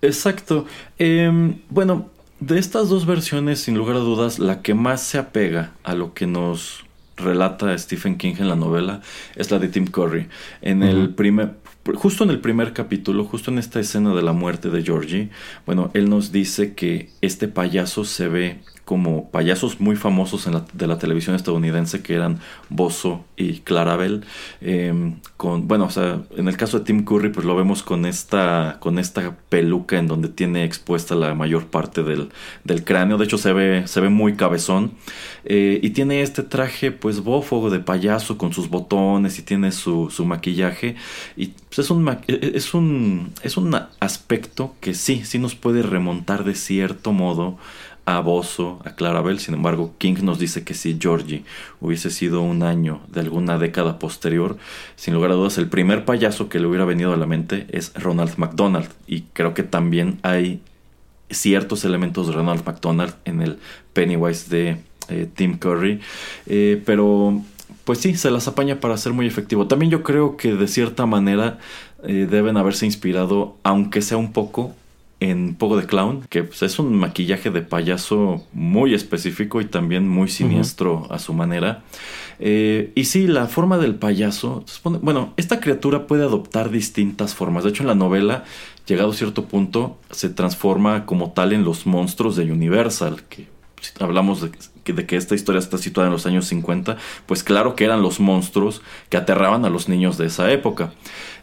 Exacto. 0.00 0.66
Em, 0.98 1.60
bueno, 1.70 2.10
de 2.40 2.58
estas 2.58 2.88
dos 2.88 3.06
versiones, 3.06 3.60
sin 3.60 3.76
lugar 3.76 3.96
a 3.96 4.00
dudas, 4.00 4.38
la 4.38 4.62
que 4.62 4.74
más 4.74 5.02
se 5.02 5.18
apega 5.18 5.72
a 5.84 5.94
lo 5.94 6.12
que 6.12 6.26
nos 6.26 6.84
relata 7.16 7.76
Stephen 7.78 8.16
King 8.16 8.34
en 8.38 8.48
la 8.48 8.56
novela 8.56 9.00
es 9.36 9.50
la 9.50 9.58
de 9.58 9.68
Tim 9.68 9.86
Curry. 9.86 10.28
En 10.60 10.82
el 10.82 11.10
primer, 11.10 11.54
justo 11.94 12.24
en 12.24 12.30
el 12.30 12.40
primer 12.40 12.72
capítulo, 12.72 13.24
justo 13.24 13.50
en 13.50 13.58
esta 13.58 13.80
escena 13.80 14.14
de 14.14 14.22
la 14.22 14.32
muerte 14.32 14.70
de 14.70 14.82
Georgie, 14.82 15.30
bueno, 15.66 15.90
él 15.94 16.08
nos 16.08 16.32
dice 16.32 16.74
que 16.74 17.10
este 17.20 17.48
payaso 17.48 18.04
se 18.04 18.28
ve 18.28 18.60
como 18.92 19.30
payasos 19.30 19.80
muy 19.80 19.96
famosos 19.96 20.46
de 20.74 20.86
la 20.86 20.98
televisión 20.98 21.34
estadounidense 21.34 22.02
que 22.02 22.12
eran 22.12 22.40
Bozo 22.68 23.24
y 23.38 23.60
Clarabel. 23.60 24.26
Em, 24.60 25.14
bueno, 25.38 25.88
en 26.36 26.46
el 26.46 26.58
caso 26.58 26.78
de 26.78 26.84
Tim 26.84 27.02
Curry, 27.02 27.30
pues 27.30 27.46
lo 27.46 27.56
vemos 27.56 27.82
con 27.82 28.04
esta, 28.04 28.76
con 28.80 28.98
esta 28.98 29.34
peluca 29.48 29.96
en 29.98 30.08
donde 30.08 30.28
tiene 30.28 30.64
expuesta 30.64 31.14
la 31.14 31.34
mayor 31.34 31.68
parte 31.68 32.02
del, 32.02 32.28
cráneo. 32.84 33.16
De 33.16 33.24
hecho, 33.24 33.38
se 33.38 33.54
ve, 33.54 33.86
se 33.86 34.02
ve 34.02 34.10
muy 34.10 34.34
cabezón. 34.34 34.92
Eh, 35.46 35.80
y 35.82 35.90
tiene 35.90 36.20
este 36.20 36.42
traje, 36.42 36.92
pues, 36.92 37.20
bófogo 37.20 37.70
de 37.70 37.78
payaso 37.78 38.36
con 38.36 38.52
sus 38.52 38.68
botones 38.68 39.38
y 39.38 39.42
tiene 39.42 39.72
su, 39.72 40.12
maquillaje. 40.26 40.96
Y 41.34 41.54
pues, 41.74 41.78
es, 41.78 41.90
un, 41.90 42.18
es, 42.28 42.74
un, 42.74 43.32
es 43.42 43.56
un 43.56 43.74
aspecto 44.00 44.74
que 44.80 44.92
sí, 44.92 45.24
sí 45.24 45.38
nos 45.38 45.54
puede 45.54 45.82
remontar 45.82 46.44
de 46.44 46.54
cierto 46.54 47.12
modo 47.12 47.56
a 48.04 48.20
Bozo, 48.20 48.80
a 48.84 48.94
Clarabel. 48.94 49.38
Sin 49.38 49.54
embargo, 49.54 49.94
King 49.98 50.16
nos 50.22 50.38
dice 50.38 50.64
que 50.64 50.74
si 50.74 50.98
Georgie 51.00 51.44
hubiese 51.80 52.10
sido 52.10 52.42
un 52.42 52.62
año 52.62 53.00
de 53.08 53.20
alguna 53.20 53.58
década 53.58 53.98
posterior, 53.98 54.56
sin 54.96 55.14
lugar 55.14 55.30
a 55.30 55.34
dudas, 55.34 55.58
el 55.58 55.68
primer 55.68 56.04
payaso 56.04 56.48
que 56.48 56.58
le 56.58 56.66
hubiera 56.66 56.84
venido 56.84 57.12
a 57.12 57.16
la 57.16 57.26
mente 57.26 57.66
es 57.70 57.92
Ronald 57.94 58.36
McDonald. 58.38 58.88
Y 59.06 59.22
creo 59.32 59.54
que 59.54 59.62
también 59.62 60.18
hay 60.22 60.60
ciertos 61.30 61.84
elementos 61.84 62.26
de 62.26 62.34
Ronald 62.34 62.64
McDonald 62.66 63.14
en 63.24 63.42
el 63.42 63.58
Pennywise 63.92 64.50
de 64.50 64.78
eh, 65.08 65.28
Tim 65.34 65.58
Curry. 65.58 66.00
Eh, 66.46 66.82
pero, 66.84 67.40
pues 67.84 68.00
sí, 68.00 68.14
se 68.14 68.30
las 68.30 68.48
apaña 68.48 68.80
para 68.80 68.96
ser 68.96 69.12
muy 69.12 69.26
efectivo. 69.26 69.66
También 69.66 69.90
yo 69.90 70.02
creo 70.02 70.36
que 70.36 70.54
de 70.54 70.68
cierta 70.68 71.06
manera 71.06 71.58
eh, 72.04 72.26
deben 72.30 72.56
haberse 72.56 72.86
inspirado, 72.86 73.56
aunque 73.62 74.02
sea 74.02 74.16
un 74.16 74.32
poco, 74.32 74.74
en 75.22 75.54
Pogo 75.54 75.76
de 75.76 75.86
Clown, 75.86 76.26
que 76.28 76.42
pues, 76.42 76.62
es 76.62 76.80
un 76.80 76.94
maquillaje 76.96 77.50
de 77.50 77.62
payaso 77.62 78.44
muy 78.52 78.92
específico 78.92 79.60
y 79.60 79.66
también 79.66 80.08
muy 80.08 80.28
siniestro 80.28 81.06
a 81.10 81.20
su 81.20 81.32
manera. 81.32 81.84
Eh, 82.40 82.90
y 82.96 83.04
sí, 83.04 83.28
la 83.28 83.46
forma 83.46 83.78
del 83.78 83.94
payaso, 83.94 84.64
bueno, 85.00 85.32
esta 85.36 85.60
criatura 85.60 86.08
puede 86.08 86.24
adoptar 86.24 86.70
distintas 86.70 87.36
formas. 87.36 87.62
De 87.62 87.70
hecho, 87.70 87.84
en 87.84 87.86
la 87.86 87.94
novela, 87.94 88.42
llegado 88.86 89.12
a 89.12 89.14
cierto 89.14 89.44
punto, 89.44 89.96
se 90.10 90.28
transforma 90.28 91.06
como 91.06 91.30
tal 91.30 91.52
en 91.52 91.62
los 91.62 91.86
monstruos 91.86 92.34
de 92.34 92.50
Universal, 92.50 93.22
que 93.28 93.46
hablamos 94.00 94.42
de 94.42 94.50
de 94.84 95.06
que 95.06 95.16
esta 95.16 95.34
historia 95.34 95.60
está 95.60 95.78
situada 95.78 96.08
en 96.08 96.12
los 96.12 96.26
años 96.26 96.46
50, 96.46 96.96
pues 97.26 97.44
claro 97.44 97.76
que 97.76 97.84
eran 97.84 98.02
los 98.02 98.18
monstruos 98.18 98.82
que 99.08 99.16
aterraban 99.16 99.64
a 99.64 99.70
los 99.70 99.88
niños 99.88 100.18
de 100.18 100.26
esa 100.26 100.50
época. 100.50 100.92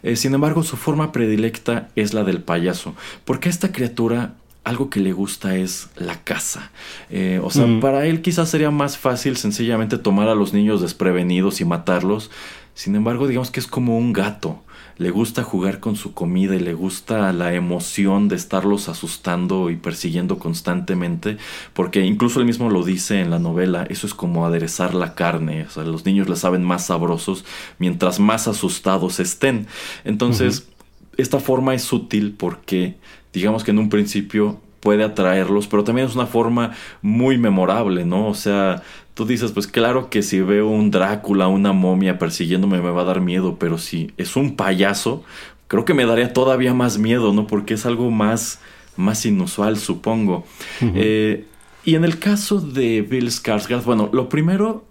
Eh, 0.02 0.16
sin 0.16 0.34
embargo, 0.34 0.62
su 0.62 0.76
forma 0.76 1.12
predilecta 1.12 1.88
es 1.96 2.12
la 2.12 2.24
del 2.24 2.42
payaso, 2.42 2.94
porque 3.24 3.48
esta 3.48 3.72
criatura 3.72 4.34
algo 4.62 4.90
que 4.90 5.00
le 5.00 5.12
gusta 5.12 5.56
es 5.56 5.88
la 5.96 6.22
caza. 6.22 6.70
Eh, 7.08 7.40
o 7.42 7.50
sea, 7.50 7.66
mm. 7.66 7.80
para 7.80 8.06
él 8.06 8.20
quizás 8.20 8.50
sería 8.50 8.70
más 8.70 8.98
fácil 8.98 9.36
sencillamente 9.36 9.96
tomar 9.96 10.28
a 10.28 10.34
los 10.34 10.52
niños 10.52 10.82
desprevenidos 10.82 11.60
y 11.60 11.64
matarlos. 11.64 12.30
Sin 12.74 12.94
embargo, 12.94 13.26
digamos 13.26 13.50
que 13.50 13.60
es 13.60 13.66
como 13.66 13.96
un 13.98 14.12
gato 14.12 14.62
le 15.00 15.10
gusta 15.10 15.42
jugar 15.42 15.80
con 15.80 15.96
su 15.96 16.12
comida 16.12 16.54
y 16.54 16.60
le 16.60 16.74
gusta 16.74 17.32
la 17.32 17.54
emoción 17.54 18.28
de 18.28 18.36
estarlos 18.36 18.90
asustando 18.90 19.70
y 19.70 19.76
persiguiendo 19.76 20.38
constantemente, 20.38 21.38
porque 21.72 22.04
incluso 22.04 22.38
él 22.38 22.44
mismo 22.44 22.68
lo 22.68 22.84
dice 22.84 23.22
en 23.22 23.30
la 23.30 23.38
novela, 23.38 23.86
eso 23.88 24.06
es 24.06 24.12
como 24.12 24.44
aderezar 24.44 24.92
la 24.92 25.14
carne, 25.14 25.64
o 25.64 25.70
sea, 25.70 25.84
los 25.84 26.04
niños 26.04 26.28
le 26.28 26.36
saben 26.36 26.64
más 26.64 26.84
sabrosos 26.84 27.46
mientras 27.78 28.20
más 28.20 28.46
asustados 28.46 29.20
estén. 29.20 29.66
Entonces, 30.04 30.68
esta 31.16 31.40
forma 31.40 31.72
es 31.72 31.90
útil 31.94 32.34
porque, 32.36 32.96
digamos 33.32 33.64
que 33.64 33.70
en 33.70 33.78
un 33.78 33.88
principio 33.88 34.60
puede 34.80 35.02
atraerlos, 35.02 35.66
pero 35.66 35.82
también 35.82 36.08
es 36.08 36.14
una 36.14 36.26
forma 36.26 36.72
muy 37.00 37.38
memorable, 37.38 38.04
¿no? 38.04 38.28
O 38.28 38.34
sea, 38.34 38.82
tú 39.14 39.26
dices, 39.26 39.52
pues 39.52 39.66
claro 39.66 40.10
que 40.10 40.22
si 40.22 40.40
veo 40.40 40.68
un 40.68 40.90
Drácula, 40.90 41.48
una 41.48 41.72
momia 41.72 42.18
persiguiéndome 42.18 42.80
me 42.80 42.90
va 42.90 43.02
a 43.02 43.04
dar 43.04 43.20
miedo, 43.20 43.56
pero 43.58 43.78
si 43.78 44.12
es 44.16 44.36
un 44.36 44.56
payaso, 44.56 45.24
creo 45.68 45.84
que 45.84 45.94
me 45.94 46.06
daría 46.06 46.32
todavía 46.32 46.74
más 46.74 46.98
miedo, 46.98 47.32
¿no? 47.32 47.46
Porque 47.46 47.74
es 47.74 47.86
algo 47.86 48.10
más, 48.10 48.60
más 48.96 49.24
inusual, 49.26 49.78
supongo. 49.78 50.44
Eh, 50.80 51.46
y 51.84 51.94
en 51.94 52.04
el 52.04 52.18
caso 52.18 52.60
de 52.60 53.02
Bill 53.02 53.28
Skarsgård, 53.28 53.84
bueno, 53.84 54.10
lo 54.12 54.28
primero 54.28 54.84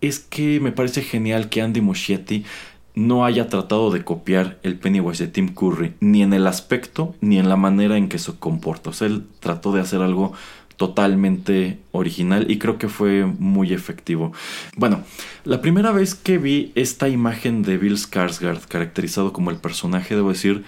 es 0.00 0.18
que 0.18 0.60
me 0.60 0.72
parece 0.72 1.02
genial 1.02 1.48
que 1.48 1.62
Andy 1.62 1.80
Muschietti 1.80 2.44
no 2.94 3.24
haya 3.24 3.48
tratado 3.48 3.90
de 3.90 4.04
copiar 4.04 4.58
el 4.62 4.78
Pennywise 4.78 5.26
de 5.26 5.30
Tim 5.30 5.54
Curry, 5.54 5.94
ni 6.00 6.22
en 6.22 6.32
el 6.32 6.46
aspecto, 6.46 7.14
ni 7.20 7.38
en 7.38 7.48
la 7.48 7.56
manera 7.56 7.96
en 7.98 8.08
que 8.08 8.18
se 8.18 8.32
comporta. 8.32 8.90
O 8.90 8.92
sea, 8.94 9.06
él 9.06 9.24
trató 9.38 9.72
de 9.72 9.82
hacer 9.82 10.00
algo 10.00 10.32
totalmente 10.76 11.78
original 11.92 12.50
y 12.50 12.58
creo 12.58 12.78
que 12.78 12.88
fue 12.88 13.24
muy 13.24 13.72
efectivo. 13.72 14.32
Bueno, 14.76 15.02
la 15.44 15.60
primera 15.60 15.92
vez 15.92 16.14
que 16.14 16.38
vi 16.38 16.72
esta 16.74 17.08
imagen 17.08 17.62
de 17.62 17.78
Bill 17.78 17.96
Skarsgård 17.96 18.66
caracterizado 18.68 19.32
como 19.32 19.50
el 19.50 19.56
personaje, 19.56 20.14
debo 20.14 20.30
decir 20.30 20.64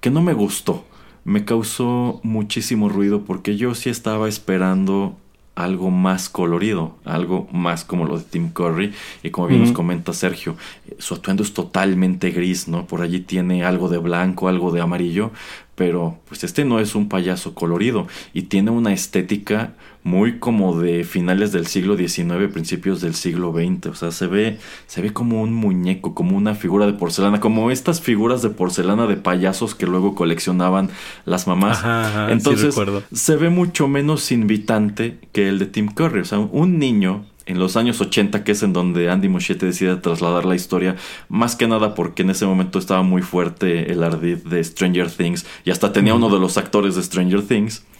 que 0.00 0.10
no 0.10 0.22
me 0.22 0.32
gustó. 0.32 0.84
Me 1.24 1.44
causó 1.44 2.20
muchísimo 2.24 2.88
ruido 2.88 3.24
porque 3.24 3.56
yo 3.56 3.74
sí 3.74 3.90
estaba 3.90 4.28
esperando 4.28 5.16
algo 5.54 5.90
más 5.90 6.28
colorido, 6.28 6.96
algo 7.04 7.46
más 7.52 7.84
como 7.84 8.06
lo 8.06 8.18
de 8.18 8.24
Tim 8.24 8.50
Curry. 8.50 8.92
Y 9.22 9.30
como 9.30 9.48
bien 9.48 9.60
nos 9.60 9.72
comenta 9.72 10.12
Sergio, 10.12 10.56
su 10.98 11.14
atuendo 11.14 11.42
es 11.42 11.52
totalmente 11.52 12.30
gris, 12.30 12.68
¿no? 12.68 12.86
Por 12.86 13.02
allí 13.02 13.20
tiene 13.20 13.64
algo 13.64 13.88
de 13.88 13.98
blanco, 13.98 14.48
algo 14.48 14.72
de 14.72 14.80
amarillo, 14.80 15.30
pero 15.74 16.18
pues 16.28 16.44
este 16.44 16.64
no 16.64 16.80
es 16.80 16.94
un 16.94 17.08
payaso 17.08 17.54
colorido 17.54 18.06
y 18.34 18.42
tiene 18.42 18.70
una 18.70 18.92
estética 18.92 19.72
muy 20.04 20.38
como 20.38 20.78
de 20.80 21.04
finales 21.04 21.52
del 21.52 21.66
siglo 21.66 21.96
XIX, 21.96 22.52
principios 22.52 23.00
del 23.00 23.14
siglo 23.14 23.52
XX, 23.52 23.86
o 23.86 23.94
sea, 23.94 24.10
se 24.10 24.26
ve 24.26 24.58
se 24.86 25.00
ve 25.00 25.12
como 25.12 25.40
un 25.42 25.54
muñeco, 25.54 26.14
como 26.14 26.36
una 26.36 26.54
figura 26.54 26.86
de 26.86 26.92
porcelana, 26.92 27.40
como 27.40 27.70
estas 27.70 28.00
figuras 28.00 28.42
de 28.42 28.50
porcelana 28.50 29.06
de 29.06 29.16
payasos 29.16 29.74
que 29.74 29.86
luego 29.86 30.14
coleccionaban 30.14 30.90
las 31.24 31.46
mamás. 31.46 31.82
Entonces, 32.30 32.74
se 33.12 33.36
ve 33.36 33.48
mucho 33.48 33.86
menos 33.86 34.32
invitante 34.32 35.18
que 35.32 35.48
el 35.48 35.58
de 35.58 35.66
Tim 35.66 35.88
Curry, 35.88 36.20
o 36.20 36.24
sea, 36.24 36.38
un 36.40 36.78
niño 36.78 37.24
en 37.46 37.58
los 37.58 37.76
años 37.76 38.00
80, 38.00 38.44
que 38.44 38.52
es 38.52 38.62
en 38.62 38.72
donde 38.72 39.10
Andy 39.10 39.28
Muschietti 39.28 39.66
decide 39.66 39.96
trasladar 39.96 40.44
la 40.44 40.54
historia, 40.54 40.96
más 41.28 41.56
que 41.56 41.66
nada 41.66 41.94
porque 41.94 42.22
en 42.22 42.30
ese 42.30 42.46
momento 42.46 42.78
estaba 42.78 43.02
muy 43.02 43.22
fuerte 43.22 43.92
el 43.92 44.02
ardid 44.02 44.38
de 44.38 44.62
Stranger 44.62 45.10
Things 45.10 45.46
y 45.64 45.70
hasta 45.70 45.92
tenía 45.92 46.14
uno 46.14 46.28
de 46.28 46.38
los 46.38 46.56
actores 46.56 46.96
de 46.96 47.02
Stranger 47.02 47.42
Things. 47.42 47.84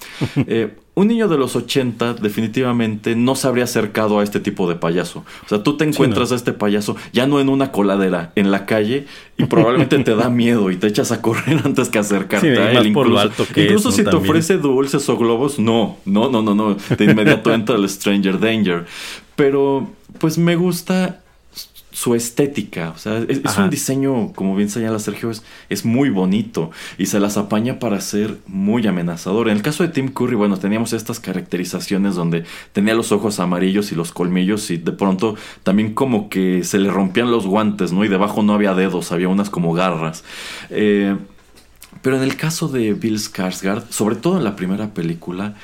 Eh, 0.46 0.74
un 0.94 1.08
niño 1.08 1.26
de 1.26 1.38
los 1.38 1.56
80 1.56 2.14
definitivamente 2.14 3.16
no 3.16 3.34
se 3.34 3.48
habría 3.48 3.64
acercado 3.64 4.18
a 4.18 4.22
este 4.22 4.40
tipo 4.40 4.68
de 4.68 4.74
payaso. 4.74 5.24
O 5.44 5.48
sea, 5.48 5.62
tú 5.62 5.78
te 5.78 5.84
encuentras 5.84 6.32
a 6.32 6.34
este 6.34 6.52
payaso 6.52 6.96
ya 7.14 7.26
no 7.26 7.40
en 7.40 7.48
una 7.48 7.72
coladera, 7.72 8.32
en 8.36 8.50
la 8.50 8.66
calle, 8.66 9.06
y 9.38 9.44
probablemente 9.44 9.98
te 10.00 10.14
da 10.14 10.28
miedo 10.28 10.70
y 10.70 10.76
te 10.76 10.88
echas 10.88 11.10
a 11.10 11.22
correr 11.22 11.60
antes 11.64 11.88
que 11.88 11.98
acercarte 11.98 12.58
a 12.58 12.72
él. 12.72 12.88
Incluso, 12.88 13.90
si 13.90 14.04
te 14.04 14.14
ofrece 14.14 14.58
dulces 14.58 15.08
o 15.08 15.16
globos, 15.16 15.58
no, 15.58 15.96
no, 16.04 16.28
no, 16.28 16.42
no, 16.42 16.54
no. 16.54 16.74
De 16.74 17.04
inmediato 17.04 17.52
entra 17.54 17.76
el 17.76 17.88
Stranger 17.88 18.38
Danger. 18.38 18.84
Pero, 19.34 19.90
pues 20.18 20.36
me 20.36 20.56
gusta 20.56 21.21
su 22.02 22.16
estética. 22.16 22.90
O 22.90 22.98
sea, 22.98 23.18
es, 23.28 23.56
un 23.56 23.70
diseño, 23.70 24.32
como 24.32 24.56
bien 24.56 24.68
señala 24.68 24.98
Sergio, 24.98 25.30
es, 25.68 25.84
muy 25.84 26.10
bonito 26.10 26.72
y 26.98 27.06
se 27.06 27.20
las 27.20 27.36
apaña 27.36 27.78
para 27.78 28.00
ser 28.00 28.38
muy 28.48 28.84
amenazador. 28.88 29.48
En 29.48 29.56
el 29.56 29.62
caso 29.62 29.84
de 29.84 29.90
Tim 29.90 30.08
Curry, 30.08 30.34
bueno, 30.34 30.58
teníamos 30.58 30.92
estas 30.94 31.20
caracterizaciones 31.20 32.16
donde 32.16 32.42
tenía 32.72 32.94
los 32.94 33.12
ojos 33.12 33.38
amarillos 33.38 33.92
y 33.92 33.94
los 33.94 34.10
colmillos 34.10 34.68
y 34.72 34.78
de 34.78 34.90
pronto 34.90 35.36
también 35.62 35.94
como 35.94 36.28
que 36.28 36.64
se 36.64 36.80
le 36.80 36.90
rompían 36.90 37.30
los 37.30 37.46
guantes, 37.46 37.92
¿no? 37.92 38.04
Y 38.04 38.08
debajo 38.08 38.42
no 38.42 38.54
había 38.54 38.74
dedos, 38.74 39.12
había 39.12 39.28
unas 39.28 39.48
como 39.48 39.72
garras. 39.72 40.24
Eh, 40.70 41.16
pero 42.02 42.16
en 42.16 42.24
el 42.24 42.34
caso 42.34 42.66
de 42.66 42.94
Bill 42.94 43.18
Skarsgård, 43.18 43.90
sobre 43.90 44.16
todo 44.16 44.38
en 44.38 44.44
la 44.44 44.56
primera 44.56 44.92
película, 44.92 45.54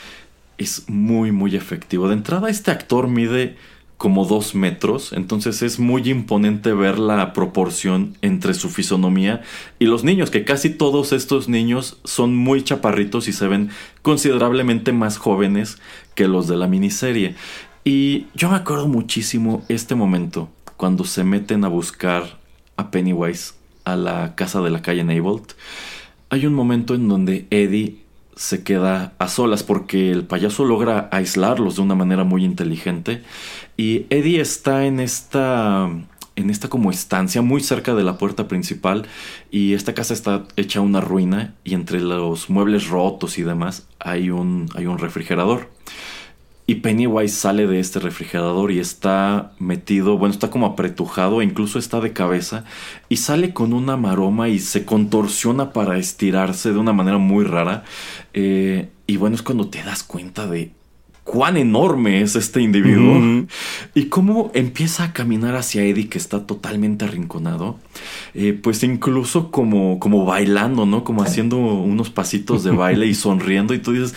es 0.56 0.88
muy, 0.88 1.32
muy 1.32 1.56
efectivo. 1.56 2.06
De 2.06 2.14
entrada, 2.14 2.48
este 2.48 2.70
actor 2.70 3.08
mide 3.08 3.56
como 3.98 4.24
dos 4.24 4.54
metros, 4.54 5.12
entonces 5.12 5.60
es 5.60 5.80
muy 5.80 6.08
imponente 6.08 6.72
ver 6.72 7.00
la 7.00 7.32
proporción 7.32 8.16
entre 8.22 8.54
su 8.54 8.70
fisonomía 8.70 9.42
y 9.80 9.86
los 9.86 10.04
niños, 10.04 10.30
que 10.30 10.44
casi 10.44 10.70
todos 10.70 11.12
estos 11.12 11.48
niños 11.48 11.98
son 12.04 12.36
muy 12.36 12.62
chaparritos 12.62 13.26
y 13.26 13.32
se 13.32 13.48
ven 13.48 13.70
considerablemente 14.02 14.92
más 14.92 15.18
jóvenes 15.18 15.78
que 16.14 16.28
los 16.28 16.46
de 16.46 16.56
la 16.56 16.68
miniserie. 16.68 17.34
Y 17.82 18.26
yo 18.34 18.48
me 18.48 18.56
acuerdo 18.56 18.86
muchísimo 18.86 19.64
este 19.68 19.96
momento, 19.96 20.48
cuando 20.76 21.02
se 21.02 21.24
meten 21.24 21.64
a 21.64 21.68
buscar 21.68 22.38
a 22.76 22.92
Pennywise 22.92 23.54
a 23.84 23.96
la 23.96 24.36
casa 24.36 24.60
de 24.60 24.70
la 24.70 24.80
calle 24.80 25.02
Neibolt. 25.02 25.54
Hay 26.30 26.46
un 26.46 26.54
momento 26.54 26.94
en 26.94 27.08
donde 27.08 27.48
Eddie 27.50 27.98
se 28.36 28.62
queda 28.62 29.14
a 29.18 29.26
solas 29.26 29.64
porque 29.64 30.12
el 30.12 30.22
payaso 30.22 30.64
logra 30.64 31.08
aislarlos 31.10 31.74
de 31.74 31.82
una 31.82 31.96
manera 31.96 32.22
muy 32.22 32.44
inteligente 32.44 33.24
y 33.78 34.06
Eddie 34.10 34.40
está 34.40 34.84
en 34.84 35.00
esta 35.00 35.88
en 36.36 36.50
esta 36.50 36.68
como 36.68 36.90
estancia 36.90 37.42
muy 37.42 37.60
cerca 37.60 37.94
de 37.94 38.04
la 38.04 38.18
puerta 38.18 38.46
principal 38.46 39.06
y 39.50 39.72
esta 39.72 39.94
casa 39.94 40.14
está 40.14 40.44
hecha 40.56 40.80
una 40.80 41.00
ruina 41.00 41.54
y 41.64 41.74
entre 41.74 42.00
los 42.00 42.50
muebles 42.50 42.88
rotos 42.88 43.38
y 43.38 43.42
demás 43.42 43.88
hay 43.98 44.30
un 44.30 44.68
hay 44.74 44.86
un 44.86 44.98
refrigerador. 44.98 45.70
Y 46.66 46.76
Pennywise 46.76 47.34
sale 47.34 47.66
de 47.66 47.80
este 47.80 47.98
refrigerador 47.98 48.70
y 48.70 48.78
está 48.78 49.52
metido, 49.58 50.18
bueno, 50.18 50.34
está 50.34 50.50
como 50.50 50.66
apretujado, 50.66 51.40
e 51.40 51.44
incluso 51.46 51.78
está 51.78 51.98
de 52.00 52.12
cabeza, 52.12 52.64
y 53.08 53.16
sale 53.16 53.54
con 53.54 53.72
una 53.72 53.96
maroma 53.96 54.50
y 54.50 54.58
se 54.58 54.84
contorsiona 54.84 55.72
para 55.72 55.96
estirarse 55.96 56.70
de 56.70 56.78
una 56.78 56.92
manera 56.92 57.16
muy 57.16 57.46
rara. 57.46 57.84
Eh, 58.34 58.90
y 59.06 59.16
bueno, 59.16 59.34
es 59.34 59.40
cuando 59.40 59.70
te 59.70 59.82
das 59.82 60.02
cuenta 60.02 60.46
de 60.46 60.72
cuán 61.30 61.58
enorme 61.58 62.22
es 62.22 62.36
este 62.36 62.62
individuo 62.62 63.46
y 63.94 64.04
cómo 64.06 64.50
empieza 64.54 65.04
a 65.04 65.12
caminar 65.12 65.56
hacia 65.56 65.82
Eddie 65.82 66.08
que 66.08 66.16
está 66.16 66.46
totalmente 66.46 67.04
arrinconado, 67.04 67.78
eh, 68.32 68.58
pues 68.60 68.82
incluso 68.82 69.50
como, 69.50 69.98
como 69.98 70.24
bailando, 70.24 70.86
¿no? 70.86 71.04
Como 71.04 71.22
haciendo 71.22 71.58
unos 71.58 72.08
pasitos 72.08 72.64
de 72.64 72.70
baile 72.70 73.04
y 73.06 73.14
sonriendo 73.14 73.74
y 73.74 73.78
tú 73.78 73.92
dices, 73.92 74.14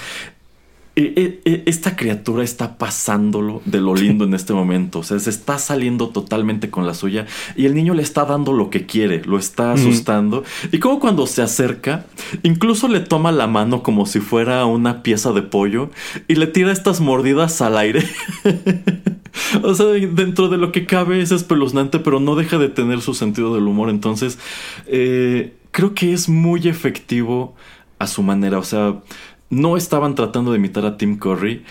esta 0.95 1.95
criatura 1.95 2.43
está 2.43 2.77
pasándolo 2.77 3.61
de 3.63 3.79
lo 3.79 3.95
lindo 3.95 4.25
en 4.25 4.33
este 4.33 4.53
momento. 4.53 4.99
O 4.99 5.03
sea, 5.03 5.19
se 5.19 5.29
está 5.29 5.57
saliendo 5.57 6.09
totalmente 6.09 6.69
con 6.69 6.85
la 6.85 6.93
suya 6.93 7.27
y 7.55 7.65
el 7.65 7.75
niño 7.75 7.93
le 7.93 8.03
está 8.03 8.25
dando 8.25 8.51
lo 8.51 8.69
que 8.69 8.85
quiere, 8.85 9.23
lo 9.23 9.39
está 9.39 9.71
asustando. 9.71 10.43
Y 10.71 10.79
como 10.79 10.99
cuando 10.99 11.27
se 11.27 11.41
acerca, 11.41 12.05
incluso 12.43 12.89
le 12.89 12.99
toma 12.99 13.31
la 13.31 13.47
mano 13.47 13.83
como 13.83 14.05
si 14.05 14.19
fuera 14.19 14.65
una 14.65 15.01
pieza 15.01 15.31
de 15.31 15.43
pollo 15.43 15.91
y 16.27 16.35
le 16.35 16.47
tira 16.47 16.73
estas 16.73 16.99
mordidas 16.99 17.61
al 17.61 17.77
aire. 17.77 18.03
o 19.63 19.73
sea, 19.73 19.85
dentro 19.85 20.49
de 20.49 20.57
lo 20.57 20.73
que 20.73 20.85
cabe 20.85 21.21
es 21.21 21.31
espeluznante, 21.31 21.99
pero 21.99 22.19
no 22.19 22.35
deja 22.35 22.57
de 22.57 22.67
tener 22.67 23.01
su 23.01 23.13
sentido 23.13 23.55
del 23.55 23.67
humor. 23.67 23.89
Entonces, 23.89 24.39
eh, 24.87 25.53
creo 25.71 25.93
que 25.93 26.11
es 26.11 26.27
muy 26.27 26.67
efectivo 26.67 27.55
a 28.01 28.07
su 28.07 28.23
manera. 28.23 28.57
O 28.59 28.63
sea, 28.63 28.99
no 29.51 29.77
estaban 29.77 30.15
tratando 30.15 30.51
de 30.51 30.57
imitar 30.57 30.85
a 30.85 30.97
Tim 30.97 31.19
Curry 31.19 31.63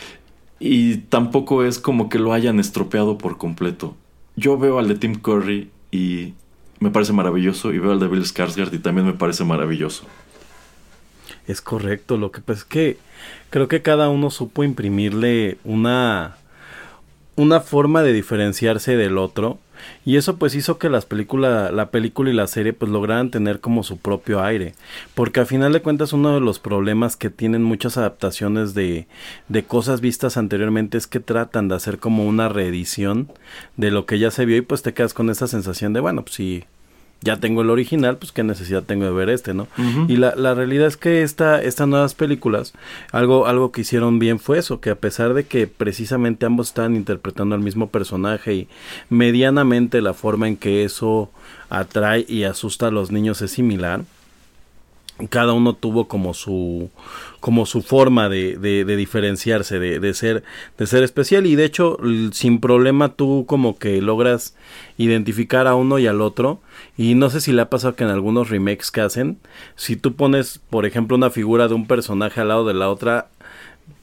y 0.61 0.99
tampoco 0.99 1.65
es 1.65 1.81
como 1.81 2.09
que 2.09 2.19
lo 2.19 2.33
hayan 2.33 2.61
estropeado 2.61 3.19
por 3.19 3.39
completo. 3.39 3.97
Yo 4.37 4.59
veo 4.59 4.79
al 4.79 4.87
de 4.87 4.95
Tim 4.95 5.17
Curry 5.17 5.71
y 5.91 6.35
me 6.79 6.91
parece 6.91 7.13
maravilloso 7.13 7.73
y 7.73 7.79
veo 7.79 7.91
al 7.91 7.99
de 7.99 8.07
Bill 8.07 8.23
Skarsgård 8.23 8.73
y 8.73 8.79
también 8.79 9.07
me 9.07 9.15
parece 9.15 9.45
maravilloso. 9.45 10.05
Es 11.49 11.61
correcto, 11.63 12.17
lo 12.17 12.31
que 12.31 12.43
pasa 12.43 12.61
es 12.61 12.65
que 12.65 12.99
creo 13.49 13.67
que 13.67 13.83
cada 13.83 14.11
uno 14.11 14.31
supo 14.31 14.63
imprimirle 14.63 15.59
una 15.65 16.37
una 17.37 17.61
forma 17.61 18.03
de 18.03 18.13
diferenciarse 18.13 18.97
del 18.97 19.17
otro 19.17 19.59
y 20.05 20.17
eso 20.17 20.37
pues 20.37 20.55
hizo 20.55 20.79
que 20.79 20.89
las 20.89 21.07
películas, 21.07 21.73
la 21.73 21.91
película 21.91 22.31
y 22.31 22.35
la 22.35 22.47
serie 22.47 22.73
pues 22.73 22.91
lograran 22.91 23.31
tener 23.31 23.61
como 23.61 23.83
su 23.83 23.99
propio 23.99 24.43
aire. 24.43 24.75
Porque 25.15 25.41
a 25.41 25.47
final 25.47 25.73
de 25.73 25.83
cuentas 25.83 26.13
uno 26.13 26.35
de 26.35 26.41
los 26.41 26.59
problemas 26.59 27.17
que 27.17 27.31
tienen 27.31 27.63
muchas 27.63 27.97
adaptaciones 27.97 28.75
de, 28.75 29.07
de 29.49 29.65
cosas 29.65 30.01
vistas 30.01 30.37
anteriormente 30.37 30.99
es 30.99 31.07
que 31.07 31.21
tratan 31.21 31.69
de 31.69 31.75
hacer 31.75 31.99
como 31.99 32.27
una 32.27 32.49
reedición 32.49 33.31
de 33.77 33.91
lo 33.91 34.07
que 34.07 34.19
ya 34.19 34.31
se 34.31 34.45
vio 34.45 34.57
y 34.57 34.63
pues 34.63 34.83
te 34.83 34.95
quedas 34.95 35.15
con 35.15 35.31
esa 35.31 35.47
sensación 35.47 35.93
de 35.93 36.01
bueno 36.01 36.23
pues 36.23 36.35
sí 36.35 36.65
ya 37.23 37.37
tengo 37.37 37.63
el 37.63 37.71
original, 37.71 38.17
pues 38.17 38.33
qué 38.33 38.43
necesidad 38.43 38.83
tengo 38.83 39.05
de 39.05 39.11
ver 39.11 39.29
este, 39.29 39.53
¿no? 39.53 39.69
Y 40.09 40.17
la, 40.17 40.35
la, 40.37 40.55
realidad 40.55 40.87
es 40.87 40.97
que 40.97 41.23
esta, 41.23 41.63
estas 41.63 41.87
nuevas 41.87 42.15
películas, 42.15 42.73
algo, 43.13 43.47
algo 43.47 43.73
que 43.73 43.83
hicieron 43.83 44.19
bien 44.19 44.39
fue 44.39 44.59
eso, 44.59 44.81
que 44.81 44.91
a 44.91 44.95
pesar 44.95 45.35
de 45.35 45.45
que 45.45 45.67
precisamente 45.67 46.47
ambos 46.47 46.69
estaban 46.69 46.97
interpretando 46.97 47.55
al 47.55 47.61
mismo 47.61 47.89
personaje 47.89 48.55
y 48.55 48.69
medianamente 49.11 50.01
la 50.01 50.15
forma 50.15 50.49
en 50.49 50.57
que 50.57 50.85
eso 50.85 51.31
atrae 51.69 52.25
y 52.27 52.45
asusta 52.45 52.87
a 52.87 52.91
los 52.91 53.11
niños 53.11 53.43
es 53.43 53.51
similar, 53.51 54.03
cada 55.29 55.53
uno 55.53 55.75
tuvo 55.75 56.09
como 56.09 56.33
su 56.33 56.91
como 57.41 57.67
su 57.67 57.83
forma 57.83 58.29
de, 58.29 58.57
de, 58.57 58.85
diferenciarse 58.97 59.79
de, 59.79 59.99
de, 59.99 60.15
ser 60.15 60.45
de 60.79 60.87
ser 60.87 61.03
especial 61.03 61.47
y 61.47 61.57
de 61.57 61.65
hecho 61.65 61.99
sin 62.33 62.61
problema 62.61 63.15
tú 63.15 63.45
como 63.47 63.79
que 63.79 64.01
logras 64.01 64.55
identificar 64.99 65.67
a 65.67 65.75
uno 65.75 65.99
y 65.99 66.07
al 66.07 66.21
otro 66.21 66.61
y 66.97 67.15
no 67.15 67.31
sé 67.31 67.41
si 67.41 67.53
le 67.53 67.63
ha 67.63 67.71
pasado 67.71 67.97
que 67.97 68.05
en 68.05 68.11
algunos 68.11 68.51
remakes 68.51 68.91
que 68.91 69.01
hacen 69.01 69.39
si 69.75 69.97
tú 69.97 70.15
pones 70.15 70.61
por 70.71 70.87
ejemplo 70.87 71.17
una 71.17 71.31
figura 71.31 71.69
de 71.69 71.75
un 71.75 71.87
personaje 71.87 72.41
al 72.41 72.49
lado 72.49 72.67
de 72.67 72.75
la 72.75 72.91
otra 72.91 73.29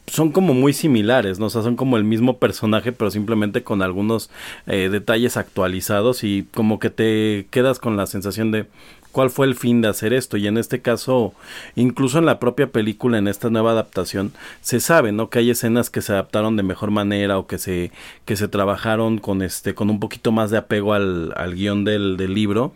son 0.08 0.32
como 0.32 0.54
muy 0.54 0.72
similares, 0.74 1.38
¿no? 1.38 1.48
O 1.48 1.50
sea, 1.50 1.62
son 1.62 1.76
como 1.76 1.98
el 1.98 2.06
mismo 2.06 2.38
personaje, 2.38 2.94
pero 2.94 3.12
simplemente 3.12 3.64
con 3.64 3.82
algunos 3.82 4.30
eh, 4.66 4.88
detalles 4.90 5.36
actualizados 5.36 6.24
y 6.24 6.48
como 6.54 6.80
que 6.80 6.90
te 6.90 7.48
quedas 7.52 7.80
con 7.80 7.98
la 7.98 8.08
sensación 8.08 8.52
de 8.52 8.68
cuál 9.12 9.30
fue 9.30 9.48
el 9.48 9.56
fin 9.56 9.82
de 9.82 9.88
hacer 9.88 10.14
esto. 10.14 10.38
Y 10.38 10.48
en 10.48 10.58
este 10.58 10.82
caso, 10.82 11.34
incluso 11.76 12.20
en 12.20 12.26
la 12.26 12.40
propia 12.40 12.68
película, 12.72 13.18
en 13.18 13.28
esta 13.28 13.50
nueva 13.50 13.72
adaptación, 13.72 14.32
se 14.62 14.80
sabe, 14.80 15.12
¿no? 15.12 15.30
Que 15.30 15.40
hay 15.40 15.50
escenas 15.50 15.90
que 15.90 16.02
se 16.02 16.14
adaptaron 16.14 16.56
de 16.56 16.64
mejor 16.64 16.92
manera 16.92 17.38
o 17.38 17.48
que 17.48 17.58
se, 17.58 17.92
que 18.26 18.36
se 18.36 18.48
trabajaron 18.48 19.18
con 19.18 19.42
este, 19.42 19.74
con 19.74 19.90
un 19.90 20.00
poquito 20.00 20.32
más 20.32 20.52
de 20.52 20.58
apego 20.58 20.94
al, 20.94 21.34
al 21.36 21.56
guion 21.56 21.84
del, 21.84 22.18
del 22.18 22.34
libro. 22.34 22.74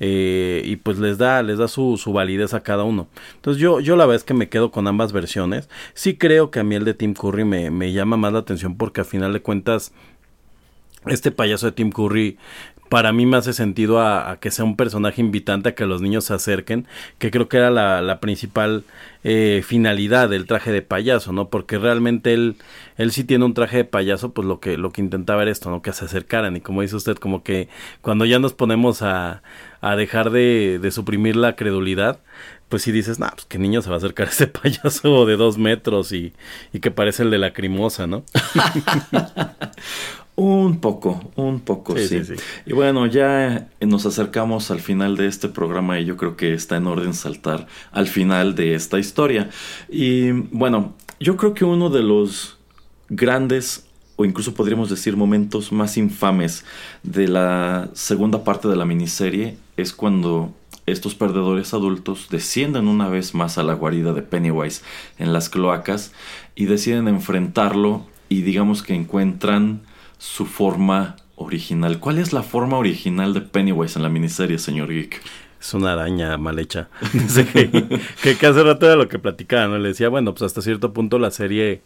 Eh, 0.00 0.62
y 0.64 0.76
pues 0.76 0.98
les 0.98 1.18
da, 1.18 1.42
les 1.42 1.58
da 1.58 1.66
su, 1.66 1.96
su, 1.96 2.12
validez 2.12 2.54
a 2.54 2.62
cada 2.62 2.84
uno. 2.84 3.08
Entonces 3.34 3.60
yo, 3.60 3.80
yo 3.80 3.96
la 3.96 4.06
verdad 4.06 4.16
es 4.16 4.24
que 4.24 4.34
me 4.34 4.48
quedo 4.48 4.70
con 4.70 4.86
ambas 4.86 5.12
versiones. 5.12 5.68
Sí 5.94 6.16
creo 6.16 6.50
que 6.50 6.60
a 6.60 6.64
mí 6.64 6.74
el 6.74 6.84
de 6.84 6.94
Tim 6.94 7.14
Curry 7.14 7.44
me, 7.44 7.70
me 7.70 7.92
llama 7.92 8.16
más 8.16 8.32
la 8.32 8.38
atención 8.40 8.76
porque 8.76 9.00
a 9.00 9.04
final 9.04 9.32
de 9.32 9.42
cuentas 9.42 9.92
este 11.06 11.30
payaso 11.30 11.66
de 11.66 11.72
Tim 11.72 11.90
Curry 11.90 12.38
para 12.88 13.12
mí 13.12 13.26
me 13.26 13.36
hace 13.36 13.52
sentido 13.52 14.00
a, 14.00 14.38
que 14.40 14.50
sea 14.50 14.64
un 14.64 14.76
personaje 14.76 15.20
invitante 15.20 15.70
a 15.70 15.74
que 15.74 15.86
los 15.86 16.00
niños 16.00 16.24
se 16.24 16.34
acerquen, 16.34 16.86
que 17.18 17.30
creo 17.30 17.48
que 17.48 17.58
era 17.58 17.70
la, 17.70 18.02
la 18.02 18.20
principal 18.20 18.84
eh, 19.24 19.62
finalidad 19.64 20.28
del 20.28 20.46
traje 20.46 20.72
de 20.72 20.82
payaso, 20.82 21.32
¿no? 21.32 21.48
Porque 21.48 21.78
realmente 21.78 22.32
él, 22.32 22.56
él 22.96 23.12
sí 23.12 23.24
tiene 23.24 23.44
un 23.44 23.54
traje 23.54 23.78
de 23.78 23.84
payaso, 23.84 24.32
pues 24.32 24.46
lo 24.46 24.60
que, 24.60 24.78
lo 24.78 24.90
que 24.90 25.00
intentaba 25.00 25.42
era 25.42 25.50
esto, 25.50 25.70
¿no? 25.70 25.82
Que 25.82 25.92
se 25.92 26.04
acercaran 26.04 26.56
y 26.56 26.60
como 26.60 26.82
dice 26.82 26.96
usted, 26.96 27.16
como 27.16 27.42
que 27.42 27.68
cuando 28.00 28.24
ya 28.24 28.38
nos 28.38 28.54
ponemos 28.54 29.02
a, 29.02 29.42
a 29.80 29.96
dejar 29.96 30.30
de, 30.30 30.78
de 30.80 30.90
suprimir 30.90 31.36
la 31.36 31.56
credulidad, 31.56 32.20
pues 32.68 32.82
si 32.82 32.92
dices, 32.92 33.18
nah, 33.18 33.30
pues 33.30 33.46
qué 33.46 33.58
niño 33.58 33.80
se 33.82 33.88
va 33.88 33.96
a 33.96 33.98
acercar 33.98 34.28
a 34.28 34.30
ese 34.30 34.46
payaso 34.46 35.26
de 35.26 35.36
dos 35.36 35.58
metros 35.58 36.12
y, 36.12 36.32
y 36.72 36.80
que 36.80 36.90
parece 36.90 37.22
el 37.22 37.30
de 37.30 37.38
la 37.38 37.52
crimosa, 37.52 38.06
¿no? 38.06 38.24
Un 40.40 40.78
poco, 40.78 41.20
un 41.34 41.58
poco, 41.58 41.98
sí, 41.98 42.22
Y 42.64 42.72
bueno, 42.72 43.06
ya 43.06 43.70
nos 43.80 44.06
acercamos 44.06 44.70
al 44.70 44.78
final 44.78 45.16
de 45.16 45.26
este 45.26 45.48
programa 45.48 45.98
y 45.98 46.04
yo 46.04 46.16
creo 46.16 46.36
que 46.36 46.54
está 46.54 46.76
en 46.76 46.86
orden 46.86 47.12
saltar 47.12 47.66
al 47.90 48.06
final 48.06 48.54
de 48.54 48.76
esta 48.76 49.00
historia. 49.00 49.50
Y 49.88 50.30
bueno, 50.30 50.94
yo 51.18 51.36
creo 51.36 51.54
que 51.54 51.64
uno 51.64 51.90
de 51.90 52.04
los 52.04 52.56
grandes 53.08 53.88
o 54.14 54.24
incluso 54.24 54.54
podríamos 54.54 54.88
decir 54.90 55.16
momentos 55.16 55.72
más 55.72 55.96
infames 55.96 56.64
de 57.02 57.26
la 57.26 57.90
segunda 57.94 58.44
parte 58.44 58.68
de 58.68 58.76
la 58.76 58.84
miniserie 58.84 59.56
es 59.76 59.92
cuando 59.92 60.52
estos 60.86 61.16
perdedores 61.16 61.74
adultos 61.74 62.28
descienden 62.30 62.86
una 62.86 63.08
vez 63.08 63.34
más 63.34 63.58
a 63.58 63.64
la 63.64 63.74
guarida 63.74 64.12
de 64.12 64.22
Pennywise 64.22 64.82
en 65.18 65.32
las 65.32 65.48
cloacas 65.48 66.12
y 66.54 66.66
deciden 66.66 67.08
enfrentarlo 67.08 68.06
y 68.28 68.42
digamos 68.42 68.84
que 68.84 68.94
encuentran 68.94 69.82
su 70.18 70.46
forma 70.46 71.16
original. 71.36 71.98
¿Cuál 72.00 72.18
es 72.18 72.32
la 72.32 72.42
forma 72.42 72.76
original 72.76 73.32
de 73.32 73.40
Pennywise 73.40 73.98
en 73.98 74.02
la 74.02 74.08
miniserie, 74.08 74.58
señor 74.58 74.88
Geek? 74.92 75.22
Es 75.60 75.74
una 75.74 75.92
araña 75.94 76.36
mal 76.36 76.58
hecha. 76.58 76.88
que, 78.22 78.36
que, 78.36 78.46
hace 78.46 78.62
rato 78.62 78.86
era 78.86 78.96
lo 78.96 79.08
que 79.08 79.18
platicaba, 79.18 79.66
¿no? 79.66 79.78
Le 79.78 79.88
decía, 79.88 80.08
bueno, 80.08 80.32
pues 80.32 80.42
hasta 80.42 80.62
cierto 80.62 80.92
punto 80.92 81.18
la 81.18 81.30
serie, 81.30 81.82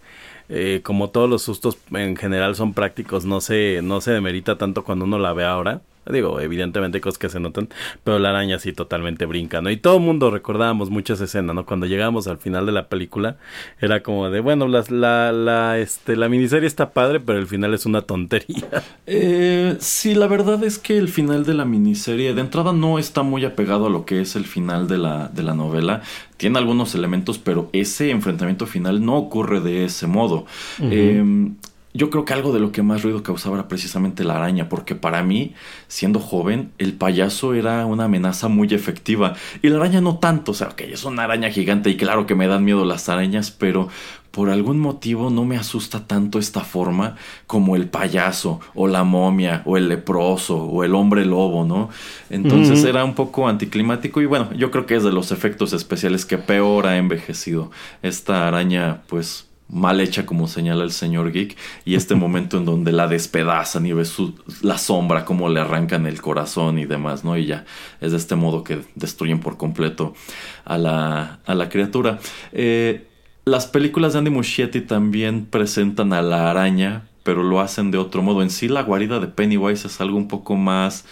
eh, 0.49 0.81
como 0.83 1.11
todos 1.11 1.29
los 1.29 1.43
sustos 1.43 1.79
en 1.93 2.17
general 2.17 2.55
son 2.55 2.75
prácticos, 2.75 3.25
no 3.25 3.41
se, 3.41 3.81
no 3.83 4.01
se 4.01 4.11
demerita 4.13 4.59
tanto 4.59 4.85
cuando 4.85 5.05
uno 5.07 5.19
la 5.19 5.33
ve 5.33 5.45
ahora. 5.45 5.81
Digo, 6.07 6.41
evidentemente 6.41 7.01
cosas 7.01 7.19
que 7.19 7.29
se 7.29 7.39
notan, 7.39 7.69
pero 8.03 8.19
la 8.19 8.31
araña 8.31 8.59
sí 8.59 8.73
totalmente 8.73 9.25
brinca, 9.25 9.61
¿no? 9.61 9.71
Y 9.71 9.77
todo 9.77 9.99
el 9.99 10.03
mundo 10.03 10.31
recordábamos 10.31 10.91
mucho 10.91 11.15
esa 11.15 11.25
escena, 11.25 11.55
¿no? 11.55 11.65
Cuando 11.65 11.87
llegamos 11.87 12.27
al 12.27 12.39
final 12.39 12.67
de 12.67 12.73
la 12.73 12.89
película, 12.89 13.37
era 13.81 14.03
como 14.03 14.29
de, 14.29 14.41
bueno, 14.41 14.67
la, 14.67 14.85
la, 14.89 15.31
la, 15.31 15.79
este, 15.79 16.17
la 16.17 16.29
miniserie 16.29 16.67
está 16.67 16.91
padre, 16.91 17.21
pero 17.21 17.39
el 17.39 17.47
final 17.47 17.73
es 17.75 17.87
una 17.87 18.03
tontería. 18.03 18.69
Eh, 19.05 19.77
sí, 19.81 20.15
la 20.15 20.27
verdad 20.27 20.63
es 20.63 20.79
que 20.79 20.97
el 20.97 21.09
final 21.09 21.45
de 21.45 21.55
la 21.55 21.65
miniserie, 21.65 22.35
de 22.35 22.41
entrada, 22.41 22.73
no 22.73 22.99
está 22.99 23.23
muy 23.23 23.45
apegado 23.45 23.87
a 23.87 23.91
lo 23.91 24.05
que 24.05 24.21
es 24.21 24.37
el 24.37 24.45
final 24.45 24.87
de 24.87 24.97
la, 24.99 25.29
de 25.29 25.43
la 25.43 25.55
novela. 25.55 26.03
Tiene 26.37 26.59
algunos 26.59 26.95
elementos, 26.95 27.39
pero 27.39 27.69
ese 27.73 28.11
enfrentamiento 28.11 28.67
final 28.67 29.05
no 29.05 29.17
ocurre 29.17 29.61
de 29.61 29.85
ese 29.85 30.07
modo. 30.07 30.47
Yo 31.95 32.09
creo 32.09 32.25
que 32.25 32.33
algo 32.33 32.53
de 32.53 32.61
lo 32.61 32.73
que 32.73 32.83
más 32.83 33.03
ruido 33.03 33.23
causaba 33.23 33.57
era 33.57 33.69
precisamente 33.69 34.25
la 34.25 34.37
araña, 34.37 34.69
porque 34.69 34.95
para 34.95 35.23
mí, 35.23 35.55
siendo 35.89 36.21
joven, 36.21 36.73
el 36.79 36.95
payaso 36.95 37.53
era 37.53 37.85
una 37.85 38.05
amenaza 38.05 38.49
muy 38.49 38.69
efectiva 38.73 39.35
y 39.61 39.69
la 39.69 39.77
araña 39.77 40.01
no 40.01 40.17
tanto, 40.17 40.53
o 40.53 40.55
sea, 40.55 40.69
que 40.69 40.91
es 40.91 41.05
una 41.05 41.25
araña 41.25 41.51
gigante 41.51 41.91
y 41.91 41.97
claro 41.97 42.27
que 42.27 42.35
me 42.35 42.47
dan 42.47 42.65
miedo 42.65 42.87
las 42.87 43.11
arañas, 43.11 43.51
pero 43.51 43.89
por 44.31 44.49
algún 44.49 44.81
motivo 44.81 45.29
no 45.29 45.45
me 45.45 45.59
asusta 45.59 46.07
tanto 46.07 46.39
esta 46.39 46.63
forma 46.63 47.17
como 47.47 47.77
el 47.77 47.89
payaso 47.89 48.61
o 48.75 48.89
la 48.89 49.05
momia 49.05 49.63
o 49.67 49.77
el 49.77 49.89
leproso 49.89 50.57
o 50.57 50.85
el 50.85 50.95
hombre 50.95 51.27
lobo, 51.27 51.67
¿no? 51.67 51.91
Entonces 52.31 52.83
era 52.85 53.05
un 53.05 53.15
poco 53.15 53.47
anticlimático 53.47 54.23
y 54.23 54.27
bueno, 54.27 54.51
yo 54.55 54.71
creo 54.71 54.87
que 54.87 54.97
es 54.97 55.05
de 55.05 55.13
los 55.13 55.31
efectos 55.31 55.75
especiales 55.75 56.25
que 56.25 56.39
peor 56.39 56.87
ha 56.87 56.97
envejecido. 56.97 57.71
Esta 58.01 58.49
araña 58.49 59.03
pues 59.07 59.52
mal 59.73 60.01
hecha 60.01 60.27
como 60.27 60.47
señala 60.47 60.85
el 60.85 60.93
señor 60.93 61.33
Geek 61.33 61.57
y 61.85 61.97
este 61.97 62.15
momento 62.23 62.59
en 62.59 62.65
donde 62.65 62.93
la 62.93 63.09
despedazan 63.09 63.87
y 63.87 63.93
ves 63.93 64.15
la 64.61 64.79
sombra 64.79 65.25
como 65.25 65.49
le 65.49 65.61
arrancan 65.61 66.07
el 66.07 66.21
corazón 66.21 66.79
y 66.79 66.85
demás, 66.85 67.25
¿no? 67.25 67.37
Y 67.37 67.47
ya 67.47 67.65
es 68.01 68.13
de 68.13 68.19
este 68.19 68.37
modo 68.37 68.63
que 68.63 68.83
destruyen 68.95 69.41
por 69.41 69.57
completo 69.57 70.15
a 70.65 70.79
la, 70.79 71.41
a 71.47 71.55
la 71.55 71.69
criatura. 71.69 72.21
Eh, 72.53 73.09
las 73.45 73.67
películas 73.67 74.13
de 74.13 74.21
Andy 74.21 74.31
Muschietti 74.31 74.83
también 74.83 75.47
presentan 75.47 76.13
a 76.13 76.23
la 76.23 76.51
araña, 76.51 77.09
pero 77.25 77.43
lo 77.43 77.61
hacen 77.61 77.91
de 77.91 77.99
otro 77.99 78.23
modo. 78.23 78.43
En 78.43 78.51
sí 78.51 78.69
la 78.69 78.83
guarida 78.83 79.19
de 79.19 79.27
Pennywise 79.27 79.89
es 79.89 80.01
algo 80.01 80.17
un 80.17 80.29
poco 80.29 80.55
más, 80.55 81.05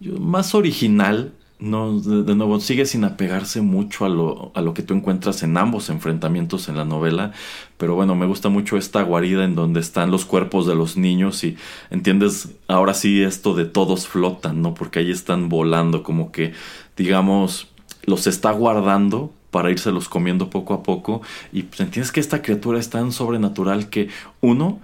más 0.00 0.54
original 0.56 1.32
no, 1.60 1.98
de, 1.98 2.34
nuevo, 2.36 2.60
sigue 2.60 2.86
sin 2.86 3.04
apegarse 3.04 3.60
mucho 3.60 4.04
a 4.04 4.08
lo, 4.08 4.52
a 4.54 4.60
lo 4.60 4.74
que 4.74 4.82
tú 4.82 4.94
encuentras 4.94 5.42
en 5.42 5.56
ambos 5.56 5.90
enfrentamientos 5.90 6.68
en 6.68 6.76
la 6.76 6.84
novela. 6.84 7.32
Pero 7.76 7.96
bueno, 7.96 8.14
me 8.14 8.26
gusta 8.26 8.48
mucho 8.48 8.76
esta 8.76 9.02
guarida 9.02 9.44
en 9.44 9.54
donde 9.56 9.80
están 9.80 10.10
los 10.10 10.24
cuerpos 10.24 10.66
de 10.66 10.76
los 10.76 10.96
niños 10.96 11.42
y 11.42 11.56
entiendes 11.90 12.50
ahora 12.68 12.94
sí 12.94 13.22
esto 13.22 13.54
de 13.54 13.64
todos 13.64 14.06
flotan, 14.06 14.62
¿no? 14.62 14.74
Porque 14.74 15.00
ahí 15.00 15.10
están 15.10 15.48
volando, 15.48 16.04
como 16.04 16.30
que, 16.30 16.52
digamos, 16.96 17.68
los 18.04 18.26
está 18.28 18.52
guardando 18.52 19.32
para 19.50 19.70
los 19.70 20.08
comiendo 20.08 20.50
poco 20.50 20.74
a 20.74 20.82
poco. 20.82 21.22
Y 21.52 21.64
pues, 21.64 21.80
entiendes 21.80 22.12
que 22.12 22.20
esta 22.20 22.42
criatura 22.42 22.78
es 22.78 22.90
tan 22.90 23.12
sobrenatural 23.12 23.88
que 23.88 24.08
uno, 24.40 24.80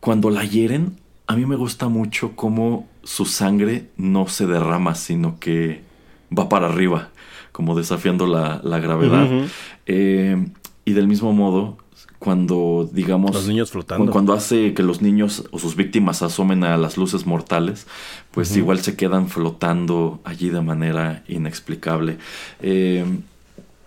cuando 0.00 0.30
la 0.30 0.44
hieren, 0.44 0.98
a 1.26 1.36
mí 1.36 1.46
me 1.46 1.56
gusta 1.56 1.88
mucho 1.88 2.32
cómo 2.34 2.88
su 3.04 3.24
sangre 3.24 3.90
no 3.96 4.26
se 4.28 4.46
derrama, 4.46 4.94
sino 4.94 5.38
que 5.38 5.91
va 6.36 6.48
para 6.48 6.66
arriba, 6.66 7.10
como 7.52 7.76
desafiando 7.76 8.26
la, 8.26 8.78
gravedad. 8.78 9.28
Eh, 9.86 10.48
y 10.84 10.92
del 10.92 11.06
mismo 11.06 11.32
modo, 11.32 11.78
cuando, 12.18 12.88
digamos... 12.92 13.34
Los 13.34 13.48
niños 13.48 13.72
flotando. 13.72 14.12
Cuando 14.12 14.32
hace 14.32 14.74
que 14.74 14.84
los 14.84 15.02
niños 15.02 15.44
o 15.50 15.58
sus 15.58 15.74
víctimas 15.74 16.22
asomen 16.22 16.62
a 16.62 16.76
las 16.76 16.96
luces 16.96 17.26
mortales, 17.26 17.86
pues 18.30 18.56
igual 18.56 18.78
se 18.80 18.94
quedan 18.96 19.28
flotando 19.28 20.20
allí 20.24 20.48
de 20.48 20.60
manera 20.60 21.24
inexplicable. 21.26 22.18
Eh, 22.60 23.04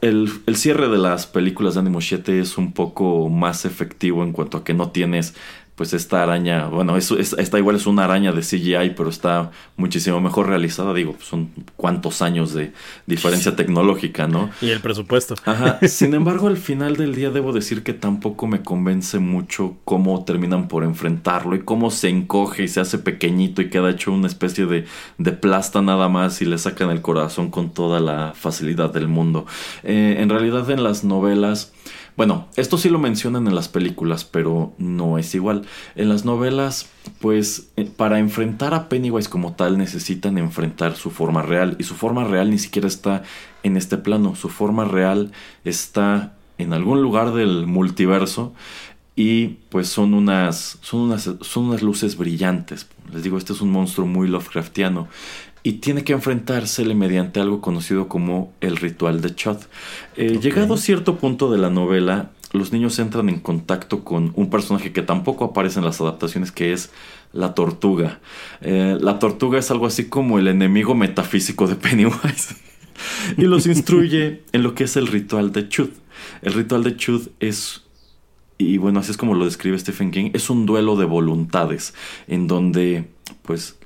el, 0.01 0.29
el, 0.45 0.55
cierre 0.57 0.89
de 0.89 0.97
las 0.97 1.27
películas 1.27 1.75
de 1.75 1.79
Animo 1.79 2.01
7 2.01 2.39
es 2.39 2.57
un 2.57 2.73
poco 2.73 3.29
más 3.29 3.63
efectivo 3.63 4.21
en 4.21 4.33
cuanto 4.33 4.57
a 4.57 4.63
que 4.65 4.73
no 4.73 4.89
tienes 4.91 5.33
pues 5.75 5.93
esta 5.93 6.23
araña, 6.23 6.67
bueno, 6.67 6.95
es, 6.95 7.11
esta 7.11 7.59
igual 7.59 7.75
es 7.75 7.85
una 7.85 8.05
araña 8.05 8.31
de 8.31 8.41
CGI, 8.41 8.91
pero 8.95 9.09
está 9.09 9.51
muchísimo 9.75 10.21
mejor 10.21 10.47
realizada, 10.47 10.93
digo, 10.93 11.17
son 11.19 11.51
cuántos 11.75 12.21
años 12.21 12.53
de 12.53 12.71
diferencia 13.05 13.55
tecnológica, 13.57 14.27
¿no? 14.27 14.49
Y 14.61 14.69
el 14.69 14.79
presupuesto. 14.79 15.35
Ajá. 15.43 15.79
Sin 15.87 16.13
embargo, 16.13 16.47
al 16.47 16.55
final 16.55 16.95
del 16.95 17.13
día 17.13 17.29
debo 17.29 17.51
decir 17.51 17.83
que 17.83 17.93
tampoco 17.93 18.47
me 18.47 18.61
convence 18.61 19.19
mucho 19.19 19.75
cómo 19.83 20.23
terminan 20.23 20.69
por 20.69 20.85
enfrentarlo 20.85 21.55
y 21.55 21.59
cómo 21.59 21.91
se 21.91 22.07
encoge 22.07 22.63
y 22.63 22.67
se 22.69 22.79
hace 22.79 22.97
pequeñito 22.97 23.61
y 23.61 23.69
queda 23.69 23.89
hecho 23.89 24.13
una 24.13 24.27
especie 24.27 24.65
de, 24.67 24.85
de 25.17 25.31
plasta 25.33 25.81
nada 25.81 26.07
más 26.07 26.41
y 26.41 26.45
le 26.45 26.57
sacan 26.57 26.89
el 26.89 27.01
corazón 27.01 27.51
con 27.51 27.71
toda 27.71 27.99
la 27.99 28.33
facilidad 28.33 28.93
del 28.93 29.09
mundo. 29.09 29.45
Eh, 29.83 30.17
en 30.19 30.29
realidad 30.29 30.69
en 30.69 30.83
las 30.83 31.03
novelas 31.03 31.73
bueno, 32.17 32.47
esto 32.55 32.77
sí 32.77 32.89
lo 32.89 32.97
mencionan 32.97 33.45
en 33.47 33.55
las 33.55 33.67
películas, 33.67 34.23
pero 34.23 34.73
no 34.77 35.17
es 35.17 35.35
igual. 35.35 35.63
En 35.95 36.07
las 36.07 36.23
novelas, 36.23 36.89
pues 37.19 37.71
eh, 37.75 37.85
para 37.85 38.19
enfrentar 38.19 38.73
a 38.73 38.87
Pennywise 38.87 39.27
como 39.27 39.53
tal 39.53 39.77
necesitan 39.77 40.37
enfrentar 40.37 40.95
su 40.95 41.11
forma 41.11 41.41
real. 41.41 41.75
Y 41.77 41.83
su 41.83 41.95
forma 41.95 42.23
real 42.23 42.49
ni 42.49 42.57
siquiera 42.57 42.87
está 42.87 43.23
en 43.63 43.75
este 43.75 43.97
plano. 43.97 44.35
Su 44.35 44.47
forma 44.47 44.85
real 44.85 45.33
está 45.65 46.33
en 46.57 46.71
algún 46.71 47.01
lugar 47.01 47.33
del 47.33 47.67
multiverso. 47.67 48.53
Y 49.17 49.59
pues 49.69 49.89
son 49.89 50.13
unas, 50.13 50.77
son 50.81 51.01
unas, 51.01 51.29
son 51.41 51.65
unas 51.65 51.81
luces 51.81 52.17
brillantes. 52.17 52.87
Les 53.11 53.23
digo, 53.23 53.37
este 53.37 53.51
es 53.51 53.59
un 53.59 53.71
monstruo 53.71 54.07
muy 54.07 54.29
Lovecraftiano 54.29 55.09
y 55.65 55.73
tiene 55.73 56.03
que 56.03 56.13
enfrentársele 56.13 56.93
mediante 56.93 57.39
algo 57.39 57.59
conocido 57.59 58.07
como 58.07 58.53
el 58.61 58.77
ritual 58.77 59.19
de 59.21 59.33
Chod. 59.33 59.57
Eh, 60.15 60.37
llegado 60.39 60.75
a 60.75 60.77
cierto 60.77 61.17
punto 61.17 61.51
de 61.51 61.57
la 61.57 61.71
novela, 61.71 62.29
los 62.53 62.71
niños 62.71 62.99
entran 62.99 63.29
en 63.29 63.39
contacto 63.39 64.03
con 64.03 64.31
un 64.35 64.51
personaje 64.51 64.93
que 64.93 65.01
tampoco 65.01 65.43
aparece 65.43 65.79
en 65.79 65.85
las 65.85 65.99
adaptaciones, 65.99 66.51
que 66.51 66.71
es 66.71 66.91
la 67.33 67.55
tortuga. 67.55 68.19
Eh, 68.61 68.95
la 69.01 69.17
tortuga 69.17 69.57
es 69.57 69.71
algo 69.71 69.87
así 69.87 70.07
como 70.07 70.37
el 70.37 70.49
enemigo 70.49 70.93
metafísico 70.93 71.65
de 71.65 71.75
Pennywise. 71.75 72.57
y 73.35 73.41
los 73.45 73.65
instruye 73.65 74.43
en 74.51 74.61
lo 74.61 74.75
que 74.75 74.83
es 74.83 74.95
el 74.97 75.07
ritual 75.07 75.51
de 75.51 75.67
Chud. 75.67 75.89
El 76.43 76.53
ritual 76.53 76.83
de 76.83 76.95
Chud 76.95 77.29
es 77.39 77.81
y 78.59 78.77
bueno, 78.77 78.99
así 78.99 79.09
es 79.09 79.17
como 79.17 79.33
lo 79.33 79.45
describe 79.45 79.79
Stephen 79.79 80.11
King, 80.11 80.29
es 80.33 80.49
un 80.51 80.67
duelo 80.67 80.95
de 80.95 81.05
voluntades, 81.05 81.95
en 82.27 82.47
donde 82.47 83.09
pues 83.41 83.77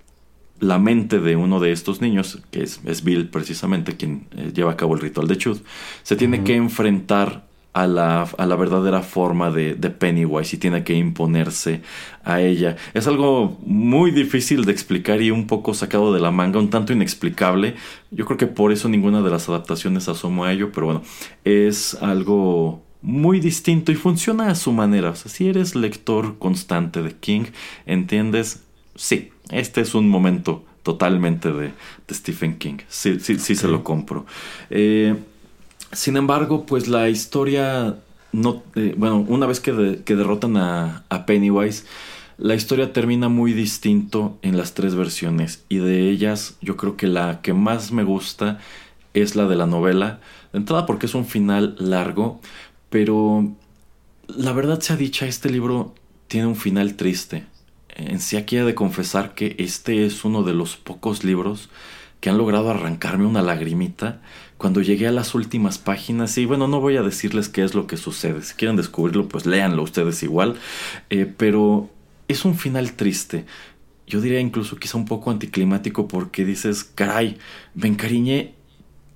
la 0.60 0.80
mente 0.80 1.20
de 1.20 1.36
uno 1.36 1.60
de 1.60 1.72
estos 1.72 2.02
niños, 2.02 2.40
que 2.52 2.64
es, 2.64 3.04
Bill 3.04 3.30
precisamente 3.30 3.96
quien 3.96 4.28
eh, 4.36 4.52
lleva 4.54 4.74
a 4.74 4.78
cabo 4.78 4.96
el 4.96 5.02
ritual 5.02 5.28
de 5.28 5.38
Chud, 5.38 5.60
se 6.04 6.16
tiene 6.16 6.44
que 6.44 6.56
enfrentar 6.56 7.48
a 7.74 7.88
la, 7.88 8.24
a 8.24 8.46
la 8.46 8.56
verdadera 8.56 9.02
forma 9.02 9.52
de, 9.52 9.76
de, 9.76 9.90
Pennywise 9.90 10.56
y 10.56 10.60
tiene 10.60 10.84
que 10.84 10.96
imponerse 10.96 11.82
a 12.24 12.42
ella. 12.42 12.76
Es 12.94 13.08
algo 13.08 13.58
muy 13.64 14.12
difícil 14.12 14.66
de 14.66 14.72
explicar 14.72 15.22
y 15.22 15.32
un 15.32 15.48
poco 15.48 15.74
sacado 15.74 16.14
de 16.14 16.20
la 16.20 16.32
manga, 16.32 16.60
un 16.60 16.70
tanto 16.70 16.94
inexplicable. 16.94 17.76
Yo 18.12 18.26
creo 18.26 18.38
que 18.38 18.48
por 18.48 18.72
eso 18.72 18.90
ninguna 18.90 19.22
de 19.22 19.30
las 19.30 19.48
adaptaciones 19.50 20.10
asomó 20.10 20.46
a 20.46 20.52
ello, 20.52 20.72
pero 20.74 20.88
bueno, 20.88 21.04
es 21.44 21.96
algo 22.02 22.84
muy 23.02 23.40
distinto 23.40 23.92
y 23.92 23.96
funciona 23.96 24.48
a 24.50 24.56
su 24.56 24.72
manera. 24.74 25.12
O 25.12 25.16
sea, 25.16 25.32
si 25.32 25.48
eres 25.48 25.76
lector 25.76 26.38
constante 26.40 27.02
de 27.02 27.16
King, 27.16 27.46
entiendes, 27.86 28.66
sí, 28.96 29.32
este 29.52 29.82
es 29.82 29.96
un 29.96 30.10
momento 30.10 30.64
totalmente 30.84 31.52
de, 31.52 31.72
Stephen 32.12 32.58
King. 32.58 32.78
Sí, 32.88 33.20
sí, 33.20 33.40
sí 33.40 33.56
se 33.56 33.68
lo 33.68 33.84
compro. 33.84 34.26
Eh, 34.70 35.16
sin 35.92 36.18
embargo, 36.18 36.66
pues 36.66 36.88
la 36.88 37.10
historia 37.10 37.98
no, 38.32 38.64
eh, 38.76 38.94
bueno, 38.98 39.18
una 39.28 39.46
vez 39.46 39.60
que, 39.60 39.72
derrotan 39.72 40.58
a, 40.58 41.04
a, 41.10 41.26
Pennywise, 41.26 41.86
la 42.38 42.56
historia 42.56 42.94
termina 42.94 43.28
muy 43.28 43.54
distinto 43.54 44.38
en 44.42 44.58
las 44.58 44.74
tres 44.74 44.96
versiones 44.96 45.66
y 45.68 45.78
de 45.78 46.10
ellas 46.10 46.56
yo 46.62 46.78
creo 46.78 46.96
que 46.96 47.08
la 47.08 47.42
que 47.42 47.54
más 47.54 47.92
me 47.92 48.04
gusta 48.04 48.60
es 49.14 49.36
la 49.36 49.46
de 49.46 49.56
la 49.56 49.66
novela, 49.66 50.20
de 50.54 50.60
entrada 50.60 50.86
porque 50.86 51.08
es 51.08 51.16
un 51.16 51.26
final 51.26 51.76
largo, 51.80 52.40
pero 52.90 53.52
la 54.28 54.54
verdad 54.54 54.80
sea 54.80 54.96
dicha, 54.96 55.26
este 55.26 55.50
libro 55.50 55.94
tiene 56.28 56.48
un 56.48 56.56
final 56.56 56.96
triste. 56.96 57.46
En 58.08 58.20
sí 58.20 58.38
aquí 58.38 58.56
he 58.56 58.64
de 58.64 58.76
confesar 58.76 59.36
que 59.36 59.56
este 59.60 60.06
es 60.06 60.24
uno 60.24 60.44
de 60.44 60.54
los 60.54 60.78
pocos 60.78 61.24
libros 61.24 61.70
que 62.22 62.30
han 62.30 62.38
logrado 62.38 62.70
arrancarme 62.70 63.26
una 63.26 63.42
lagrimita 63.42 64.22
cuando 64.58 64.82
llegué 64.82 65.08
a 65.08 65.12
las 65.12 65.36
últimas 65.36 65.78
páginas. 65.78 66.38
Y 66.38 66.46
bueno, 66.46 66.68
no 66.68 66.80
voy 66.82 66.98
a 66.98 67.02
decirles 67.02 67.50
qué 67.50 67.64
es 67.64 67.76
lo 67.76 67.88
que 67.88 67.98
sucede. 67.98 68.42
Si 68.42 68.56
quieren 68.56 68.76
descubrirlo, 68.76 69.28
pues 69.28 69.46
léanlo 69.46 69.84
ustedes 69.84 70.24
igual. 70.24 70.56
Eh, 71.10 71.26
pero 71.26 71.90
es 72.28 72.46
un 72.46 72.56
final 72.56 72.94
triste. 72.94 73.46
Yo 74.08 74.22
diría 74.22 74.40
incluso 74.40 74.78
quizá 74.78 74.98
un 74.98 75.06
poco 75.06 75.32
anticlimático 75.32 76.08
porque 76.08 76.44
dices, 76.46 76.84
caray, 76.84 77.38
me 77.76 77.88
encariñé 77.88 78.56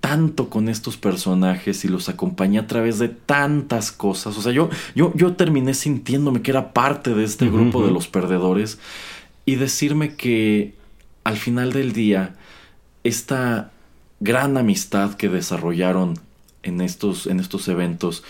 tanto 0.04 0.50
con 0.50 0.68
estos 0.68 0.98
personajes 0.98 1.86
y 1.86 1.88
los 1.88 2.10
acompañé 2.10 2.60
a 2.60 2.68
través 2.68 3.00
de 3.00 3.08
tantas 3.08 3.94
cosas. 3.94 4.38
O 4.38 4.42
sea, 4.42 4.52
yo, 4.52 4.70
yo, 4.96 5.14
yo 5.16 5.38
terminé 5.38 5.74
sintiéndome 5.74 6.42
que 6.42 6.52
era 6.52 6.74
parte 6.74 7.14
de 7.14 7.24
este 7.24 7.50
grupo 7.50 7.86
de 7.86 7.92
los 7.92 8.10
perdedores 8.10 8.80
y 9.46 9.56
decirme 9.56 10.16
que 10.16 10.74
al 11.24 11.38
final 11.38 11.72
del 11.72 11.94
día, 11.94 12.36
esta 13.06 13.72
gran 14.20 14.58
amistad 14.58 15.14
que 15.14 15.30
desarrollaron 15.30 16.20
en 16.64 16.82
estos, 16.82 17.26
en 17.26 17.40
estos 17.40 17.70
eventos 17.70 18.26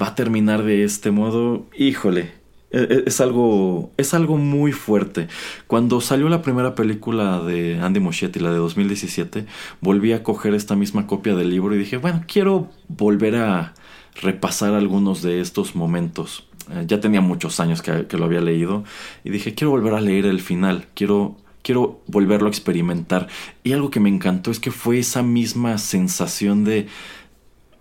va 0.00 0.10
a 0.10 0.14
terminar 0.14 0.62
de 0.62 0.84
este 0.84 1.10
modo, 1.10 1.66
híjole, 1.76 2.30
es 2.70 3.20
algo, 3.20 3.92
es 3.96 4.14
algo 4.14 4.36
muy 4.36 4.72
fuerte. 4.72 5.28
Cuando 5.66 6.00
salió 6.00 6.28
la 6.28 6.42
primera 6.42 6.74
película 6.74 7.40
de 7.40 7.80
Andy 7.80 8.00
Muschietti, 8.00 8.40
la 8.40 8.50
de 8.50 8.58
2017, 8.58 9.46
volví 9.80 10.12
a 10.12 10.22
coger 10.22 10.54
esta 10.54 10.76
misma 10.76 11.06
copia 11.06 11.34
del 11.34 11.50
libro 11.50 11.74
y 11.74 11.78
dije, 11.78 11.96
bueno, 11.96 12.24
quiero 12.26 12.68
volver 12.88 13.36
a 13.36 13.74
repasar 14.20 14.74
algunos 14.74 15.22
de 15.22 15.40
estos 15.40 15.74
momentos. 15.74 16.46
Eh, 16.70 16.84
ya 16.86 17.00
tenía 17.00 17.20
muchos 17.20 17.60
años 17.60 17.80
que, 17.80 18.06
que, 18.06 18.18
lo 18.18 18.26
había 18.26 18.40
leído 18.40 18.84
y 19.24 19.30
dije, 19.30 19.54
quiero 19.54 19.70
volver 19.70 19.94
a 19.94 20.00
leer 20.00 20.26
el 20.26 20.40
final, 20.40 20.86
quiero, 20.94 21.36
quiero 21.62 22.02
volverlo 22.06 22.48
a 22.48 22.50
experimentar. 22.50 23.28
Y 23.64 23.72
algo 23.72 23.90
que 23.90 24.00
me 24.00 24.10
encantó 24.10 24.50
es 24.50 24.60
que 24.60 24.70
fue 24.70 24.98
esa 24.98 25.22
misma 25.22 25.78
sensación 25.78 26.64
de, 26.64 26.88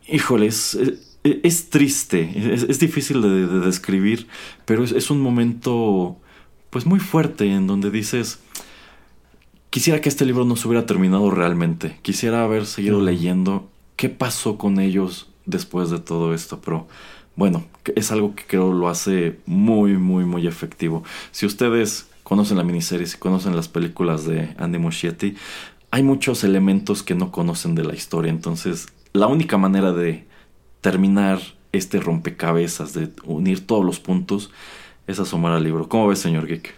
híjoles, 0.07 0.75
e, 0.75 1.06
es 1.43 1.69
triste, 1.69 2.53
es, 2.53 2.79
difícil 2.79 3.21
de, 3.21 3.47
describir, 3.59 4.27
pero 4.65 4.83
es, 4.83 5.09
un 5.09 5.21
momento 5.21 6.17
pues 6.69 6.85
muy 6.85 6.99
fuerte 6.99 7.51
en 7.51 7.67
donde 7.67 7.91
dices, 7.91 8.39
quisiera 9.69 10.01
que 10.01 10.09
este 10.09 10.25
libro 10.25 10.45
no 10.45 10.55
se 10.55 10.67
hubiera 10.67 10.85
terminado 10.85 11.31
realmente, 11.31 11.99
quisiera 12.01 12.43
haber 12.43 12.65
seguido 12.65 13.01
leyendo. 13.01 13.69
Qué 13.95 14.09
pasó 14.09 14.57
con 14.57 14.79
ellos 14.79 15.29
después 15.45 15.89
de 15.89 15.99
todo 15.99 16.33
esto, 16.33 16.61
pero 16.61 16.87
bueno, 17.35 17.65
es 17.95 18.11
algo 18.11 18.35
que 18.35 18.45
creo 18.45 18.73
lo 18.73 18.89
hace 18.89 19.39
muy, 19.45 19.93
muy, 19.97 20.25
muy 20.25 20.47
efectivo. 20.47 21.03
Si 21.31 21.45
ustedes 21.45 22.07
conocen 22.23 22.57
la 22.57 22.63
miniserie, 22.63 23.07
si 23.07 23.17
conocen 23.17 23.55
las 23.55 23.67
películas 23.67 24.25
de 24.25 24.53
Andy 24.57 24.77
Muschietti, 24.77 25.35
hay 25.89 26.03
muchos 26.03 26.43
elementos 26.43 27.01
que 27.01 27.15
no 27.15 27.31
conocen 27.31 27.73
de 27.73 27.85
la 27.85 27.95
historia, 27.95 28.29
entonces 28.29 28.87
la 29.13 29.27
única 29.27 29.57
manera 29.57 29.93
de 29.93 30.27
terminar 30.81 31.39
este 31.71 31.99
rompecabezas, 31.99 32.93
de 32.93 33.09
unir 33.23 33.65
todos 33.65 33.85
los 33.85 33.99
puntos, 33.99 34.51
es 35.07 35.19
asomar 35.19 35.53
al 35.53 35.63
libro. 35.63 35.87
¿Cómo 35.87 36.07
ves, 36.07 36.19
señor 36.19 36.47
Geek? 36.47 36.73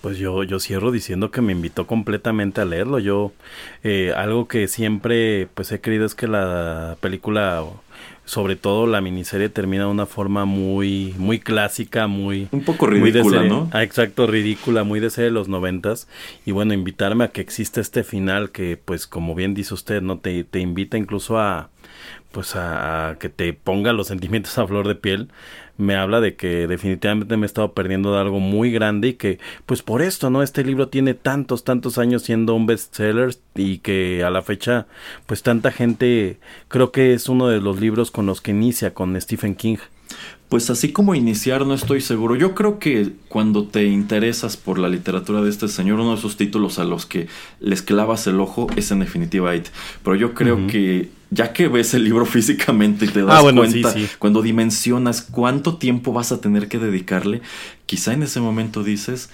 Pues 0.00 0.18
yo, 0.18 0.42
yo 0.42 0.58
cierro 0.58 0.90
diciendo 0.90 1.30
que 1.30 1.42
me 1.42 1.52
invitó 1.52 1.86
completamente 1.86 2.60
a 2.60 2.64
leerlo. 2.64 2.98
Yo, 2.98 3.32
eh, 3.84 4.12
algo 4.16 4.48
que 4.48 4.66
siempre 4.66 5.46
pues 5.54 5.70
he 5.70 5.80
querido 5.80 6.04
es 6.04 6.16
que 6.16 6.26
la 6.26 6.96
película, 7.00 7.64
sobre 8.24 8.56
todo 8.56 8.88
la 8.88 9.00
miniserie, 9.00 9.48
termina 9.48 9.84
de 9.84 9.90
una 9.90 10.06
forma 10.06 10.44
muy, 10.44 11.14
muy 11.18 11.38
clásica, 11.38 12.08
muy... 12.08 12.48
Un 12.50 12.64
poco 12.64 12.88
ridícula, 12.88 13.44
¿no? 13.44 13.70
Ah, 13.72 13.84
exacto, 13.84 14.26
ridícula, 14.26 14.82
muy 14.82 14.98
de 14.98 15.08
serie 15.08 15.26
de 15.26 15.34
los 15.34 15.46
noventas. 15.46 16.08
Y 16.44 16.50
bueno, 16.50 16.74
invitarme 16.74 17.22
a 17.22 17.28
que 17.28 17.40
exista 17.40 17.80
este 17.80 18.02
final 18.02 18.50
que, 18.50 18.76
pues 18.76 19.06
como 19.06 19.36
bien 19.36 19.54
dice 19.54 19.72
usted, 19.72 20.02
¿no? 20.02 20.18
Te, 20.18 20.42
te 20.42 20.58
invita 20.58 20.98
incluso 20.98 21.38
a 21.38 21.70
pues 22.32 22.56
a, 22.56 23.16
que 23.20 23.28
te 23.28 23.52
ponga 23.52 23.92
los 23.92 24.08
sentimientos 24.08 24.58
a 24.58 24.66
flor 24.66 24.88
de 24.88 24.94
piel, 24.94 25.28
me 25.76 25.96
habla 25.96 26.20
de 26.20 26.36
que 26.36 26.66
definitivamente 26.66 27.36
me 27.36 27.44
he 27.44 27.46
estado 27.46 27.72
perdiendo 27.72 28.12
de 28.14 28.20
algo 28.20 28.40
muy 28.40 28.70
grande 28.70 29.08
y 29.08 29.14
que 29.14 29.38
pues 29.66 29.82
por 29.82 30.02
esto, 30.02 30.30
¿no? 30.30 30.42
Este 30.42 30.64
libro 30.64 30.88
tiene 30.88 31.14
tantos, 31.14 31.64
tantos 31.64 31.98
años 31.98 32.22
siendo 32.22 32.54
un 32.54 32.66
bestseller 32.66 33.36
y 33.54 33.78
que 33.78 34.22
a 34.24 34.30
la 34.30 34.42
fecha 34.42 34.86
pues 35.26 35.42
tanta 35.42 35.72
gente 35.72 36.38
creo 36.68 36.92
que 36.92 37.14
es 37.14 37.28
uno 37.28 37.48
de 37.48 37.60
los 37.60 37.80
libros 37.80 38.10
con 38.10 38.26
los 38.26 38.40
que 38.40 38.50
inicia 38.50 38.94
con 38.94 39.18
Stephen 39.20 39.54
King. 39.54 39.78
Pues 40.48 40.68
así 40.68 40.92
como 40.92 41.14
iniciar 41.14 41.64
no 41.64 41.72
estoy 41.72 42.02
seguro. 42.02 42.36
Yo 42.36 42.54
creo 42.54 42.78
que 42.78 43.12
cuando 43.28 43.66
te 43.66 43.86
interesas 43.86 44.58
por 44.58 44.78
la 44.78 44.90
literatura 44.90 45.40
de 45.40 45.48
este 45.48 45.66
señor, 45.66 46.00
uno 46.00 46.10
de 46.10 46.18
esos 46.18 46.36
títulos 46.36 46.78
a 46.78 46.84
los 46.84 47.06
que 47.06 47.26
les 47.58 47.80
clavas 47.80 48.26
el 48.26 48.38
ojo 48.38 48.66
es 48.76 48.90
en 48.90 48.98
definitiva 48.98 49.56
It. 49.56 49.68
Pero 50.04 50.14
yo 50.14 50.34
creo 50.34 50.66
que 50.66 51.08
ya 51.32 51.52
que 51.52 51.68
ves 51.68 51.94
el 51.94 52.04
libro 52.04 52.26
físicamente 52.26 53.06
y 53.06 53.08
te 53.08 53.22
das 53.22 53.44
ah, 53.44 53.52
cuenta, 53.54 53.94
cuando 54.18 54.42
dimensionas 54.42 55.22
cuánto 55.22 55.78
tiempo 55.78 56.12
vas 56.12 56.30
a 56.30 56.40
tener 56.40 56.68
que 56.68 56.78
dedicarle, 56.78 57.40
quizá 57.86 58.12
en 58.12 58.22
ese 58.22 58.40
momento 58.40 58.84
dices, 58.84 59.30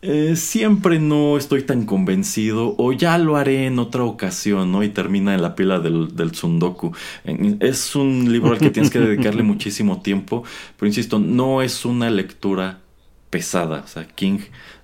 eh, 0.00 0.36
siempre 0.36 1.00
no 1.00 1.36
estoy 1.36 1.62
tan 1.62 1.84
convencido 1.84 2.76
o 2.78 2.92
ya 2.92 3.18
lo 3.18 3.36
haré 3.36 3.66
en 3.66 3.80
otra 3.80 4.04
ocasión, 4.04 4.70
¿no? 4.70 4.84
Y 4.84 4.90
termina 4.90 5.34
en 5.34 5.42
la 5.42 5.56
pila 5.56 5.80
del, 5.80 6.14
del 6.14 6.30
Tsundoku. 6.30 6.92
Es 7.58 7.96
un 7.96 8.30
libro 8.30 8.52
al 8.52 8.58
que 8.58 8.70
tienes 8.70 8.92
que 8.92 9.00
dedicarle 9.00 9.42
muchísimo 9.54 10.00
tiempo, 10.00 10.44
pero 10.76 10.86
insisto, 10.86 11.18
no 11.18 11.62
es 11.62 11.84
una 11.84 12.10
lectura 12.10 12.78
pesada. 13.30 13.82
O 13.84 13.88
sea, 13.88 14.06
King, 14.06 14.38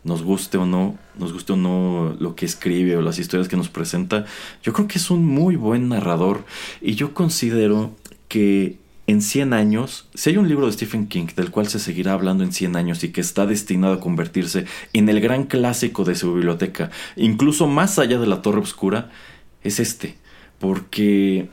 nos 0.05 0.23
guste 0.23 0.59
o 0.59 0.67
no, 0.67 0.97
nos 1.19 1.33
guste 1.33 1.55
o 1.55 1.57
no 1.57 2.15
lo 2.19 2.37
que 2.37 2.47
escribe 2.47 2.97
o 2.97 3.03
las 3.03 3.19
historias 3.19 3.49
que 3.49 3.57
nos 3.57 3.69
presenta, 3.69 4.27
yo 4.63 4.73
creo 4.73 4.87
que 4.87 4.99
es 4.99 5.11
un 5.11 5.25
muy 5.25 5.57
buen 5.57 5.89
narrador. 5.89 6.45
Y 6.81 6.95
yo 6.95 7.15
considero 7.15 7.97
que 8.29 8.79
en 9.07 9.21
100 9.21 9.53
años, 9.53 10.07
si 10.15 10.31
hay 10.31 10.37
un 10.37 10.49
libro 10.49 10.67
de 10.67 10.73
Stephen 10.73 11.09
King 11.09 11.27
del 11.37 11.51
cual 11.51 11.69
se 11.69 11.79
seguirá 11.79 12.13
hablando 12.13 12.45
en 12.45 12.53
100 12.53 12.77
años 12.77 13.05
y 13.05 13.11
que 13.11 13.21
está 13.21 13.47
destinado 13.47 13.95
a 13.95 14.01
convertirse 14.01 14.67
en 14.93 15.09
el 15.09 15.21
gran 15.21 15.45
clásico 15.45 16.05
de 16.05 16.15
su 16.15 16.35
biblioteca, 16.35 16.91
incluso 17.17 17.67
más 17.67 17.99
allá 17.99 18.19
de 18.19 18.27
la 18.27 18.43
Torre 18.43 18.61
Oscura, 18.61 19.11
es 19.63 19.81
este. 19.81 20.17
Porque 20.59 21.49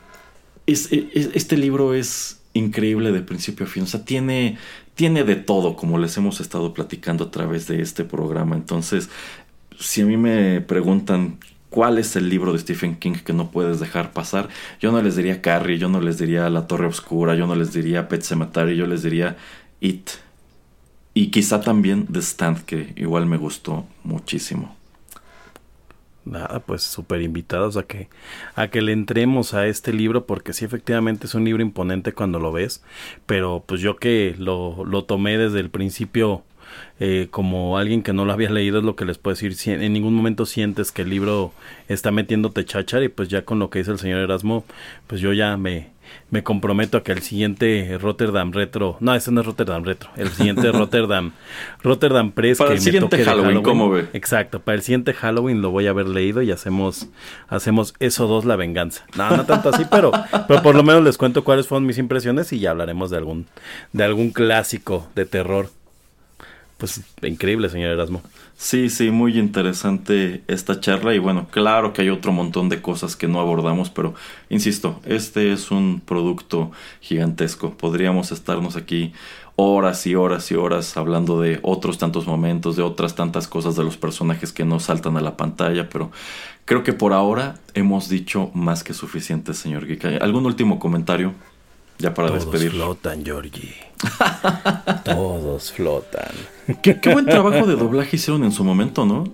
este 0.65 1.57
libro 1.57 1.93
es 1.93 2.41
increíble 2.53 3.11
de 3.11 3.21
principio 3.21 3.65
a 3.65 3.69
fin. 3.69 3.83
O 3.83 3.87
sea, 3.87 4.05
tiene 4.05 4.57
tiene 5.01 5.23
de 5.23 5.35
todo, 5.35 5.75
como 5.75 5.97
les 5.97 6.15
hemos 6.17 6.41
estado 6.41 6.75
platicando 6.75 7.23
a 7.23 7.31
través 7.31 7.65
de 7.65 7.81
este 7.81 8.03
programa. 8.03 8.55
Entonces, 8.55 9.09
si 9.79 10.01
a 10.01 10.05
mí 10.05 10.15
me 10.15 10.61
preguntan 10.61 11.39
¿Cuál 11.71 11.97
es 11.97 12.17
el 12.17 12.27
libro 12.29 12.51
de 12.51 12.59
Stephen 12.59 12.97
King 12.97 13.13
que 13.25 13.31
no 13.31 13.49
puedes 13.49 13.79
dejar 13.79 14.11
pasar? 14.11 14.49
Yo 14.81 14.91
no 14.91 15.01
les 15.01 15.15
diría 15.15 15.41
Carrie, 15.41 15.79
yo 15.79 15.87
no 15.87 16.01
les 16.01 16.17
diría 16.17 16.49
La 16.49 16.67
Torre 16.67 16.85
Oscura, 16.85 17.33
yo 17.33 17.47
no 17.47 17.55
les 17.55 17.71
diría 17.71 18.09
Pet 18.09 18.23
Cemetery, 18.23 18.75
yo 18.75 18.85
les 18.85 19.03
diría 19.03 19.37
It. 19.79 20.09
Y 21.13 21.31
quizá 21.31 21.61
también 21.61 22.07
The 22.07 22.19
Stand, 22.19 22.65
que 22.65 22.93
igual 22.97 23.25
me 23.25 23.37
gustó 23.37 23.87
muchísimo. 24.03 24.75
Nada, 26.23 26.59
pues 26.59 26.83
súper 26.83 27.21
invitados 27.21 27.77
a 27.77 27.83
que, 27.83 28.07
a 28.55 28.67
que 28.67 28.81
le 28.81 28.91
entremos 28.91 29.55
a 29.55 29.65
este 29.65 29.91
libro, 29.91 30.25
porque 30.27 30.53
sí, 30.53 30.65
efectivamente 30.65 31.25
es 31.25 31.33
un 31.33 31.45
libro 31.45 31.63
imponente 31.63 32.13
cuando 32.13 32.39
lo 32.39 32.51
ves, 32.51 32.83
pero 33.25 33.63
pues 33.65 33.81
yo 33.81 33.95
que 33.97 34.35
lo, 34.37 34.85
lo 34.85 35.03
tomé 35.05 35.37
desde 35.39 35.59
el 35.59 35.71
principio 35.71 36.43
eh, 36.99 37.27
como 37.31 37.77
alguien 37.77 38.03
que 38.03 38.13
no 38.13 38.25
lo 38.25 38.33
había 38.33 38.49
leído 38.51 38.79
es 38.79 38.83
lo 38.83 38.95
que 38.95 39.05
les 39.05 39.17
puedo 39.17 39.33
decir. 39.33 39.55
Si 39.55 39.71
en 39.71 39.93
ningún 39.93 40.13
momento 40.13 40.45
sientes 40.45 40.91
que 40.91 41.01
el 41.01 41.09
libro 41.09 41.53
está 41.87 42.11
metiéndote 42.11 42.65
cháchara 42.65 43.03
y 43.03 43.09
pues 43.09 43.29
ya 43.29 43.43
con 43.43 43.59
lo 43.59 43.69
que 43.69 43.79
dice 43.79 43.91
el 43.91 43.99
señor 43.99 44.19
Erasmo, 44.19 44.63
pues 45.07 45.21
yo 45.21 45.33
ya 45.33 45.57
me, 45.57 45.90
me 46.31 46.43
comprometo 46.43 46.97
a 46.97 47.03
que 47.03 47.11
el 47.11 47.21
siguiente 47.21 47.97
Rotterdam 47.99 48.51
Retro, 48.53 48.97
no, 49.01 49.13
ese 49.13 49.31
no 49.31 49.41
es 49.41 49.45
Rotterdam 49.45 49.83
Retro, 49.83 50.09
el 50.15 50.29
siguiente 50.29 50.71
Rotterdam, 50.71 51.33
Rotterdam 51.83 52.31
Press 52.31 52.57
para 52.57 52.69
que 52.69 52.75
el 52.75 52.81
siguiente 52.81 53.05
me 53.05 53.09
toque 53.09 53.17
de 53.17 53.25
Halloween, 53.25 53.61
¿cómo 53.61 53.89
ve? 53.89 54.07
Exacto, 54.13 54.61
para 54.61 54.75
el 54.75 54.81
siguiente 54.81 55.13
Halloween 55.13 55.61
lo 55.61 55.71
voy 55.71 55.87
a 55.87 55.91
haber 55.91 56.07
leído 56.07 56.41
y 56.41 56.51
hacemos, 56.51 57.09
hacemos 57.49 57.93
eso 57.99 58.27
dos 58.27 58.45
la 58.45 58.55
venganza. 58.55 59.05
No, 59.15 59.29
no 59.35 59.45
tanto 59.45 59.69
así, 59.69 59.85
pero, 59.91 60.11
pero 60.47 60.63
por 60.63 60.73
lo 60.75 60.83
menos 60.83 61.03
les 61.03 61.17
cuento 61.17 61.43
cuáles 61.43 61.67
fueron 61.67 61.85
mis 61.85 61.97
impresiones 61.97 62.51
y 62.53 62.59
ya 62.59 62.71
hablaremos 62.71 63.09
de 63.09 63.17
algún, 63.17 63.45
de 63.91 64.03
algún 64.03 64.31
clásico 64.31 65.07
de 65.15 65.25
terror. 65.25 65.69
Pues 66.81 66.99
increíble, 67.21 67.69
señor 67.69 67.91
Erasmo. 67.91 68.23
Sí, 68.57 68.89
sí, 68.89 69.11
muy 69.11 69.37
interesante 69.37 70.41
esta 70.47 70.79
charla 70.79 71.13
y 71.13 71.19
bueno, 71.19 71.45
claro 71.51 71.93
que 71.93 72.01
hay 72.01 72.09
otro 72.09 72.31
montón 72.31 72.69
de 72.69 72.81
cosas 72.81 73.15
que 73.15 73.27
no 73.27 73.39
abordamos, 73.39 73.91
pero 73.91 74.15
insisto, 74.49 74.99
este 75.05 75.53
es 75.53 75.69
un 75.69 76.01
producto 76.03 76.71
gigantesco. 76.99 77.77
Podríamos 77.77 78.31
estarnos 78.31 78.77
aquí 78.77 79.13
horas 79.57 80.07
y 80.07 80.15
horas 80.15 80.49
y 80.49 80.55
horas 80.55 80.97
hablando 80.97 81.39
de 81.39 81.59
otros 81.61 81.99
tantos 81.99 82.25
momentos, 82.25 82.77
de 82.77 82.81
otras 82.81 83.13
tantas 83.13 83.47
cosas 83.47 83.75
de 83.75 83.83
los 83.83 83.97
personajes 83.97 84.51
que 84.51 84.65
no 84.65 84.79
saltan 84.79 85.17
a 85.17 85.21
la 85.21 85.37
pantalla, 85.37 85.87
pero 85.87 86.09
creo 86.65 86.81
que 86.81 86.93
por 86.93 87.13
ahora 87.13 87.59
hemos 87.75 88.09
dicho 88.09 88.49
más 88.55 88.83
que 88.83 88.95
suficiente, 88.95 89.53
señor 89.53 89.85
Geek. 89.85 90.19
¿Algún 90.19 90.47
último 90.47 90.79
comentario? 90.79 91.35
Ya 92.01 92.13
para 92.13 92.29
Todos 92.29 92.45
despedir. 92.45 92.71
flotan, 92.71 93.23
Georgie. 93.23 93.75
Todos 95.05 95.71
flotan. 95.71 96.31
¿Qué, 96.81 96.99
qué 96.99 97.13
buen 97.13 97.25
trabajo 97.25 97.65
de 97.67 97.75
doblaje 97.75 98.15
hicieron 98.15 98.43
en 98.43 98.51
su 98.51 98.63
momento, 98.63 99.05
¿no? 99.05 99.25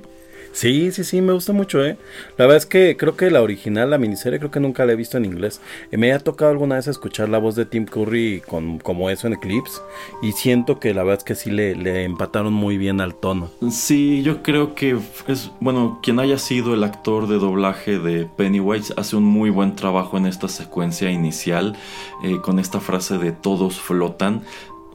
Sí, 0.57 0.91
sí, 0.91 1.03
sí, 1.03 1.21
me 1.21 1.33
gusta 1.33 1.53
mucho, 1.53 1.85
¿eh? 1.85 1.99
La 2.35 2.45
verdad 2.45 2.57
es 2.57 2.65
que 2.65 2.97
creo 2.97 3.15
que 3.15 3.29
la 3.29 3.43
original, 3.43 3.91
la 3.91 3.99
miniserie, 3.99 4.39
creo 4.39 4.49
que 4.49 4.59
nunca 4.59 4.87
la 4.87 4.93
he 4.93 4.95
visto 4.95 5.15
en 5.15 5.25
inglés. 5.25 5.61
Eh, 5.91 5.97
me 5.97 6.11
ha 6.11 6.17
tocado 6.17 6.49
alguna 6.49 6.77
vez 6.77 6.87
escuchar 6.87 7.29
la 7.29 7.37
voz 7.37 7.53
de 7.53 7.67
Tim 7.67 7.85
Curry 7.85 8.41
con, 8.41 8.79
como 8.79 9.11
eso 9.11 9.27
en 9.27 9.35
clips. 9.35 9.83
Y 10.23 10.31
siento 10.31 10.79
que 10.79 10.95
la 10.95 11.03
verdad 11.03 11.19
es 11.19 11.23
que 11.25 11.35
sí 11.35 11.51
le, 11.51 12.05
empataron 12.05 12.53
muy 12.53 12.79
bien 12.79 13.01
al 13.01 13.13
tono. 13.13 13.51
Sí, 13.69 14.23
yo 14.23 14.41
creo 14.41 14.73
que 14.73 14.97
es, 15.27 15.51
bueno, 15.59 15.99
quien 16.01 16.19
haya 16.19 16.39
sido 16.39 16.73
el 16.73 16.83
actor 16.83 17.27
de 17.27 17.37
doblaje 17.37 17.99
de 17.99 18.25
Pennywise 18.25 18.95
hace 18.97 19.15
un 19.15 19.25
muy 19.25 19.51
buen 19.51 19.75
trabajo 19.75 20.17
en 20.17 20.25
esta 20.25 20.47
secuencia 20.47 21.11
inicial, 21.11 21.75
eh, 22.23 22.39
con 22.41 22.57
esta 22.57 22.79
frase 22.79 23.19
de 23.19 23.31
todos 23.31 23.79
flotan, 23.79 24.41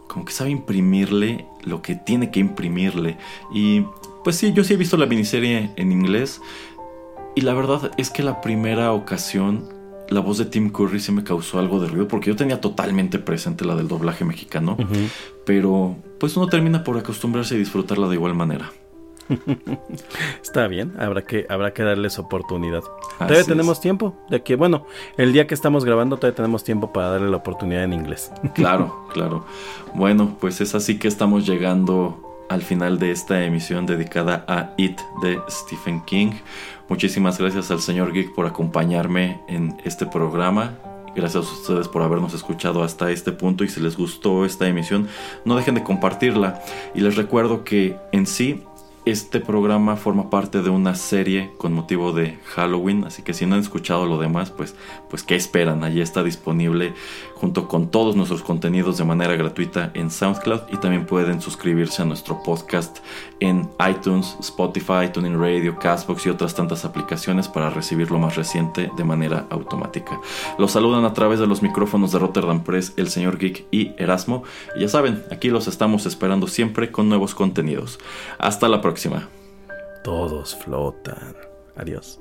como 0.09 0.25
que 0.25 0.33
sabe 0.33 0.51
imprimirle 0.51 1.47
lo 1.63 1.83
que 1.83 1.95
tiene 1.95 2.33
que 2.33 2.41
imprimirle. 2.41 3.17
Y 3.55 3.85
pues 4.25 4.37
sí, 4.37 4.53
yo 4.53 4.65
sí 4.65 4.75
he 4.75 4.77
visto 4.77 4.97
la 4.97 5.07
miniserie 5.07 5.71
en 5.77 5.93
inglés, 5.93 6.41
y 7.35 7.41
la 7.43 7.55
verdad 7.55 7.91
es 7.97 8.11
que 8.11 8.23
la 8.23 8.41
primera 8.41 8.93
ocasión 8.93 9.69
la 10.13 10.21
voz 10.21 10.39
de 10.39 10.45
Tim 10.45 10.71
Curry 10.71 11.01
sí 11.01 11.13
me 11.13 11.25
causó 11.25 11.59
algo 11.59 11.81
de 11.81 11.89
ruido 11.89 12.07
porque 12.09 12.31
yo 12.31 12.37
tenía 12.37 12.61
totalmente 12.61 13.19
presente 13.19 13.65
la 13.65 13.75
del 13.75 13.89
doblaje 13.89 14.25
mexicano, 14.25 14.77
pero 15.45 15.97
pues 16.19 16.37
uno 16.37 16.49
termina 16.49 16.85
por 16.85 16.99
acostumbrarse 16.99 17.55
y 17.55 17.59
disfrutarla 17.59 18.09
de 18.09 18.15
igual 18.15 18.35
manera. 18.35 18.71
Está 20.43 20.67
bien, 20.67 20.93
habrá 20.99 21.23
que, 21.23 21.47
habrá 21.49 21.73
que 21.73 21.83
darles 21.83 22.19
oportunidad. 22.19 22.81
Así 22.81 23.19
todavía 23.19 23.41
es. 23.41 23.47
tenemos 23.47 23.81
tiempo. 23.81 24.15
De 24.29 24.43
que, 24.43 24.57
bueno, 24.57 24.85
el 25.17 25.33
día 25.33 25.47
que 25.47 25.55
estamos 25.55 25.85
grabando 25.85 26.17
todavía 26.17 26.37
tenemos 26.37 26.65
tiempo 26.65 26.93
para 26.93 27.11
darle 27.11 27.31
la 27.31 27.39
oportunidad 27.39 27.85
en 27.85 27.93
inglés. 27.93 28.31
Claro, 28.55 29.07
claro. 29.15 29.47
Bueno, 29.95 30.37
pues 30.41 30.61
es 30.61 30.75
así 30.75 30.99
que 30.99 31.09
estamos 31.09 31.47
llegando 31.47 32.32
al 32.53 32.63
final 32.63 32.99
de 32.99 33.11
esta 33.11 33.45
emisión 33.45 33.87
dedicada 33.87 34.45
a 34.47 34.75
It 34.77 35.01
de 35.23 35.41
Stephen 35.49 36.03
King. 36.03 36.33
Muchísimas 36.89 37.39
gracias 37.39 37.71
al 37.71 37.81
señor 37.81 38.13
Geek 38.13 38.35
por 38.35 38.47
acompañarme 38.47 39.41
en 39.49 39.81
este 39.85 40.07
programa. 40.07 40.79
Gracias 41.17 41.47
a 41.47 41.53
ustedes 41.53 41.89
por 41.89 42.03
habernos 42.03 42.35
escuchado 42.35 42.83
hasta 42.83 43.11
este 43.11 43.33
punto 43.33 43.65
y 43.65 43.69
si 43.69 43.81
les 43.81 43.97
gustó 43.97 44.45
esta 44.45 44.69
emisión, 44.69 45.09
no 45.45 45.57
dejen 45.57 45.75
de 45.75 45.83
compartirla. 45.83 46.63
Y 46.95 47.01
les 47.01 47.17
recuerdo 47.17 47.65
que 47.65 47.97
en 48.13 48.27
sí 48.27 48.63
este 49.05 49.41
programa 49.41 49.97
forma 49.97 50.31
parte 50.31 50.63
de 50.63 50.71
una 50.71 50.95
serie 50.95 51.51
con 51.59 51.73
motivo 51.73 52.13
de 52.13 52.39
Halloween, 52.55 53.05
así 53.05 53.23
que 53.23 53.35
si 53.35 53.47
no 53.47 53.57
han 53.57 53.61
escuchado 53.61 54.07
lo 54.07 54.19
demás, 54.19 54.51
pues, 54.51 54.77
pues 55.11 55.25
¿qué 55.25 55.35
esperan? 55.35 55.83
Allí 55.83 56.01
está 56.01 56.23
disponible 56.23 56.95
junto 57.43 57.67
con 57.67 57.91
todos 57.91 58.15
nuestros 58.15 58.41
contenidos 58.41 58.99
de 58.99 59.05
manera 59.05 59.35
gratuita 59.35 59.91
en 59.95 60.13
SoundCloud 60.13 60.61
y 60.71 60.77
también 60.77 61.07
pueden 61.07 61.41
suscribirse 61.41 62.01
a 62.01 62.05
nuestro 62.05 62.41
podcast 62.41 62.99
en 63.41 63.69
iTunes, 63.91 64.37
Spotify, 64.39 65.11
TuneIn 65.13 65.41
Radio, 65.41 65.77
Castbox 65.77 66.25
y 66.27 66.29
otras 66.29 66.55
tantas 66.55 66.85
aplicaciones 66.85 67.49
para 67.49 67.69
recibir 67.69 68.13
lo 68.13 68.21
más 68.21 68.37
reciente 68.37 68.93
de 68.97 69.03
manera 69.05 69.49
automática. 69.51 70.21
Los 70.57 70.71
saludan 70.71 71.05
a 71.05 71.15
través 71.15 71.41
de 71.41 71.49
los 71.49 71.63
micrófonos 71.65 72.13
de 72.13 72.21
Rotterdam 72.21 72.63
Press 72.63 72.93
el 72.97 73.09
señor 73.09 73.39
Geek 73.39 73.67
y 73.73 73.91
Erasmo. 73.99 74.45
Y 74.77 74.83
ya 74.83 74.89
saben, 74.89 75.25
aquí 75.33 75.51
los 75.51 75.67
estamos 75.67 76.07
esperando 76.07 76.47
siempre 76.47 76.93
con 76.93 77.09
nuevos 77.09 77.35
contenidos. 77.35 77.99
Hasta 78.39 78.69
la 78.69 78.81
próxima. 78.81 79.29
Todos 80.05 80.55
flotan. 80.55 81.35
Adiós. 81.75 82.21